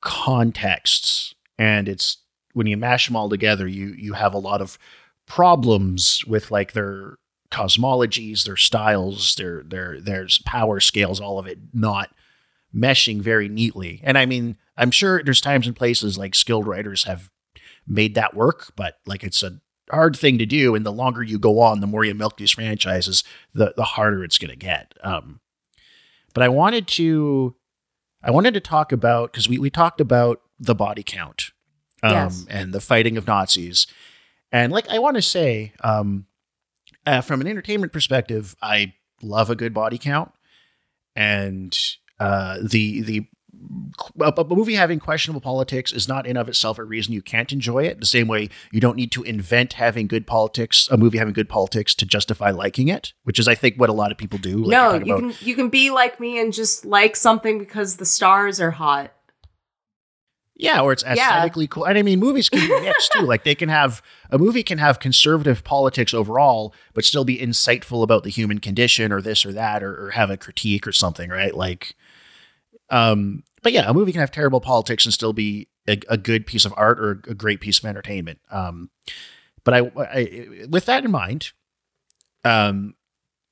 contexts, 0.01 1.35
and 1.59 1.89
it's 1.89 2.19
when 2.53 2.67
you 2.67 2.77
mash 2.77 3.07
them 3.07 3.17
all 3.17 3.29
together, 3.29 3.67
you 3.67 3.95
you 3.97 4.15
have 4.15 4.35
a 4.35 4.39
lot 4.39 4.61
of 4.61 4.79
problems 5.27 6.25
with 6.27 6.51
like 6.51 6.73
their 6.73 7.17
cosmologies, 7.51 8.45
their 8.45 8.57
styles, 8.57 9.35
their 9.37 9.63
their 9.63 10.01
their 10.01 10.27
power 10.45 10.81
scales, 10.81 11.21
all 11.21 11.39
of 11.39 11.47
it 11.47 11.59
not 11.73 12.11
meshing 12.75 13.21
very 13.21 13.49
neatly. 13.49 14.01
And 14.03 14.17
I 14.17 14.27
mean, 14.27 14.57
I'm 14.77 14.91
sure 14.91 15.23
there's 15.23 15.41
times 15.41 15.67
and 15.67 15.77
places 15.77 16.19
like 16.19 16.35
skilled 16.35 16.67
writers 16.67 17.05
have 17.05 17.31
made 17.87 18.15
that 18.15 18.35
work, 18.35 18.73
but 18.77 18.99
like 19.07 19.23
it's 19.23 19.43
a 19.43 19.61
hard 19.91 20.17
thing 20.17 20.39
to 20.39 20.47
do. 20.47 20.75
And 20.75 20.87
the 20.87 20.93
longer 20.93 21.23
you 21.23 21.39
go 21.39 21.61
on, 21.61 21.81
the 21.81 21.87
more 21.87 22.05
you 22.05 22.15
milk 22.15 22.37
these 22.39 22.53
franchises, 22.53 23.23
the 23.55 23.75
the 23.77 23.85
harder 23.85 24.25
it's 24.25 24.39
going 24.39 24.51
to 24.51 24.57
get. 24.57 24.95
Um, 25.03 25.41
but 26.35 26.43
I 26.43 26.49
wanted 26.49 26.87
to, 26.89 27.55
I 28.23 28.31
wanted 28.31 28.55
to 28.55 28.61
talk 28.61 28.93
about 28.93 29.33
because 29.33 29.49
we 29.49 29.59
we 29.59 29.71
talked 29.71 30.01
about 30.01 30.41
the 30.59 30.75
body 30.75 31.03
count, 31.03 31.51
um, 32.03 32.13
yes. 32.13 32.47
and 32.49 32.73
the 32.73 32.81
fighting 32.81 33.17
of 33.17 33.27
Nazis, 33.27 33.87
and 34.51 34.73
like 34.73 34.89
I 34.89 34.99
want 34.99 35.17
to 35.17 35.23
say, 35.23 35.73
um, 35.83 36.27
uh, 37.07 37.21
from 37.21 37.41
an 37.41 37.47
entertainment 37.47 37.93
perspective, 37.93 38.55
I 38.63 38.95
love 39.23 39.51
a 39.51 39.57
good 39.57 39.75
body 39.75 39.99
count, 39.99 40.33
and 41.17 41.77
uh, 42.21 42.59
the 42.63 43.03
the 43.03 43.27
a, 44.21 44.33
a, 44.37 44.45
movie 44.45 44.75
having 44.75 44.99
questionable 44.99 45.41
politics 45.41 45.93
is 45.93 46.09
not 46.09 46.27
in 46.27 46.37
of 46.37 46.49
itself 46.49 46.79
a 46.79 46.85
reason 46.85 47.13
you 47.13 47.23
can't 47.23 47.53
enjoy 47.53 47.85
it. 47.85 48.01
The 48.01 48.07
same 48.07 48.29
way 48.29 48.49
you 48.71 48.81
don't 48.81 48.97
need 48.97 49.13
to 49.13 49.23
invent 49.23 49.75
having 49.75 50.07
good 50.07 50.27
politics, 50.27 50.89
a 50.91 50.97
movie 50.97 51.19
having 51.19 51.35
good 51.35 51.49
politics 51.49 51.95
to 51.97 52.07
justify 52.07 52.51
liking 52.51 52.89
it, 52.89 53.13
which 53.25 53.39
is 53.39 53.49
I 53.49 53.55
think 53.55 53.77
what 53.77 53.91
a 53.91 53.93
lot 53.93 54.13
of 54.13 54.19
people 54.19 54.39
do. 54.39 54.59
Like 54.59 54.71
no, 54.71 54.95
you 54.95 55.15
about, 55.15 55.21
can 55.21 55.47
you 55.47 55.55
can 55.55 55.69
be 55.69 55.91
like 55.91 56.21
me 56.21 56.39
and 56.39 56.53
just 56.53 56.85
like 56.85 57.17
something 57.17 57.59
because 57.59 57.97
the 57.97 58.07
stars 58.07 58.61
are 58.61 58.73
hot. 58.73 59.13
Yeah, 60.55 60.81
or 60.81 60.93
it's 60.93 61.03
aesthetically 61.03 61.65
yeah. 61.65 61.69
cool. 61.69 61.85
And 61.87 61.99
I 61.99 62.03
mean, 62.03 62.21
movies 62.21 62.49
can 62.49 62.61
be 62.61 62.81
mixed 62.87 63.13
too. 63.13 63.23
Like 63.23 63.45
they 63.45 63.55
can 63.55 63.69
have 63.69 64.03
a 64.31 64.39
movie 64.39 64.63
can 64.63 64.79
have 64.79 65.01
conservative 65.01 65.65
politics 65.65 66.15
overall, 66.15 66.75
but 66.95 67.05
still 67.05 67.25
be 67.25 67.39
insightful 67.39 68.03
about 68.03 68.23
the 68.23 68.31
human 68.31 68.59
condition 68.59 69.13
or 69.13 69.21
this 69.21 69.45
or 69.45 69.53
that, 69.53 69.83
or, 69.83 70.07
or 70.07 70.11
have 70.11 70.31
a 70.31 70.37
critique 70.37 70.87
or 70.87 70.93
something, 70.93 71.31
right? 71.31 71.55
Like, 71.55 71.97
um, 72.91 73.43
but 73.63 73.73
yeah, 73.73 73.89
a 73.89 73.95
movie 73.95 74.13
can 74.13 74.21
have 74.21 74.31
terrible 74.31 74.61
politics 74.61 75.05
and 75.05 75.15
still 75.15 75.33
be 75.33 75.69
a, 75.89 76.01
a 76.09 76.17
good 76.17 76.47
piece 76.47 76.65
of 76.65 76.75
art 76.77 76.99
or 77.01 77.23
a 77.29 77.35
great 77.35 77.61
piece 77.61 77.79
of 77.79 77.85
entertainment. 77.85 78.41
Um, 78.51 78.91
but 79.65 79.75
I, 79.75 79.91
I, 79.99 80.49
with 80.69 80.87
that 80.87 81.05
in 81.05 81.11
mind, 81.11 81.53
um, 82.45 82.95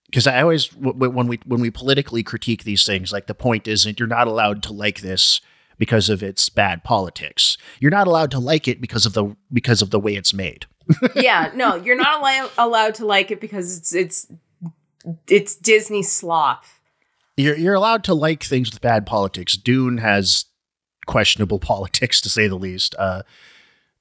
because 0.07 0.27
I 0.27 0.43
always 0.43 0.75
when 0.75 1.29
we 1.29 1.39
when 1.45 1.61
we 1.61 1.71
politically 1.71 2.25
critique 2.25 2.65
these 2.65 2.85
things, 2.85 3.13
like 3.13 3.29
the 3.29 3.35
point 3.35 3.69
isn't 3.69 4.01
you're 4.01 4.09
not 4.09 4.27
allowed 4.27 4.63
to 4.65 4.73
like 4.73 5.01
this 5.01 5.41
because 5.79 6.09
of 6.09 6.23
its 6.23 6.49
bad 6.49 6.83
politics. 6.83 7.57
You're 7.79 7.93
not 7.93 8.09
allowed 8.09 8.33
to 8.33 8.41
like 8.41 8.67
it 8.67 8.81
because 8.81 9.07
of 9.07 9.13
the 9.13 9.37
because 9.53 9.83
of 9.83 9.91
the 9.91 10.01
way 10.01 10.17
it's 10.17 10.35
made. 10.35 10.67
yeah, 11.15 11.53
no, 11.55 11.77
you're 11.77 11.97
not 11.97 12.23
al- 12.23 12.51
allowed 12.59 12.97
to 12.97 13.07
like 13.07 13.31
it 13.31 13.41
because 13.41 13.79
it's 13.79 13.95
it's 13.95 14.27
it's 15.29 15.55
Disney 15.55 16.03
slop. 16.03 16.65
You're 17.37 17.57
you're 17.57 17.75
allowed 17.75 18.05
to 18.05 18.15
like 18.15 18.43
things 18.43 18.71
with 18.71 18.81
bad 18.81 19.07
politics. 19.07 19.57
Dune 19.57 19.99
has 19.99 20.47
questionable 21.07 21.59
politics 21.73 22.21
to 22.23 22.29
say 22.29 22.49
the 22.49 22.57
least. 22.57 22.95
Uh, 22.99 23.23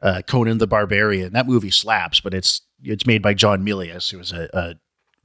uh, 0.02 0.22
Conan 0.26 0.60
the 0.60 0.68
Barbarian, 0.68 1.34
that 1.34 1.48
movie 1.48 1.72
slaps, 1.72 2.20
but 2.20 2.34
it's 2.34 2.62
it's 2.84 3.06
made 3.06 3.22
by 3.22 3.34
John 3.34 3.66
Milius, 3.66 4.12
who 4.12 4.18
was 4.18 4.32
a, 4.32 4.50
a 4.54 4.76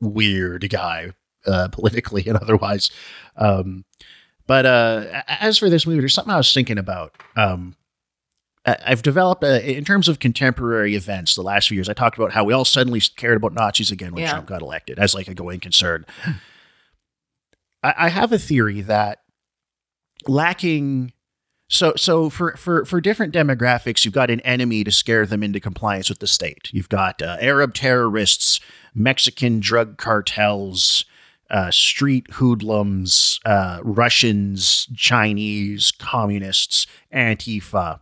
weird 0.00 0.68
guy 0.70 1.12
uh, 1.46 1.68
politically 1.72 2.24
and 2.26 2.36
otherwise. 2.36 2.90
Um, 3.36 3.84
but 4.46 4.66
uh, 4.66 5.22
as 5.26 5.58
for 5.58 5.70
this 5.70 5.86
movie, 5.86 6.00
there's 6.00 6.12
something 6.12 6.32
I 6.32 6.36
was 6.36 6.52
thinking 6.52 6.78
about. 6.78 7.14
Um, 7.36 7.76
I've 8.66 9.02
developed 9.02 9.44
a, 9.44 9.76
in 9.76 9.84
terms 9.84 10.08
of 10.08 10.18
contemporary 10.18 10.94
events 10.94 11.34
the 11.34 11.42
last 11.42 11.68
few 11.68 11.76
years. 11.76 11.88
I 11.88 11.92
talked 11.92 12.16
about 12.16 12.32
how 12.32 12.44
we 12.44 12.54
all 12.54 12.64
suddenly 12.64 13.00
cared 13.00 13.36
about 13.36 13.52
Nazis 13.52 13.90
again 13.90 14.12
when 14.14 14.22
yeah. 14.22 14.30
Trump 14.32 14.46
got 14.46 14.62
elected 14.62 14.98
as 14.98 15.14
like 15.14 15.28
a 15.28 15.34
going 15.34 15.60
concern. 15.60 16.06
I, 17.84 17.94
I 17.98 18.08
have 18.08 18.32
a 18.32 18.38
theory 18.38 18.80
that 18.80 19.20
lacking 20.26 21.12
so 21.68 21.94
so 21.96 22.30
for 22.30 22.56
for 22.56 22.84
for 22.84 23.00
different 23.00 23.32
demographics, 23.32 24.04
you've 24.04 24.14
got 24.14 24.30
an 24.30 24.40
enemy 24.40 24.84
to 24.84 24.90
scare 24.90 25.26
them 25.26 25.42
into 25.42 25.60
compliance 25.60 26.08
with 26.08 26.18
the 26.18 26.26
state. 26.26 26.70
You've 26.72 26.88
got 26.88 27.22
uh, 27.22 27.36
Arab 27.40 27.74
terrorists, 27.74 28.60
Mexican 28.94 29.60
drug 29.60 29.96
cartels, 29.96 31.04
uh, 31.50 31.70
street 31.70 32.26
hoodlums, 32.32 33.40
uh, 33.44 33.80
Russians, 33.82 34.88
Chinese, 34.94 35.90
communists, 35.92 36.86
Antifa. 37.12 38.00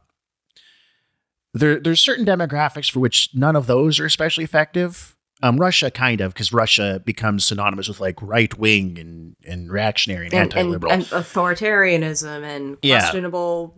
There, 1.55 1.79
there's 1.79 2.01
certain 2.01 2.25
demographics 2.25 2.91
for 2.91 3.01
which 3.01 3.29
none 3.35 3.57
of 3.57 3.67
those 3.67 4.01
are 4.01 4.07
especially 4.07 4.45
effective. 4.45 5.12
Um, 5.44 5.56
Russia 5.56 5.90
kind 5.90 6.20
of 6.20 6.32
because 6.32 6.52
Russia 6.52 7.02
becomes 7.05 7.44
synonymous 7.44 7.89
with 7.89 8.01
like 8.01 8.20
right 8.23 8.56
wing 8.59 8.98
and 8.98 9.36
and 9.44 9.70
reactionary 9.73 10.27
and, 10.27 10.35
and, 10.35 10.43
anti 10.55 10.62
liberal 10.62 10.93
and, 10.93 11.02
and 11.02 11.10
authoritarianism 11.10 12.44
and 12.44 12.78
Yeah. 12.82 13.01
questionable 13.01 13.74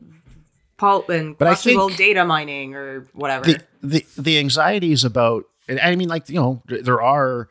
pol- 0.76 1.10
and 1.10 1.38
But 1.38 1.46
questionable 1.46 1.88
data 1.88 2.24
mining 2.24 2.74
or 2.74 3.06
whatever. 3.14 3.44
the 3.46 3.60
the 3.82 4.06
the 4.18 4.38
anxieties 4.38 5.04
about 5.04 5.44
I 5.82 5.96
mean 5.96 6.08
like 6.08 6.28
you 6.28 6.34
know 6.36 6.62
there 6.66 7.00
are 7.00 7.48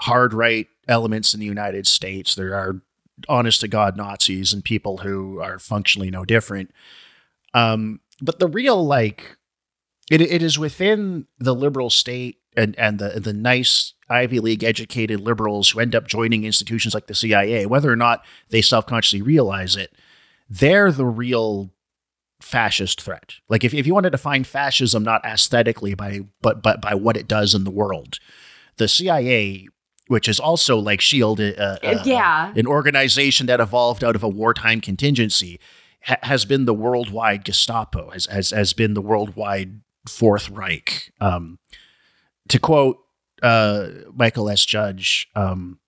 hard 0.00 0.34
right 0.34 0.66
elements 0.88 1.32
in 1.32 1.38
the 1.38 1.46
United 1.46 1.86
States 1.86 2.34
there 2.34 2.54
are 2.54 2.82
honest 3.28 3.60
to 3.60 3.68
god 3.68 3.96
Nazis 3.96 4.52
and 4.52 4.64
people 4.64 4.98
who 4.98 5.40
are 5.40 5.60
functionally 5.60 6.10
no 6.10 6.24
different 6.24 6.72
um 7.54 8.00
but 8.20 8.40
the 8.40 8.48
real 8.48 8.84
like 8.84 9.36
it 10.10 10.20
it 10.20 10.42
is 10.42 10.58
within 10.58 11.26
the 11.38 11.54
liberal 11.54 11.88
state 11.88 12.38
and 12.56 12.78
and 12.78 12.98
the 12.98 13.20
the 13.20 13.32
nice 13.32 13.94
Ivy 14.08 14.40
League 14.40 14.64
educated 14.64 15.20
liberals 15.20 15.70
who 15.70 15.80
end 15.80 15.94
up 15.94 16.06
joining 16.06 16.44
institutions 16.44 16.94
like 16.94 17.06
the 17.06 17.14
CIA 17.14 17.66
whether 17.66 17.90
or 17.90 17.96
not 17.96 18.24
they 18.50 18.62
self-consciously 18.62 19.22
realize 19.22 19.76
it 19.76 19.94
they're 20.48 20.92
the 20.92 21.06
real 21.06 21.72
fascist 22.42 23.00
threat. 23.00 23.34
Like 23.48 23.64
if, 23.64 23.72
if 23.72 23.86
you 23.86 23.94
want 23.94 24.04
to 24.04 24.10
define 24.10 24.44
fascism 24.44 25.02
not 25.02 25.24
aesthetically 25.24 25.94
by 25.94 26.20
but 26.42 26.62
but 26.62 26.80
by 26.80 26.94
what 26.94 27.16
it 27.16 27.28
does 27.28 27.54
in 27.54 27.64
the 27.64 27.70
world, 27.70 28.18
the 28.76 28.88
CIA, 28.88 29.68
which 30.08 30.28
is 30.28 30.38
also 30.38 30.76
like 30.78 31.00
Shield, 31.00 31.40
uh, 31.40 31.54
uh, 31.56 32.02
yeah. 32.04 32.52
an 32.54 32.66
organization 32.66 33.46
that 33.46 33.60
evolved 33.60 34.04
out 34.04 34.16
of 34.16 34.22
a 34.22 34.28
wartime 34.28 34.80
contingency, 34.80 35.58
ha- 36.04 36.16
has 36.22 36.44
been 36.44 36.66
the 36.66 36.74
worldwide 36.74 37.44
Gestapo, 37.44 38.10
has 38.10 38.26
has 38.26 38.50
has 38.50 38.72
been 38.72 38.94
the 38.94 39.02
worldwide 39.02 39.80
Fourth 40.08 40.50
Reich. 40.50 41.12
Um, 41.20 41.58
to 42.52 42.58
quote 42.58 42.98
uh, 43.42 43.88
Michael 44.14 44.48
S. 44.48 44.64
Judge. 44.64 45.28
Um, 45.34 45.78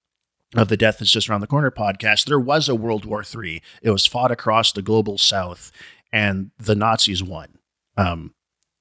of 0.56 0.68
the 0.68 0.76
Death 0.76 1.02
is 1.02 1.10
Just 1.10 1.28
Around 1.28 1.40
the 1.40 1.48
Corner 1.48 1.72
podcast, 1.72 2.26
there 2.26 2.38
was 2.38 2.68
a 2.68 2.76
World 2.76 3.04
War 3.04 3.24
III. 3.24 3.60
It 3.82 3.90
was 3.90 4.06
fought 4.06 4.30
across 4.30 4.70
the 4.70 4.82
global 4.82 5.18
south, 5.18 5.72
and 6.12 6.52
the 6.58 6.76
Nazis 6.76 7.24
won. 7.24 7.58
Um, 7.96 8.34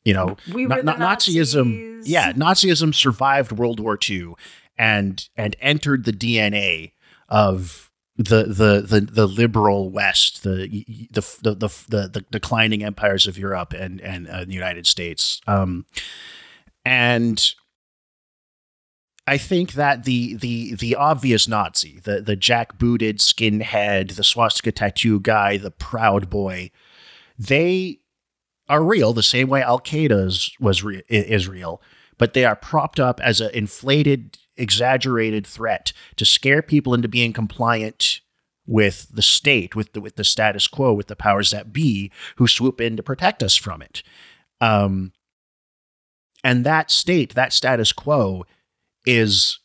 you 0.05 0.13
know, 0.13 0.37
we 0.53 0.67
Na- 0.67 0.81
Na- 0.83 0.97
Nazism, 0.97 2.03
yeah, 2.03 2.31
Nazism 2.31 2.93
survived 2.93 3.51
World 3.51 3.79
War 3.79 3.97
II 4.07 4.35
and 4.77 5.27
and 5.35 5.55
entered 5.59 6.05
the 6.05 6.13
DNA 6.13 6.91
of 7.27 7.91
the 8.17 8.43
the 8.43 8.85
the, 8.87 9.01
the 9.01 9.27
liberal 9.27 9.89
West, 9.89 10.43
the 10.43 10.67
the, 11.11 11.21
the 11.41 11.55
the 11.55 11.67
the 11.89 12.07
the 12.09 12.25
declining 12.29 12.83
empires 12.83 13.25
of 13.25 13.35
Europe 13.35 13.73
and 13.73 13.99
and 14.01 14.27
uh, 14.27 14.45
the 14.45 14.53
United 14.53 14.85
States. 14.85 15.41
Um, 15.47 15.87
and 16.85 17.43
I 19.25 19.37
think 19.37 19.73
that 19.73 20.03
the 20.03 20.35
the 20.35 20.75
the 20.75 20.95
obvious 20.95 21.47
Nazi, 21.47 21.99
the 22.03 22.21
the 22.21 22.35
jack 22.35 22.77
booted 22.77 23.19
skinhead, 23.19 24.15
the 24.15 24.23
swastika 24.23 24.71
tattoo 24.71 25.19
guy, 25.19 25.57
the 25.57 25.71
proud 25.71 26.29
boy, 26.29 26.71
they 27.39 27.99
are 28.67 28.83
real 28.83 29.13
the 29.13 29.23
same 29.23 29.47
way 29.47 29.61
Al 29.61 29.79
Qaeda's 29.79 30.51
was 30.59 30.83
re- 30.83 31.03
is 31.07 31.47
real, 31.47 31.81
but 32.17 32.33
they 32.33 32.43
are 32.43 32.55
propped 32.55 32.99
up 32.99 33.19
as 33.21 33.39
an 33.39 33.51
inflated, 33.53 34.37
exaggerated 34.57 35.47
threat 35.47 35.93
to 36.17 36.25
scare 36.25 36.61
people 36.61 36.93
into 36.93 37.07
being 37.07 37.33
compliant 37.33 38.21
with 38.65 39.07
the 39.11 39.21
state, 39.21 39.73
with 39.75 39.93
the 39.93 40.01
with 40.01 40.15
the 40.15 40.23
status 40.25 40.67
quo, 40.67 40.93
with 40.93 41.07
the 41.07 41.15
powers 41.15 41.51
that 41.51 41.71
be, 41.71 42.11
who 42.35 42.47
swoop 42.47 42.81
in 42.81 42.97
to 42.97 43.03
protect 43.03 43.41
us 43.41 43.55
from 43.55 43.81
it. 43.81 44.03
Um, 44.59 45.13
and 46.43 46.65
that 46.65 46.91
state, 46.91 47.35
that 47.35 47.53
status 47.53 47.93
quo, 47.93 48.45
is 49.05 49.59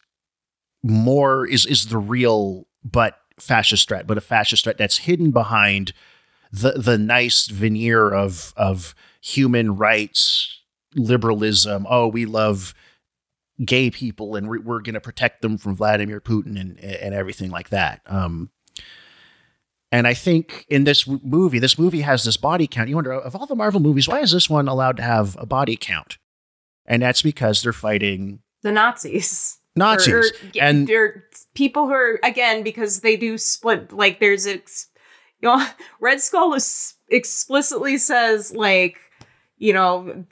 more 0.82 1.46
is 1.46 1.66
is 1.66 1.86
the 1.86 1.98
real 1.98 2.66
but 2.84 3.18
fascist 3.38 3.88
threat, 3.88 4.06
but 4.06 4.18
a 4.18 4.22
fascist 4.22 4.64
threat 4.64 4.78
that's 4.78 4.98
hidden 4.98 5.30
behind 5.30 5.92
the 6.52 6.72
the 6.72 6.98
nice 6.98 7.46
veneer 7.46 8.10
of 8.12 8.52
of 8.56 8.94
human 9.20 9.76
rights 9.76 10.62
liberalism. 10.94 11.86
Oh, 11.88 12.08
we 12.08 12.24
love 12.24 12.74
gay 13.64 13.90
people, 13.90 14.36
and 14.36 14.48
we're, 14.48 14.60
we're 14.60 14.80
going 14.80 14.94
to 14.94 15.00
protect 15.00 15.42
them 15.42 15.58
from 15.58 15.74
Vladimir 15.74 16.20
Putin 16.20 16.60
and 16.60 16.78
and 16.80 17.14
everything 17.14 17.50
like 17.50 17.70
that. 17.70 18.00
Um, 18.06 18.50
and 19.90 20.06
I 20.06 20.14
think 20.14 20.66
in 20.68 20.84
this 20.84 21.06
movie, 21.06 21.58
this 21.58 21.78
movie 21.78 22.02
has 22.02 22.24
this 22.24 22.36
body 22.36 22.66
count. 22.66 22.88
You 22.88 22.96
wonder, 22.96 23.12
of 23.12 23.34
all 23.34 23.46
the 23.46 23.54
Marvel 23.54 23.80
movies, 23.80 24.06
why 24.06 24.20
is 24.20 24.32
this 24.32 24.50
one 24.50 24.68
allowed 24.68 24.98
to 24.98 25.02
have 25.02 25.36
a 25.38 25.46
body 25.46 25.76
count? 25.76 26.18
And 26.84 27.02
that's 27.02 27.22
because 27.22 27.62
they're 27.62 27.72
fighting 27.72 28.40
the 28.62 28.72
Nazis. 28.72 29.58
Nazis. 29.76 30.12
Or, 30.14 30.18
or, 30.18 30.24
and 30.60 30.86
they're 30.88 31.24
people 31.54 31.86
who 31.86 31.92
are 31.92 32.20
again 32.24 32.62
because 32.62 33.00
they 33.00 33.16
do 33.16 33.38
split 33.38 33.92
like 33.92 34.18
there's 34.20 34.46
ex, 34.46 34.88
you 35.40 35.48
know 35.48 35.64
Red 36.00 36.20
Skull 36.20 36.54
is 36.54 36.94
explicitly 37.08 37.96
says 37.98 38.52
like 38.54 38.96
you 39.56 39.72
know 39.72 40.24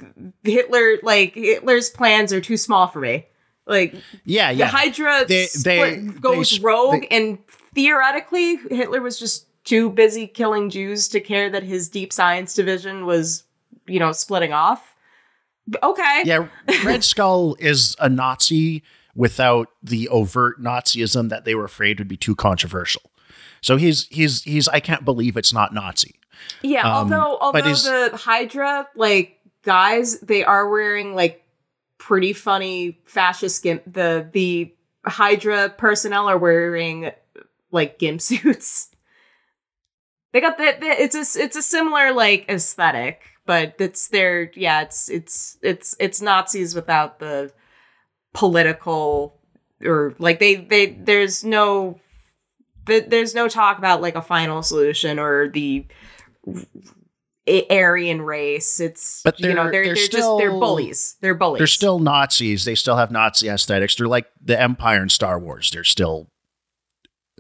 Hitler 0.43 0.99
like 1.03 1.35
Hitler's 1.35 1.91
plans 1.91 2.33
are 2.33 2.41
too 2.41 2.57
small 2.57 2.89
for 2.89 3.01
me. 3.01 3.27
Like 3.67 3.95
yeah, 4.25 4.53
the 4.53 4.59
yeah. 4.61 4.67
Hydra 4.67 5.25
They- 5.27 5.49
they- 5.65 5.97
goes 6.21 6.51
they- 6.59 6.63
rogue, 6.63 7.03
they- 7.03 7.09
and 7.09 7.39
theoretically 7.75 8.57
Hitler 8.71 9.01
was 9.01 9.19
just 9.19 9.47
too 9.65 9.91
busy 9.91 10.27
killing 10.29 10.71
Jews 10.71 11.09
to 11.09 11.21
care 11.21 11.51
that 11.51 11.63
his 11.65 11.89
deep 11.89 12.13
science 12.13 12.55
division 12.55 13.07
was 13.07 13.45
you 13.87 13.99
know 14.01 14.11
splitting 14.13 14.53
off. 14.53 14.95
Okay. 15.83 16.23
yeah, 16.25 16.49
Red 16.85 17.03
Skull 17.13 17.57
is 17.59 17.97
a 17.99 18.09
Nazi 18.09 18.83
without 19.15 19.69
the 19.83 20.09
overt 20.09 20.63
Nazism 20.63 21.29
that 21.31 21.45
they 21.45 21.55
were 21.55 21.65
afraid 21.65 21.99
would 21.99 22.09
be 22.09 22.17
too 22.17 22.35
controversial. 22.37 23.03
So 23.63 23.77
he's 23.77 24.07
he's 24.09 24.43
he's 24.43 24.69
I 24.69 24.81
can't 24.81 25.05
believe 25.05 25.37
it's 25.37 25.53
not 25.53 25.75
Nazi. 25.75 26.21
Yeah, 26.63 26.83
Um, 26.87 27.13
although 27.13 27.39
although 27.41 27.61
the 27.63 28.17
Hydra 28.17 28.89
like 28.95 29.39
guys, 29.63 30.21
they 30.21 30.45
are 30.45 30.69
wearing 30.69 31.15
like 31.15 31.43
pretty 31.99 32.33
funny 32.33 33.01
fascist 33.05 33.63
gimp. 33.63 33.83
The 33.87 34.29
the 34.31 34.73
Hydra 35.05 35.71
personnel 35.71 36.29
are 36.29 36.39
wearing 36.39 37.11
like 37.73 37.99
gimp 37.99 38.21
suits. 38.21 38.91
They 40.33 40.41
got 40.41 40.59
that. 40.59 40.83
It's 40.83 41.15
a 41.15 41.43
it's 41.43 41.57
a 41.57 41.63
similar 41.63 42.13
like 42.13 42.45
aesthetic, 42.49 43.23
but 43.47 43.77
it's 43.79 44.09
their 44.09 44.51
yeah. 44.55 44.83
It's 44.83 45.09
it's 45.09 45.57
it's 45.63 45.95
it's 45.99 46.21
Nazis 46.21 46.75
without 46.75 47.19
the 47.21 47.53
political 48.35 49.41
or 49.85 50.15
like 50.19 50.39
they 50.41 50.57
they 50.57 50.87
there's 50.87 51.45
no 51.45 51.99
there's 52.87 53.35
no 53.35 53.49
talk 53.49 53.79
about 53.79 54.01
like 54.03 54.15
a 54.15 54.23
final 54.23 54.63
solution 54.63 55.19
or 55.19 55.49
the 55.49 55.87
Aryan 57.71 58.23
race. 58.23 58.81
It's 58.81 59.23
But 59.23 59.39
you 59.41 59.55
know 59.55 59.65
they're- 59.65 59.73
they're 59.73 59.85
they're 59.85 59.95
they're, 59.95 60.09
just 60.09 60.39
they're 60.39 60.51
bullies. 60.51 61.17
They're 61.21 61.35
bullies. 61.35 61.59
They're 61.61 61.67
still 61.67 61.99
Nazis. 61.99 62.65
They 62.65 62.75
still 62.75 62.97
have 62.97 63.11
Nazi 63.11 63.49
aesthetics. 63.49 63.95
They're 63.97 64.09
like 64.09 64.27
the 64.43 64.61
Empire 64.61 65.03
in 65.03 65.09
Star 65.09 65.39
Wars. 65.39 65.71
They're 65.71 65.85
still 65.85 66.29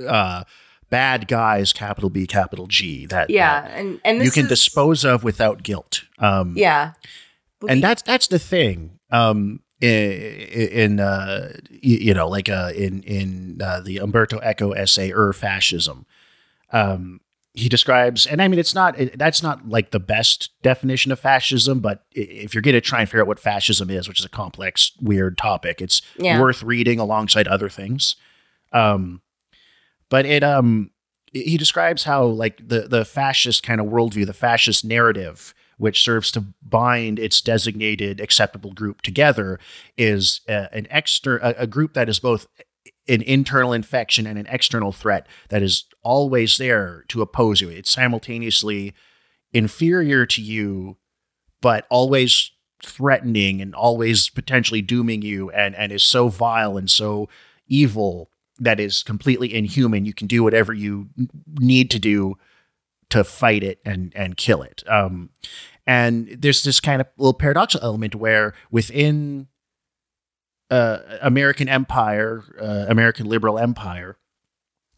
uh, 0.06 0.44
bad 0.90 1.28
guys, 1.28 1.72
capital 1.72 2.10
B, 2.10 2.26
capital 2.26 2.66
G. 2.66 3.06
That 3.06 3.30
yeah, 3.30 3.62
that 3.62 3.70
and 3.72 4.00
and 4.04 4.20
this 4.20 4.26
you 4.26 4.30
can 4.32 4.44
is, 4.44 4.48
dispose 4.50 5.04
of 5.04 5.24
without 5.24 5.62
guilt. 5.62 6.04
Um, 6.18 6.54
Yeah, 6.56 6.92
and 7.68 7.82
that's 7.82 8.02
that's 8.02 8.26
the 8.28 8.38
thing. 8.38 8.98
Um, 9.10 9.60
in, 9.80 9.88
in 9.90 11.00
uh, 11.00 11.52
you, 11.70 12.14
know, 12.14 12.28
like 12.28 12.48
uh, 12.48 12.72
in 12.74 13.02
in 13.02 13.60
uh, 13.62 13.80
the 13.80 13.98
Umberto 13.98 14.38
Eco 14.40 14.70
essay 14.72 15.12
"Ur 15.12 15.32
Fascism," 15.32 16.06
um, 16.72 17.20
he 17.52 17.68
describes, 17.68 18.26
and 18.26 18.40
I 18.40 18.48
mean, 18.48 18.58
it's 18.58 18.74
not 18.74 18.98
it, 18.98 19.18
that's 19.18 19.42
not 19.42 19.68
like 19.68 19.90
the 19.90 20.00
best 20.00 20.50
definition 20.62 21.12
of 21.12 21.20
fascism, 21.20 21.80
but 21.80 22.04
if 22.12 22.54
you're 22.54 22.62
going 22.62 22.74
to 22.74 22.80
try 22.80 23.00
and 23.00 23.08
figure 23.08 23.20
out 23.20 23.26
what 23.26 23.38
fascism 23.38 23.90
is, 23.90 24.08
which 24.08 24.18
is 24.18 24.24
a 24.24 24.30
complex, 24.30 24.92
weird 25.00 25.36
topic, 25.38 25.80
it's 25.82 26.00
Yeah. 26.18 26.40
worth 26.40 26.62
reading 26.62 26.98
alongside 26.98 27.46
other 27.46 27.68
things. 27.68 28.16
Um, 28.72 29.20
but 30.08 30.26
it 30.26 30.42
um 30.42 30.90
he 31.32 31.56
describes 31.56 32.04
how 32.04 32.24
like 32.24 32.66
the 32.66 32.82
the 32.82 33.04
fascist 33.04 33.62
kind 33.62 33.80
of 33.80 33.86
worldview, 33.86 34.26
the 34.26 34.32
fascist 34.32 34.84
narrative, 34.84 35.54
which 35.78 36.02
serves 36.02 36.30
to 36.32 36.44
bind 36.62 37.18
its 37.18 37.40
designated 37.40 38.20
acceptable 38.20 38.72
group 38.72 39.02
together, 39.02 39.58
is 39.96 40.40
uh, 40.48 40.66
an 40.72 40.86
extra 40.90 41.38
a, 41.42 41.62
a 41.62 41.66
group 41.66 41.94
that 41.94 42.08
is 42.08 42.18
both 42.18 42.46
an 43.08 43.22
internal 43.22 43.72
infection 43.72 44.26
and 44.26 44.38
an 44.38 44.46
external 44.48 44.92
threat 44.92 45.26
that 45.48 45.62
is 45.62 45.84
always 46.02 46.58
there 46.58 47.04
to 47.08 47.22
oppose 47.22 47.60
you. 47.60 47.68
It's 47.68 47.90
simultaneously 47.90 48.94
inferior 49.52 50.26
to 50.26 50.42
you, 50.42 50.96
but 51.60 51.86
always 51.88 52.50
threatening 52.84 53.60
and 53.62 53.74
always 53.74 54.28
potentially 54.28 54.82
dooming 54.82 55.22
you 55.22 55.50
and, 55.50 55.74
and 55.76 55.92
is 55.92 56.02
so 56.02 56.28
vile 56.28 56.76
and 56.76 56.90
so 56.90 57.28
evil 57.68 58.30
that 58.58 58.80
is 58.80 59.02
completely 59.02 59.54
inhuman. 59.54 60.04
You 60.04 60.14
can 60.14 60.26
do 60.26 60.42
whatever 60.42 60.72
you 60.72 61.08
need 61.58 61.90
to 61.90 61.98
do 61.98 62.36
to 63.10 63.24
fight 63.24 63.62
it 63.62 63.78
and 63.84 64.12
and 64.16 64.36
kill 64.36 64.62
it. 64.62 64.82
Um, 64.88 65.30
and 65.86 66.28
there's 66.38 66.64
this 66.64 66.80
kind 66.80 67.00
of 67.00 67.06
little 67.16 67.34
paradoxical 67.34 67.86
element 67.86 68.14
where 68.14 68.54
within 68.70 69.46
uh, 70.70 70.98
American 71.22 71.68
empire, 71.68 72.42
uh, 72.60 72.86
American 72.88 73.26
liberal 73.26 73.58
empire, 73.58 74.16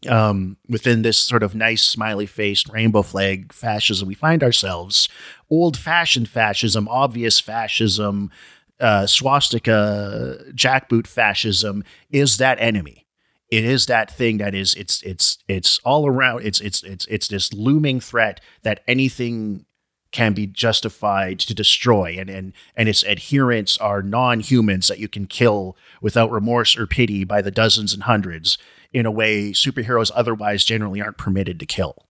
um, 0.07 0.57
within 0.67 1.01
this 1.01 1.19
sort 1.19 1.43
of 1.43 1.53
nice 1.53 1.83
smiley 1.83 2.25
faced 2.25 2.69
rainbow 2.69 3.03
flag 3.03 3.53
fascism, 3.53 4.07
we 4.07 4.15
find 4.15 4.41
ourselves 4.41 5.07
old 5.49 5.77
fashioned 5.77 6.29
fascism, 6.29 6.87
obvious 6.87 7.39
fascism, 7.39 8.31
uh, 8.79 9.05
swastika, 9.05 10.37
jackboot 10.53 11.05
fascism 11.05 11.83
is 12.09 12.37
that 12.37 12.57
enemy. 12.59 13.05
It 13.49 13.65
is 13.65 13.87
that 13.87 14.11
thing 14.11 14.37
that 14.37 14.53
is 14.53 14.75
it's 14.75 15.01
it's 15.01 15.39
it's 15.47 15.79
all 15.83 16.07
around. 16.07 16.45
It's 16.45 16.59
it's 16.59 16.83
it's 16.83 17.05
it's 17.07 17.27
this 17.27 17.51
looming 17.53 17.99
threat 17.99 18.41
that 18.63 18.83
anything 18.87 19.65
can 20.11 20.33
be 20.33 20.47
justified 20.47 21.39
to 21.39 21.53
destroy 21.53 22.15
and 22.19 22.29
and 22.29 22.53
and 22.75 22.89
its 22.89 23.03
adherents 23.03 23.77
are 23.77 24.01
non-humans 24.01 24.87
that 24.87 24.99
you 24.99 25.07
can 25.07 25.27
kill 25.27 25.77
without 26.01 26.31
remorse 26.31 26.77
or 26.77 26.87
pity 26.87 27.23
by 27.23 27.41
the 27.41 27.51
dozens 27.51 27.93
and 27.93 28.03
hundreds 28.03 28.57
in 28.91 29.05
a 29.05 29.11
way 29.11 29.51
superheroes 29.51 30.11
otherwise 30.15 30.63
generally 30.63 31.01
aren't 31.01 31.17
permitted 31.17 31.59
to 31.59 31.65
kill. 31.65 32.07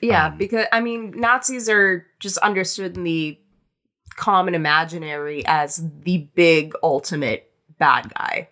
Yeah, 0.00 0.26
um, 0.26 0.38
because 0.38 0.66
I 0.72 0.80
mean 0.80 1.12
Nazis 1.16 1.68
are 1.68 2.06
just 2.20 2.38
understood 2.38 2.96
in 2.96 3.04
the 3.04 3.38
common 4.16 4.54
imaginary 4.54 5.44
as 5.46 5.82
the 6.02 6.28
big 6.34 6.74
ultimate 6.82 7.50
bad 7.78 8.12
guy. 8.14 8.48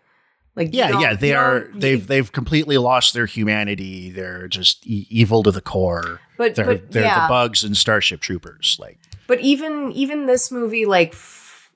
Like 0.57 0.71
yeah, 0.73 1.01
yeah, 1.01 1.15
they 1.15 1.35
are. 1.35 1.69
They've 1.75 2.07
they've 2.07 2.31
completely 2.31 2.79
lost 2.79 3.13
their 3.13 3.27
humanity. 3.27 4.11
They're 4.11 4.47
just 4.47 4.87
e- 4.87 5.07
evil 5.11 5.43
to 5.43 5.51
the 5.51 5.61
core. 5.61 6.21
But 6.39 6.55
they're 6.55 6.65
but, 6.65 6.93
they're 6.93 7.03
yeah. 7.03 7.27
the 7.27 7.29
bugs 7.29 7.65
and 7.65 7.77
Starship 7.77 8.21
Troopers. 8.21 8.77
Like, 8.81 8.99
but 9.27 9.41
even 9.41 9.91
even 9.93 10.27
this 10.27 10.53
movie, 10.53 10.87
like, 10.87 11.13
f- 11.13 11.73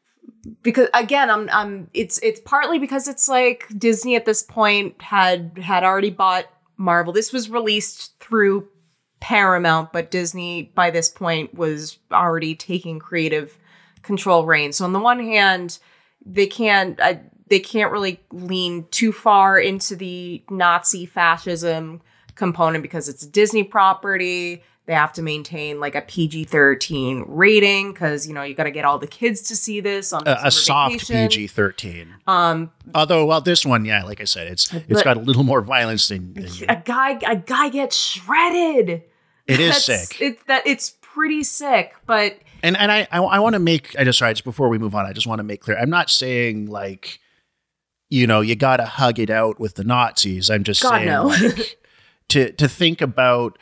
because 0.62 0.88
again, 0.94 1.28
I'm 1.28 1.48
I'm 1.50 1.90
it's 1.92 2.18
it's 2.20 2.40
partly 2.44 2.78
because 2.78 3.08
it's 3.08 3.28
like 3.28 3.64
Disney 3.76 4.14
at 4.14 4.26
this 4.26 4.44
point 4.44 5.02
had 5.02 5.58
had 5.60 5.82
already 5.82 6.10
bought 6.10 6.46
Marvel. 6.76 7.12
This 7.12 7.32
was 7.32 7.50
released 7.50 8.16
through 8.20 8.68
Paramount, 9.18 9.92
but 9.92 10.12
Disney 10.12 10.70
by 10.76 10.90
this 10.90 11.08
point 11.10 11.52
was 11.52 11.98
already 12.12 12.54
taking 12.54 13.00
creative 13.00 13.58
control 14.02 14.46
reign. 14.46 14.72
So 14.72 14.84
on 14.84 14.92
the 14.92 15.00
one 15.00 15.18
hand, 15.18 15.80
they 16.24 16.46
can't. 16.46 17.00
I, 17.00 17.22
they 17.48 17.60
can't 17.60 17.92
really 17.92 18.20
lean 18.32 18.86
too 18.90 19.12
far 19.12 19.58
into 19.58 19.96
the 19.96 20.42
Nazi 20.50 21.06
fascism 21.06 22.00
component 22.34 22.82
because 22.82 23.08
it's 23.08 23.22
a 23.22 23.28
Disney 23.28 23.64
property. 23.64 24.62
They 24.86 24.94
have 24.94 25.12
to 25.14 25.22
maintain 25.22 25.80
like 25.80 25.94
a 25.94 26.00
PG 26.00 26.44
13 26.44 27.24
rating 27.26 27.92
because, 27.92 28.26
you 28.26 28.32
know, 28.32 28.42
you 28.42 28.54
got 28.54 28.64
to 28.64 28.70
get 28.70 28.86
all 28.86 28.98
the 28.98 29.06
kids 29.06 29.42
to 29.42 29.56
see 29.56 29.80
this 29.80 30.14
on 30.14 30.26
a, 30.26 30.38
a 30.44 30.50
soft 30.50 31.06
PG 31.10 31.48
13. 31.48 32.14
Um, 32.26 32.70
Although, 32.94 33.26
well, 33.26 33.42
this 33.42 33.66
one, 33.66 33.84
yeah, 33.84 34.02
like 34.04 34.22
I 34.22 34.24
said, 34.24 34.46
it's 34.46 34.72
it's 34.72 35.02
got 35.02 35.18
a 35.18 35.20
little 35.20 35.42
more 35.44 35.60
violence 35.60 36.08
than, 36.08 36.32
than 36.32 36.46
a 36.70 36.76
guy. 36.76 37.18
A 37.26 37.36
guy 37.36 37.68
gets 37.68 37.96
shredded. 37.96 39.02
It 39.46 39.60
is 39.60 39.84
sick. 39.84 40.20
It's 40.22 40.42
that 40.44 40.66
it's 40.66 40.96
pretty 41.02 41.42
sick, 41.42 41.94
but 42.06 42.38
and 42.62 42.76
and 42.76 42.90
I 42.90 43.06
I, 43.10 43.18
I 43.18 43.38
want 43.40 43.54
to 43.54 43.58
make 43.58 43.98
I 43.98 44.04
just 44.04 44.18
sorry 44.18 44.32
just 44.32 44.44
before 44.44 44.68
we 44.68 44.78
move 44.78 44.94
on, 44.94 45.04
I 45.04 45.12
just 45.12 45.26
want 45.26 45.40
to 45.40 45.42
make 45.42 45.60
clear 45.60 45.78
I'm 45.78 45.90
not 45.90 46.10
saying 46.10 46.66
like 46.66 47.20
you 48.08 48.26
know, 48.26 48.40
you 48.40 48.56
got 48.56 48.78
to 48.78 48.86
hug 48.86 49.18
it 49.18 49.30
out 49.30 49.60
with 49.60 49.74
the 49.74 49.84
Nazis. 49.84 50.50
I'm 50.50 50.64
just 50.64 50.82
God, 50.82 50.90
saying 50.90 51.06
no. 51.06 51.26
like, 51.26 51.78
to 52.28 52.52
to 52.52 52.68
think 52.68 53.00
about 53.00 53.58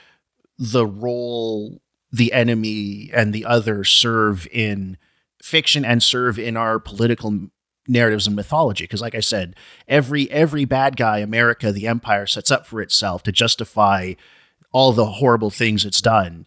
the 0.59 0.87
role 0.87 1.81
the 2.13 2.33
enemy 2.33 3.11
and 3.13 3.33
the 3.33 3.45
other 3.45 3.85
serve 3.85 4.47
in 4.51 4.97
fiction 5.43 5.85
and 5.85 6.03
serve 6.03 6.39
in 6.39 6.57
our 6.57 6.79
political 6.79 7.49
narratives 7.89 8.27
and 8.27 8.35
mythology 8.35 8.85
because 8.85 9.01
like 9.01 9.15
i 9.15 9.21
said 9.21 9.55
every 9.87 10.29
every 10.31 10.65
bad 10.65 10.97
guy 10.97 11.19
america 11.19 11.71
the 11.71 11.87
empire 11.87 12.27
sets 12.27 12.51
up 12.51 12.67
for 12.67 12.81
itself 12.81 13.23
to 13.23 13.31
justify 13.31 14.15
all 14.73 14.93
the 14.93 15.05
horrible 15.05 15.51
things 15.51 15.85
it's 15.85 16.01
done 16.01 16.47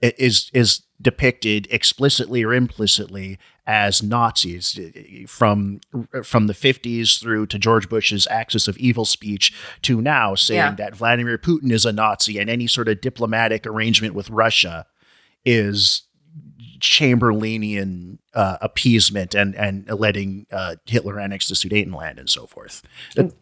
is 0.00 0.50
is 0.54 0.82
depicted 1.00 1.68
explicitly 1.70 2.42
or 2.42 2.52
implicitly 2.52 3.38
as 3.66 4.02
Nazis 4.02 4.78
from 5.28 5.80
from 6.24 6.46
the 6.46 6.52
50s 6.52 7.20
through 7.20 7.46
to 7.46 7.58
George 7.58 7.88
Bush's 7.88 8.26
axis 8.30 8.66
of 8.66 8.76
evil 8.78 9.04
speech 9.04 9.52
to 9.82 10.00
now 10.00 10.34
saying 10.34 10.58
yeah. 10.58 10.74
that 10.74 10.96
Vladimir 10.96 11.38
Putin 11.38 11.70
is 11.70 11.84
a 11.84 11.92
Nazi 11.92 12.38
and 12.38 12.50
any 12.50 12.66
sort 12.66 12.88
of 12.88 13.00
diplomatic 13.00 13.66
arrangement 13.66 14.14
with 14.14 14.30
Russia 14.30 14.86
is 15.44 16.02
Chamberlainian 16.80 18.18
uh, 18.34 18.58
appeasement 18.60 19.34
and 19.34 19.54
and 19.54 19.88
letting 19.90 20.46
uh, 20.50 20.76
Hitler 20.86 21.20
annex 21.20 21.48
the 21.48 21.54
Sudetenland 21.54 22.18
and 22.18 22.30
so 22.30 22.46
forth. 22.46 22.82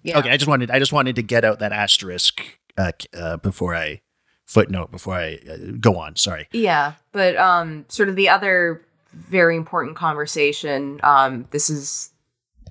Yeah. 0.02 0.18
Okay, 0.18 0.30
I 0.30 0.36
just 0.36 0.48
wanted 0.48 0.70
I 0.70 0.78
just 0.78 0.92
wanted 0.92 1.16
to 1.16 1.22
get 1.22 1.44
out 1.44 1.58
that 1.60 1.72
asterisk 1.72 2.42
uh, 2.76 2.92
uh 3.16 3.36
before 3.38 3.74
I 3.74 4.00
footnote 4.46 4.90
before 4.90 5.14
I 5.14 5.38
uh, 5.50 5.56
go 5.78 5.98
on. 5.98 6.16
Sorry. 6.16 6.48
Yeah, 6.52 6.94
but 7.12 7.36
um, 7.36 7.84
sort 7.88 8.08
of 8.08 8.16
the 8.16 8.28
other 8.28 8.82
very 9.12 9.56
important 9.56 9.96
conversation. 9.96 11.00
Um, 11.02 11.46
this 11.50 11.68
is 11.68 12.10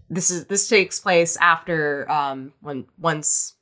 this 0.10 0.30
is 0.30 0.45
this 0.45 0.68
takes 0.68 0.99
place 0.99 1.38
after 1.38 2.10
um, 2.11 2.53
when 2.61 2.85
once 2.97 3.53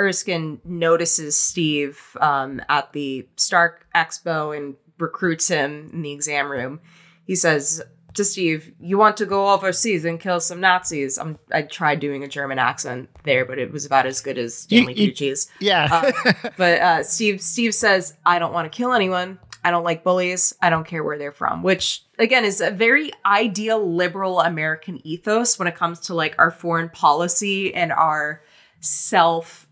Erskine 0.00 0.60
notices 0.64 1.36
Steve 1.36 2.16
um, 2.20 2.62
at 2.68 2.92
the 2.92 3.26
Stark 3.36 3.86
Expo 3.94 4.56
and 4.56 4.76
recruits 4.98 5.48
him 5.48 5.90
in 5.92 6.02
the 6.02 6.12
exam 6.12 6.50
room. 6.50 6.80
He 7.24 7.34
says, 7.34 7.82
to 8.18 8.24
Steve, 8.24 8.72
you 8.78 8.98
want 8.98 9.16
to 9.16 9.26
go 9.26 9.48
overseas 9.52 10.04
and 10.04 10.20
kill 10.20 10.40
some 10.40 10.60
Nazis. 10.60 11.18
I'm, 11.18 11.38
I 11.50 11.62
tried 11.62 12.00
doing 12.00 12.22
a 12.22 12.28
German 12.28 12.58
accent 12.58 13.08
there, 13.24 13.44
but 13.44 13.58
it 13.58 13.72
was 13.72 13.86
about 13.86 14.06
as 14.06 14.20
good 14.20 14.36
as 14.36 14.54
Stanley 14.54 14.94
Tucci's. 14.94 15.48
Yeah. 15.60 15.88
uh, 15.90 16.32
but 16.56 16.80
uh, 16.80 17.02
Steve 17.02 17.40
Steve 17.40 17.74
says, 17.74 18.16
I 18.26 18.38
don't 18.38 18.52
want 18.52 18.70
to 18.70 18.76
kill 18.76 18.92
anyone. 18.92 19.38
I 19.64 19.70
don't 19.70 19.84
like 19.84 20.04
bullies. 20.04 20.54
I 20.60 20.70
don't 20.70 20.86
care 20.86 21.02
where 21.02 21.18
they're 21.18 21.32
from, 21.32 21.62
which 21.62 22.04
again 22.18 22.44
is 22.44 22.60
a 22.60 22.70
very 22.70 23.10
ideal 23.24 23.84
liberal 23.84 24.40
American 24.40 25.04
ethos 25.06 25.58
when 25.58 25.68
it 25.68 25.74
comes 25.74 26.00
to 26.00 26.14
like 26.14 26.34
our 26.38 26.50
foreign 26.50 26.90
policy 26.90 27.74
and 27.74 27.92
our 27.92 28.42
self 28.80 29.66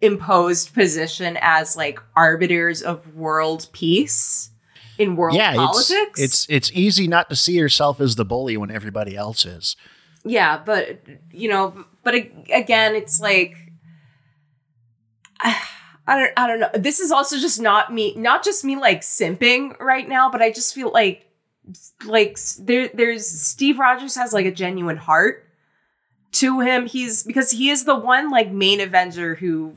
imposed 0.00 0.74
position 0.74 1.38
as 1.40 1.76
like 1.76 1.98
arbiters 2.14 2.82
of 2.82 3.14
world 3.14 3.68
peace 3.72 4.50
in 4.98 5.16
world 5.16 5.36
yeah, 5.36 5.54
politics. 5.54 6.20
It's, 6.20 6.44
it's 6.44 6.46
it's 6.48 6.72
easy 6.72 7.08
not 7.08 7.28
to 7.30 7.36
see 7.36 7.54
yourself 7.54 8.00
as 8.00 8.16
the 8.16 8.24
bully 8.24 8.56
when 8.56 8.70
everybody 8.70 9.16
else 9.16 9.44
is. 9.44 9.76
Yeah, 10.24 10.60
but 10.64 11.00
you 11.30 11.48
know, 11.48 11.84
but 12.02 12.14
again, 12.14 12.94
it's 12.94 13.20
like 13.20 13.56
I, 15.40 15.60
I 16.06 16.18
don't 16.18 16.32
I 16.36 16.46
don't 16.46 16.60
know. 16.60 16.70
This 16.74 17.00
is 17.00 17.10
also 17.10 17.38
just 17.38 17.60
not 17.60 17.92
me, 17.92 18.14
not 18.16 18.44
just 18.44 18.64
me 18.64 18.76
like 18.76 19.00
simping 19.00 19.78
right 19.80 20.08
now, 20.08 20.30
but 20.30 20.40
I 20.40 20.52
just 20.52 20.74
feel 20.74 20.92
like 20.92 21.26
like 22.04 22.38
there 22.60 22.88
there's 22.94 23.26
Steve 23.26 23.78
Rogers 23.78 24.14
has 24.14 24.32
like 24.32 24.46
a 24.46 24.52
genuine 24.52 24.98
heart 24.98 25.44
to 26.32 26.60
him. 26.60 26.86
He's 26.86 27.22
because 27.22 27.50
he 27.50 27.70
is 27.70 27.84
the 27.84 27.96
one 27.96 28.30
like 28.30 28.52
main 28.52 28.80
Avenger 28.80 29.34
who 29.34 29.74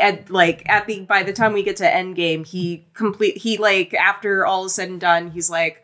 at 0.00 0.30
like 0.30 0.68
at 0.68 0.86
the 0.86 1.00
by 1.00 1.22
the 1.22 1.32
time 1.32 1.52
we 1.52 1.62
get 1.62 1.76
to 1.76 1.84
Endgame, 1.84 2.46
he 2.46 2.86
complete 2.94 3.38
he 3.38 3.58
like 3.58 3.94
after 3.94 4.46
all 4.46 4.64
is 4.64 4.74
said 4.74 4.88
and 4.88 5.00
done, 5.00 5.30
he's 5.30 5.50
like, 5.50 5.82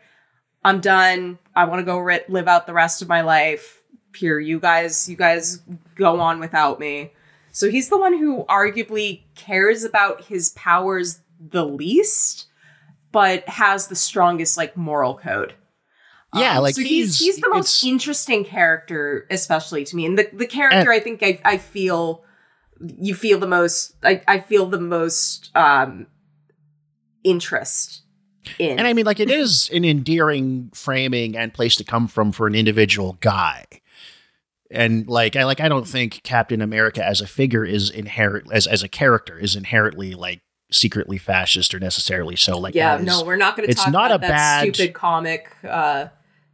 I'm 0.63 0.81
done. 0.81 1.39
I 1.55 1.65
want 1.65 1.79
to 1.79 1.85
go 1.85 1.97
ri- 1.97 2.25
live 2.27 2.47
out 2.47 2.67
the 2.67 2.73
rest 2.73 3.01
of 3.01 3.07
my 3.07 3.21
life. 3.21 3.81
Here, 4.15 4.39
you 4.39 4.59
guys, 4.59 5.07
you 5.07 5.15
guys 5.15 5.61
go 5.95 6.19
on 6.19 6.39
without 6.39 6.79
me. 6.79 7.13
So 7.51 7.69
he's 7.69 7.89
the 7.89 7.97
one 7.97 8.17
who 8.17 8.45
arguably 8.45 9.21
cares 9.35 9.83
about 9.83 10.25
his 10.25 10.49
powers 10.51 11.21
the 11.39 11.65
least, 11.65 12.47
but 13.11 13.47
has 13.47 13.87
the 13.87 13.95
strongest 13.95 14.57
like 14.57 14.75
moral 14.75 15.17
code. 15.17 15.53
Yeah, 16.35 16.57
um, 16.57 16.63
like 16.63 16.75
so 16.75 16.81
he's, 16.81 17.19
he's, 17.19 17.19
he's 17.19 17.37
the 17.37 17.49
most 17.49 17.83
interesting 17.83 18.43
character, 18.43 19.25
especially 19.29 19.85
to 19.85 19.95
me, 19.95 20.05
and 20.05 20.17
the 20.17 20.29
the 20.33 20.47
character 20.47 20.79
and, 20.79 20.89
I 20.89 20.99
think 20.99 21.23
I 21.23 21.39
I 21.45 21.57
feel 21.57 22.23
you 22.97 23.15
feel 23.15 23.39
the 23.39 23.47
most 23.47 23.95
I, 24.03 24.21
I 24.27 24.39
feel 24.39 24.65
the 24.67 24.79
most 24.79 25.49
um 25.55 26.07
interest 27.23 28.01
in. 28.59 28.77
And 28.79 28.87
I 28.87 28.93
mean 28.93 29.05
like 29.05 29.19
it 29.19 29.29
is 29.29 29.69
an 29.73 29.83
endearing 29.85 30.69
framing 30.73 31.35
and 31.35 31.53
place 31.53 31.75
to 31.77 31.83
come 31.83 32.07
from 32.07 32.31
for 32.31 32.47
an 32.47 32.55
individual 32.55 33.17
guy. 33.19 33.65
and 34.71 35.07
like 35.07 35.35
I 35.35 35.43
like 35.45 35.59
I 35.59 35.67
don't 35.69 35.87
think 35.87 36.21
Captain 36.23 36.61
America 36.61 37.03
as 37.05 37.21
a 37.21 37.27
figure 37.27 37.65
is 37.65 37.89
inherent 37.89 38.51
as 38.51 38.67
as 38.67 38.83
a 38.83 38.87
character 38.87 39.37
is 39.37 39.55
inherently 39.55 40.13
like 40.13 40.41
secretly 40.71 41.17
fascist 41.17 41.73
or 41.73 41.79
necessarily 41.79 42.35
so. 42.35 42.57
Like 42.57 42.75
yeah, 42.75 42.97
is- 42.97 43.05
no, 43.05 43.23
we're 43.23 43.35
not 43.37 43.55
going 43.55 43.65
to 43.67 43.71
it's 43.71 43.83
talk 43.83 43.93
not 43.93 44.11
about 44.11 44.17
a 44.17 44.27
that 44.27 44.29
bad- 44.29 44.75
stupid 44.75 44.93
comic. 44.93 45.51
Uh, 45.63 46.07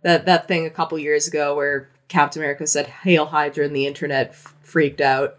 that 0.03 0.25
that 0.25 0.47
thing 0.47 0.65
a 0.65 0.69
couple 0.69 0.97
years 0.99 1.27
ago 1.27 1.55
where 1.55 1.89
Captain 2.09 2.41
America 2.41 2.67
said 2.67 2.87
"Hail 2.87 3.27
Hydra" 3.27 3.65
and 3.65 3.75
the 3.75 3.87
internet 3.87 4.29
f- 4.29 4.53
freaked 4.61 4.99
out. 5.01 5.37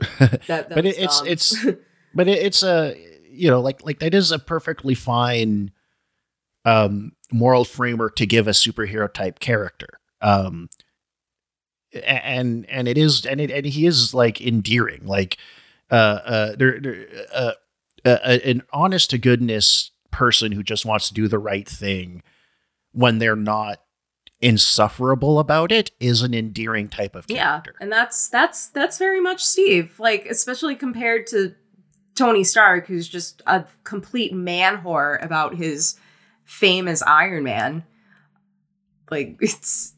That, 0.18 0.46
that 0.46 0.70
but 0.70 0.86
it, 0.86 0.98
it's 0.98 1.22
it's 1.22 1.64
but 2.14 2.28
it, 2.28 2.38
it's 2.38 2.62
a 2.62 2.96
you 3.28 3.50
know 3.50 3.60
like 3.60 3.84
like 3.84 3.98
that 3.98 4.14
is 4.14 4.30
a 4.32 4.38
perfectly 4.38 4.94
fine 4.94 5.72
um 6.64 7.12
moral 7.32 7.64
framework 7.64 8.16
to 8.16 8.26
give 8.26 8.46
a 8.46 8.52
superhero 8.52 9.12
type 9.12 9.38
character. 9.38 10.00
Um 10.20 10.68
and 12.04 12.66
and 12.68 12.86
it 12.86 12.98
is 12.98 13.26
and 13.26 13.40
it 13.40 13.50
and 13.50 13.66
he 13.66 13.86
is 13.86 14.14
like 14.14 14.40
endearing. 14.40 15.04
Like 15.04 15.36
uh 15.90 15.94
uh 15.94 16.56
there, 16.56 16.80
there 16.80 17.06
uh, 17.34 17.52
uh, 18.04 18.38
an 18.44 18.62
honest 18.72 19.10
to 19.10 19.18
goodness 19.18 19.90
person 20.10 20.52
who 20.52 20.62
just 20.62 20.86
wants 20.86 21.08
to 21.08 21.14
do 21.14 21.28
the 21.28 21.38
right 21.38 21.68
thing 21.68 22.22
when 22.92 23.18
they're 23.18 23.36
not 23.36 23.80
insufferable 24.40 25.38
about 25.38 25.72
it 25.72 25.90
is 26.00 26.22
an 26.22 26.34
endearing 26.34 26.88
type 26.88 27.14
of 27.14 27.26
character. 27.26 27.74
yeah, 27.74 27.82
and 27.82 27.90
that's 27.92 28.28
that's 28.28 28.68
that's 28.68 28.98
very 28.98 29.20
much 29.20 29.44
Steve. 29.44 29.98
Like 29.98 30.26
especially 30.26 30.76
compared 30.76 31.26
to 31.28 31.54
Tony 32.14 32.44
Stark, 32.44 32.86
who's 32.86 33.08
just 33.08 33.42
a 33.46 33.64
complete 33.84 34.32
man 34.32 34.78
whore 34.78 35.22
about 35.24 35.54
his 35.54 35.96
fame 36.44 36.88
as 36.88 37.02
Iron 37.02 37.44
Man. 37.44 37.84
Like 39.10 39.36
it's. 39.40 39.94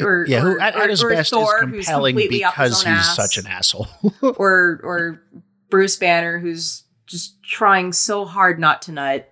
Or, 0.00 0.24
yeah, 0.26 0.40
who 0.40 0.58
at, 0.58 0.74
or- 0.74 0.88
his 0.88 1.04
or 1.04 1.10
best 1.10 1.30
Thor, 1.30 1.56
is 1.56 1.60
compelling 1.60 2.14
completely 2.14 2.42
up 2.42 2.54
his 2.54 2.80
because 2.80 2.82
he's 2.82 3.08
ass. 3.08 3.14
such 3.14 3.36
an 3.36 3.46
asshole. 3.46 3.88
or 4.22 4.80
or 4.82 5.22
Bruce 5.70 5.96
Banner 5.96 6.38
who's 6.38 6.84
just 7.06 7.42
trying 7.42 7.92
so 7.92 8.24
hard 8.24 8.58
not 8.58 8.80
to 8.82 8.92
nut. 8.92 9.30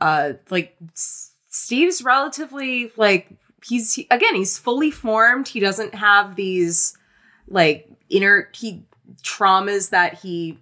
Uh 0.00 0.32
like 0.50 0.76
Steve's 0.94 2.02
relatively 2.02 2.90
like 2.96 3.28
he's 3.66 3.94
he, 3.94 4.06
again 4.10 4.34
he's 4.34 4.58
fully 4.58 4.90
formed. 4.90 5.48
He 5.48 5.60
doesn't 5.60 5.94
have 5.94 6.36
these 6.36 6.96
like 7.48 7.88
inner 8.08 8.48
he 8.54 8.84
traumas 9.22 9.90
that 9.90 10.14
he 10.14 10.58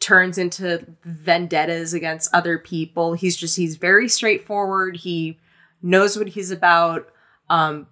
turns 0.00 0.38
into 0.38 0.86
vendettas 1.02 1.92
against 1.94 2.32
other 2.34 2.58
people. 2.58 3.14
He's 3.14 3.36
just 3.36 3.56
he's 3.56 3.76
very 3.76 4.08
straightforward. 4.08 4.96
He 4.96 5.38
knows 5.82 6.16
what 6.16 6.28
he's 6.28 6.50
about. 6.50 7.08
Um 7.50 7.86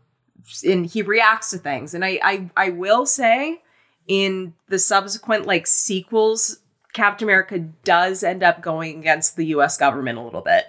and 0.65 0.87
he 0.87 1.03
reacts 1.03 1.51
to 1.51 1.59
things. 1.59 1.95
And 1.95 2.05
I 2.05 2.19
I 2.23 2.51
I 2.57 2.71
will 2.71 3.07
say 3.07 3.63
in 4.07 4.55
the 4.69 4.79
subsequent 4.79 5.47
like 5.47 5.67
sequels 5.67 6.61
captain 6.93 7.29
america 7.29 7.59
does 7.59 8.23
end 8.23 8.43
up 8.43 8.63
going 8.63 8.99
against 8.99 9.37
the 9.37 9.45
us 9.47 9.77
government 9.77 10.17
a 10.17 10.23
little 10.23 10.41
bit 10.41 10.65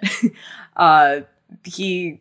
uh 0.76 1.20
he 1.64 2.20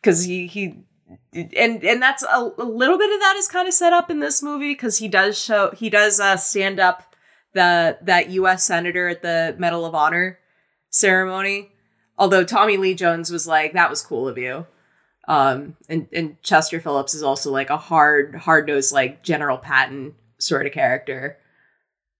because 0.00 0.24
he 0.24 0.46
he 0.46 0.84
and 1.32 1.84
and 1.84 2.02
that's 2.02 2.22
a, 2.22 2.52
a 2.58 2.64
little 2.64 2.98
bit 2.98 3.12
of 3.12 3.20
that 3.20 3.36
is 3.36 3.48
kind 3.48 3.68
of 3.68 3.74
set 3.74 3.92
up 3.92 4.10
in 4.10 4.20
this 4.20 4.42
movie 4.42 4.72
because 4.72 4.98
he 4.98 5.08
does 5.08 5.38
show 5.38 5.70
he 5.76 5.90
does 5.90 6.20
uh 6.20 6.36
stand 6.36 6.80
up 6.80 7.14
the 7.52 7.98
that 8.02 8.30
us 8.30 8.64
senator 8.64 9.08
at 9.08 9.22
the 9.22 9.54
medal 9.58 9.84
of 9.84 9.94
honor 9.94 10.38
ceremony. 10.90 11.70
Although 12.18 12.44
tommy 12.44 12.76
lee 12.76 12.94
jones 12.94 13.30
was 13.30 13.46
like 13.46 13.72
that 13.72 13.90
was 13.90 14.02
cool 14.02 14.28
of 14.28 14.38
you. 14.38 14.66
Um 15.28 15.76
and 15.88 16.08
and 16.12 16.40
chester 16.42 16.80
phillips 16.80 17.14
is 17.14 17.22
also 17.22 17.50
like 17.50 17.70
a 17.70 17.76
hard 17.76 18.34
hard 18.34 18.66
nosed 18.66 18.92
like 18.92 19.22
general 19.22 19.58
patton 19.58 20.14
sort 20.38 20.66
of 20.66 20.72
character. 20.72 21.38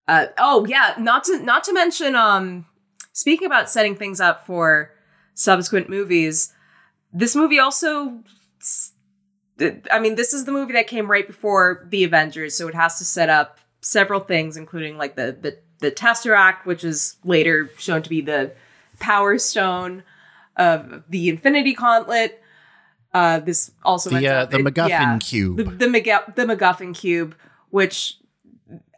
Uh 0.09 0.27
oh 0.39 0.66
yeah 0.66 0.94
not 0.98 1.24
to 1.24 1.39
not 1.43 1.65
to 1.65 1.73
mention 1.73 2.15
um 2.15 2.66
speaking 3.12 3.47
about 3.47 3.70
setting 3.70 3.97
things 3.97 4.20
up 4.20 4.47
for 4.47 4.93
subsequent 5.35 5.89
movies 5.89 6.52
this 7.12 7.35
movie 7.37 7.59
also 7.59 8.20
i 9.91 9.99
mean 9.99 10.15
this 10.15 10.32
is 10.32 10.45
the 10.45 10.53
movie 10.53 10.73
that 10.73 10.87
came 10.87 11.11
right 11.11 11.27
before 11.27 11.87
the 11.91 12.05
avengers 12.05 12.57
so 12.57 12.69
it 12.69 12.74
has 12.74 12.99
to 12.99 13.05
set 13.05 13.28
up 13.28 13.59
several 13.81 14.20
things 14.20 14.57
including 14.57 14.97
like 14.97 15.16
the 15.16 15.37
the, 15.41 15.59
the 15.81 15.91
tesseract 15.91 16.65
which 16.65 16.85
is 16.85 17.16
later 17.24 17.70
shown 17.78 18.03
to 18.03 18.11
be 18.11 18.20
the 18.20 18.53
power 18.99 19.39
stone 19.39 20.03
of 20.57 21.03
the 21.09 21.28
infinity 21.28 21.73
gauntlet 21.73 22.41
uh 23.12 23.41
this 23.41 23.73
also 23.82 24.11
the 24.11 24.27
uh, 24.27 24.45
the 24.47 24.59
it- 24.59 24.65
MacGuffin 24.65 24.89
yeah 24.89 25.19
cube. 25.19 25.57
the 25.57 25.65
the, 25.65 26.23
the 26.37 26.45
MacGuffin 26.45 26.95
cube, 26.95 27.35
which 27.70 28.19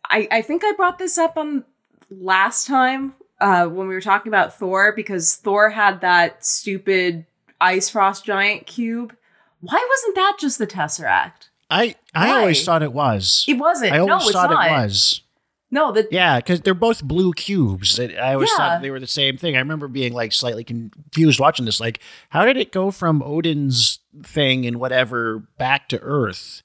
I 0.05 0.29
I 0.31 0.43
think 0.43 0.63
I 0.65 0.73
brought 0.77 0.99
this 0.99 1.19
up 1.19 1.37
on 1.37 1.65
last 2.11 2.67
time 2.67 3.15
uh, 3.41 3.67
when 3.67 3.89
we 3.89 3.95
were 3.95 4.01
talking 4.01 4.29
about 4.31 4.59
Thor 4.59 4.93
because 4.95 5.37
Thor 5.37 5.71
had 5.71 6.01
that 6.03 6.45
stupid 6.45 7.27
ice 7.63 7.89
frost 7.89 8.25
giant 8.25 8.67
cube. 8.67 9.15
Why 9.61 9.87
wasn't 9.89 10.15
that 10.17 10.37
just 10.41 10.59
the 10.59 10.67
Tesseract? 10.67 11.49
I 11.71 11.95
I 12.15 12.29
Why? 12.29 12.41
always 12.41 12.65
thought 12.65 12.83
it 12.83 12.93
was. 12.93 13.45
It 13.49 13.55
wasn't. 13.55 13.93
I 13.93 13.99
always 13.99 14.09
no, 14.11 14.17
it's 14.29 14.33
thought 14.33 14.51
not. 14.51 14.67
it 14.67 14.71
was. 14.73 15.23
No, 15.71 15.91
the 15.91 16.07
Yeah, 16.11 16.37
because 16.39 16.61
they're 16.61 16.75
both 16.75 17.03
blue 17.03 17.33
cubes. 17.33 17.99
I 17.99 18.35
always 18.35 18.51
Yeah. 18.51 18.57
thought 18.59 18.83
they 18.83 18.91
were 18.91 19.01
the 19.01 19.07
same 19.07 19.39
thing. 19.39 19.57
I 19.57 19.61
remember 19.61 19.89
being 19.89 20.13
like 20.13 20.33
slightly 20.35 20.65
confused 20.65 21.41
watching 21.41 21.65
this. 21.65 21.81
Like, 21.81 22.01
how 22.29 22.45
did 22.45 22.59
it 22.59 22.73
go 22.73 22.91
from 22.91 23.23
Odin's 23.23 24.01
thing 24.23 24.67
and 24.67 24.77
whatever 24.79 25.39
back 25.57 25.89
to 25.89 25.99
Earth 26.01 26.63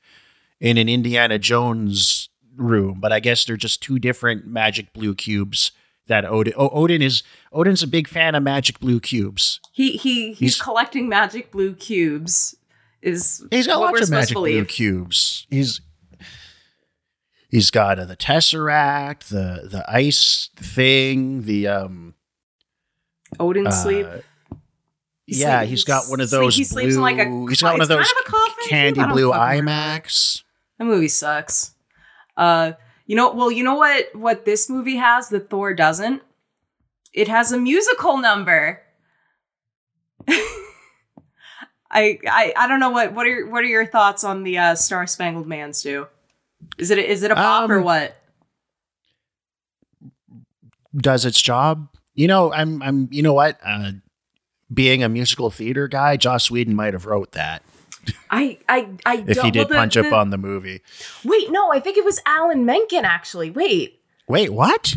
in 0.59 0.77
an 0.77 0.89
Indiana 0.89 1.39
Jones 1.39 2.27
room? 2.57 2.97
But 2.99 3.13
I 3.13 3.21
guess 3.21 3.45
they're 3.45 3.55
just 3.55 3.81
two 3.81 3.97
different 3.97 4.45
magic 4.45 4.91
blue 4.91 5.15
cubes. 5.15 5.71
That 6.07 6.23
Odin, 6.25 6.53
oh, 6.57 6.69
Odin 6.69 7.01
is 7.01 7.21
Odin's 7.51 7.83
a 7.83 7.87
big 7.87 8.07
fan 8.07 8.33
of 8.35 8.41
magic 8.43 8.79
blue 8.79 8.99
cubes. 8.99 9.59
he 9.71 9.91
he 9.97 10.29
he's, 10.29 10.39
He's- 10.39 10.61
collecting 10.61 11.09
magic 11.09 11.51
blue 11.51 11.73
cubes. 11.73 12.55
Is 13.01 13.45
He's 13.51 13.67
got 13.67 13.79
lots 13.79 14.01
of 14.01 14.09
magic 14.09 14.33
blue 14.35 14.65
cubes. 14.65 15.45
He's 15.49 15.81
he's 17.49 17.71
got 17.71 17.99
uh, 17.99 18.05
the 18.05 18.17
tesseract, 18.17 19.25
the 19.29 19.67
the 19.67 19.85
ice 19.87 20.49
thing, 20.55 21.43
the 21.43 21.67
um. 21.67 22.13
Odin 23.39 23.67
uh, 23.67 23.71
sleep. 23.71 24.07
yeah, 25.25 25.59
sleep- 25.59 25.69
he's 25.69 25.83
got 25.83 26.05
one 26.07 26.21
of 26.21 26.29
those. 26.29 26.55
He 26.55 26.63
sleeps 26.63 26.95
in 26.95 27.01
like 27.01 27.17
a. 27.19 27.25
He's 27.49 27.61
got 27.61 27.73
one 27.73 27.81
of 27.81 27.89
it's 27.91 28.11
kind 28.11 28.23
those 28.31 28.63
of 28.63 28.69
candy 28.69 28.93
cube? 28.93 29.03
I 29.03 29.07
don't 29.07 29.15
blue. 29.15 29.31
IMAX. 29.31 30.43
That 30.79 30.85
movie 30.85 31.07
sucks. 31.07 31.73
Uh, 32.35 32.73
you 33.07 33.15
know, 33.15 33.31
well, 33.33 33.51
you 33.51 33.63
know 33.63 33.75
what? 33.75 34.13
What 34.13 34.45
this 34.45 34.69
movie 34.69 34.97
has 34.97 35.29
that 35.29 35.49
Thor 35.49 35.73
doesn't? 35.73 36.21
It 37.13 37.27
has 37.29 37.51
a 37.51 37.57
musical 37.57 38.17
number. 38.17 38.81
I, 41.89 42.19
I 42.29 42.53
I 42.55 42.67
don't 42.67 42.81
know 42.81 42.89
what 42.89 43.13
what 43.13 43.25
are 43.25 43.29
your, 43.29 43.49
what 43.49 43.63
are 43.63 43.67
your 43.67 43.85
thoughts 43.85 44.23
on 44.25 44.43
the 44.43 44.57
uh, 44.57 44.75
Star 44.75 45.07
Spangled 45.07 45.47
Man, 45.47 45.73
Stu? 45.73 46.07
Is 46.77 46.91
it 46.91 46.99
is 46.99 47.23
it 47.23 47.31
a 47.31 47.35
pop 47.35 47.69
or 47.69 47.79
Um, 47.79 47.85
what? 47.85 48.17
Does 50.95 51.25
its 51.25 51.41
job. 51.41 51.87
You 52.13 52.27
know, 52.27 52.51
I'm 52.51 52.81
I'm. 52.81 53.07
You 53.11 53.23
know 53.23 53.33
what? 53.33 53.57
Uh, 53.63 53.91
being 54.73 55.01
a 55.01 55.09
musical 55.09 55.49
theater 55.49 55.87
guy, 55.87 56.17
Joss 56.17 56.51
Whedon 56.51 56.75
might 56.75 56.93
have 56.93 57.05
wrote 57.05 57.31
that 57.31 57.63
I 58.29 58.57
I 58.67 58.87
I 59.05 59.17
if 59.27 59.35
don't, 59.37 59.45
he 59.45 59.51
did 59.51 59.59
well, 59.59 59.67
the- 59.69 59.75
punch 59.75 59.97
up 59.97 60.11
on 60.13 60.29
the 60.29 60.37
movie. 60.37 60.81
Wait, 61.23 61.51
no, 61.51 61.71
I 61.71 61.79
think 61.79 61.97
it 61.97 62.03
was 62.05 62.19
Alan 62.25 62.65
Menken 62.65 63.05
actually. 63.05 63.49
Wait, 63.51 64.01
Wait, 64.27 64.51
what? 64.51 64.95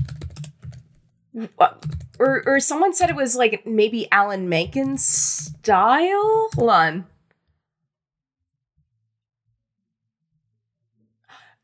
What? 1.56 1.84
Or 2.18 2.42
or 2.46 2.58
someone 2.60 2.92
said 2.92 3.08
it 3.10 3.16
was 3.16 3.36
like 3.36 3.64
maybe 3.66 4.08
Alan 4.10 4.48
Menken's 4.48 5.04
style. 5.04 6.48
Hold 6.54 6.70
on. 6.70 7.06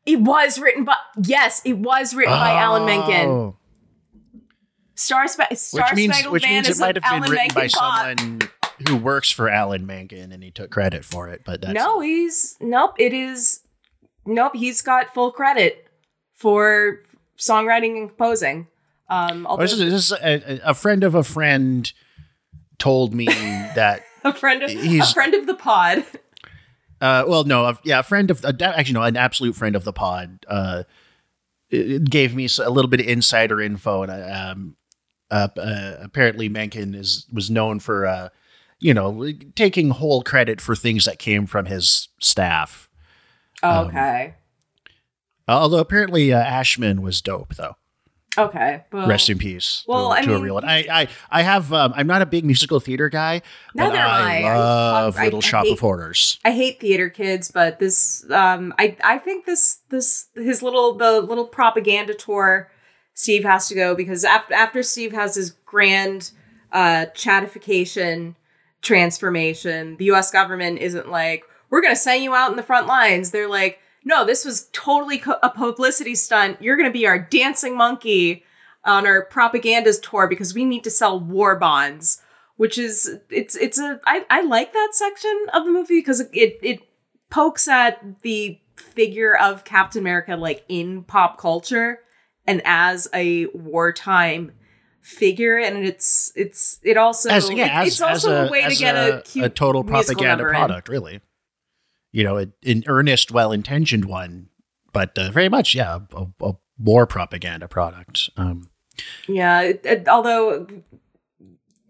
It 0.05 0.21
was 0.21 0.57
written 0.59 0.85
by 0.85 0.95
yes, 1.21 1.61
it 1.65 1.73
was 1.77 2.15
written 2.15 2.33
by 2.33 2.51
Alan 2.53 2.85
Menken. 2.85 3.27
Oh. 3.29 3.55
Star, 4.95 5.27
Spa- 5.27 5.47
Star 5.53 5.83
which 5.89 5.95
means 5.95 6.13
Spangled 6.15 6.33
which 6.33 6.43
Man 6.43 6.51
means 6.53 6.69
is 6.69 6.79
it 6.79 6.81
might 6.81 6.95
have 6.95 7.03
been 7.03 7.13
Alan 7.23 7.29
written 7.31 7.53
by 7.53 7.67
pop. 7.67 8.17
someone 8.17 8.39
who 8.87 8.95
works 8.97 9.29
for 9.31 9.49
Alan 9.49 9.85
Menken 9.85 10.31
and 10.31 10.43
he 10.43 10.51
took 10.51 10.69
credit 10.71 11.05
for 11.05 11.29
it. 11.29 11.41
But 11.45 11.61
that's 11.61 11.73
no, 11.73 11.99
he's 12.01 12.57
nope. 12.59 12.95
It 12.99 13.13
is 13.13 13.61
nope. 14.25 14.55
He's 14.55 14.81
got 14.81 15.13
full 15.13 15.31
credit 15.31 15.87
for 16.35 16.99
songwriting 17.37 17.97
and 17.97 18.09
composing. 18.09 18.67
Um, 19.09 19.47
Oh, 19.49 19.57
this 19.57 19.71
is, 19.73 19.79
this 19.79 19.93
is 19.93 20.11
a, 20.11 20.59
a 20.65 20.73
friend 20.73 21.03
of 21.03 21.15
a 21.15 21.23
friend 21.23 21.91
told 22.77 23.13
me 23.13 23.25
that. 23.75 24.03
a 24.23 24.33
friend 24.33 24.61
of 24.63 24.69
he's- 24.69 25.11
a 25.11 25.13
friend 25.13 25.33
of 25.33 25.45
the 25.47 25.55
pod. 25.55 26.03
Uh, 26.99 27.23
well, 27.27 27.43
no, 27.43 27.65
a, 27.65 27.79
yeah, 27.83 27.99
a 27.99 28.03
friend 28.03 28.31
of 28.31 28.43
a, 28.43 28.55
actually 28.75 28.93
no, 28.95 29.03
an 29.03 29.15
absolute 29.15 29.55
friend 29.55 29.75
of 29.75 29.83
the 29.83 29.93
pod. 29.93 30.43
Uh, 30.47 30.81
gave 31.69 32.33
me 32.33 32.47
a 32.63 32.69
little 32.71 32.89
bit 32.89 32.99
of 33.01 33.05
insider 33.07 33.61
info, 33.61 34.01
and 34.01 34.11
I, 34.11 34.21
um, 34.49 34.75
uh, 35.29 35.47
uh, 35.57 35.97
apparently 36.01 36.49
Menken 36.49 36.95
is 36.95 37.27
was 37.31 37.51
known 37.51 37.79
for, 37.79 38.07
uh, 38.07 38.29
you 38.79 38.93
know, 38.93 39.31
taking 39.55 39.89
whole 39.89 40.21
credit 40.23 40.61
for 40.61 40.75
things 40.75 41.05
that 41.05 41.19
came 41.19 41.45
from 41.45 41.65
his 41.65 42.09
staff. 42.19 42.89
Um, 43.63 43.87
Okay. 43.87 44.35
Although 45.47 45.79
apparently 45.79 46.33
uh, 46.33 46.39
Ashman 46.39 47.01
was 47.01 47.21
dope, 47.21 47.55
though. 47.55 47.75
okay. 48.37 48.83
Well, 48.91 49.07
Rest 49.07 49.29
in 49.29 49.37
peace. 49.37 49.83
well, 49.87 50.09
to, 50.09 50.15
I 50.15 50.21
to 50.23 50.31
a 50.31 50.33
mean- 50.35 50.43
real 50.43 50.53
one. 50.55 50.65
I, 50.65 50.79
I, 50.91 51.07
I 51.31 51.41
have. 51.41 51.71
Um, 51.71 51.93
I'm 51.95 52.05
not 52.05 52.21
a 52.21 52.25
big 52.25 52.43
musical 52.43 52.79
theater 52.81 53.07
guy, 53.07 53.41
Neither 53.73 53.95
am 53.97 54.09
I, 54.09 54.43
I. 54.43 54.49
I 54.49 54.57
love 54.57 55.17
I- 55.17 55.23
Little 55.23 55.37
I 55.39 55.41
Shop 55.41 55.63
hate- 55.65 55.71
of 55.73 55.79
Horrors. 55.79 56.37
I 56.43 56.51
hate 56.51 56.79
theater 56.81 57.09
kids, 57.09 57.49
but 57.49 57.79
this 57.79 58.29
um 58.29 58.73
I 58.77 58.97
I 59.03 59.17
think 59.19 59.45
this 59.45 59.79
this 59.89 60.27
his 60.35 60.61
little 60.61 60.95
the 60.97 61.21
little 61.21 61.45
propaganda 61.47 62.13
tour 62.13 62.69
Steve 63.13 63.43
has 63.45 63.69
to 63.69 63.75
go 63.75 63.95
because 63.95 64.25
after 64.25 64.53
after 64.53 64.83
Steve 64.83 65.13
has 65.13 65.35
his 65.35 65.51
grand 65.51 66.31
uh 66.73 67.05
chatification 67.15 68.35
transformation, 68.81 69.97
the 69.97 70.05
US 70.11 70.31
government 70.31 70.79
isn't 70.79 71.09
like 71.09 71.43
we're 71.69 71.81
going 71.81 71.93
to 71.93 71.99
send 71.99 72.23
you 72.23 72.33
out 72.33 72.51
in 72.51 72.57
the 72.57 72.63
front 72.63 72.87
lines. 72.87 73.31
They're 73.31 73.49
like, 73.49 73.79
"No, 74.03 74.25
this 74.25 74.45
was 74.45 74.69
totally 74.71 75.17
co- 75.17 75.39
a 75.43 75.49
publicity 75.49 76.15
stunt. 76.15 76.61
You're 76.61 76.77
going 76.77 76.89
to 76.89 76.93
be 76.93 77.07
our 77.07 77.19
dancing 77.19 77.75
monkey 77.75 78.43
on 78.85 79.05
our 79.05 79.27
propagandas 79.27 80.01
tour 80.01 80.27
because 80.27 80.53
we 80.53 80.63
need 80.63 80.83
to 80.83 80.91
sell 80.91 81.19
war 81.19 81.55
bonds." 81.57 82.21
which 82.57 82.77
is 82.77 83.19
it's 83.29 83.55
it's 83.55 83.79
a 83.79 83.99
I, 84.05 84.25
I 84.29 84.41
like 84.41 84.73
that 84.73 84.89
section 84.91 85.45
of 85.53 85.63
the 85.63 85.71
movie 85.71 85.99
because 85.99 86.19
it 86.19 86.59
it 86.61 86.79
pokes 87.29 87.67
at 87.67 88.21
the 88.21 88.59
figure 88.75 89.35
of 89.35 89.63
Captain 89.63 90.01
America 90.01 90.35
like 90.35 90.65
in 90.67 91.03
pop 91.03 91.39
culture 91.39 91.99
and 92.45 92.61
as 92.65 93.07
a 93.13 93.45
wartime 93.47 94.51
figure 95.07 95.57
and 95.57 95.85
it's 95.85 96.31
it's 96.35 96.79
it 96.83 96.97
also 96.97 97.29
As 97.29 97.49
yeah, 97.49 97.65
it- 97.65 97.71
as, 97.71 97.87
it's 97.87 98.01
also 98.01 98.43
as 98.43 98.49
a, 98.49 98.51
way 98.51 98.67
to 98.67 98.75
get 98.75 98.95
a, 98.95 99.21
cute 99.23 99.45
a 99.45 99.49
total 99.49 99.83
propaganda 99.83 100.27
number 100.43 100.49
in. 100.49 100.55
product, 100.55 100.89
really. 100.89 101.21
You 102.11 102.23
know, 102.23 102.37
a- 102.37 102.47
an 102.65 102.83
earnest, 102.87 103.31
well-intentioned 103.31 104.05
one, 104.05 104.49
but 104.91 105.17
uh, 105.17 105.31
very 105.31 105.49
much, 105.49 105.73
yeah, 105.75 105.99
a, 106.13 106.27
a 106.45 106.53
more 106.77 107.05
propaganda 107.07 107.67
product. 107.67 108.29
Um, 108.37 108.69
Yeah, 109.27 109.61
it, 109.61 109.81
it- 109.85 110.07
although 110.09 110.67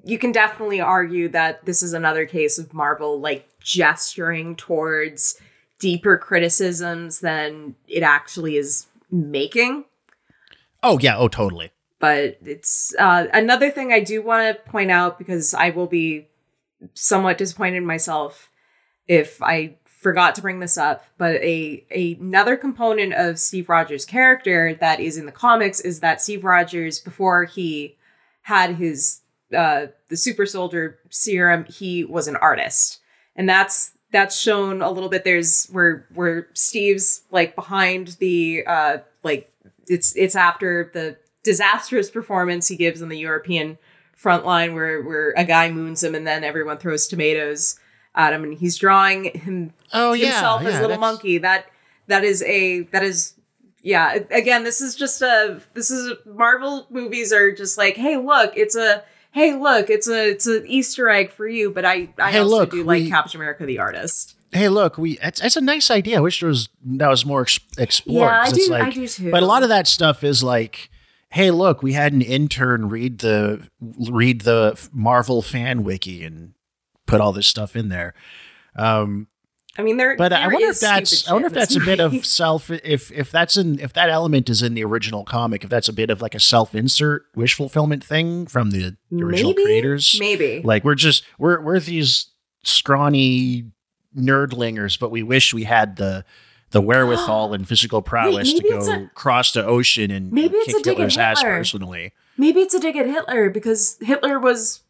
you 0.04 0.18
can 0.20 0.32
definitely 0.32 0.80
argue 0.80 1.28
that 1.30 1.66
this 1.66 1.82
is 1.82 1.94
another 1.94 2.26
case 2.26 2.58
of 2.60 2.74
Marvel 2.74 3.20
like 3.20 3.48
gesturing 3.60 4.56
towards 4.56 5.40
deeper 5.80 6.18
criticisms 6.18 7.20
than 7.20 7.76
it 7.88 8.04
actually 8.04 8.58
is 8.58 8.88
making. 9.12 9.86
oh 10.84 11.00
yeah, 11.00 11.18
oh 11.18 11.28
totally. 11.28 11.72
But 12.00 12.38
it's 12.44 12.94
uh, 13.00 13.28
another 13.34 13.72
thing 13.72 13.92
I 13.92 14.02
do 14.02 14.22
want 14.22 14.56
to 14.56 14.72
point 14.72 14.92
out 14.92 15.18
because 15.18 15.54
I 15.54 15.72
will 15.72 15.88
be 15.88 16.28
somewhat 16.94 17.38
disappointed 17.38 17.78
in 17.78 17.86
myself 17.86 18.52
if 19.08 19.42
I 19.42 19.78
forgot 19.86 20.36
to 20.36 20.42
bring 20.42 20.60
this 20.60 20.78
up. 20.78 21.04
But 21.18 21.36
a, 21.42 21.86
a 21.92 22.18
another 22.20 22.56
component 22.56 23.14
of 23.14 23.40
Steve 23.40 23.68
Rogers' 23.68 24.06
character 24.06 24.76
that 24.76 25.00
is 25.00 25.18
in 25.18 25.26
the 25.26 25.32
comics 25.32 25.80
is 25.80 26.00
that 26.02 26.22
Steve 26.22 26.44
Rogers, 26.44 27.00
before 27.00 27.46
he 27.46 27.98
had 28.44 28.76
his 28.76 29.22
uh, 29.56 29.88
the 30.10 30.18
super 30.18 30.46
soldier 30.46 31.00
serum, 31.10 31.66
he 31.66 32.04
was 32.04 32.28
an 32.28 32.36
artist, 32.36 33.00
and 33.36 33.50
that's 33.50 33.94
that's 34.12 34.40
shown 34.40 34.82
a 34.82 34.92
little 34.92 35.10
bit. 35.10 35.24
There's 35.24 35.68
where 35.68 36.06
where 36.14 36.48
Steve's 36.54 37.24
like 37.32 37.56
behind 37.56 38.18
the 38.20 38.64
uh, 38.68 38.98
like 39.24 39.52
it's 39.88 40.16
it's 40.16 40.36
after 40.36 40.92
the 40.94 41.18
disastrous 41.48 42.10
performance 42.12 42.68
he 42.68 42.76
gives 42.76 43.02
in 43.02 43.10
the 43.10 43.18
European 43.18 43.78
front 44.16 44.46
line 44.46 44.74
where 44.76 45.02
where 45.02 45.34
a 45.38 45.44
guy 45.46 45.72
moons 45.72 46.04
him 46.04 46.14
and 46.16 46.26
then 46.28 46.44
everyone 46.44 46.78
throws 46.78 47.08
tomatoes 47.08 47.80
at 48.16 48.34
him 48.34 48.44
and 48.44 48.54
he's 48.56 48.76
drawing 48.78 49.26
him 49.46 49.72
Oh 49.94 50.14
yeah, 50.14 50.26
himself 50.32 50.62
as 50.62 50.74
yeah, 50.74 50.82
little 50.82 50.88
that's- 50.90 51.00
monkey. 51.00 51.38
That 51.40 51.66
that 52.08 52.24
is 52.24 52.44
a 52.44 52.82
that 52.94 53.04
is 53.04 53.34
yeah. 53.82 54.20
Again, 54.32 54.64
this 54.64 54.82
is 54.82 54.96
just 54.96 55.22
a 55.22 55.62
this 55.74 55.90
is 55.92 56.14
Marvel 56.26 56.86
movies 56.90 57.32
are 57.32 57.52
just 57.52 57.78
like, 57.78 57.96
hey, 57.96 58.18
look, 58.18 58.52
it's 58.58 58.76
a 58.76 59.04
hey, 59.32 59.54
look, 59.56 59.90
it's 59.90 60.10
a 60.10 60.32
it's 60.32 60.48
an 60.48 60.66
Easter 60.68 61.10
egg 61.10 61.32
for 61.32 61.48
you. 61.48 61.70
But 61.72 61.86
I 61.86 62.10
I 62.20 62.32
Hey, 62.32 62.40
also 62.40 62.56
look, 62.58 62.72
do 62.72 62.84
like 62.84 63.04
we- 63.04 63.10
Captain 63.10 63.40
America 63.40 63.66
the 63.66 63.80
artist. 63.80 64.34
Hey, 64.54 64.70
look, 64.70 64.98
we 64.98 65.20
it's, 65.22 65.42
it's 65.44 65.58
a 65.58 65.62
nice 65.62 65.92
idea. 65.92 66.18
I 66.18 66.22
wish 66.22 66.40
there 66.40 66.50
was 66.50 66.70
that 66.86 67.10
was 67.10 67.26
more 67.26 67.42
ex- 67.42 67.60
explored. 67.78 68.32
Yeah, 68.32 68.42
I 68.42 68.46
'cause 68.46 68.58
it's 68.58 68.68
do- 68.68 68.74
I 68.74 68.90
do 68.90 69.08
too. 69.08 69.30
But 69.32 69.44
a 69.44 69.46
lot 69.46 69.62
of 69.62 69.70
that 69.70 69.88
stuff 69.88 70.24
is 70.24 70.42
like, 70.42 70.90
hey, 71.30 71.52
look, 71.52 71.84
we 71.84 71.94
had 71.94 72.14
an 72.14 72.22
intern 72.22 72.90
read 72.90 73.20
the 73.20 73.68
read 74.10 74.42
the 74.42 74.80
Marvel 74.92 75.42
fan 75.42 75.84
wiki 75.84 76.24
and 76.24 76.54
put 77.06 77.22
all 77.22 77.32
this 77.32 77.48
stuff 77.48 77.76
in 77.76 77.90
there. 77.90 78.14
Um, 78.76 79.28
I 79.80 79.84
mean, 79.84 79.98
there. 79.98 80.16
but 80.18 80.34
I 80.34 80.48
wonder 80.48 80.70
if 80.70 80.80
that's 80.80 81.28
I 81.30 81.34
wonder 81.34 81.48
if 81.48 81.54
that's 81.54 81.76
a 81.76 81.80
bit 81.80 82.00
of 82.00 82.26
self 82.26 82.72
if 82.72 83.12
if 83.12 83.30
that's 83.32 83.58
in 83.58 83.80
if 83.80 83.94
that 83.94 84.10
element 84.10 84.50
is 84.50 84.64
in 84.64 84.74
the 84.74 84.84
original 84.84 85.24
comic 85.24 85.64
if 85.64 85.70
that's 85.70 85.88
a 85.88 85.94
bit 85.94 86.10
of 86.10 86.20
like 86.22 86.34
a 86.34 86.40
self 86.40 86.74
insert 86.74 87.26
wish 87.36 87.54
fulfillment 87.54 88.04
thing 88.04 88.48
from 88.48 88.72
the 88.72 88.96
original 89.14 89.52
Maybe? 89.52 89.64
creators. 89.64 90.18
maybe. 90.20 90.62
Like 90.64 90.84
we're 90.84 90.96
just 90.96 91.24
we're 91.38 91.62
we're 91.62 91.80
these 91.80 92.30
scrawny 92.64 93.66
nerdlingers, 94.18 95.00
but 95.00 95.12
we 95.12 95.22
wish 95.22 95.54
we 95.54 95.64
had 95.66 95.98
the 95.98 96.26
the 96.72 96.82
wherewithal 96.82 97.54
and 97.54 97.68
physical 97.68 98.02
prowess 98.02 98.54
to 98.54 98.64
go 98.64 98.80
a- 98.80 99.10
cross 99.14 99.52
the 99.54 99.66
ocean 99.66 100.12
and 100.12 100.32
Maybe 100.32 100.56
it's 100.58 100.68
kick 100.68 100.76
a 100.76 100.84
dig 100.84 100.88
at 100.94 100.98
Hitler's 100.98 101.18
ass 101.18 101.42
Hitler. 101.42 101.58
personally. 101.58 102.14
Maybe 102.38 102.62
it's 102.62 102.74
a 102.74 102.80
dig 102.80 102.96
at 102.96 103.08
Hitler 103.08 103.50
because 103.50 103.98
Hitler 104.02 104.40
was 104.40 104.82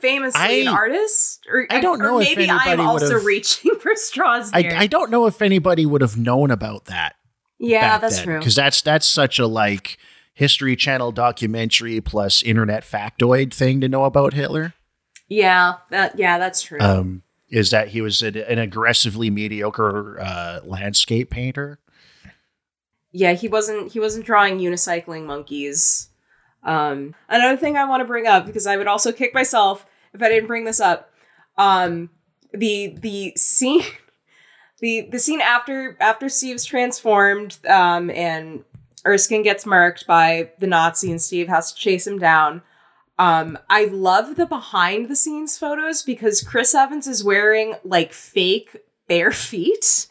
famously 0.00 0.62
an 0.62 0.68
I- 0.68 0.72
artist. 0.72 1.46
Or 1.50 1.66
I 1.70 1.80
don't 1.80 2.00
or 2.00 2.04
know 2.04 2.18
if 2.20 2.36
maybe 2.36 2.50
I'm 2.50 2.80
also 2.80 3.18
reaching 3.20 3.74
for 3.80 3.94
straws 3.94 4.50
I. 4.52 4.72
I 4.74 4.86
don't 4.86 5.10
know 5.10 5.26
if 5.26 5.42
anybody 5.42 5.86
would 5.86 6.00
have 6.00 6.16
known 6.16 6.50
about 6.50 6.86
that. 6.86 7.14
yeah, 7.58 7.98
that's 7.98 8.16
then, 8.16 8.24
true. 8.24 8.38
Because 8.38 8.56
that's 8.56 8.80
that's 8.82 9.06
such 9.06 9.38
a 9.38 9.46
like 9.46 9.98
History 10.34 10.76
Channel 10.76 11.12
documentary 11.12 12.00
plus 12.00 12.42
internet 12.42 12.84
factoid 12.84 13.52
thing 13.52 13.80
to 13.80 13.88
know 13.88 14.04
about 14.04 14.32
Hitler. 14.34 14.74
Yeah, 15.28 15.74
that 15.90 16.18
yeah, 16.18 16.38
that's 16.38 16.62
true. 16.62 16.80
Um, 16.80 17.22
is 17.52 17.70
that 17.70 17.88
he 17.88 18.00
was 18.00 18.22
an, 18.22 18.58
aggressively 18.58 19.30
mediocre 19.30 20.20
uh, 20.20 20.60
landscape 20.64 21.30
painter? 21.30 21.78
yeah, 23.12 23.34
he 23.34 23.46
wasn't 23.46 23.92
he 23.92 24.00
wasn't 24.00 24.24
drawing 24.24 24.58
unicycling 24.58 25.26
monkeys. 25.26 26.08
Um, 26.64 27.14
another 27.28 27.56
thing 27.56 27.76
I 27.76 27.84
want 27.84 28.00
to 28.00 28.06
bring 28.06 28.26
up 28.26 28.46
because 28.46 28.66
I 28.66 28.76
would 28.76 28.86
also 28.86 29.12
kick 29.12 29.34
myself 29.34 29.86
if 30.14 30.22
I 30.22 30.28
didn't 30.28 30.46
bring 30.46 30.64
this 30.64 30.80
up. 30.80 31.10
Um, 31.58 32.10
the 32.52 32.96
the 33.00 33.34
scene 33.36 33.82
the 34.80 35.08
the 35.12 35.18
scene 35.18 35.42
after 35.42 35.96
after 36.00 36.28
Steve's 36.28 36.64
transformed 36.64 37.58
um, 37.68 38.10
and 38.10 38.64
Erskine 39.06 39.42
gets 39.42 39.66
marked 39.66 40.06
by 40.06 40.50
the 40.58 40.66
Nazi 40.66 41.10
and 41.10 41.20
Steve 41.20 41.48
has 41.48 41.72
to 41.72 41.78
chase 41.78 42.06
him 42.06 42.18
down. 42.18 42.62
Um, 43.18 43.58
I 43.68 43.84
love 43.86 44.36
the 44.36 44.46
behind 44.46 45.08
the 45.08 45.16
scenes 45.16 45.58
photos 45.58 46.02
because 46.02 46.42
Chris 46.42 46.74
Evans 46.74 47.06
is 47.06 47.22
wearing 47.22 47.74
like 47.84 48.12
fake 48.12 48.76
bare 49.08 49.30
feet. 49.32 50.08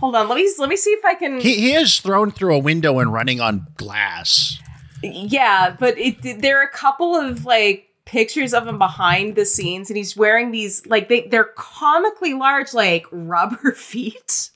Hold 0.00 0.16
on, 0.16 0.28
let 0.28 0.36
me 0.36 0.52
let 0.58 0.68
me 0.68 0.76
see 0.76 0.90
if 0.90 1.04
I 1.04 1.14
can. 1.14 1.40
He 1.40 1.60
he 1.60 1.74
is 1.74 2.00
thrown 2.00 2.30
through 2.30 2.56
a 2.56 2.58
window 2.58 2.98
and 2.98 3.12
running 3.12 3.40
on 3.40 3.68
glass. 3.76 4.58
Yeah, 5.02 5.76
but 5.78 5.98
it 5.98 6.40
there 6.40 6.60
are 6.60 6.64
a 6.64 6.70
couple 6.70 7.14
of 7.14 7.44
like 7.44 7.88
pictures 8.04 8.52
of 8.52 8.66
him 8.66 8.78
behind 8.78 9.36
the 9.36 9.46
scenes 9.46 9.88
and 9.88 9.96
he's 9.96 10.16
wearing 10.16 10.50
these 10.50 10.84
like 10.86 11.08
they 11.08 11.22
they're 11.28 11.52
comically 11.56 12.34
large 12.34 12.74
like 12.74 13.06
rubber 13.12 13.72
feet. 13.72 14.50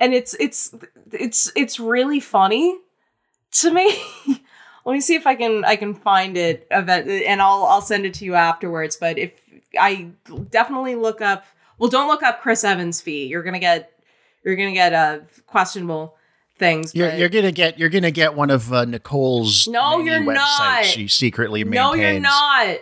And 0.00 0.12
it's 0.12 0.34
it's 0.40 0.74
it's 1.12 1.52
it's 1.54 1.78
really 1.78 2.20
funny 2.20 2.76
to 3.52 3.70
me. 3.70 3.96
Let 4.84 4.92
me 4.92 5.00
see 5.00 5.14
if 5.14 5.26
I 5.26 5.34
can 5.34 5.64
I 5.64 5.76
can 5.76 5.94
find 5.94 6.36
it 6.36 6.66
event 6.70 7.08
and 7.08 7.40
I'll 7.40 7.64
I'll 7.64 7.82
send 7.82 8.04
it 8.04 8.14
to 8.14 8.24
you 8.24 8.34
afterwards, 8.34 8.96
but 8.96 9.18
if 9.18 9.32
I 9.78 10.10
definitely 10.50 10.96
look 10.96 11.20
up 11.20 11.44
well 11.78 11.90
don't 11.90 12.08
look 12.08 12.22
up 12.22 12.40
Chris 12.40 12.64
Evans 12.64 13.00
feet. 13.00 13.28
You're 13.28 13.42
going 13.42 13.54
to 13.54 13.60
get 13.60 13.92
you're 14.44 14.56
to 14.56 14.72
get 14.72 14.92
uh 14.92 15.20
questionable 15.46 16.16
things. 16.58 16.94
You're, 16.94 17.12
you're 17.14 17.28
gonna 17.28 17.52
get 17.52 17.78
you're 17.78 17.88
gonna 17.88 18.10
get 18.10 18.34
one 18.34 18.50
of 18.50 18.72
uh, 18.72 18.84
Nicole's 18.84 19.66
No, 19.68 19.98
you're 19.98 20.20
not. 20.20 20.84
she 20.84 21.08
secretly 21.08 21.64
maintains. 21.64 21.74
No, 21.74 21.94
you're 21.94 22.20
not. 22.20 22.76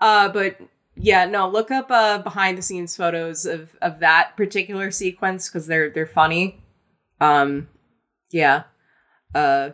Uh, 0.00 0.28
but 0.28 0.60
yeah, 0.96 1.24
no. 1.24 1.48
Look 1.48 1.70
up 1.70 1.90
uh 1.90 2.18
behind 2.18 2.58
the 2.58 2.62
scenes 2.62 2.96
photos 2.96 3.44
of 3.44 3.76
of 3.82 4.00
that 4.00 4.36
particular 4.36 4.90
sequence 4.90 5.48
because 5.48 5.66
they're 5.66 5.90
they're 5.90 6.06
funny. 6.06 6.62
Um, 7.20 7.68
yeah. 8.30 8.64
Uh, 9.34 9.70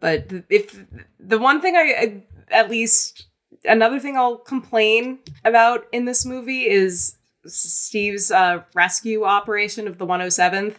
but 0.00 0.30
if 0.48 0.84
the 1.18 1.38
one 1.38 1.60
thing 1.60 1.76
I, 1.76 2.22
at 2.50 2.70
least 2.70 3.26
another 3.64 3.98
thing 3.98 4.16
I'll 4.16 4.38
complain 4.38 5.18
about 5.44 5.86
in 5.92 6.04
this 6.04 6.24
movie 6.24 6.68
is 6.68 7.16
Steve's 7.46 8.30
uh 8.30 8.62
rescue 8.74 9.24
operation 9.24 9.86
of 9.86 9.98
the 9.98 10.06
107th 10.06 10.76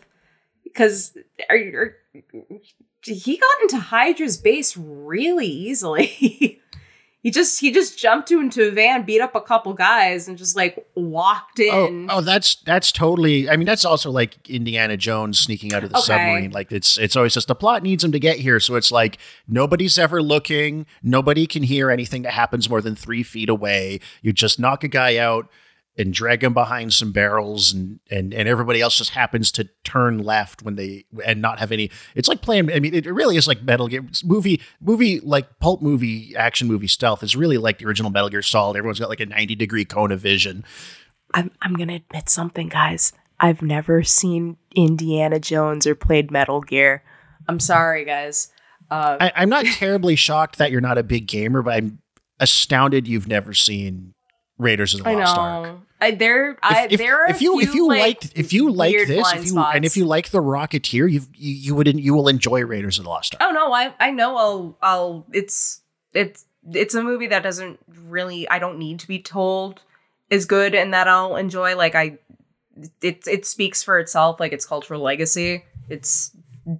because 0.63 1.17
are, 1.49 1.55
are, 1.55 1.95
he 3.03 3.37
got 3.37 3.61
into 3.61 3.77
Hydra's 3.77 4.37
base 4.37 4.75
really 4.77 5.47
easily. 5.47 6.61
he 7.27 7.31
just 7.31 7.59
he 7.59 7.71
just 7.73 7.99
jumped 7.99 8.31
into 8.31 8.69
a 8.69 8.71
van, 8.71 9.03
beat 9.03 9.19
up 9.19 9.35
a 9.35 9.41
couple 9.41 9.73
guys, 9.73 10.29
and 10.29 10.37
just 10.37 10.55
like 10.55 10.87
walked 10.95 11.59
oh, 11.59 11.87
in. 11.87 12.09
Oh, 12.09 12.19
oh, 12.19 12.21
that's 12.21 12.55
that's 12.55 12.89
totally. 12.89 13.49
I 13.49 13.57
mean, 13.57 13.65
that's 13.65 13.83
also 13.83 14.09
like 14.09 14.49
Indiana 14.49 14.95
Jones 14.95 15.37
sneaking 15.37 15.73
out 15.73 15.83
of 15.83 15.89
the 15.89 15.97
Okay. 15.97 16.05
submarine. 16.05 16.51
Like 16.51 16.71
it's 16.71 16.97
it's 16.97 17.17
always 17.17 17.33
just 17.33 17.49
the 17.49 17.53
plot 17.53 17.83
needs 17.83 18.01
him 18.01 18.13
to 18.13 18.19
get 18.19 18.37
here, 18.37 18.61
so 18.61 18.75
it's 18.75 18.93
like 18.93 19.17
nobody's 19.45 19.99
ever 19.99 20.23
looking, 20.23 20.85
nobody 21.03 21.45
can 21.47 21.63
hear 21.63 21.91
anything 21.91 22.21
that 22.21 22.31
happens 22.31 22.69
more 22.69 22.79
than 22.79 22.95
three 22.95 23.23
feet 23.23 23.49
away. 23.49 23.99
You 24.21 24.31
just 24.31 24.57
knock 24.57 24.85
a 24.85 24.87
guy 24.87 25.17
out 25.17 25.49
and 25.97 26.13
drag 26.13 26.43
him 26.43 26.53
behind 26.53 26.93
some 26.93 27.11
barrels, 27.11 27.73
and 27.73 27.99
and 28.11 28.33
and 28.33 28.47
everybody 28.47 28.81
else 28.81 28.97
just 28.97 29.11
happens 29.11 29.51
to 29.53 29.69
turn 29.83 30.19
left 30.19 30.61
when 30.61 30.75
they 30.75 31.05
and 31.25 31.41
not 31.41 31.59
have 31.59 31.71
any. 31.71 31.89
It's 32.15 32.27
like 32.27 32.41
playing. 32.41 32.71
I 32.71 32.79
mean, 32.79 32.93
it 32.93 33.05
really 33.05 33.37
is 33.37 33.47
like 33.47 33.63
Metal 33.63 33.87
Gear 33.87 34.05
movie 34.23 34.61
movie 34.79 35.19
like 35.19 35.59
pulp 35.59 35.81
movie 35.81 36.35
action 36.35 36.67
movie 36.67 36.87
stealth 36.87 37.23
is 37.23 37.35
really 37.35 37.57
like 37.57 37.79
the 37.79 37.85
original 37.85 38.11
Metal 38.11 38.29
Gear 38.29 38.41
Solid. 38.41 38.77
Everyone's 38.77 38.99
got 38.99 39.09
like 39.09 39.19
a 39.19 39.25
ninety 39.25 39.55
degree 39.55 39.85
cone 39.85 40.11
of 40.11 40.19
vision. 40.19 40.63
I'm 41.33 41.51
I'm 41.61 41.73
gonna 41.73 41.95
admit 41.95 42.29
something, 42.29 42.69
guys. 42.69 43.13
I've 43.39 43.61
never 43.61 44.03
seen 44.03 44.57
Indiana 44.75 45.39
Jones 45.39 45.85
or 45.85 45.95
played 45.95 46.31
Metal 46.31 46.61
Gear. 46.61 47.03
I'm 47.47 47.59
sorry, 47.59 48.03
guys. 48.03 48.51
Uh, 48.89 49.17
I, 49.19 49.31
I'm 49.35 49.49
not 49.49 49.65
terribly 49.65 50.15
shocked 50.15 50.57
that 50.57 50.71
you're 50.71 50.81
not 50.81 50.97
a 50.97 51.03
big 51.03 51.27
gamer, 51.27 51.61
but 51.61 51.73
I'm 51.73 51.99
astounded 52.39 53.07
you've 53.07 53.27
never 53.27 53.53
seen 53.53 54.13
Raiders 54.57 54.93
of 54.93 55.03
the 55.03 55.09
I 55.09 55.13
Lost 55.13 55.37
Ark. 55.37 55.63
know. 55.63 55.81
I, 55.99 56.11
there, 56.11 56.57
I, 56.61 56.85
If, 56.85 56.93
if, 56.93 56.99
there 56.99 57.21
are 57.21 57.29
if 57.29 57.41
you 57.41 57.59
a 57.59 57.63
if 57.63 57.73
you 57.73 57.87
like, 57.87 57.99
like 58.23 58.37
if 58.37 58.53
you 58.53 58.71
like 58.71 59.07
this 59.07 59.33
if 59.33 59.45
you 59.47 59.59
and 59.59 59.83
if 59.83 59.97
you 59.97 60.05
like 60.05 60.29
the 60.29 60.41
Rocketeer 60.41 61.11
you 61.11 61.21
you 61.33 61.73
would 61.73 61.99
you 61.99 62.13
will 62.13 62.27
enjoy 62.27 62.63
Raiders 62.63 62.99
of 62.99 63.05
the 63.05 63.09
Lost 63.09 63.35
Ark. 63.35 63.49
Oh 63.49 63.51
no, 63.51 63.73
I 63.73 63.93
I 63.99 64.11
know 64.11 64.37
I'll 64.37 64.77
I'll 64.81 65.25
it's 65.33 65.81
it's 66.13 66.45
it's 66.71 66.93
a 66.93 67.03
movie 67.03 67.27
that 67.27 67.41
doesn't 67.43 67.79
really 67.87 68.47
I 68.47 68.59
don't 68.59 68.77
need 68.77 68.99
to 68.99 69.07
be 69.07 69.19
told 69.19 69.81
is 70.29 70.45
good 70.45 70.75
and 70.75 70.93
that 70.93 71.07
I'll 71.07 71.35
enjoy. 71.35 71.75
Like 71.75 71.95
I 71.95 72.19
it 73.01 73.27
it 73.27 73.45
speaks 73.45 73.81
for 73.81 73.97
itself, 73.99 74.39
like 74.39 74.53
its 74.53 74.65
cultural 74.65 75.01
legacy. 75.01 75.65
It's 75.89 76.31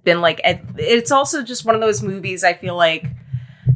been 0.04 0.20
like 0.20 0.40
it, 0.44 0.60
it's 0.76 1.10
also 1.10 1.42
just 1.42 1.64
one 1.64 1.74
of 1.74 1.80
those 1.80 2.02
movies 2.02 2.44
I 2.44 2.52
feel 2.52 2.76
like 2.76 3.06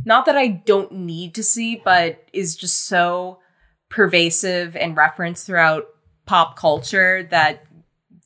not 0.04 0.26
that 0.26 0.36
I 0.36 0.48
don't 0.48 0.92
need 0.92 1.34
to 1.34 1.42
see, 1.42 1.80
but 1.82 2.24
is 2.32 2.56
just 2.56 2.86
so 2.86 3.38
pervasive 3.93 4.74
and 4.74 4.97
referenced 4.97 5.47
throughout 5.47 5.85
pop 6.27 6.56
culture 6.56 7.23
that 7.31 7.64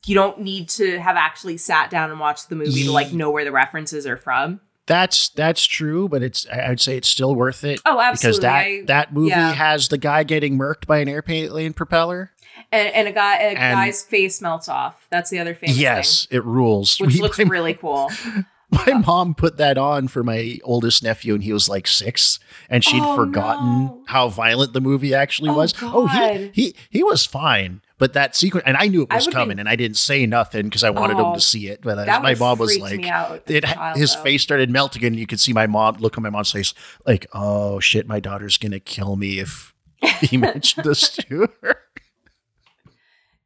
you 0.05 0.15
don't 0.15 0.39
need 0.39 0.69
to 0.69 0.99
have 0.99 1.15
actually 1.17 1.57
sat 1.57 1.89
down 1.89 2.09
and 2.09 2.19
watched 2.19 2.49
the 2.49 2.55
movie 2.55 2.83
to 2.85 2.91
like 2.91 3.11
know 3.13 3.29
where 3.29 3.43
the 3.43 3.51
references 3.51 4.07
are 4.07 4.17
from. 4.17 4.61
That's 4.85 5.27
that's 5.29 5.65
true, 5.65 6.07
but 6.07 6.23
it's 6.23 6.47
I'd 6.49 6.79
say 6.79 6.95
it's 6.95 7.09
still 7.09 7.35
worth 7.35 7.65
it 7.65 7.81
Oh, 7.85 7.99
absolutely! 7.99 8.37
because 8.37 8.39
that 8.41 8.55
I- 8.55 8.81
that 8.85 9.13
movie 9.13 9.29
yeah. 9.31 9.51
has 9.53 9.89
the 9.89 9.97
guy 9.97 10.23
getting 10.23 10.57
murked 10.57 10.87
by 10.87 10.99
an 10.99 11.09
airplane 11.09 11.73
propeller. 11.73 12.31
and, 12.71 12.87
and 12.95 13.07
a 13.07 13.11
guy, 13.11 13.35
a 13.35 13.47
And- 13.49 13.57
guy's 13.75 14.01
face 14.01 14.41
melts 14.41 14.69
off. 14.69 15.05
That's 15.09 15.29
the 15.29 15.39
other 15.39 15.53
famous 15.55 15.77
yes, 15.77 16.27
it 16.31 16.43
rules. 16.45 16.97
which 17.01 17.13
We- 17.15 17.21
looks 17.21 17.37
really 17.39 17.73
cool. 17.73 18.09
my 18.85 18.93
mom 19.05 19.33
put 19.33 19.57
that 19.57 19.77
on 19.77 20.07
for 20.09 20.23
my 20.23 20.57
oldest 20.63 21.01
nephew, 21.01 21.33
and 21.33 21.43
he 21.43 21.53
was 21.53 21.69
like 21.69 21.87
six, 21.87 22.37
and 22.69 22.83
she'd 22.83 23.01
Oh, 23.03 23.15
forgotten 23.15 23.85
no. 23.85 24.03
how 24.07 24.27
violent 24.27 24.73
the 24.73 24.81
movie 24.81 25.13
actually 25.13 25.49
Oh, 25.49 25.55
was. 25.55 25.73
Oh, 25.81 26.07
he, 26.07 26.51
he 26.53 26.75
he 26.89 27.01
was 27.03 27.25
fine, 27.25 27.81
but 27.97 28.11
that 28.13 28.35
sequence, 28.35 28.65
and 28.67 28.75
I 28.75 28.87
knew 28.87 29.03
it 29.03 29.09
was 29.13 29.27
coming, 29.27 29.49
been- 29.55 29.59
and 29.59 29.69
I 29.69 29.77
didn't 29.77 29.95
say 29.97 30.25
nothing 30.25 30.63
because 30.63 30.83
I 30.83 30.89
wanted 30.89 31.17
him 31.17 31.27
Oh, 31.27 31.33
to 31.35 31.39
see 31.39 31.67
it. 31.69 31.79
But 31.81 32.09
uh, 32.09 32.19
my 32.21 32.35
mom 32.35 32.59
was 32.59 32.77
like, 32.77 33.05
it, 33.47 33.63
his 33.95 34.15
though. 34.15 34.23
face 34.23 34.43
started 34.43 34.69
melting, 34.69 35.05
and 35.05 35.15
you 35.15 35.27
could 35.27 35.39
see 35.39 35.53
my 35.53 35.65
mom 35.67 35.95
look 35.99 36.17
on 36.17 36.23
my 36.23 36.29
mom's 36.29 36.51
face 36.51 36.73
like, 37.05 37.25
"Oh 37.33 37.79
shit, 37.79 38.05
my 38.05 38.19
daughter's 38.19 38.57
gonna 38.57 38.81
kill 38.81 39.15
me 39.15 39.39
if 39.39 39.73
he 40.19 40.35
mentioned 40.49 40.85
this 40.85 41.09
to 41.15 41.47
her." 41.61 41.79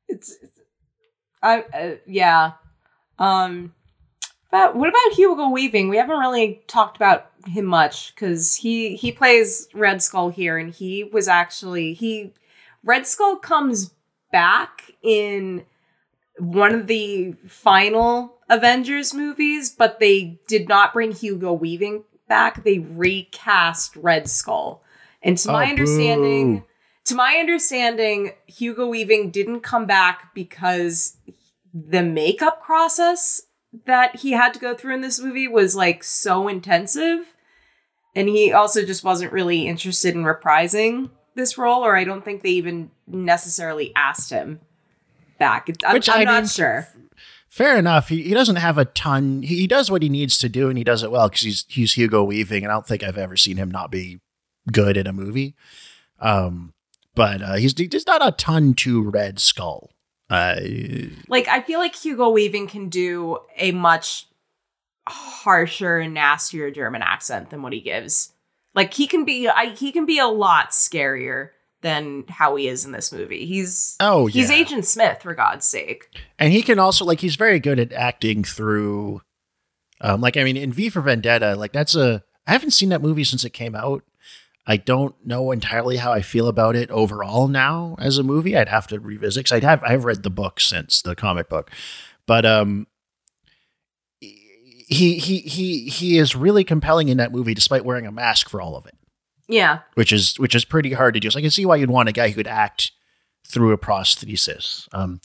It's, 0.08 0.36
it's 0.42 0.60
I 1.44 1.62
uh, 1.62 1.96
yeah. 2.08 2.54
Um, 3.20 3.74
but 4.52 4.76
what 4.76 4.90
about 4.90 5.14
Hugo 5.18 5.50
Weaving? 5.50 5.90
We 5.90 5.98
haven't 5.98 6.20
really 6.20 6.62
talked 6.68 6.98
about 6.98 7.32
him 7.48 7.66
much 7.66 8.14
because 8.14 8.56
he 8.56 8.96
he 8.96 9.12
plays 9.12 9.68
Red 9.74 10.02
Skull 10.02 10.30
here, 10.30 10.58
and 10.58 10.74
he 10.74 11.04
was 11.06 11.28
actually 11.28 11.94
he 11.94 12.34
Red 12.84 13.08
Skull 13.08 13.38
comes 13.38 13.94
back 14.32 14.92
in 15.02 15.64
one 16.38 16.74
of 16.74 16.88
the 16.88 17.34
final 17.48 18.38
Avengers 18.50 19.14
movies, 19.14 19.70
but 19.70 20.00
they 20.00 20.40
did 20.48 20.68
not 20.68 20.94
bring 20.94 21.12
Hugo 21.12 21.54
Weaving 21.54 22.04
back. 22.28 22.64
They 22.64 22.80
recast 22.80 23.96
Red 23.96 24.28
Skull, 24.30 24.84
and 25.22 25.38
to 25.40 25.50
oh, 25.50 25.54
my 25.54 25.68
Oh, 25.68 25.70
understanding 25.70 26.60
boo. 26.60 26.66
to 27.06 27.16
my 27.16 27.38
understanding, 27.40 28.34
Hugo 28.48 28.88
Weaving 28.88 29.32
didn't 29.32 29.62
come 29.62 29.86
back 29.86 30.34
because 30.36 31.18
the 31.74 32.04
makeup 32.04 32.62
process 32.62 33.42
that 33.86 34.18
he 34.18 34.32
had 34.32 34.54
to 34.54 34.60
go 34.60 34.76
through 34.76 34.96
in 34.96 35.02
this 35.02 35.20
movie 35.20 35.48
was 35.48 35.76
like 35.76 36.04
so 36.04 36.48
intensive. 36.48 37.34
And 38.16 38.28
he 38.28 38.52
also 38.52 38.86
just 38.86 39.04
wasn't 39.04 39.32
really 39.32 39.68
interested 39.68 40.16
in 40.16 40.24
reprising 40.24 41.10
this 41.36 41.58
role, 41.58 41.86
or 41.86 41.96
I 41.96 42.04
don't 42.04 42.26
think 42.26 42.42
they 42.42 42.50
even 42.50 42.92
necessarily 43.08 43.94
asked 43.96 44.30
him 44.30 44.60
back. 45.40 45.70
I'm, 45.86 45.94
Which, 45.94 46.10
I'm 46.10 46.22
I 46.22 46.24
not 46.26 46.44
mean, 46.44 46.48
sure. 46.48 46.88
Fair 47.48 47.78
enough. 47.78 48.10
He, 48.10 48.24
he 48.24 48.34
doesn't 48.34 48.58
have 48.58 48.78
a 48.78 48.86
ton. 48.86 49.44
He, 49.44 49.58
he 49.58 49.68
does 49.68 49.90
what 49.90 50.02
he 50.02 50.10
needs 50.10 50.38
to 50.40 50.50
do, 50.50 50.68
and 50.70 50.78
he 50.78 50.84
does 50.84 51.04
it 51.04 51.12
well 51.12 51.30
because 51.30 51.42
he's 51.42 51.66
he's 51.70 51.94
Hugo 51.94 52.24
Weaving, 52.24 52.64
and 52.64 52.72
I 52.72 52.76
don't 52.76 52.88
think 52.88 53.04
I've 53.04 53.18
ever 53.18 53.38
seen 53.38 53.58
him 53.58 53.72
not 53.72 53.92
be 53.92 54.20
good 54.72 54.98
in 54.98 55.08
a 55.08 55.14
movie. 55.14 55.56
Um, 56.20 56.74
but 57.16 57.42
uh, 57.42 57.56
he's 57.56 57.74
there's 57.74 58.08
not 58.08 58.26
a 58.26 58.32
ton 58.32 58.74
to 58.76 59.02
Red 59.02 59.40
Skull. 59.40 59.92
Uh, 60.32 60.56
Like, 61.28 61.48
I 61.48 61.62
feel 61.62 61.80
like 61.80 61.96
Hugo 61.96 62.30
Weaving 62.30 62.68
can 62.68 62.90
do 62.90 63.40
a 63.58 63.72
much 63.72 64.28
harsher 65.08 65.98
and 65.98 66.14
nastier 66.14 66.72
German 66.72 67.02
accent 67.02 67.50
than 67.50 67.62
what 67.62 67.74
he 67.74 67.82
gives. 67.82 68.34
Like, 68.74 68.94
he 68.94 69.08
can 69.08 69.26
be, 69.26 69.48
I, 69.48 69.68
he 69.70 69.92
can 69.92 70.06
be 70.06 70.20
a 70.20 70.28
lot 70.28 70.72
scarier 70.72 71.50
than 71.82 72.24
how 72.30 72.56
he 72.56 72.68
is 72.68 72.86
in 72.86 72.92
this 72.92 73.12
movie. 73.12 73.46
He's 73.46 73.96
oh 74.00 74.28
he's 74.28 74.50
yeah, 74.50 74.58
Agent 74.58 74.86
Smith, 74.86 75.22
for 75.22 75.34
God's 75.34 75.66
sake. 75.66 76.06
and 76.40 76.54
he 76.54 76.62
can 76.62 76.80
also 76.80 77.06
like 77.06 77.20
he's 77.20 77.36
very 77.36 77.60
good 77.60 77.80
at 77.80 77.92
acting 77.92 78.44
through. 78.44 79.22
Um, 80.00 80.22
like 80.22 80.38
I 80.38 80.44
mean, 80.44 80.58
in 80.58 80.72
V 80.72 80.90
for 80.90 81.02
Vendetta, 81.02 81.56
like 81.56 81.74
that's 81.74 81.96
a 81.96 82.24
I 82.48 82.52
haven't 82.52 82.72
seen 82.72 82.90
that 82.90 83.02
movie 83.02 83.24
since 83.24 83.44
it 83.44 83.52
came 83.52 83.76
out. 83.76 84.04
I 84.68 84.78
don't 84.78 85.16
know 85.26 85.52
entirely 85.52 85.98
how 85.98 86.12
I 86.12 86.22
feel 86.22 86.48
about 86.48 86.76
it 86.76 86.92
overall 86.92 87.48
now 87.48 87.96
as 88.00 88.18
a 88.18 88.24
movie. 88.24 88.56
I'd 88.56 88.70
have 88.70 88.88
to 88.88 89.00
revisit 89.00 89.46
because 89.46 89.56
I'd 89.56 89.64
have 89.64 89.84
I've 89.84 90.06
read 90.06 90.24
the 90.24 90.30
book 90.30 90.60
since 90.60 91.02
the 91.02 91.16
comic 91.16 91.50
book, 91.50 91.72
but 92.28 92.46
um, 92.46 92.88
he 94.20 95.18
he 95.18 95.40
he 95.40 95.86
he 95.90 96.18
is 96.18 96.36
really 96.36 96.64
compelling 96.64 97.10
in 97.10 97.18
that 97.18 97.32
movie 97.32 97.54
despite 97.54 97.86
wearing 97.86 98.06
a 98.06 98.12
mask 98.12 98.50
for 98.50 98.62
all 98.62 98.76
of 98.76 98.86
it, 98.86 98.96
Yeah, 99.48 99.80
which 99.96 100.12
is 100.12 100.38
which 100.40 100.54
is 100.54 100.66
pretty 100.66 100.94
hard 100.94 101.16
to 101.16 101.20
do. 101.20 101.32
So 101.32 101.40
I 101.40 101.42
can 101.42 101.52
see 101.52 101.66
why 101.66 101.78
you'd 101.78 101.90
want 101.90 102.10
a 102.10 102.14
guy 102.14 102.30
who 102.30 102.36
could 102.36 102.48
act 102.48 102.92
through 103.48 103.72
a 103.72 103.78
prosthesis. 103.78 104.88
Um, 104.94 105.22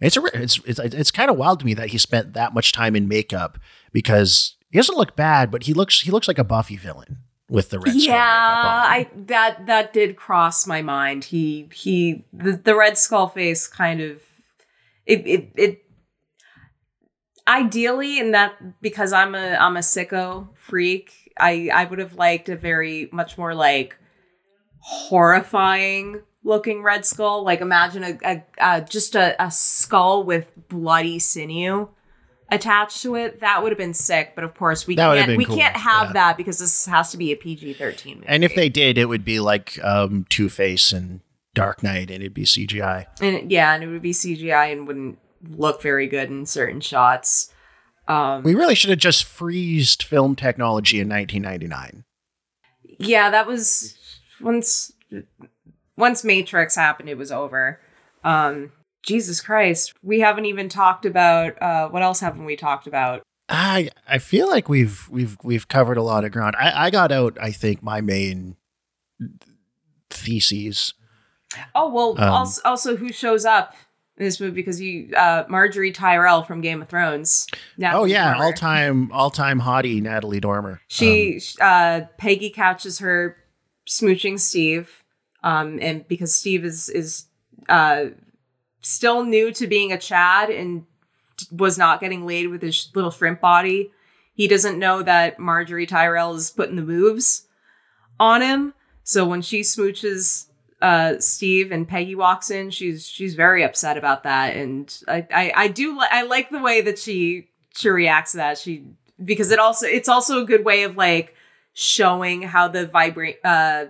it's 0.00 0.16
a, 0.16 0.24
it's 0.32 0.60
it's 0.64 0.78
it's 0.78 1.10
kind 1.10 1.30
of 1.30 1.36
wild 1.36 1.60
to 1.60 1.66
me 1.66 1.74
that 1.74 1.90
he 1.90 1.98
spent 1.98 2.32
that 2.32 2.54
much 2.54 2.72
time 2.72 2.96
in 2.96 3.06
makeup 3.06 3.58
because 3.92 4.56
he 4.70 4.78
doesn't 4.78 4.96
look 4.96 5.14
bad, 5.14 5.50
but 5.50 5.64
he 5.64 5.74
looks 5.74 6.00
he 6.00 6.10
looks 6.10 6.28
like 6.28 6.38
a 6.38 6.44
Buffy 6.44 6.76
villain 6.76 7.18
with 7.48 7.70
the 7.70 7.78
red 7.78 7.94
skull 7.94 8.14
yeah. 8.14 8.82
I 8.86 9.08
that 9.14 9.66
that 9.66 9.92
did 9.92 10.16
cross 10.16 10.66
my 10.66 10.82
mind. 10.82 11.24
He 11.24 11.68
he 11.72 12.24
the, 12.32 12.52
the 12.52 12.76
Red 12.76 12.98
Skull 12.98 13.28
face 13.28 13.66
kind 13.66 14.00
of 14.00 14.20
it 15.06 15.26
it 15.26 15.50
it 15.56 15.82
ideally 17.46 18.18
in 18.18 18.32
that 18.32 18.80
because 18.82 19.12
I'm 19.12 19.34
a 19.34 19.54
I'm 19.54 19.76
a 19.76 19.80
sicko 19.80 20.48
freak. 20.56 21.32
I 21.38 21.70
I 21.72 21.84
would 21.86 21.98
have 21.98 22.14
liked 22.14 22.48
a 22.48 22.56
very 22.56 23.08
much 23.12 23.38
more 23.38 23.54
like 23.54 23.96
horrifying 24.80 26.22
looking 26.44 26.82
Red 26.82 27.06
Skull. 27.06 27.44
Like 27.44 27.60
imagine 27.60 28.04
a, 28.04 28.18
a, 28.24 28.44
a 28.60 28.80
just 28.82 29.14
a, 29.14 29.42
a 29.42 29.50
skull 29.50 30.22
with 30.22 30.50
bloody 30.68 31.18
sinew 31.18 31.88
attached 32.50 33.02
to 33.02 33.14
it. 33.14 33.40
That 33.40 33.62
would 33.62 33.70
have 33.72 33.78
been 33.78 33.94
sick. 33.94 34.32
But 34.34 34.44
of 34.44 34.54
course 34.54 34.86
we 34.86 34.96
That 34.96 35.16
can't 35.26 35.36
we 35.36 35.44
cool, 35.44 35.56
can't 35.56 35.76
have 35.76 36.08
yeah. 36.08 36.12
that 36.14 36.36
because 36.36 36.58
this 36.58 36.86
has 36.86 37.10
to 37.12 37.16
be 37.16 37.32
a 37.32 37.36
PG 37.36 37.74
thirteen 37.74 38.16
movie. 38.16 38.26
and 38.28 38.44
if 38.44 38.54
they 38.54 38.68
did, 38.68 38.96
it 38.98 39.06
would 39.06 39.24
be 39.24 39.40
like 39.40 39.78
um, 39.84 40.26
Two 40.28 40.48
Face 40.48 40.92
and 40.92 41.20
Dark 41.54 41.82
Knight, 41.82 42.10
and 42.10 42.22
it'd 42.22 42.34
be 42.34 42.44
CGI. 42.44 43.06
and 43.20 43.36
it- 43.36 43.50
yeah, 43.50 43.74
and 43.74 43.82
it 43.82 43.88
would 43.88 44.02
be 44.02 44.12
CGI 44.12 44.72
and 44.72 44.86
wouldn't 44.86 45.18
look 45.48 45.82
very 45.82 46.06
good 46.06 46.28
in 46.30 46.46
certain 46.46 46.80
shots. 46.80 47.52
Um, 48.06 48.42
We 48.42 48.54
really 48.54 48.74
should 48.74 48.90
have 48.90 48.98
just 48.98 49.24
freezed 49.24 50.02
film 50.02 50.34
technology 50.36 50.98
in 51.00 51.08
1999. 51.08 52.04
yeah, 52.98 53.30
that 53.30 53.46
was 53.46 53.96
once 54.40 54.92
once 55.96 56.24
Matrix 56.24 56.74
happened, 56.76 57.08
it 57.08 57.18
was 57.18 57.30
over. 57.32 57.80
Um, 58.24 58.72
Jesus 59.02 59.40
Christ, 59.40 59.94
we 60.02 60.20
haven't 60.20 60.44
even 60.46 60.68
talked 60.68 61.06
about 61.06 61.60
uh, 61.62 61.88
what 61.88 62.02
else 62.02 62.20
haven't 62.20 62.44
we 62.44 62.56
talked 62.56 62.86
about? 62.86 63.22
I 63.48 63.90
I 64.06 64.18
feel 64.18 64.48
like 64.48 64.68
we've 64.68 65.08
we've 65.10 65.36
we've 65.42 65.68
covered 65.68 65.96
a 65.96 66.02
lot 66.02 66.24
of 66.24 66.32
ground. 66.32 66.54
I, 66.58 66.86
I 66.86 66.90
got 66.90 67.10
out. 67.10 67.38
I 67.40 67.50
think 67.50 67.82
my 67.82 68.00
main 68.00 68.56
theses. 70.10 70.94
Oh 71.74 71.88
well, 71.88 72.10
Um, 72.18 72.30
also, 72.32 72.60
also 72.64 72.96
who 72.96 73.10
shows 73.12 73.44
up 73.44 73.74
in 74.16 74.24
this 74.24 74.40
movie 74.40 74.52
because 74.54 74.80
you 74.80 75.10
uh 75.16 75.44
Margaery 75.44 75.94
Tyrell 75.94 76.42
from 76.42 76.60
Game 76.60 76.82
of 76.82 76.88
Thrones. 76.88 77.46
oh 77.82 78.04
yeah, 78.04 78.38
all 78.38 78.52
time 78.52 79.10
all 79.12 79.30
time 79.30 79.60
hottie 79.60 80.02
Natalie 80.02 80.40
Dormer. 80.40 80.80
She 80.88 81.40
uh 81.60 82.02
Peggy 82.18 82.50
catches 82.50 82.98
her 82.98 83.36
smooching 83.88 84.38
Steve, 84.38 85.02
um, 85.42 85.78
and 85.80 86.06
because 86.06 86.34
Steve 86.34 86.64
is 86.64 86.88
is 86.90 87.26
uh 87.68 88.06
still 88.80 89.24
new 89.24 89.52
to 89.52 89.66
being 89.66 89.92
a 89.92 89.98
Chad 89.98 90.50
and 90.50 90.84
was 91.52 91.78
not 91.78 92.00
getting 92.00 92.26
laid 92.26 92.48
with 92.48 92.62
his 92.62 92.90
little 92.94 93.10
shrimp 93.10 93.40
body. 93.40 93.90
He 94.34 94.46
doesn't 94.48 94.78
know 94.78 95.02
that 95.02 95.38
Margaery 95.38 95.86
Tyrell 95.86 96.34
is 96.34 96.50
putting 96.50 96.76
the 96.76 96.82
moves 96.82 97.46
on 98.20 98.40
him. 98.42 98.74
So 99.04 99.24
when 99.26 99.42
she 99.42 99.60
smooches 99.62 100.46
uh, 100.80 101.18
Steve 101.18 101.72
and 101.72 101.88
Peggy 101.88 102.14
walks 102.14 102.50
in, 102.50 102.70
she's 102.70 103.06
she's 103.06 103.34
very 103.34 103.64
upset 103.64 103.96
about 103.96 104.22
that, 104.24 104.54
and 104.56 104.96
I 105.08 105.26
I, 105.32 105.52
I 105.56 105.68
do 105.68 105.98
li- 105.98 106.06
I 106.10 106.22
like 106.22 106.50
the 106.50 106.60
way 106.60 106.80
that 106.82 106.98
she 106.98 107.48
she 107.74 107.88
reacts 107.88 108.32
to 108.32 108.36
that. 108.38 108.58
She 108.58 108.84
because 109.24 109.50
it 109.50 109.58
also 109.58 109.86
it's 109.86 110.08
also 110.08 110.40
a 110.42 110.44
good 110.46 110.64
way 110.64 110.84
of 110.84 110.96
like 110.96 111.34
showing 111.72 112.42
how 112.42 112.68
the 112.68 112.88
uh, 113.44 113.86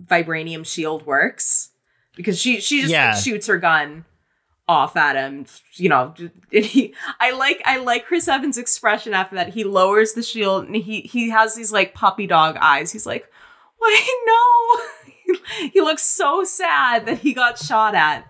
vibranium 0.00 0.64
shield 0.66 1.06
works 1.06 1.70
because 2.14 2.38
she 2.38 2.60
she 2.60 2.80
just 2.82 2.92
Yeah. 2.92 3.14
like, 3.14 3.22
shoots 3.24 3.46
her 3.48 3.58
gun 3.58 4.04
off 4.68 4.96
at 4.96 5.16
him 5.16 5.46
you 5.76 5.88
know 5.88 6.12
he 6.50 6.94
i 7.20 7.30
like 7.32 7.60
i 7.64 7.78
like 7.78 8.04
chris 8.04 8.28
evans 8.28 8.58
expression 8.58 9.14
after 9.14 9.34
that. 9.34 9.48
He 9.54 9.64
lowers 9.64 10.12
the 10.12 10.22
shield 10.22 10.66
and 10.66 10.76
he 10.76 11.00
he 11.00 11.30
has 11.30 11.54
these 11.54 11.72
like 11.72 11.94
puppy 11.94 12.26
dog 12.26 12.56
eyes. 12.60 12.92
He's 12.92 13.06
like 13.06 13.30
why 13.78 14.18
no. 14.26 15.34
He 15.72 15.80
looks 15.80 16.02
so 16.02 16.44
sad 16.44 17.06
that 17.06 17.18
he 17.18 17.32
got 17.32 17.58
shot 17.58 17.94
at. 17.94 18.26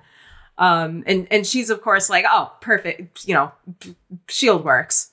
Um 0.58 1.02
and 1.06 1.26
and 1.30 1.46
she's 1.46 1.70
of 1.70 1.82
course 1.82 2.08
like 2.08 2.24
oh 2.28 2.52
perfect 2.60 3.26
you 3.26 3.34
know 3.34 3.52
shield 4.28 4.64
works. 4.64 5.10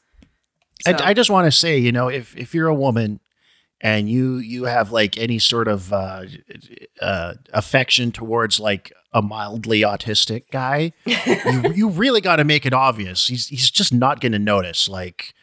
So- 0.86 0.92
I, 0.94 1.10
I 1.10 1.14
just 1.14 1.30
want 1.32 1.46
to 1.46 1.52
say, 1.52 1.78
you 1.78 1.92
know, 1.92 2.08
if 2.08 2.38
if 2.38 2.54
you're 2.54 2.68
a 2.68 2.76
woman 2.76 3.20
and 3.82 4.10
you 4.10 4.38
you 4.38 4.66
have 4.66 4.92
like 4.92 5.18
any 5.18 5.40
sort 5.40 5.68
of 5.68 5.92
uh, 5.92 6.24
uh, 7.02 7.34
affection 7.54 8.12
towards 8.12 8.60
like 8.60 8.92
a 9.16 9.22
mildly 9.22 9.82
autistic 9.82 10.44
guy, 10.52 10.92
you 11.06 11.72
you 11.74 11.90
really 11.90 12.22
got 12.22 12.36
to 12.36 12.44
make 12.44 12.66
it 12.66 12.74
obvious. 12.74 13.28
He's 13.28 13.48
he's 13.48 13.72
just 13.72 13.94
not 13.94 14.20
going 14.20 14.34
to 14.34 14.40
notice. 14.40 14.88
Like 14.88 15.34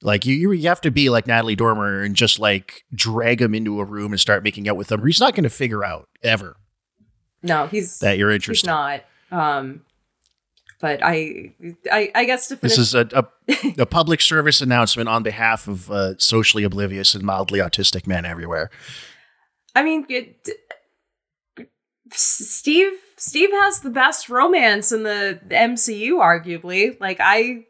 like 0.00 0.24
you 0.24 0.52
you 0.52 0.68
have 0.68 0.80
to 0.82 0.90
be 0.92 1.10
like 1.10 1.26
Natalie 1.26 1.56
Dormer 1.56 2.02
and 2.02 2.14
just 2.14 2.38
like 2.38 2.84
drag 2.94 3.42
him 3.42 3.54
into 3.54 3.80
a 3.80 3.84
room 3.84 4.12
and 4.12 4.20
start 4.20 4.44
making 4.44 4.68
out 4.68 4.76
with 4.76 4.90
him. 4.90 5.04
He's 5.04 5.20
not 5.20 5.34
going 5.34 5.42
to 5.44 5.50
figure 5.50 5.84
out 5.84 6.08
ever 6.22 6.56
no 7.42 7.66
he's 7.66 7.98
that 8.00 8.18
you're 8.18 8.30
he's 8.30 8.36
interested. 8.36 8.66
not 8.66 9.02
um 9.30 9.82
but 10.80 11.00
I, 11.02 11.52
I, 11.90 12.10
I 12.14 12.24
guess 12.24 12.46
to 12.48 12.56
finish. 12.56 12.76
This 12.76 12.78
is 12.78 12.94
a, 12.94 13.08
a, 13.12 13.72
a 13.82 13.86
public 13.86 14.20
service 14.20 14.60
announcement 14.60 15.08
on 15.08 15.24
behalf 15.24 15.66
of 15.66 15.90
uh, 15.90 16.16
socially 16.18 16.62
oblivious 16.62 17.16
and 17.16 17.24
mildly 17.24 17.58
autistic 17.58 18.06
men 18.06 18.24
everywhere. 18.24 18.70
I 19.74 19.82
mean, 19.82 20.06
it, 20.08 20.48
Steve 22.12 22.92
Steve 23.18 23.50
has 23.50 23.80
the 23.80 23.90
best 23.90 24.28
romance 24.28 24.92
in 24.92 25.02
the 25.02 25.40
MCU, 25.48 26.12
arguably. 26.12 26.98
Like 27.00 27.18
I, 27.20 27.66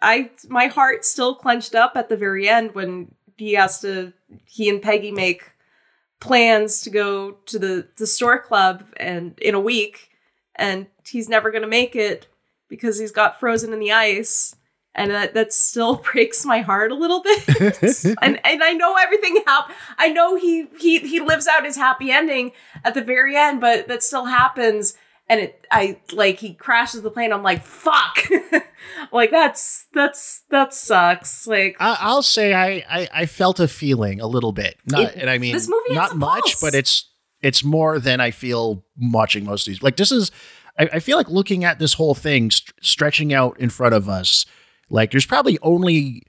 I 0.00 0.30
my 0.48 0.66
heart 0.66 1.04
still 1.04 1.34
clenched 1.34 1.74
up 1.74 1.92
at 1.96 2.08
the 2.08 2.16
very 2.16 2.48
end 2.48 2.74
when 2.74 3.14
he 3.36 3.54
has 3.54 3.80
to 3.80 4.12
he 4.44 4.68
and 4.68 4.82
Peggy 4.82 5.10
make 5.10 5.52
plans 6.20 6.82
to 6.82 6.90
go 6.90 7.32
to 7.46 7.58
the 7.58 7.88
the 7.96 8.06
store 8.06 8.38
club 8.38 8.84
and 8.98 9.38
in 9.38 9.54
a 9.54 9.60
week, 9.60 10.10
and 10.54 10.86
he's 11.06 11.28
never 11.28 11.50
gonna 11.50 11.66
make 11.66 11.96
it 11.96 12.26
because 12.68 12.98
he's 12.98 13.12
got 13.12 13.40
frozen 13.40 13.72
in 13.72 13.80
the 13.80 13.92
ice. 13.92 14.54
And 14.94 15.10
that, 15.12 15.34
that 15.34 15.52
still 15.52 15.96
breaks 16.12 16.44
my 16.44 16.60
heart 16.62 16.90
a 16.90 16.96
little 16.96 17.22
bit. 17.22 17.46
and 18.22 18.40
and 18.44 18.62
I 18.64 18.72
know 18.72 18.96
everything 18.96 19.42
happened. 19.46 19.76
I 19.98 20.08
know 20.08 20.36
he 20.36 20.66
he 20.80 20.98
he 20.98 21.20
lives 21.20 21.46
out 21.46 21.64
his 21.64 21.76
happy 21.76 22.10
ending 22.10 22.52
at 22.84 22.94
the 22.94 23.02
very 23.02 23.36
end, 23.36 23.60
but 23.60 23.86
that 23.88 24.02
still 24.02 24.24
happens. 24.26 24.94
And 25.28 25.40
it 25.42 25.64
I 25.70 26.00
like 26.12 26.40
he 26.40 26.54
crashes 26.54 27.02
the 27.02 27.10
plane. 27.10 27.32
I'm 27.32 27.44
like 27.44 27.62
fuck. 27.62 28.18
like 29.12 29.30
that's 29.30 29.86
that's 29.94 30.42
that 30.50 30.74
sucks. 30.74 31.46
Like 31.46 31.76
I, 31.78 31.96
I'll 32.00 32.22
say 32.22 32.52
I, 32.52 32.84
I 32.90 33.08
I 33.12 33.26
felt 33.26 33.60
a 33.60 33.68
feeling 33.68 34.20
a 34.20 34.26
little 34.26 34.52
bit, 34.52 34.76
not 34.86 35.02
It- 35.02 35.16
and 35.16 35.30
I 35.30 35.38
mean 35.38 35.52
this 35.52 35.68
movie 35.68 35.94
not 35.94 36.16
much, 36.16 36.40
pulse. 36.42 36.60
but 36.60 36.74
it's 36.74 37.08
it's 37.42 37.62
more 37.64 37.98
than 38.00 38.20
I 38.20 38.32
feel 38.32 38.84
watching 39.00 39.44
most 39.44 39.66
of 39.66 39.72
these. 39.72 39.82
Like 39.82 39.96
this 39.96 40.12
is, 40.12 40.30
I, 40.78 40.90
I 40.94 40.98
feel 40.98 41.16
like 41.16 41.28
looking 41.30 41.64
at 41.64 41.78
this 41.78 41.94
whole 41.94 42.14
thing 42.14 42.50
st- 42.50 42.74
stretching 42.84 43.32
out 43.32 43.58
in 43.58 43.70
front 43.70 43.94
of 43.94 44.08
us. 44.08 44.44
Like 44.90 45.12
there's 45.12 45.26
probably 45.26 45.58
only 45.62 46.24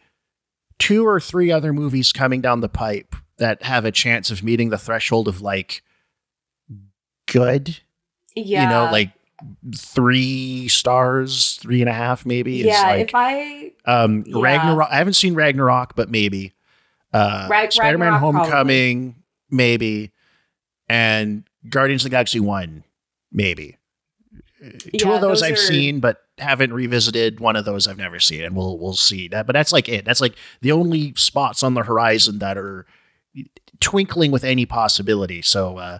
two 0.80 1.06
or 1.06 1.20
three 1.20 1.52
other 1.52 1.74
movies 1.74 2.14
coming 2.14 2.42
down 2.42 2.62
the 2.62 2.70
pipe 2.70 3.16
that 3.38 3.64
have 3.64 3.86
a 3.86 3.92
chance 3.92 4.30
of 4.32 4.44
meeting 4.44 4.70
the 4.70 4.78
threshold 4.78 5.28
of 5.28 5.42
like 5.42 5.82
good. 7.28 7.80
yeah, 8.36 8.64
You 8.64 8.70
know, 8.70 8.92
like 8.92 9.12
three 9.76 10.68
stars, 10.68 11.56
three 11.56 11.82
and 11.82 11.90
a 11.90 11.94
half 11.94 12.26
maybe. 12.26 12.54
yeah. 12.58 12.84
like, 12.88 13.08
if 13.10 13.16
I 13.16 13.72
um, 13.86 14.24
Yeah. 14.28 14.42
Ragnarok. 14.42 14.90
I 14.92 14.98
haven't 14.98 15.14
seen 15.14 15.34
Ragnarok, 15.34 15.96
but 15.96 16.10
maybe. 16.10 16.54
Uh, 17.14 17.48
Rag- 17.50 17.72
Spider-Man: 17.74 18.14
Ragnarok, 18.14 18.36
Homecoming, 18.48 19.16
maybe, 19.50 20.12
and 20.88 21.44
Guardians 21.68 22.04
of 22.04 22.06
the 22.06 22.10
Galaxy 22.12 22.40
One, 22.40 22.84
maybe. 23.32 23.78
Two 24.62 24.90
Yeah, 24.94 25.16
of 25.16 25.22
those, 25.22 25.40
those 25.40 25.44
I've 25.44 25.54
are- 25.54 25.58
seen, 25.58 26.00
but 26.00 26.22
haven't 26.42 26.74
revisited. 26.74 27.40
One 27.40 27.56
of 27.56 27.66
those 27.66 27.88
I've 27.88 27.98
never 27.98 28.20
seen, 28.20 28.44
and 28.44 28.56
we'll 28.56 28.78
we'll 28.78 28.94
see 28.94 29.28
that. 29.30 29.46
But 29.48 29.54
that's 29.54 29.72
like 29.72 29.88
it. 29.88 30.06
That's 30.06 30.22
like 30.22 30.36
the 30.62 30.72
only 30.72 31.14
spots 31.16 31.64
on 31.64 31.74
the 31.76 31.84
horizon 31.84 32.40
that 32.40 32.58
are 32.58 32.86
twinkling 33.80 34.32
with 34.32 34.44
any 34.44 34.66
possibility. 34.66 35.42
So 35.42 35.78
uh, 35.78 36.00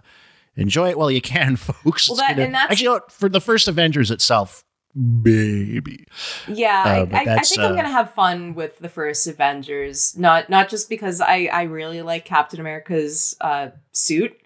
enjoy 0.56 0.90
it 0.90 0.98
while 0.98 1.10
you 1.10 1.20
can, 1.20 1.56
folks. 1.56 2.08
Well, 2.08 2.16
that- 2.16 2.30
gonna- 2.36 2.42
and 2.46 2.54
that's- 2.54 2.72
actually 2.72 2.84
you 2.84 2.90
know 2.94 3.00
for 3.08 3.28
the 3.28 3.40
first 3.40 3.68
Avengers 3.68 4.10
itself, 4.10 4.64
maybe. 4.94 6.06
Yeah, 6.48 6.82
Uh, 7.10 7.16
I, 7.16 7.20
I, 7.30 7.34
I 7.36 7.38
think 7.40 7.60
I'm 7.60 7.72
uh, 7.72 7.76
gonna 7.76 7.88
have 7.90 8.12
fun 8.14 8.54
with 8.54 8.78
the 8.78 8.88
first 8.88 9.26
Avengers. 9.26 10.16
Not 10.18 10.50
not 10.50 10.68
just 10.68 10.88
because 10.88 11.20
I 11.20 11.48
I 11.52 11.62
really 11.64 12.02
like 12.02 12.24
Captain 12.24 12.60
America's 12.60 13.36
uh, 13.40 13.68
suit 13.92 14.36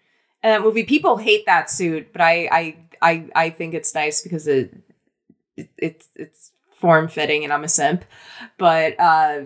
and 0.42 0.52
that 0.52 0.62
movie. 0.62 0.84
People 0.84 1.16
hate 1.16 1.46
that 1.46 1.70
suit, 1.70 2.12
but 2.12 2.20
I 2.20 2.48
I 2.52 2.76
I, 3.02 3.28
I 3.34 3.50
think 3.50 3.74
it's 3.74 3.94
nice 3.94 4.22
because 4.22 4.46
it, 4.46 4.72
it 5.56 5.70
it's 5.78 6.08
it's 6.14 6.52
form 6.80 7.08
fitting, 7.08 7.44
and 7.44 7.52
I'm 7.52 7.64
a 7.64 7.68
simp. 7.68 8.04
But 8.58 8.98
uh, 9.00 9.42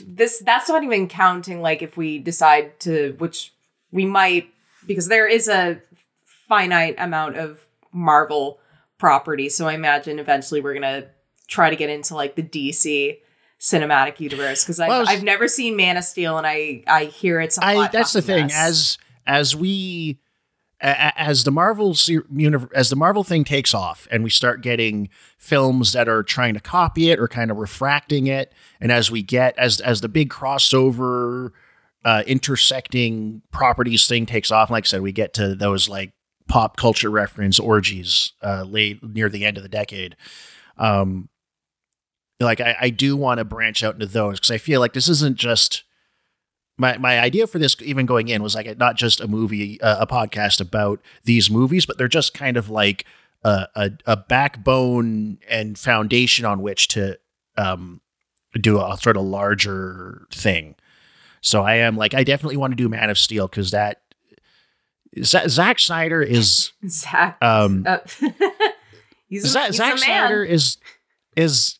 this 0.00 0.42
that's 0.44 0.68
not 0.68 0.82
even 0.84 1.08
counting 1.08 1.60
like 1.60 1.82
if 1.82 1.96
we 1.96 2.18
decide 2.18 2.78
to, 2.80 3.14
which 3.18 3.52
we 3.90 4.04
might 4.06 4.48
because 4.86 5.08
there 5.08 5.26
is 5.26 5.48
a 5.48 5.80
finite 6.48 6.96
amount 6.98 7.36
of 7.36 7.60
Marvel 7.92 8.58
property. 8.98 9.48
So 9.48 9.66
I 9.66 9.74
imagine 9.74 10.18
eventually 10.18 10.60
we're 10.60 10.74
gonna 10.74 11.06
try 11.48 11.70
to 11.70 11.76
get 11.76 11.90
into 11.90 12.14
like 12.14 12.36
the 12.36 12.42
DC 12.42 13.18
cinematic 13.60 14.20
universe 14.20 14.62
because 14.64 14.78
I've, 14.80 14.88
Well, 14.88 15.00
was- 15.00 15.08
I've 15.08 15.22
never 15.22 15.48
seen 15.48 15.76
Man 15.76 15.96
of 15.96 16.04
Steel 16.04 16.36
and 16.38 16.46
I 16.46 16.82
I 16.86 17.06
hear 17.06 17.40
it's 17.40 17.56
a 17.58 17.64
I 17.64 17.88
that's 17.88 18.12
the 18.12 18.22
fucking 18.22 18.48
thing 18.48 18.50
as 18.56 18.98
as 19.26 19.56
we 19.56 20.18
as 20.84 21.44
the 21.44 21.50
Marvel 21.50 21.92
as 22.74 22.90
the 22.90 22.96
Marvel 22.96 23.24
thing 23.24 23.42
takes 23.42 23.72
off 23.72 24.06
and 24.10 24.22
we 24.22 24.28
start 24.28 24.60
getting 24.60 25.08
films 25.38 25.92
that 25.94 26.08
are 26.08 26.22
trying 26.22 26.52
to 26.54 26.60
copy 26.60 27.10
it 27.10 27.18
or 27.18 27.26
kind 27.26 27.50
of 27.50 27.56
refracting 27.56 28.26
it 28.26 28.52
and 28.80 28.92
as 28.92 29.10
we 29.10 29.22
get 29.22 29.56
as 29.58 29.80
as 29.80 30.02
the 30.02 30.08
big 30.08 30.28
crossover 30.28 31.52
uh 32.04 32.22
intersecting 32.26 33.40
properties 33.50 34.06
thing 34.06 34.26
takes 34.26 34.50
off 34.50 34.70
like 34.70 34.84
I 34.84 34.88
said 34.88 35.00
we 35.00 35.12
get 35.12 35.32
to 35.34 35.54
those 35.54 35.88
like 35.88 36.12
pop 36.48 36.76
culture 36.76 37.10
reference 37.10 37.58
orgies 37.58 38.34
uh 38.42 38.64
late 38.64 39.02
near 39.02 39.30
the 39.30 39.46
end 39.46 39.56
of 39.56 39.62
the 39.62 39.70
decade. 39.70 40.16
Um 40.76 41.30
like 42.40 42.60
I, 42.60 42.76
I 42.78 42.90
do 42.90 43.16
want 43.16 43.38
to 43.38 43.44
branch 43.44 43.82
out 43.82 43.94
into 43.94 44.06
those 44.06 44.38
because 44.38 44.50
I 44.50 44.58
feel 44.58 44.80
like 44.80 44.92
this 44.92 45.08
isn't 45.08 45.38
just 45.38 45.83
my 46.76 46.96
my 46.98 47.18
idea 47.20 47.46
for 47.46 47.58
this 47.58 47.76
even 47.82 48.06
going 48.06 48.28
in 48.28 48.42
was 48.42 48.54
like 48.54 48.78
not 48.78 48.96
just 48.96 49.20
a 49.20 49.28
movie 49.28 49.80
uh, 49.80 50.00
a 50.02 50.06
podcast 50.06 50.60
about 50.60 51.00
these 51.24 51.50
movies 51.50 51.86
but 51.86 51.98
they're 51.98 52.08
just 52.08 52.34
kind 52.34 52.56
of 52.56 52.68
like 52.70 53.04
a, 53.44 53.66
a 53.74 53.90
a 54.06 54.16
backbone 54.16 55.38
and 55.48 55.78
foundation 55.78 56.44
on 56.44 56.62
which 56.62 56.88
to 56.88 57.18
um 57.56 58.00
do 58.60 58.80
a 58.80 58.96
sort 59.00 59.16
of 59.16 59.22
larger 59.24 60.26
thing 60.32 60.74
so 61.40 61.62
i 61.62 61.74
am 61.74 61.96
like 61.96 62.14
i 62.14 62.24
definitely 62.24 62.56
want 62.56 62.72
to 62.72 62.76
do 62.76 62.88
man 62.88 63.10
of 63.10 63.18
steel 63.18 63.46
because 63.48 63.70
that 63.70 64.00
Z- 65.22 65.48
Zack 65.48 65.78
Snyder 65.78 66.22
is 66.22 66.72
Zach. 66.88 67.38
um 67.40 67.84
uh, 67.86 67.98
he's 69.28 69.44
a, 69.44 69.48
Zack, 69.48 69.66
he's 69.66 69.76
Zack. 69.76 69.98
Snyder 69.98 70.42
is 70.42 70.78
is 71.36 71.78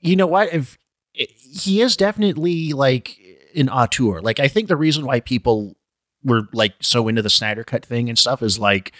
you 0.00 0.16
know 0.16 0.26
what 0.26 0.52
if 0.52 0.78
he 1.12 1.80
is 1.82 1.96
definitely 1.96 2.72
like 2.72 3.18
an 3.54 3.68
auteur. 3.68 4.20
Like 4.20 4.40
I 4.40 4.48
think 4.48 4.68
the 4.68 4.76
reason 4.76 5.06
why 5.06 5.20
people 5.20 5.76
we're 6.22 6.42
like 6.52 6.74
so 6.80 7.08
into 7.08 7.22
the 7.22 7.30
Snyder 7.30 7.64
cut 7.64 7.84
thing 7.84 8.08
and 8.08 8.18
stuff 8.18 8.42
is 8.42 8.58
like 8.58 8.92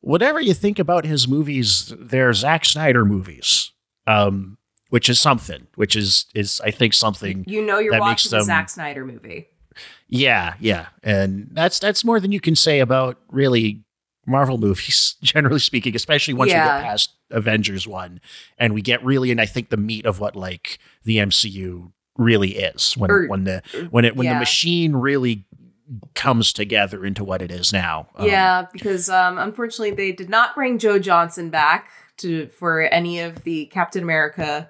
whatever 0.00 0.40
you 0.40 0.54
think 0.54 0.78
about 0.78 1.04
his 1.04 1.28
movies, 1.28 1.92
they're 1.98 2.32
Zack 2.32 2.64
Snyder 2.64 3.04
movies. 3.04 3.72
Um, 4.06 4.56
which 4.90 5.10
is 5.10 5.20
something, 5.20 5.66
which 5.74 5.94
is 5.94 6.26
is 6.34 6.60
I 6.64 6.70
think 6.70 6.94
something 6.94 7.44
You 7.46 7.64
know 7.64 7.78
you're 7.78 7.98
watching 8.00 8.30
a 8.32 8.36
them- 8.36 8.44
Zack 8.46 8.70
Snyder 8.70 9.04
movie. 9.04 9.48
Yeah, 10.08 10.54
yeah. 10.58 10.86
And 11.02 11.48
that's 11.52 11.78
that's 11.78 12.04
more 12.04 12.18
than 12.20 12.32
you 12.32 12.40
can 12.40 12.56
say 12.56 12.80
about 12.80 13.18
really 13.30 13.84
Marvel 14.26 14.58
movies, 14.58 15.16
generally 15.22 15.60
speaking, 15.60 15.94
especially 15.94 16.34
once 16.34 16.48
we 16.48 16.54
get 16.54 16.82
past 16.84 17.12
Avengers 17.30 17.86
1 17.86 18.20
and 18.58 18.72
we 18.74 18.82
get 18.82 19.04
really 19.04 19.30
and 19.30 19.40
I 19.40 19.46
think 19.46 19.68
the 19.68 19.76
meat 19.76 20.06
of 20.06 20.20
what 20.20 20.34
like 20.34 20.78
the 21.04 21.18
MCU 21.18 21.92
really 22.18 22.56
is 22.56 22.94
when 22.98 23.10
Or- 23.10 23.26
when 23.28 23.44
the 23.44 23.62
when 23.90 24.04
it 24.04 24.14
when 24.16 24.26
yeah. 24.26 24.34
the 24.34 24.38
machine 24.40 24.94
really 24.94 25.46
comes 26.14 26.52
together 26.52 27.06
into 27.06 27.24
what 27.24 27.40
it 27.40 27.50
is 27.50 27.72
now. 27.72 28.08
Um, 28.16 28.26
yeah, 28.26 28.66
because 28.72 29.08
um, 29.08 29.38
unfortunately 29.38 29.92
they 29.92 30.12
did 30.12 30.28
not 30.28 30.54
bring 30.54 30.78
Joe 30.78 30.98
Johnston 30.98 31.48
back 31.48 31.88
to 32.18 32.48
for 32.48 32.82
any 32.82 33.20
of 33.20 33.44
the 33.44 33.66
Captain 33.66 34.02
America 34.02 34.68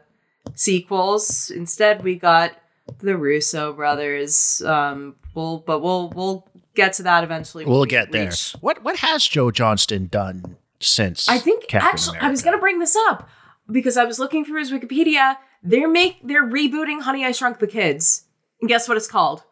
sequels. 0.55 1.51
Instead, 1.51 2.03
we 2.05 2.17
got 2.17 2.53
the 2.99 3.17
Russo 3.17 3.73
brothers. 3.73 4.63
Um, 4.63 5.17
we'll 5.35 5.59
but 5.59 5.81
we'll 5.81 6.11
we'll 6.11 6.47
get 6.75 6.93
to 6.95 7.03
that 7.05 7.25
eventually. 7.25 7.65
We'll 7.65 7.81
we 7.83 7.87
get 7.89 8.13
there. 8.13 8.27
reach- 8.27 8.53
What 8.61 8.83
what 8.85 8.97
has 8.99 9.25
Joe 9.25 9.51
Johnston 9.51 10.07
done 10.09 10.57
since 10.81 11.29
I 11.29 11.39
think 11.39 11.67
Captain 11.69 11.89
actually 11.89 12.19
I 12.19 12.31
was 12.31 12.43
gonna 12.43 12.59
bring 12.59 12.79
this 12.79 12.97
up 13.09 13.29
because 13.71 13.97
I 13.97 14.05
was 14.05 14.19
looking 14.19 14.45
through 14.45 14.61
his 14.61 14.71
Wikipedia. 14.73 15.37
They're 15.63 15.89
make 15.89 16.19
they're 16.23 16.45
rebooting 16.47 17.03
Honey 17.03 17.25
I 17.25 17.33
Shrunk 17.33 17.59
the 17.59 17.67
Kids, 17.67 18.25
and 18.61 18.69
guess 18.69 18.89
what 18.89 18.97
it's 18.97 19.09
called? 19.09 19.43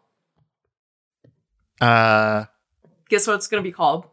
uh 1.81 2.45
Guess 3.09 3.27
what 3.27 3.35
it's 3.35 3.47
gonna 3.47 3.63
be 3.63 3.73
called? 3.73 4.07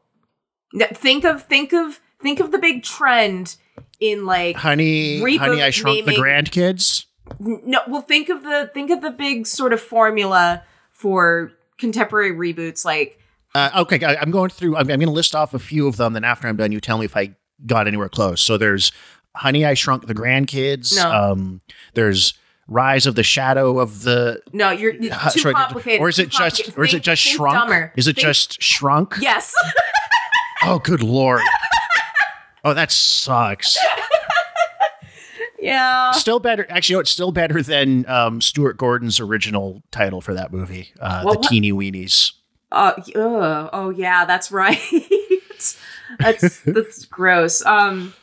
Think 0.93 1.23
of 1.23 1.43
think 1.43 1.73
of 1.73 1.99
think 2.21 2.39
of 2.39 2.51
the 2.51 2.57
big 2.57 2.83
trend 2.83 3.55
in 3.99 4.25
like 4.25 4.55
Honey 4.57 5.19
Reboot 5.21 5.37
Honey 5.39 5.61
I 5.61 5.69
Shrunk 5.69 6.05
the 6.05 6.13
Grandkids? 6.13 7.05
no 7.39 7.79
well 7.87 8.01
think 8.01 8.29
of 8.29 8.43
the 8.43 8.69
think 8.73 8.89
of 8.91 9.01
the 9.01 9.11
big 9.11 9.47
sort 9.47 9.71
of 9.73 9.81
formula 9.81 10.63
for 10.91 11.51
contemporary 11.77 12.31
reboots 12.31 12.83
like 12.85 13.19
Uh, 13.55 13.69
okay, 13.81 14.03
I, 14.03 14.15
I'm 14.15 14.31
going 14.31 14.49
through. 14.49 14.75
I'm, 14.75 14.81
I'm 14.81 14.99
going 14.99 15.01
to 15.01 15.11
list 15.11 15.35
off 15.35 15.53
a 15.53 15.59
few 15.59 15.87
of 15.87 15.97
them. 15.97 16.13
Then 16.13 16.23
after 16.23 16.47
I'm 16.47 16.55
done, 16.57 16.71
you 16.71 16.79
tell 16.81 16.97
me 16.97 17.05
if 17.05 17.15
I 17.15 17.35
got 17.67 17.87
anywhere 17.87 18.09
close. 18.09 18.41
So 18.41 18.57
there's 18.57 18.91
Honey, 19.35 19.65
I 19.65 19.73
Shrunk 19.73 20.05
the 20.07 20.13
Grandkids. 20.15 20.95
No. 20.95 21.11
Um, 21.11 21.61
there's 21.95 22.33
Rise 22.67 23.05
of 23.05 23.15
the 23.15 23.23
Shadow 23.23 23.79
of 23.79 24.03
the. 24.03 24.41
no 24.53 24.69
you're, 24.71 24.93
you're 24.93 25.13
too 25.31 25.51
complicated 25.53 25.99
Or 26.01 26.07
is 26.09 26.19
it 26.19 26.29
just? 26.29 26.57
complicated. 26.57 26.77
Or 26.79 26.83
is 26.85 26.93
it 26.93 27.03
just 27.03 27.21
shrunk? 27.21 27.55
dumber. 27.55 27.91
Is 27.95 28.07
it 28.07 28.15
Think- 28.15 28.25
just 28.27 28.61
shrunk? 28.61 29.15
yes 29.19 29.53
Oh, 30.65 30.79
good 30.79 31.03
lord. 31.03 31.41
oh, 32.63 32.73
that 32.73 32.89
sucks. 32.91 33.77
yeah 35.59 36.11
Still 36.11 36.39
better. 36.39 36.65
Actually, 36.69 36.95
no, 36.95 36.99
it's 37.01 37.11
still 37.11 37.31
better 37.31 37.61
than 37.61 38.07
um, 38.07 38.39
Stuart 38.41 38.77
Gordon's 38.77 39.19
original 39.19 39.83
title 39.91 40.21
for 40.21 40.33
that 40.33 40.51
movie, 40.51 40.93
uh, 40.99 41.23
Well, 41.25 41.35
the 41.41 41.47
Teeny 41.49 41.71
Weenies. 41.73 42.31
Uh, 42.71 42.93
ugh, 43.15 43.69
oh 43.73 43.89
yeah, 43.91 44.25
that's 44.25 44.51
right. 44.53 44.79
that's 46.19 46.59
that's 46.61 47.05
gross. 47.05 47.63
Um, 47.65 48.13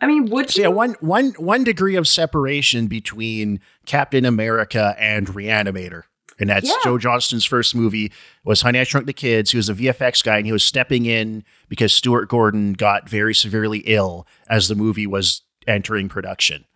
I 0.00 0.06
mean, 0.06 0.26
would 0.26 0.50
So 0.50 0.58
you? 0.60 0.62
yeah, 0.64 0.68
one 0.74 0.94
one 1.00 1.30
one 1.38 1.64
degree 1.64 1.96
of 1.96 2.06
separation 2.06 2.86
between 2.86 3.60
Captain 3.86 4.24
America 4.24 4.94
and 4.98 5.26
Reanimator. 5.28 6.02
And 6.38 6.50
that's 6.50 6.68
Yeah. 6.68 6.74
Joe 6.84 6.98
Johnston's 6.98 7.46
first 7.46 7.74
movie 7.74 8.12
was 8.44 8.60
Honey 8.60 8.78
I 8.78 8.84
Shrunk 8.84 9.06
the 9.06 9.14
Kids. 9.14 9.52
He 9.52 9.56
was 9.56 9.70
a 9.70 9.74
VFX 9.74 10.22
guy 10.22 10.36
and 10.36 10.44
he 10.44 10.52
was 10.52 10.62
stepping 10.62 11.06
in 11.06 11.44
because 11.70 11.94
Stuart 11.94 12.28
Gordon 12.28 12.74
got 12.74 13.08
very 13.08 13.34
severely 13.34 13.78
ill 13.86 14.26
as 14.50 14.68
the 14.68 14.74
movie 14.74 15.06
was 15.06 15.40
entering 15.66 16.10
production. 16.10 16.66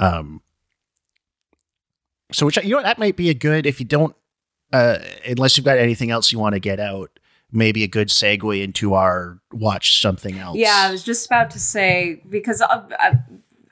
Um 0.00 0.42
so 2.32 2.44
which 2.46 2.56
you 2.58 2.74
know 2.76 2.82
that 2.82 2.98
might 2.98 3.16
be 3.16 3.30
a 3.30 3.34
good 3.34 3.66
if 3.66 3.78
you 3.80 3.86
don't 3.86 4.14
uh 4.72 4.98
unless 5.26 5.56
you've 5.56 5.64
got 5.64 5.78
anything 5.78 6.10
else 6.10 6.32
you 6.32 6.38
want 6.38 6.54
to 6.54 6.60
get 6.60 6.80
out, 6.80 7.17
maybe 7.52 7.82
a 7.82 7.88
good 7.88 8.08
segue 8.08 8.62
into 8.62 8.94
our 8.94 9.38
watch 9.52 10.00
something 10.00 10.38
else. 10.38 10.56
Yeah, 10.56 10.86
I 10.88 10.90
was 10.90 11.02
just 11.02 11.26
about 11.26 11.50
to 11.52 11.58
say 11.58 12.22
because 12.28 12.60
I, 12.60 12.82
I, 12.98 13.12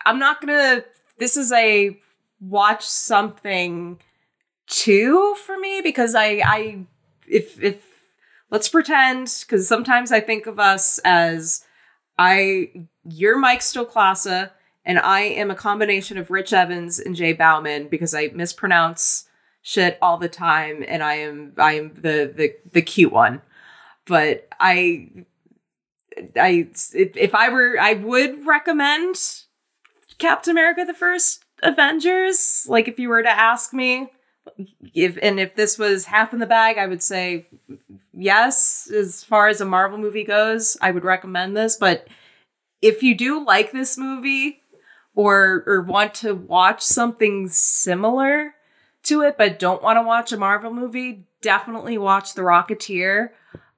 I'm 0.05 0.19
not 0.19 0.40
gonna. 0.40 0.85
This 1.19 1.36
is 1.36 1.53
a 1.53 1.98
watch 2.40 2.85
something 2.85 3.98
two 4.66 5.35
for 5.44 5.59
me 5.59 5.81
because 5.81 6.15
I 6.15 6.40
I 6.44 6.78
if 7.27 7.62
if 7.62 7.82
let's 8.51 8.69
pretend 8.69 9.44
because 9.47 9.69
sometimes 9.69 10.12
I 10.12 10.20
think 10.20 10.47
of 10.47 10.59
us 10.59 10.98
as 11.05 11.65
I 12.19 12.70
you're 13.05 13.39
Mike 13.39 13.61
Stoklasa 13.61 14.51
and 14.85 14.98
I 14.98 15.20
am 15.20 15.51
a 15.51 15.55
combination 15.55 16.19
of 16.19 16.31
Rich 16.31 16.53
Evans 16.53 16.98
and 16.98 17.16
Jay 17.16 17.32
Bauman 17.32 17.89
because 17.89 18.15
I 18.15 18.28
mispronounce 18.28 19.28
shit 19.62 19.98
all 20.01 20.16
the 20.16 20.28
time 20.28 20.85
and 20.86 21.03
I 21.03 21.15
am 21.15 21.53
I 21.59 21.74
am 21.74 21.93
the 21.94 22.32
the 22.35 22.55
the 22.73 22.82
cute 22.82 23.12
one. 23.12 23.43
But 24.06 24.48
I 24.58 25.10
I 26.36 26.68
if, 26.94 27.16
if 27.16 27.34
I 27.34 27.48
were 27.48 27.76
I 27.80 27.94
would 27.94 28.46
recommend 28.46 29.16
Captain 30.18 30.52
America 30.52 30.84
the 30.84 30.94
first 30.94 31.44
Avengers. 31.62 32.66
Like 32.68 32.88
if 32.88 32.98
you 32.98 33.08
were 33.08 33.22
to 33.22 33.30
ask 33.30 33.72
me 33.72 34.10
if 34.94 35.18
and 35.22 35.40
if 35.40 35.54
this 35.56 35.78
was 35.78 36.06
half 36.06 36.32
in 36.32 36.38
the 36.38 36.46
bag 36.46 36.78
I 36.78 36.86
would 36.86 37.02
say 37.02 37.46
yes 38.12 38.90
as 38.90 39.24
far 39.24 39.48
as 39.48 39.60
a 39.60 39.64
Marvel 39.64 39.98
movie 39.98 40.24
goes 40.24 40.76
I 40.80 40.90
would 40.90 41.04
recommend 41.04 41.56
this. 41.56 41.76
But 41.76 42.08
if 42.80 43.02
you 43.02 43.16
do 43.16 43.44
like 43.44 43.72
this 43.72 43.98
movie 43.98 44.60
or 45.14 45.64
or 45.66 45.82
want 45.82 46.14
to 46.14 46.34
watch 46.34 46.82
something 46.82 47.48
similar 47.48 48.54
to 49.02 49.22
it 49.22 49.36
but 49.38 49.58
don't 49.58 49.82
want 49.82 49.96
to 49.96 50.02
watch 50.02 50.32
a 50.32 50.36
Marvel 50.36 50.72
movie 50.72 51.26
definitely 51.40 51.96
watch 51.96 52.34
The 52.34 52.42
Rocketeer 52.42 53.30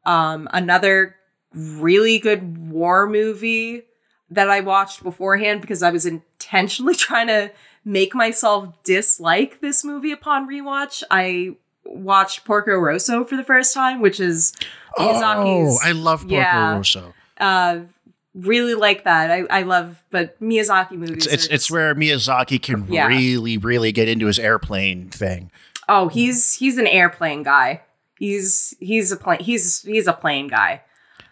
um 0.08 0.48
another 0.52 1.14
really 1.54 2.18
good 2.18 2.70
war 2.70 3.06
movie 3.08 3.82
that 4.30 4.50
I 4.50 4.60
watched 4.60 5.02
beforehand 5.02 5.60
because 5.60 5.82
I 5.82 5.90
was 5.90 6.04
intentionally 6.04 6.94
trying 7.06 7.28
to 7.28 7.50
make 7.84 8.14
myself 8.14 8.74
dislike 8.84 9.60
this 9.60 9.84
movie 9.84 10.12
upon 10.12 10.48
rewatch. 10.48 11.02
I 11.10 11.56
watched 11.84 12.44
Porco 12.44 12.76
Rosso 12.76 13.24
for 13.24 13.36
the 13.36 13.44
first 13.44 13.72
time, 13.72 14.00
which 14.00 14.20
is 14.20 14.52
Oh, 14.98 15.78
I 15.82 15.92
love 15.92 16.22
Porco 16.22 16.34
yeah. 16.34 16.72
Rosso. 16.74 17.14
uh, 17.38 17.80
really 18.34 18.74
like 18.74 19.04
that. 19.04 19.30
I, 19.30 19.44
I 19.48 19.62
love, 19.62 20.02
but 20.10 20.38
Miyazaki 20.40 20.92
movies. 20.92 21.26
It's 21.26 21.26
it's, 21.26 21.48
are 21.48 21.54
it's 21.54 21.70
where 21.70 21.94
Miyazaki 21.94 22.60
can 22.60 22.86
Yeah. 22.92 23.06
really 23.06 23.56
really 23.58 23.92
get 23.92 24.08
into 24.08 24.26
his 24.26 24.38
airplane 24.38 25.08
thing. 25.08 25.50
oh, 25.88 26.08
he's 26.08 26.54
he's 26.54 26.76
an 26.78 26.86
airplane 26.86 27.42
guy. 27.42 27.80
He's 28.18 28.74
he's 28.80 29.12
a 29.12 29.16
plane 29.16 29.40
he's 29.40 29.82
he's 29.82 30.06
a 30.06 30.12
plane 30.12 30.48
guy. 30.48 30.82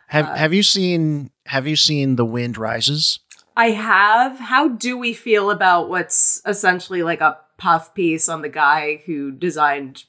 Have 0.09 0.27
Uh, 0.27 0.35
Have 0.35 0.55
you 0.55 0.63
seen 0.63 1.31
Have 1.47 1.67
you 1.67 1.77
seen 1.77 2.17
The 2.17 2.25
Wind 2.25 2.57
Rises? 2.59 3.19
I 3.57 3.71
have. 3.71 4.39
How 4.39 4.69
do 4.69 4.99
we 4.99 5.13
feel 5.15 5.51
about 5.51 5.89
what's 5.89 6.43
essentially 6.47 7.03
like 7.03 7.21
a 7.21 7.39
puff 7.59 7.95
piece 7.95 8.29
on 8.29 8.43
the 8.43 8.49
guy 8.51 9.03
who 9.07 9.33
designed? 9.33 10.05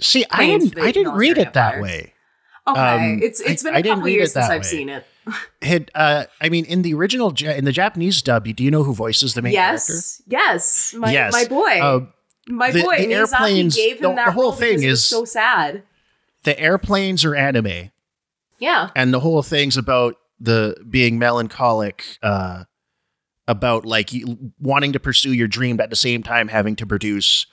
See, 0.00 0.24
I 0.30 0.46
didn't 0.46 0.78
I 0.78 0.92
didn't 0.92 1.14
read 1.14 1.36
it 1.38 1.52
that 1.54 1.80
way. 1.80 2.12
Okay, 2.68 2.80
Um, 2.80 3.20
it's 3.22 3.40
it's 3.40 3.62
been 3.62 3.74
I 3.76 3.78
a 3.78 3.82
couple 3.82 4.08
years 4.08 4.32
since 4.32 4.48
I've 4.48 4.62
way. 4.62 4.66
seen 4.66 4.88
it. 4.88 5.04
Had 5.62 5.90
uh, 5.94 6.24
I 6.40 6.48
mean, 6.48 6.64
in 6.64 6.82
the 6.82 6.94
original 6.94 7.32
in 7.44 7.64
the 7.64 7.72
Japanese 7.72 8.22
dub, 8.22 8.44
do 8.44 8.62
you 8.64 8.70
know 8.70 8.82
who 8.84 8.94
voices 8.94 9.34
the 9.34 9.42
main 9.42 9.52
character? 9.54 9.92
Yes, 9.92 10.22
yes, 10.26 10.94
my 10.94 11.12
Yes. 11.12 11.32
my 11.32 11.44
boy, 11.46 11.80
Uh, 11.80 12.00
my 12.48 12.70
the- 12.70 12.82
boy. 12.82 12.96
the 12.98 13.06
Miyazaki 13.06 13.32
airplanes- 13.32 13.76
gave 13.76 13.96
him 13.96 14.02
the- 14.10 14.14
that 14.16 14.26
the 14.26 14.32
whole 14.32 14.52
thing 14.52 14.70
because 14.80 14.84
it 14.84 14.88
was 14.90 14.98
is- 15.00 15.06
so 15.06 15.24
sad. 15.24 15.82
The 16.46 16.58
airplanes 16.58 17.24
are 17.26 17.34
anime, 17.36 17.90
Yeah, 18.58 18.88
and 18.96 19.12
the 19.12 19.20
whole 19.20 19.42
thing's 19.42 19.76
about 19.76 20.16
the 20.40 20.82
being 20.88 21.18
melancholic. 21.18 22.18
Uh, 22.22 22.64
about 23.48 23.86
like 23.86 24.10
wanting 24.58 24.92
to 24.92 24.98
pursue 24.98 25.32
your 25.32 25.46
dream, 25.46 25.76
but 25.76 25.84
at 25.84 25.90
the 25.90 25.94
same 25.96 26.20
time 26.22 26.48
having 26.48 26.74
to 26.74 26.84
produce 26.84 27.46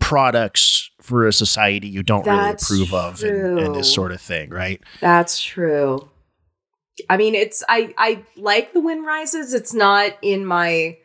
products 0.00 0.90
for 1.00 1.26
a 1.26 1.32
society 1.32 1.88
you 1.88 2.02
don't 2.02 2.26
That's 2.26 2.70
really 2.70 2.82
approve 2.82 2.94
of, 2.94 3.22
and, 3.22 3.58
and 3.58 3.74
this 3.74 3.90
sort 3.92 4.12
of 4.12 4.20
thing, 4.20 4.50
right? 4.50 4.82
that's 5.00 5.40
true. 5.40 6.10
I 7.08 7.16
mean, 7.16 7.34
it's 7.34 7.64
I 7.68 7.94
I 7.96 8.24
like 8.36 8.74
the 8.74 8.80
Wind 8.80 9.06
Rises. 9.06 9.54
It's 9.54 9.72
not 9.72 10.12
in 10.20 10.44
my 10.44 10.98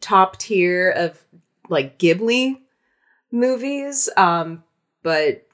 top 0.00 0.38
tier 0.38 0.90
of 0.90 1.18
like 1.68 1.98
Ghibli 1.98 2.60
movies. 3.32 4.08
Um, 4.16 4.62
but 5.02 5.47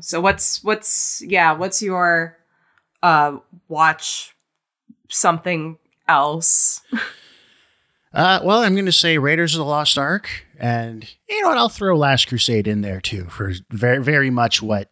so 0.00 0.20
what's 0.20 0.62
what's 0.62 1.22
yeah, 1.22 1.52
what's 1.52 1.82
your 1.82 2.36
uh 3.02 3.38
watch 3.68 4.34
something 5.08 5.78
else? 6.08 6.82
Uh, 8.16 8.40
well, 8.42 8.62
I'm 8.62 8.72
going 8.72 8.86
to 8.86 8.92
say 8.92 9.18
Raiders 9.18 9.54
of 9.54 9.58
the 9.58 9.64
Lost 9.66 9.98
Ark, 9.98 10.30
and 10.58 11.06
you 11.28 11.42
know 11.42 11.48
what? 11.48 11.58
I'll 11.58 11.68
throw 11.68 11.94
Last 11.94 12.28
Crusade 12.28 12.66
in 12.66 12.80
there 12.80 12.98
too 12.98 13.26
for 13.26 13.52
very, 13.68 14.02
very 14.02 14.30
much 14.30 14.62
what 14.62 14.90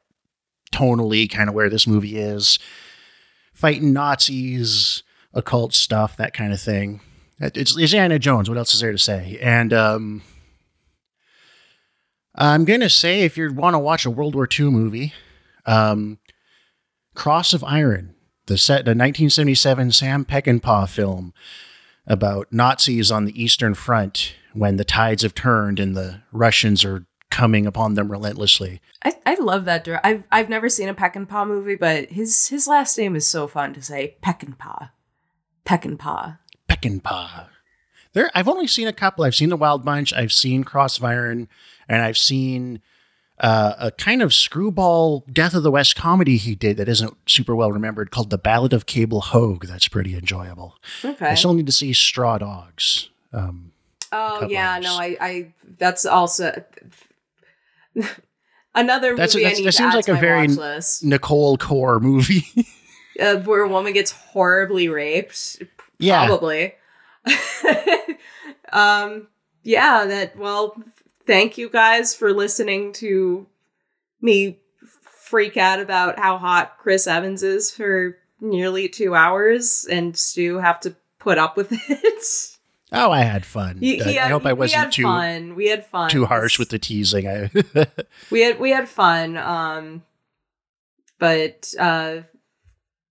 tonally 0.75 1.31
kind 1.31 1.49
of 1.49 1.55
where 1.55 1.71
this 1.71 1.87
movie 1.87 2.19
is. 2.19 2.59
Fighting 3.55 3.95
Nazis, 3.95 5.05
occult 5.33 5.73
stuff, 5.73 6.19
that 6.19 6.35
kind 6.35 6.53
of 6.53 6.61
thing. 6.61 7.01
It's, 7.41 7.79
it's 7.79 7.95
Anna 7.95 8.19
Jones. 8.19 8.51
What 8.51 8.59
else 8.59 8.75
is 8.75 8.81
there 8.81 8.93
to 8.93 8.99
say? 8.99 9.39
And 9.41 9.73
um, 9.73 10.23
I'm 12.35 12.65
gonna 12.65 12.90
say 12.90 13.23
if 13.23 13.36
you 13.36 13.52
want 13.52 13.74
to 13.74 13.78
watch 13.78 14.05
a 14.05 14.11
World 14.11 14.35
War 14.35 14.48
II 14.51 14.70
movie, 14.70 15.12
um, 15.66 16.19
Cross 17.15 17.52
of 17.55 17.62
Iron, 17.62 18.15
the 18.47 18.59
set, 18.59 18.85
the 18.85 18.90
1977 18.90 19.93
Sam 19.93 20.24
Peckinpah 20.24 20.89
film 20.89 21.32
about 22.06 22.48
Nazis 22.52 23.11
on 23.11 23.24
the 23.24 23.43
Eastern 23.43 23.74
Front 23.74 24.35
when 24.52 24.77
the 24.77 24.85
tides 24.85 25.23
have 25.23 25.35
turned 25.35 25.78
and 25.81 25.97
the 25.97 26.23
Russians 26.32 26.85
are 26.85 27.06
coming 27.31 27.66
upon 27.66 27.94
them 27.94 28.11
relentlessly. 28.12 28.81
I, 29.05 29.15
I 29.27 29.35
love 29.36 29.65
that. 29.65 29.85
dir- 29.85 30.01
I've 30.05 30.24
I've 30.31 30.48
never 30.48 30.69
seen 30.69 30.89
a 30.89 30.94
Peckinpah 30.94 31.47
movie, 31.47 31.77
but 31.77 32.11
his 32.11 32.48
his 32.48 32.66
last 32.66 32.97
name 32.98 33.16
is 33.16 33.27
so 33.27 33.47
fun 33.47 33.74
to 33.74 33.82
say. 33.82 34.16
Peckinpah, 34.23 34.90
Peckinpah. 35.65 36.39
Peckinpah. 36.69 37.48
There, 38.12 38.31
I've 38.35 38.48
only 38.48 38.69
seen 38.69 38.86
a 38.86 38.93
couple. 38.93 39.24
I've 39.24 39.35
seen 39.35 39.48
The 39.48 39.56
Wild 39.56 39.85
Bunch. 39.85 40.12
I've 40.12 40.32
seen 40.32 40.62
Cross 40.62 40.98
of 40.98 41.05
Iron, 41.05 41.48
and 41.89 42.02
I've 42.02 42.19
seen 42.19 42.81
uh, 43.40 43.74
a 43.78 43.90
kind 43.90 44.23
of 44.23 44.32
screwball 44.32 45.24
Death 45.32 45.55
of 45.55 45.62
the 45.62 45.70
West 45.70 45.97
comedy 45.97 46.36
he 46.36 46.55
did 46.55 46.77
that 46.77 46.89
isn't 46.89 47.16
super 47.28 47.55
well 47.56 47.73
remembered 47.73 48.11
called 48.11 48.31
The 48.31 48.39
Ballad 48.39 48.73
of 48.73 48.86
Cable 48.86 49.20
Hogue. 49.20 49.66
That's 49.66 49.89
pretty 49.89 50.15
enjoyable. 50.16 50.77
Okay. 51.05 51.27
I 51.27 51.35
still 51.35 51.55
need 51.55 51.66
to 51.66 51.73
see 51.73 51.93
Straw 51.93 52.39
Dogs. 52.39 53.09
Um, 53.32 53.73
Oh 54.12 54.47
yeah, 54.48 54.78
no, 54.78 54.94
I, 54.97 55.16
I 55.20 55.52
that's 55.78 56.06
also 56.06 56.62
another 58.74 59.16
That's- 59.16 59.35
movie 59.35 59.47
I 59.47 59.48
that's- 59.51 59.65
that 59.65 59.73
seems 59.73 59.94
like 59.94 60.09
a 60.09 60.15
very- 60.15 60.48
Nicole 61.02 61.56
Core 61.59 62.01
movie. 62.01 62.44
Uh, 63.20 63.36
where 63.43 63.62
a 63.62 63.69
woman 63.69 63.93
gets 63.93 64.11
horribly 64.11 64.89
raped. 64.89 65.62
yeah. 66.01 66.27
Probably. 66.27 66.74
um. 68.73 69.28
Yeah. 69.62 70.05
That. 70.06 70.36
Well. 70.36 70.74
Thank 71.27 71.57
you 71.59 71.69
guys 71.71 72.15
for 72.15 72.33
listening 72.33 72.93
to 72.95 73.47
me 74.21 74.59
freak 75.03 75.57
out 75.57 75.81
about 75.81 76.19
how 76.19 76.37
hot 76.39 76.77
Chris 76.79 77.07
Evans 77.07 77.43
is 77.43 77.71
for 77.71 78.19
nearly 78.41 78.89
two 78.89 79.15
hours, 79.15 79.87
and 79.91 80.17
Stu 80.17 80.59
have 80.59 80.81
to 80.81 80.95
put 81.19 81.39
up 81.39 81.57
with 81.57 81.69
it. 81.89 82.51
Oh, 82.93 83.11
I 83.11 83.21
had 83.23 83.45
fun. 83.47 83.79
He- 83.79 84.01
I- 84.01 84.05
he 84.05 84.19
I 84.19 84.29
hope 84.29 84.45
I 84.47 84.53
wasn't 84.53 84.83
had 84.85 84.93
too 84.93 85.03
fun. 85.05 85.55
We 85.57 85.69
had 85.69 85.87
fun. 85.87 86.11
too 86.11 86.27
harsh 86.27 86.59
with 86.59 86.69
the 86.69 86.79
teasing. 86.79 87.27
I 87.27 87.51
we 88.31 88.43
had 88.43 88.61
we 88.61 88.71
had 88.71 88.89
fun 88.89 89.37
um 89.39 90.03
but 91.19 91.73
uh 91.79 92.19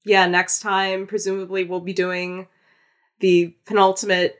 yeah 0.06 0.28
next 0.28 0.60
time 0.62 1.08
presumably 1.08 1.64
we'll 1.64 1.80
be 1.80 1.94
doing 1.94 2.48
the 3.20 3.56
penultimate 3.66 4.36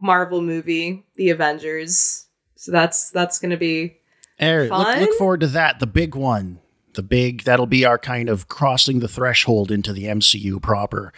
marvel 0.00 0.40
movie 0.42 1.04
the 1.16 1.30
avengers 1.30 2.21
so 2.62 2.70
that's 2.70 3.10
that's 3.10 3.40
gonna 3.40 3.56
be 3.56 3.96
Eric, 4.38 4.70
look, 4.70 4.86
Fun? 4.86 5.00
look 5.00 5.18
forward 5.18 5.40
to 5.40 5.48
that. 5.48 5.80
The 5.80 5.86
big 5.88 6.14
one. 6.14 6.60
The 6.94 7.02
big 7.02 7.42
that'll 7.42 7.66
be 7.66 7.84
our 7.84 7.98
kind 7.98 8.28
of 8.28 8.46
crossing 8.46 9.00
the 9.00 9.08
threshold 9.08 9.72
into 9.72 9.92
the 9.92 10.04
MCU 10.04 10.62
proper. 10.62 11.12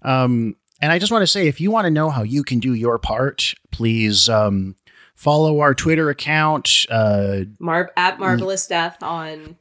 Um, 0.00 0.56
and 0.80 0.90
I 0.90 0.98
just 0.98 1.12
want 1.12 1.20
to 1.20 1.26
say, 1.26 1.48
if 1.48 1.60
you 1.60 1.70
want 1.70 1.84
to 1.84 1.90
know 1.90 2.08
how 2.08 2.22
you 2.22 2.42
can 2.42 2.60
do 2.60 2.72
your 2.72 2.98
part, 2.98 3.52
please 3.70 4.30
um, 4.30 4.74
follow 5.14 5.60
our 5.60 5.74
Twitter 5.74 6.08
account 6.08 6.86
uh, 6.88 7.40
Mar- 7.58 7.92
at 7.94 8.18
marvelous 8.18 8.66
death 8.66 9.02
on 9.02 9.58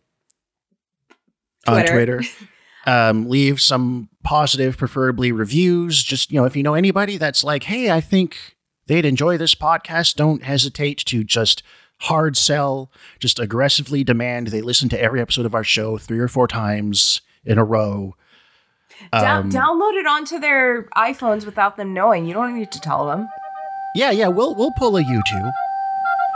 on 1.67 1.85
Twitter. 1.85 2.21
Twitter. 2.21 2.21
um, 2.85 3.27
leave 3.27 3.59
some 3.59 4.07
positive, 4.23 4.77
preferably 4.77 5.33
reviews. 5.33 6.01
Just 6.01 6.31
you 6.31 6.39
know, 6.39 6.45
if 6.45 6.55
you 6.55 6.63
know 6.63 6.75
anybody 6.75 7.17
that's 7.17 7.43
like, 7.43 7.63
hey, 7.63 7.91
I 7.91 7.99
think 7.99 8.55
they'd 8.89 9.05
enjoy 9.05 9.37
this 9.37 9.55
podcast, 9.55 10.15
don't 10.15 10.43
hesitate 10.43 10.97
to 11.05 11.23
just 11.23 11.63
hard 12.03 12.35
sell, 12.35 12.91
just 13.19 13.39
aggressively 13.39 14.03
demand. 14.03 14.47
They 14.47 14.61
listen 14.61 14.89
to 14.89 15.01
every 15.01 15.21
episode 15.21 15.45
of 15.45 15.55
our 15.55 15.63
show 15.63 15.97
three 15.97 16.19
or 16.19 16.27
four 16.27 16.47
times 16.47 17.21
in 17.45 17.57
a 17.57 17.63
row. 17.63 18.15
Down- 19.13 19.43
Um, 19.45 19.49
download 19.51 19.93
it 19.97 20.05
onto 20.05 20.39
their 20.39 20.83
iphones 20.97 21.45
without 21.45 21.77
them 21.77 21.93
knowing. 21.93 22.25
You 22.25 22.33
don't 22.33 22.53
need 22.57 22.71
to 22.73 22.81
tell 22.81 23.07
them. 23.07 23.29
Yeah, 23.95 24.11
yeah, 24.11 24.27
we'll 24.27 24.53
we'll 24.55 24.73
pull 24.77 24.97
a 24.97 25.03
YouTube. 25.03 25.51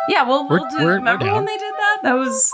yeah 0.09 0.23
well 0.27 0.47
we'll 0.49 0.59
We're- 0.59 0.69
do 0.69 0.75
we're- 0.77 0.85
we're 0.85 0.95
remember 0.95 1.31
when 1.33 1.45
they 1.45 1.57
did 1.57 1.73
that? 1.73 1.99
That 2.03 2.13
was 2.13 2.53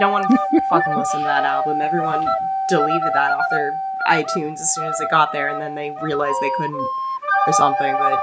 no 0.00 0.08
one 0.10 0.24
fucking 0.70 0.96
listened 0.96 1.22
to 1.22 1.26
that 1.26 1.44
album. 1.44 1.80
Everyone 1.80 2.26
deleted 2.68 3.12
that 3.14 3.32
off 3.32 3.44
their 3.50 3.72
itunes 4.08 4.60
as 4.60 4.74
soon 4.74 4.86
as 4.86 5.00
it 5.00 5.10
got 5.10 5.32
there 5.32 5.48
and 5.48 5.60
then 5.60 5.74
they 5.74 5.90
realized 6.02 6.36
they 6.40 6.50
couldn't 6.56 6.86
or 7.46 7.52
something 7.52 7.92
but 7.98 8.18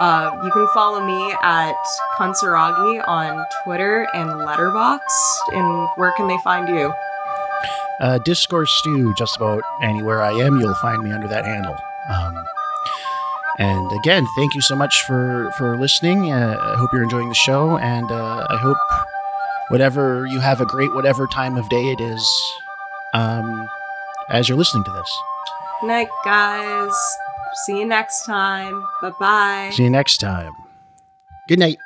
uh, 0.00 0.30
you 0.42 0.50
can 0.52 0.66
follow 0.74 1.04
me 1.04 1.34
at 1.42 1.74
Kansuragi 2.16 3.06
on 3.08 3.44
Twitter 3.64 4.06
and 4.14 4.30
Letterboxd. 4.30 5.00
And 5.52 5.88
where 5.96 6.12
can 6.16 6.28
they 6.28 6.38
find 6.38 6.68
you? 6.68 6.92
Uh, 8.00 8.18
Discourse 8.24 8.70
Stew, 8.70 9.12
just 9.18 9.36
about 9.36 9.62
anywhere 9.82 10.22
I 10.22 10.32
am, 10.32 10.60
you'll 10.60 10.74
find 10.76 11.02
me 11.02 11.10
under 11.10 11.26
that 11.28 11.44
handle. 11.44 11.76
Um, 12.10 12.44
and 13.58 13.92
again, 13.92 14.24
thank 14.36 14.54
you 14.54 14.60
so 14.60 14.76
much 14.76 15.02
for 15.02 15.50
for 15.58 15.76
listening. 15.76 16.32
Uh, 16.32 16.56
I 16.60 16.76
hope 16.76 16.90
you're 16.92 17.02
enjoying 17.02 17.28
the 17.28 17.34
show, 17.34 17.76
and 17.78 18.08
uh, 18.10 18.46
I 18.48 18.56
hope 18.56 18.76
whatever 19.68 20.26
you 20.26 20.38
have 20.38 20.60
a 20.60 20.66
great 20.66 20.94
whatever 20.94 21.26
time 21.26 21.56
of 21.56 21.68
day 21.68 21.90
it 21.90 22.00
is 22.00 22.24
um, 23.14 23.68
as 24.30 24.48
you're 24.48 24.58
listening 24.58 24.84
to 24.84 24.92
this. 24.92 25.18
Night, 25.82 26.08
guys. 26.24 26.94
See 27.54 27.78
you 27.78 27.86
next 27.86 28.24
time. 28.24 28.84
Bye 29.02 29.12
bye. 29.18 29.70
See 29.72 29.84
you 29.84 29.90
next 29.90 30.18
time. 30.18 30.52
Good 31.48 31.58
night. 31.58 31.78